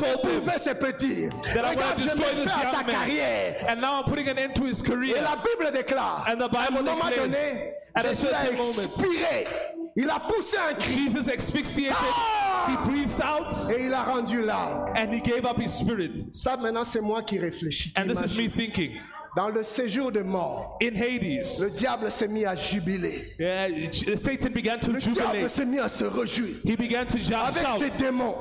petits. 0.74 1.28
that 1.54 1.70
Regarde, 1.70 1.98
vais 2.00 2.48
faire 2.48 2.72
sa 2.72 2.84
carrière. 2.84 3.66
And 3.68 3.80
now 3.80 3.98
I'm 4.00 4.04
putting 4.04 4.28
an 4.28 4.38
end 4.38 4.54
to 4.56 4.64
his 4.64 4.80
Et 4.82 4.86
career. 4.86 5.14
la 5.22 5.36
Bible 5.36 5.70
déclare, 5.72 6.24
And 6.28 6.36
the 6.38 6.42
à 6.42 6.44
un 6.46 6.70
Bible 6.70 6.84
moment 6.84 7.10
donné, 7.10 7.74
a 7.94 8.02
Jésus 8.02 8.26
a 8.26 8.30
certain 8.30 8.56
moment, 8.56 8.82
expiré. 8.82 9.46
Il 9.96 10.08
a 10.10 10.20
poussé 10.20 10.56
un 10.58 10.74
cri 10.74 11.08
Jesus 11.10 11.28
asphyxiated, 11.28 11.96
Ah! 11.98 12.66
he 12.70 12.76
breathes 12.88 13.20
out, 13.20 13.52
et 13.74 13.84
il 13.86 13.94
a 13.94 14.02
rendu 14.04 14.42
là. 14.42 14.84
and 14.96 15.12
he 15.12 15.20
gave 15.20 15.44
up 15.44 15.58
his 15.60 15.70
spirit. 15.72 16.28
Ça, 16.32 16.56
maintenant, 16.56 16.84
c'est 16.84 17.00
moi 17.00 17.22
qui 17.22 17.38
réfléchis. 17.38 17.92
qui 17.94 18.00
And 18.00 18.06
this 18.08 18.20
is 18.22 18.36
me 18.36 18.48
thinking. 18.48 18.92
Dans 19.36 19.48
le 19.48 19.62
séjour 19.62 20.10
de 20.10 20.20
mort, 20.20 20.78
In 20.82 20.96
Hades, 20.96 21.44
le 21.60 21.70
diable 21.70 22.10
s'est 22.10 22.28
mis 22.28 22.44
à 22.44 22.56
jubiler. 22.56 23.34
J- 23.92 24.16
Satan 24.16 24.50
began 24.52 24.78
to 24.80 24.90
Le 24.92 24.98
diable 24.98 25.16
jubilate. 25.16 25.48
s'est 25.50 25.64
mis 25.64 25.78
à 25.78 25.88
se 25.88 26.04
réjouir. 26.04 26.56
He 26.64 26.76
began 26.76 27.04
to 27.06 27.18
shout. 27.18 27.34
Avec 27.34 27.66
ses 27.92 27.96
démons, 27.98 28.34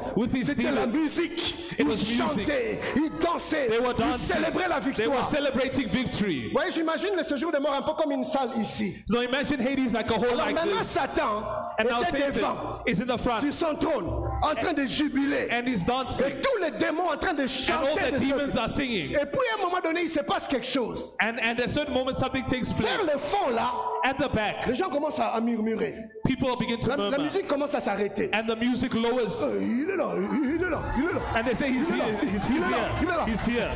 c'était 0.43 0.71
la 0.71 0.87
musique. 0.87 1.55
It 1.73 1.79
Ils 1.79 1.85
was 1.85 1.95
music. 1.97 2.17
chantaient, 2.17 2.79
ils 2.95 3.11
dansaient, 3.19 3.67
They 3.67 3.79
were 3.79 3.93
ils 3.99 4.17
célébraient 4.19 4.67
la 4.67 4.79
They 4.79 5.07
were 5.07 5.17
victoire. 5.17 5.29
celebrating 5.29 5.87
victory. 5.87 6.45
Vous 6.47 6.53
voyez, 6.53 6.71
j'imagine 6.71 7.11
le 7.15 7.23
séjour 7.23 7.51
de 7.51 7.59
mort 7.59 7.73
un 7.73 7.81
peu 7.83 7.93
comme 7.93 8.11
une 8.11 8.23
salle 8.23 8.49
ici. 8.59 8.95
So 9.07 9.21
imagine 9.21 9.59
Hades 9.61 9.93
like 9.93 10.09
a 10.09 10.15
whole 10.15 10.25
Alors 10.33 10.45
like 10.47 10.55
maintenant, 10.55 10.79
this. 10.79 10.87
Satan, 10.87 11.43
And 11.79 11.83
était 12.01 12.31
devant, 12.31 12.81
is 12.87 12.99
in 13.01 13.05
the 13.05 13.19
front 13.21 13.39
sur 13.41 13.53
son 13.53 13.75
trône, 13.75 14.07
en 14.41 14.55
train 14.55 14.73
de 14.73 14.87
jubiler. 14.87 15.47
and 15.51 15.67
he's 15.67 15.83
Et 15.83 15.85
dancing. 15.85 16.25
tous 16.41 16.63
les 16.63 16.71
démons 16.71 17.09
en 17.13 17.17
train 17.17 17.33
de 17.35 17.43
And 17.43 17.45
all 17.45 17.49
chanter. 17.49 18.11
the 18.11 18.13
de 18.13 18.19
demons 18.25 18.39
sauter. 18.47 18.57
are 18.59 18.69
singing. 18.69 19.11
Et 19.11 19.25
puis 19.25 19.41
à 19.55 19.61
un 19.61 19.63
moment 19.65 19.79
donné, 19.83 20.01
il 20.03 20.09
se 20.09 20.21
passe 20.21 20.47
quelque 20.47 20.65
chose. 20.65 20.76
And, 21.21 21.39
and 21.41 21.59
at 21.59 21.65
a 21.65 21.69
certain 21.69 21.93
moment, 21.93 22.15
something 22.17 22.43
takes 22.45 22.71
Vers 22.71 22.99
place. 23.01 23.13
le 23.13 23.17
fond 23.19 23.49
là, 23.49 23.73
At 24.03 24.13
the 24.15 24.29
back, 24.31 24.65
les 24.67 24.75
gens 24.75 24.89
commencent 24.89 25.19
à, 25.19 25.29
à 25.29 25.41
murmurer. 25.41 25.95
people 26.25 26.55
begin 26.59 26.77
to 26.77 26.89
La, 26.89 26.95
la 26.97 27.03
murmur. 27.09 27.25
musique 27.25 27.47
commence 27.47 27.73
à 27.75 27.79
s'arrêter. 27.81 28.29
And 28.33 28.45
the 28.47 28.55
music 28.57 28.93
lowers. 28.93 29.41
Euh, 29.43 29.59
Il 29.61 29.89
est 29.89 29.95
là, 29.97 30.09
il 30.15 30.61
est 30.63 30.69
là, 30.69 30.81
il 30.97 31.03
est 31.05 31.13
là. 31.13 31.21
And 31.35 31.43
they 31.45 31.55
say, 31.55 31.69
He's 31.69 31.89
Il 31.89 31.95
here. 31.95 32.05
He's, 32.31 32.47
il 32.49 32.55
he's 32.57 32.65
est 32.67 32.71
là, 32.71 32.77
il 33.01 33.07
est 33.07 33.11
là. 33.11 33.25
here. 33.25 33.33
He's 33.33 33.45
here. 33.47 33.71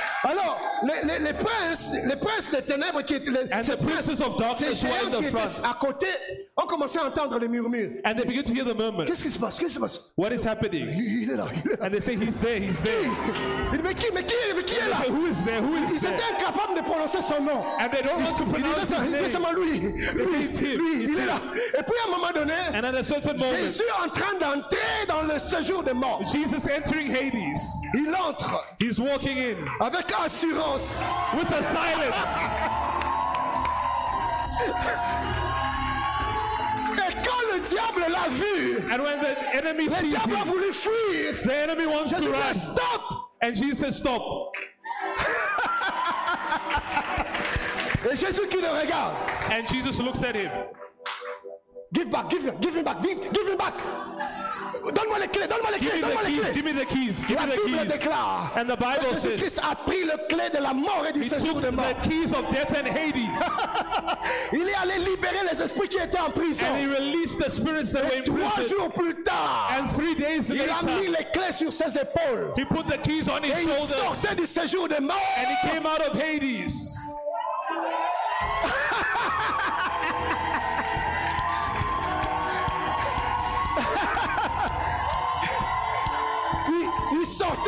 Alors, 0.22 0.60
les, 0.82 1.08
les- 1.08 1.18
les 1.24 1.32
princes, 1.32 1.90
les 1.92 2.16
princes 2.16 2.50
des 2.50 2.62
ténèbres 2.62 3.02
qui 3.02 3.14
étaient, 3.14 3.30
les, 3.30 3.62
ces 3.62 3.76
princes 3.76 4.20
of 4.20 4.36
ces 4.58 4.74
géants 4.74 5.10
qui 5.18 5.24
étaient 5.26 5.38
à 5.38 5.76
côté, 5.80 6.06
ont 6.56 6.66
commencé 6.66 6.98
à 6.98 7.06
entendre 7.06 7.38
les 7.38 7.48
murmures. 7.48 7.90
And 8.04 8.14
they 8.16 8.24
begin 8.26 8.42
to 8.42 8.52
hear 8.54 8.64
the 8.64 8.76
murmurs. 8.76 9.06
Qu'est-ce 9.06 9.22
qui 9.22 9.30
se 9.30 9.38
passe? 9.38 9.58
Qu'est-ce 9.58 9.70
qui 9.70 9.74
se 9.76 9.80
passe? 9.80 10.00
What 10.18 10.30
is 10.34 10.46
happening? 10.46 10.88
il, 10.92 11.30
est 11.30 11.36
là, 11.36 11.46
est. 11.54 11.82
And 11.82 11.90
they 11.90 12.00
say, 12.00 12.16
He's 12.16 12.38
there. 12.38 12.58
He's 12.60 12.82
there. 12.82 12.92
Il 13.72 13.82
mais 13.82 13.94
qui, 13.94 14.06
mais 14.12 14.24
qui, 14.24 14.34
mais 14.54 14.62
qui 14.64 14.74
est 14.74 14.88
là? 14.90 14.96
Say, 15.04 15.10
Who 15.10 15.26
is 15.26 15.42
there? 15.44 15.60
Who 15.62 15.74
Ils 15.88 15.94
is 15.96 16.00
there? 16.00 16.12
étaient 16.12 16.34
incapables 16.34 16.74
de 16.76 16.82
prononcer 16.82 17.22
son 17.22 17.42
nom. 17.42 17.64
And 17.80 17.88
they 17.90 18.02
don't 18.02 18.20
want 18.22 18.36
to 18.36 18.44
pronounce 18.44 18.90
his 18.90 19.10
name. 19.12 19.30
seulement 19.30 19.52
lui. 19.52 19.78
Lui, 19.78 20.44
it's 20.44 20.60
him, 20.60 20.78
lui, 20.78 21.04
it's 21.04 21.12
il 21.12 21.18
est 21.18 21.22
him. 21.22 21.26
là. 21.28 21.40
Et 21.78 21.82
puis 21.82 21.94
à 22.04 22.08
un 22.08 22.10
moment 22.10 22.32
donné, 22.34 22.52
And 22.74 22.84
at 22.84 22.94
a 22.98 23.02
certain 23.02 23.32
moment, 23.32 23.54
Jésus 23.56 23.82
est 23.84 24.06
en 24.06 24.10
train 24.10 24.34
d'entrer 24.38 25.06
dans 25.08 25.22
le 25.22 25.38
séjour 25.38 25.82
des 25.82 25.94
morts. 25.94 26.20
Jesus 26.26 26.68
entering 26.68 27.10
Hades. 27.10 27.56
Il 27.94 28.14
entre 28.14 28.64
He's 28.78 28.98
walking 28.98 29.38
in 29.38 29.56
avec 29.86 30.09
assurance. 30.18 31.02
with 31.36 31.48
the 31.48 31.62
silence. 31.62 32.26
Et 36.98 37.14
quand 37.24 37.42
le 37.52 37.60
diable 37.60 38.04
l'a 38.12 38.28
vu, 38.28 38.78
And 38.90 39.02
when 39.02 39.20
the 39.20 39.36
enemy 39.56 39.84
le 39.84 39.90
sees 39.90 40.10
diable 40.12 40.34
a 40.34 40.38
him, 40.38 40.48
voulu 40.48 40.72
fuir. 40.72 41.34
the 41.44 41.54
enemy 41.56 41.86
wants 41.86 42.12
Jésus 42.12 42.24
to 42.24 42.30
run. 42.32 42.54
stop. 42.54 43.30
And 43.42 43.54
Jesus 43.56 43.78
says, 43.78 43.96
Stop. 43.96 44.22
Et 48.10 48.16
Jésus 48.16 48.46
qui 48.48 48.60
le 48.60 48.68
regarde. 48.68 49.14
And 49.50 49.66
Jesus 49.66 49.98
looks 50.00 50.22
at 50.22 50.34
him. 50.34 50.50
Give 51.92 52.10
back, 52.10 52.28
give 52.30 52.42
him, 52.44 52.56
give 52.60 52.74
him 52.74 52.84
back, 52.84 53.02
give, 53.02 53.18
give 53.32 53.46
him 53.48 53.56
back. 53.58 53.74
Donne-moi 54.82 55.18
les 55.20 55.28
clés, 55.28 55.46
donne-moi 55.46 55.70
les 55.72 55.78
clés, 55.78 56.00
donne-moi 56.00 56.22
les 56.26 56.32
clés. 56.32 56.54
Give 56.54 56.64
me 56.64 56.72
the 56.72 56.86
keys. 56.86 57.24
Give 57.28 57.36
La 57.36 57.46
me 57.46 57.52
the 57.52 57.66
Bible 57.66 57.78
keys. 57.78 57.98
déclare. 57.98 58.50
And 58.56 58.64
the 58.66 58.76
Bible 58.76 59.14
says, 59.14 59.38
Jésus-Christ 59.38 59.60
a 59.62 59.74
pris 59.76 60.04
le 60.04 60.16
clé 60.28 60.48
de 60.50 60.58
la 60.62 60.72
mort 60.72 61.04
et 61.08 61.12
du 61.12 61.22
séjour 61.24 61.60
the 61.60 61.70
keys 62.02 62.32
of 62.32 62.48
death 62.50 62.72
and 62.76 62.86
Hades. 62.88 63.16
Il 64.52 64.68
est 64.68 64.74
allé 64.74 64.98
libérer 65.04 65.44
les 65.50 65.62
esprits 65.62 65.88
qui 65.88 65.98
étaient 65.98 66.18
en 66.18 66.30
prison. 66.30 66.66
And 66.66 66.78
he 66.78 66.86
released 66.86 67.38
the 67.38 67.50
spirits 67.50 67.92
that 67.92 68.04
were 68.04 68.16
in 68.16 68.24
Trois 68.24 68.50
prison. 68.50 68.68
jours 68.76 68.90
plus 68.92 69.22
tard, 69.22 69.70
And 69.78 69.86
three 69.88 70.14
days 70.14 70.48
il 70.50 70.62
a 70.62 70.82
mis 70.82 71.08
later, 71.08 71.18
les 71.18 71.24
clés 71.32 71.52
sur 71.52 71.72
ses 71.72 71.98
épaules. 71.98 72.52
he 72.56 72.64
put 72.64 72.86
the 72.88 72.98
keys 73.02 73.28
on 73.28 73.42
his 73.42 73.50
Et 73.52 73.62
il 73.62 73.68
shoulders. 73.68 74.14
sortait 74.14 74.34
du 74.34 74.46
séjour 74.46 74.88
morts. 75.00 75.16
And 75.36 75.46
he 75.46 75.68
came 75.70 75.86
out 75.86 76.00
of 76.00 76.14
Hades. 76.20 76.72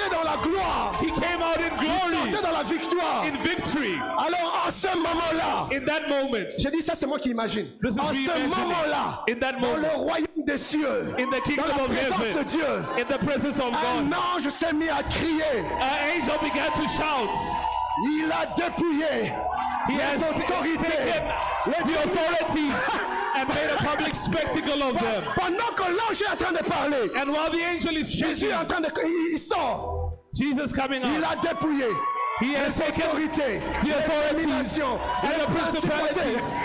Sortait 0.02 0.16
dans 0.16 0.30
la 0.30 0.36
gloire. 0.42 0.92
He 1.00 1.06
came 1.10 1.42
out 1.42 1.58
in 1.58 1.74
Il 1.80 1.86
glory, 1.86 2.30
sortait 2.32 2.46
dans 2.46 2.56
la 2.58 2.62
victoire. 2.64 3.24
in 3.24 3.36
victory. 3.42 3.98
Alors 4.18 4.64
en 4.66 4.70
ce 4.70 4.96
moment-là, 4.96 5.68
In 5.72 5.84
that 5.86 6.08
moment, 6.08 6.44
j'ai 6.58 6.70
dit 6.70 6.82
ça, 6.82 6.94
c'est 6.94 7.06
moi 7.06 7.18
qui 7.18 7.30
imagine. 7.30 7.66
This 7.80 7.96
me 7.96 8.02
ce 8.02 8.48
moment-là, 8.48 9.22
In 9.28 9.34
that 9.40 9.52
dans 9.52 9.60
moment. 9.60 9.76
le 9.76 9.96
royaume 9.96 10.26
des 10.46 10.58
cieux, 10.58 11.14
in 11.18 11.26
the 11.26 11.30
dans 11.30 11.40
kingdom 11.40 11.62
la 11.76 11.84
of 11.84 11.88
présence 11.88 12.20
de 12.20 12.24
heaven, 12.26 12.44
Dieu, 12.44 12.66
in 12.98 13.04
the 13.04 13.18
presence 13.24 13.58
of 13.58 13.66
un 13.66 14.02
God, 14.02 14.14
ange 14.36 14.48
s'est 14.48 14.72
mis 14.72 14.88
à 14.88 15.02
crier. 15.02 15.64
an 15.80 16.16
angel 16.16 16.38
began 16.42 16.70
to 16.74 16.82
shout. 16.88 17.30
Il 18.04 18.30
a 18.32 18.46
dépouillé 18.56 19.32
He 19.88 19.92
les 19.96 20.00
has 20.02 20.16
autorités, 20.16 21.12
les 21.66 21.72
the 21.72 21.96
authorities 22.04 22.72
and 23.36 23.48
made 23.48 23.70
a 23.70 23.76
public 23.82 24.14
spectacle 24.14 24.82
of 24.82 24.94
them. 24.98 25.24
Pendant 25.36 25.74
que 25.74 25.82
l'ange 25.84 26.22
est 26.22 26.30
en 26.32 26.36
train 26.36 26.52
de 26.52 26.62
parler, 26.64 27.10
And 27.16 27.30
while 27.30 27.50
the 27.50 27.62
angel 27.64 27.96
is 27.96 28.04
Jésus 28.16 28.46
est 28.48 28.54
en 28.54 28.64
train 28.66 28.80
de... 28.80 28.88
Il, 29.04 29.34
il 29.34 29.38
sort. 29.38 30.18
Jesus 30.34 30.72
coming 30.72 31.02
Il 31.04 31.22
out, 31.22 31.32
a 31.32 31.36
dépouillé 31.48 31.86
he 32.40 32.54
has 32.54 32.76
taken 32.76 33.02
the 33.04 33.90
authorities 33.94 34.46
and 34.80 35.40
the 35.40 35.46
principalities 35.46 36.56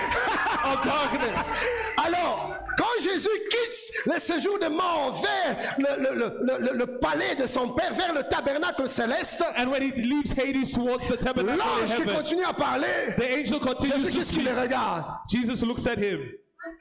of 0.63 0.81
darkness. 0.81 1.53
Alors, 1.97 2.57
quand 2.77 3.03
Jésus 3.03 3.27
quitte 3.49 4.05
le 4.13 4.17
séjour 4.19 4.57
de 4.59 4.67
mort 4.69 5.13
vers 5.21 5.75
le, 5.77 6.01
le- 6.15 6.59
le- 6.59 6.73
le- 6.73 6.99
palais 6.99 7.35
de 7.35 7.45
son 7.45 7.69
Père, 7.73 7.93
vers 7.93 8.13
le 8.13 8.23
tabernacle 8.23 8.87
céleste, 8.87 9.43
And 9.57 9.69
when 9.69 9.81
he 9.83 9.91
leaves 9.91 10.31
Hades 10.33 10.71
towards 10.73 11.07
the 11.07 11.17
tabernacle 11.17 11.61
in 11.61 11.81
l'ange 11.81 11.95
qui 11.95 12.05
continue 12.13 12.45
à 12.45 12.53
parler, 12.53 13.13
the 13.17 13.23
angel 13.37 13.59
continues 13.59 13.93
Jésus 13.97 14.11
to 14.11 14.17
qu'est-ce 14.19 14.33
qu'il 14.33 14.49
regarde 14.49 15.05
Jesus 15.29 15.65
looks 15.65 15.85
at 15.85 15.97
him. 15.99 16.19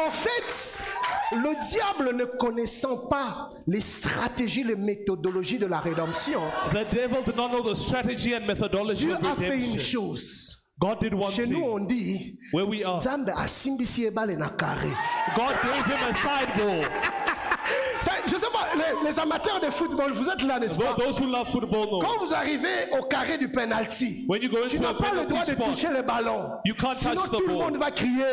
En 0.00 0.10
fait, 0.10 0.84
le 1.32 1.54
diable 1.70 2.14
ne 2.16 2.24
connaissant 2.24 3.08
pas 3.08 3.48
les 3.66 3.80
stratégies, 3.80 4.62
les 4.62 4.76
méthodologies 4.76 5.58
de 5.58 5.66
la 5.66 5.80
rédemption, 5.80 6.40
The 6.70 6.84
devil 6.94 7.22
did 7.24 7.36
not 7.36 7.48
know 7.48 7.62
the 7.62 7.74
strategy 7.74 8.32
and 8.34 8.46
methodology 8.46 9.06
Dieu 9.06 9.14
of 9.14 9.24
a 9.24 9.34
fait 9.34 9.56
une 9.56 9.62
redemption. 9.72 10.00
chose. 10.00 10.54
God 10.80 11.00
did 11.00 11.12
one 11.14 11.32
Chez 11.32 11.46
nous, 11.48 11.56
thing. 11.58 11.68
on 11.68 11.80
dit, 11.80 12.38
Where 12.52 12.64
we 12.64 12.84
are, 12.84 12.98
Nzambe 12.98 13.32
asimbisi 13.36 14.04
ebale 14.06 14.36
na 14.36 14.50
carré. 14.50 14.92
God 15.34 15.56
gave 15.64 15.84
him 15.86 15.98
a 16.08 16.12
side 16.12 16.54
ball. 16.56 16.84
Ça, 18.00 18.12
Je 18.26 18.36
sais 18.36 18.46
pas, 18.52 18.67
les, 18.78 19.08
les 19.10 19.18
amateurs 19.18 19.60
de 19.60 19.66
football, 19.70 20.12
vous 20.12 20.28
êtes 20.30 20.42
là, 20.42 20.58
n'est-ce 20.58 20.78
pas? 20.78 20.94
Quand 20.96 22.18
vous 22.24 22.34
arrivez 22.34 22.90
au 22.98 23.02
carré 23.04 23.36
du 23.38 23.48
penalty, 23.50 24.26
tu 24.68 24.78
n'as 24.80 24.94
pas 24.94 25.12
le 25.14 25.26
droit 25.26 25.44
de 25.44 25.54
toucher 25.54 25.88
le 25.88 26.02
ballon. 26.02 26.50
You 26.64 26.74
can't 26.74 26.94
Sinon 26.94 27.22
tout 27.22 27.46
le 27.46 27.54
monde 27.54 27.76
va 27.76 27.90
crier 27.90 28.24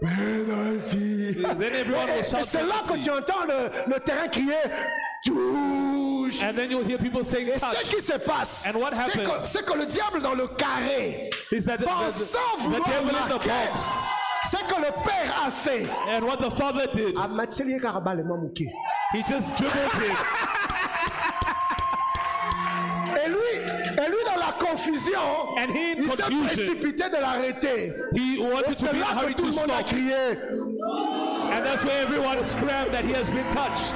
penalty. 0.00 1.36
Et- 1.38 2.44
c'est 2.46 2.62
là 2.62 2.82
que 2.86 2.98
tu 2.98 3.10
entends 3.10 3.44
le, 3.46 3.92
le 3.94 4.00
terrain 4.00 4.28
crier 4.28 4.54
touche. 5.24 6.42
And 6.42 6.54
then 6.54 6.70
you'll 6.70 6.84
hear 6.84 6.98
people 6.98 7.24
saying 7.24 7.48
Et 7.48 7.58
ce 7.58 7.94
qui 7.94 8.02
se 8.02 8.18
passe, 8.18 8.64
c'est 9.44 9.64
que, 9.64 9.78
le 9.78 9.86
diable 9.86 10.20
dans 10.22 10.34
le 10.34 10.46
carré, 10.48 11.30
Is 11.50 11.64
that 11.66 11.78
the, 11.78 11.82
the, 11.82 11.86
pensant 11.86 12.38
the 12.58 12.62
vouloir 12.62 12.88
devil 12.88 13.08
in 13.10 13.28
the 13.28 13.30
marquer, 13.30 13.48
box? 13.48 13.80
C'est 14.52 14.66
que 14.66 14.74
le 14.80 14.92
père 15.04 15.34
a 15.46 15.50
fait. 15.50 15.86
And 16.08 16.24
what 16.26 16.36
the 16.36 16.50
father 16.50 16.86
did, 16.92 17.14
ah, 17.16 17.26
Mamouké. 17.28 18.66
he 19.14 19.22
just 19.22 19.56
dribbled 19.56 19.92
him. 19.94 20.16
Et 23.24 23.28
lui, 23.28 23.54
et 24.04 24.08
lui 24.10 24.24
dans 24.26 24.38
la 24.38 24.52
confusion, 24.58 25.20
And 25.56 25.70
he 25.70 25.92
in 25.96 26.02
il 26.02 26.08
s'est 26.10 26.22
précipité 26.64 27.08
de 27.08 27.16
l'arrêter. 27.20 27.92
He 28.14 28.36
Et 28.36 28.42
wanted 28.42 28.66
to 28.66 28.72
c'est 28.74 28.92
be 28.92 28.96
in 28.96 29.00
là 29.00 29.06
a 29.10 29.14
que 29.14 29.20
hurry 29.24 29.34
tout 29.34 29.42
to 29.44 29.48
le 29.48 29.54
monde 29.54 29.70
a 29.70 29.74
stop. 29.80 29.86
crié. 29.86 30.38
And 31.52 31.64
that's 31.64 31.84
where 31.84 32.02
everyone 32.02 32.42
screamed 32.42 32.92
that 32.92 33.04
he 33.04 33.12
has 33.12 33.30
been 33.30 33.48
touched. 33.54 33.94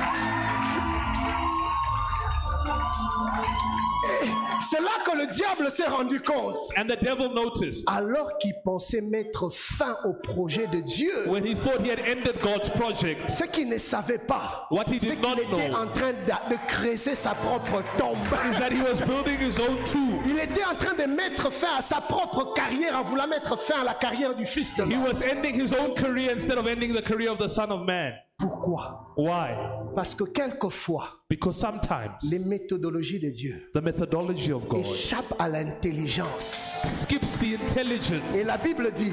C'est 4.68 4.80
là 4.80 4.88
que 5.04 5.16
le 5.16 5.26
diable 5.26 5.70
s'est 5.70 5.86
rendu 5.86 6.20
compte. 6.20 6.56
And 6.76 6.84
the 6.86 6.98
devil 7.00 7.28
noticed 7.32 7.84
Alors 7.88 8.36
qu'il 8.38 8.54
pensait 8.64 9.00
mettre 9.00 9.48
fin 9.52 9.96
au 10.04 10.12
projet 10.14 10.66
de 10.66 10.80
Dieu, 10.80 11.12
when 11.28 11.44
he 11.44 11.54
thought 11.54 11.80
he 11.84 11.90
had 11.90 12.00
ended 12.00 12.40
God's 12.42 12.68
project, 12.70 13.30
ce 13.30 13.44
qu'il 13.44 13.68
ne 13.68 13.78
savait 13.78 14.18
pas, 14.18 14.66
What 14.70 14.84
he 14.88 14.98
c'est 14.98 15.10
did 15.10 15.20
qu'il 15.20 15.28
not 15.28 15.36
était 15.38 15.68
know. 15.68 15.76
en 15.76 15.86
train 15.92 16.12
de, 16.12 16.54
de 16.54 16.58
creuser 16.66 17.14
sa 17.14 17.34
propre 17.34 17.82
tombe. 17.98 18.16
is 18.50 18.58
that 18.58 18.72
he 18.72 18.82
was 18.82 19.00
building 19.06 19.38
his 19.38 19.60
own 19.60 19.76
tomb. 19.84 20.18
Il 20.26 20.38
était 20.38 20.64
en 20.64 20.74
train 20.74 20.94
de 20.94 21.04
mettre 21.10 21.52
fin 21.52 21.76
à 21.78 21.82
sa 21.82 22.00
propre 22.00 22.52
carrière 22.54 22.96
en 22.98 23.02
voulant 23.02 23.28
mettre 23.28 23.56
fin 23.58 23.82
à 23.82 23.84
la 23.84 23.94
carrière 23.94 24.34
du 24.34 24.46
Fils 24.46 24.74
de 24.76 24.84
He 24.84 24.90
l'homme. 24.94 25.04
was 25.04 25.22
ending 25.22 25.54
his 25.54 25.72
own 25.72 25.94
career 25.94 26.32
instead 26.32 26.58
of 26.58 26.66
ending 26.66 26.92
the 26.94 27.02
career 27.02 27.30
of 27.30 27.38
the 27.38 27.48
Son 27.48 27.70
of 27.70 27.86
Man. 27.86 28.12
Pourquoi? 28.38 29.06
Why? 29.16 29.54
Parce 29.94 30.14
que 30.14 30.24
quelquefois, 30.24 31.08
Because 31.30 31.58
sometimes 31.58 32.12
les 32.30 32.38
méthodologies 32.38 33.18
de 33.18 33.30
Dieu 33.30 33.70
the 33.72 33.80
methodology 33.82 34.52
of 34.52 34.68
God 34.68 34.80
échappent 34.80 35.34
à 35.38 35.48
l'intelligence. 35.48 36.82
skips 36.84 37.38
the 37.38 37.54
intelligence. 37.60 38.36
Et 38.36 38.44
la 38.44 38.58
Bible 38.58 38.92
dit, 38.94 39.12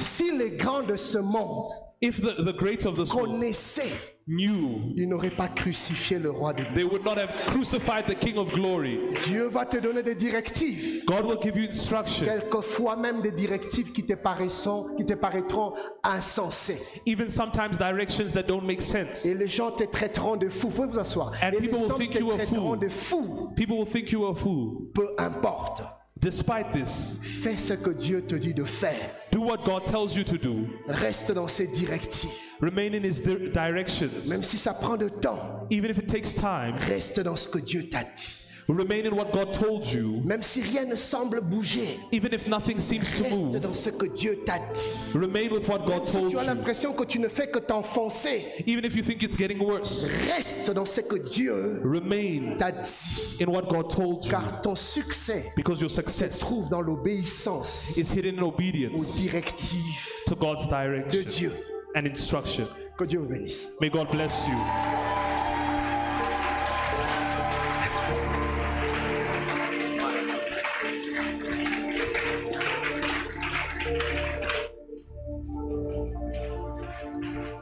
si 0.00 0.36
les 0.36 0.50
grands 0.50 0.82
de 0.82 0.96
ce 0.96 1.18
monde 1.18 1.66
If 2.00 2.20
the, 2.20 2.44
the 2.44 2.52
great 2.56 2.86
of 2.86 2.96
this 2.96 3.12
world 3.12 3.30
connaissaient, 3.32 3.90
knew, 4.28 4.92
ils 4.96 5.08
n'auraient 5.08 5.34
pas 5.34 5.48
crucifié 5.48 6.20
le 6.20 6.30
roi 6.30 6.52
de 6.52 6.62
Dieu. 6.62 6.72
they 6.74 6.84
would 6.84 7.04
not 7.04 7.16
have 7.18 7.34
crucified 7.48 8.06
the 8.06 8.14
King 8.14 8.36
of 8.38 8.52
glory. 8.52 9.00
Dieu 9.24 9.48
va 9.48 9.66
te 9.66 9.78
donner 9.78 10.04
des 10.04 10.14
directives. 10.14 11.04
God 11.06 11.24
will 11.26 11.38
give 11.42 11.56
you 11.56 11.66
instruction, 11.66 12.24
Quelquefois 12.24 12.94
même 12.94 13.20
des 13.20 13.32
directives 13.32 13.90
qui 13.90 14.04
te 14.06 14.12
paraîtront, 14.14 14.94
qui 14.96 15.04
te 15.04 15.14
paraîtront 15.14 15.72
insensées. 16.04 16.78
even 17.04 17.28
sometimes 17.28 17.76
directions 17.76 18.32
that 18.32 18.44
don't 18.44 18.64
make 18.64 18.80
sense. 18.80 19.24
Et 19.26 19.34
les 19.34 19.48
gens 19.48 19.72
te 19.72 19.82
traiteront 19.82 20.36
de 20.36 20.48
fou. 20.48 20.68
Pouvez 20.68 20.86
vous 20.86 20.98
asseoir? 21.00 21.32
And 21.42 21.48
Et 21.48 21.60
les 21.60 21.68
people 21.68 21.80
will 21.80 21.98
think 21.98 22.12
te 22.12 22.18
you 22.20 22.30
a 22.30 22.34
traiteront 22.36 22.74
fool. 22.74 22.78
de 22.78 22.88
fou. 22.88 23.50
People 23.56 23.76
will 23.78 23.86
think 23.86 24.12
you 24.12 24.24
are 24.24 24.32
a 24.32 24.36
fool. 24.36 24.88
Peu 24.94 25.08
importe. 25.18 25.82
Despite 26.20 26.72
this, 26.72 27.18
Fais 27.22 27.56
ce 27.56 27.74
que 27.74 27.90
Dieu 27.90 28.22
te 28.22 28.34
dit 28.34 28.52
de 28.52 28.64
faire. 28.64 29.10
do 29.30 29.40
what 29.40 29.58
God 29.64 29.84
tells 29.84 30.16
you 30.16 30.24
to 30.24 30.36
do. 30.36 30.66
Reste 30.88 31.30
dans 31.32 31.46
ses 31.48 31.68
directives. 31.68 32.30
Remain 32.60 32.92
in 32.94 33.04
His 33.04 33.20
di- 33.22 33.50
directions. 33.52 34.28
Même 34.28 34.42
si 34.42 34.58
ça 34.58 34.74
prend 34.74 34.96
de 34.96 35.08
temps, 35.08 35.66
Even 35.70 35.90
if 35.90 35.98
it 35.98 36.08
takes 36.08 36.34
time, 36.34 36.74
reste 36.88 37.20
dans 37.20 37.36
ce 37.36 37.48
que 37.48 37.58
Dieu 37.58 37.88
t'a 37.88 38.02
dit. 38.02 38.37
Remain 38.68 39.06
in 39.06 39.14
what 39.16 39.32
God 39.32 39.52
told 39.52 39.86
you. 39.86 40.20
Même 40.24 40.42
si 40.42 40.60
rien 40.62 40.84
ne 40.84 40.94
semble 40.94 41.40
bouger, 41.40 41.98
Even 42.12 42.32
if 42.34 42.46
nothing 42.46 42.78
seems 42.78 43.16
to 43.16 43.24
reste 43.24 43.34
move, 43.36 43.60
dans 43.60 43.72
ce 43.74 43.90
que 43.90 44.06
Dieu 44.06 44.40
t'a 44.44 44.58
dit. 44.58 45.12
remain 45.18 45.48
with 45.50 45.68
what 45.68 45.86
God 45.86 46.06
Si 46.06 46.12
told 46.12 46.30
tu 46.30 46.38
as 46.38 46.42
you. 46.42 46.46
l'impression 46.48 46.92
que 46.92 47.04
tu 47.04 47.18
ne 47.18 47.28
fais 47.28 47.48
que 47.50 47.58
t'enfoncer, 47.58 48.44
Even 48.66 48.84
if 48.84 48.94
you 48.96 49.02
think 49.02 49.22
it's 49.22 49.36
getting 49.36 49.58
worse, 49.58 50.06
reste 50.34 50.70
dans 50.72 50.84
ce 50.86 51.00
que 51.00 51.16
Dieu 51.16 51.80
remain 51.84 52.56
t'a 52.58 52.72
dit. 52.72 53.40
in 53.42 53.46
what 53.50 53.62
God 53.68 53.88
told 53.90 54.24
you. 54.24 54.30
Car 54.30 54.60
ton 54.62 54.74
succès 54.74 55.52
Because 55.56 55.80
your 55.80 55.90
success 55.90 56.38
trouve 56.40 56.68
dans 56.68 56.80
l'obéissance 56.82 57.96
is 57.96 58.10
hidden 58.12 58.38
in 58.38 58.42
aux 58.42 58.48
obedience 58.48 59.14
directives 59.16 60.08
to 60.26 60.34
God's 60.36 60.66
de 60.68 61.22
Dieu. 61.22 61.52
and 61.94 62.06
instruction. 62.06 62.66
Que 62.98 63.04
Dieu 63.04 63.20
vous 63.20 63.28
bénisse. 63.28 63.70
May 63.80 63.88
God 63.88 64.08
bless 64.10 64.46
you. 64.48 65.37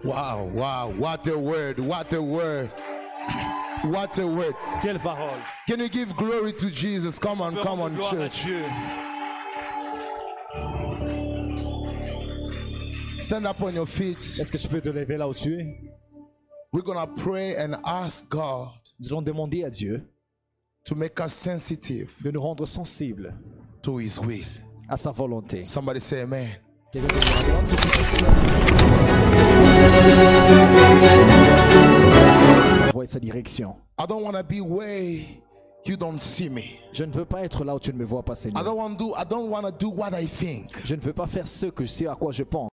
Wow, 0.07 0.45
wow, 0.55 0.89
what 0.91 1.27
a 1.27 1.37
word, 1.37 1.81
what 1.81 2.13
a 2.13 2.23
word. 2.23 2.71
What 3.83 4.17
a 4.19 4.27
word. 4.27 4.55
Quelle 4.81 5.01
parole. 5.01 5.37
Can 5.67 5.81
you 5.81 5.89
give 5.89 6.15
glory 6.17 6.53
to 6.53 6.71
Jesus? 6.71 7.19
Come 7.19 7.41
on, 7.41 7.57
come 7.57 7.81
on, 7.81 7.97
Gloire 7.97 8.31
church. 8.31 8.47
Stand 13.19 13.47
up 13.47 13.61
on 13.61 13.75
your 13.75 13.87
feet. 13.87 14.19
Est-ce 14.39 14.53
que 14.53 14.59
tu 14.59 14.69
peux 14.69 14.81
te 14.81 14.91
lever 14.91 15.17
là 15.17 15.27
où 15.29 15.35
tu 15.35 15.59
es 15.59 15.67
We're 16.73 16.83
going 16.85 16.99
to 17.05 17.13
pray 17.23 17.57
and 17.57 17.75
ask 17.85 18.29
God 18.29 18.71
Nous 19.01 19.09
allons 19.09 19.23
demander 19.23 19.65
à 19.65 19.71
Dieu 19.71 20.07
to 20.85 20.95
make 20.95 21.19
us 21.21 21.33
sensitive 21.35 22.13
de 22.23 22.31
nous 22.31 22.41
rendre 22.41 22.65
sensibles 22.65 23.35
to 23.83 23.99
His 23.99 24.21
will. 24.21 24.47
à 24.89 24.97
sa 24.97 25.11
volonté. 25.11 25.65
Somebody 25.65 25.99
say 25.99 26.23
amen. 26.23 26.61
Sa 32.79 32.93
voix 32.93 33.05
et 33.05 33.07
sa 33.07 33.19
direction. 33.21 33.75
I 33.99 34.07
don't 34.07 34.23
want 34.23 34.33
to 34.33 34.43
be 34.43 34.61
where 34.61 35.19
you 35.85 35.97
don't 35.97 36.19
see 36.19 36.49
me. 36.49 36.79
Je 36.93 37.05
ne 37.05 37.13
veux 37.13 37.25
pas 37.25 37.43
être 37.43 37.65
là 37.65 37.75
où 37.75 37.79
tu 37.81 37.93
ne 37.93 37.99
me 37.99 38.05
vois 38.05 38.23
pas, 38.23 38.35
I 38.35 38.37
Seigneur. 38.37 38.65
don't 38.65 38.77
want 38.77 38.91
to 38.97 39.05
do 39.05 39.15
I 39.17 39.25
don't 39.29 39.49
want 39.49 39.63
to 39.63 39.73
do 39.73 39.89
what 39.91 40.11
I 40.13 40.27
think. 40.27 40.71
Je 40.85 40.95
ne 40.95 41.01
veux 41.01 41.13
pas 41.13 41.27
faire 41.27 41.47
ce 41.47 41.67
que 41.67 41.85
je 41.85 41.91
sais 41.91 42.07
à 42.07 42.15
quoi 42.15 42.33
je 42.33 42.43
pense. 42.43 42.69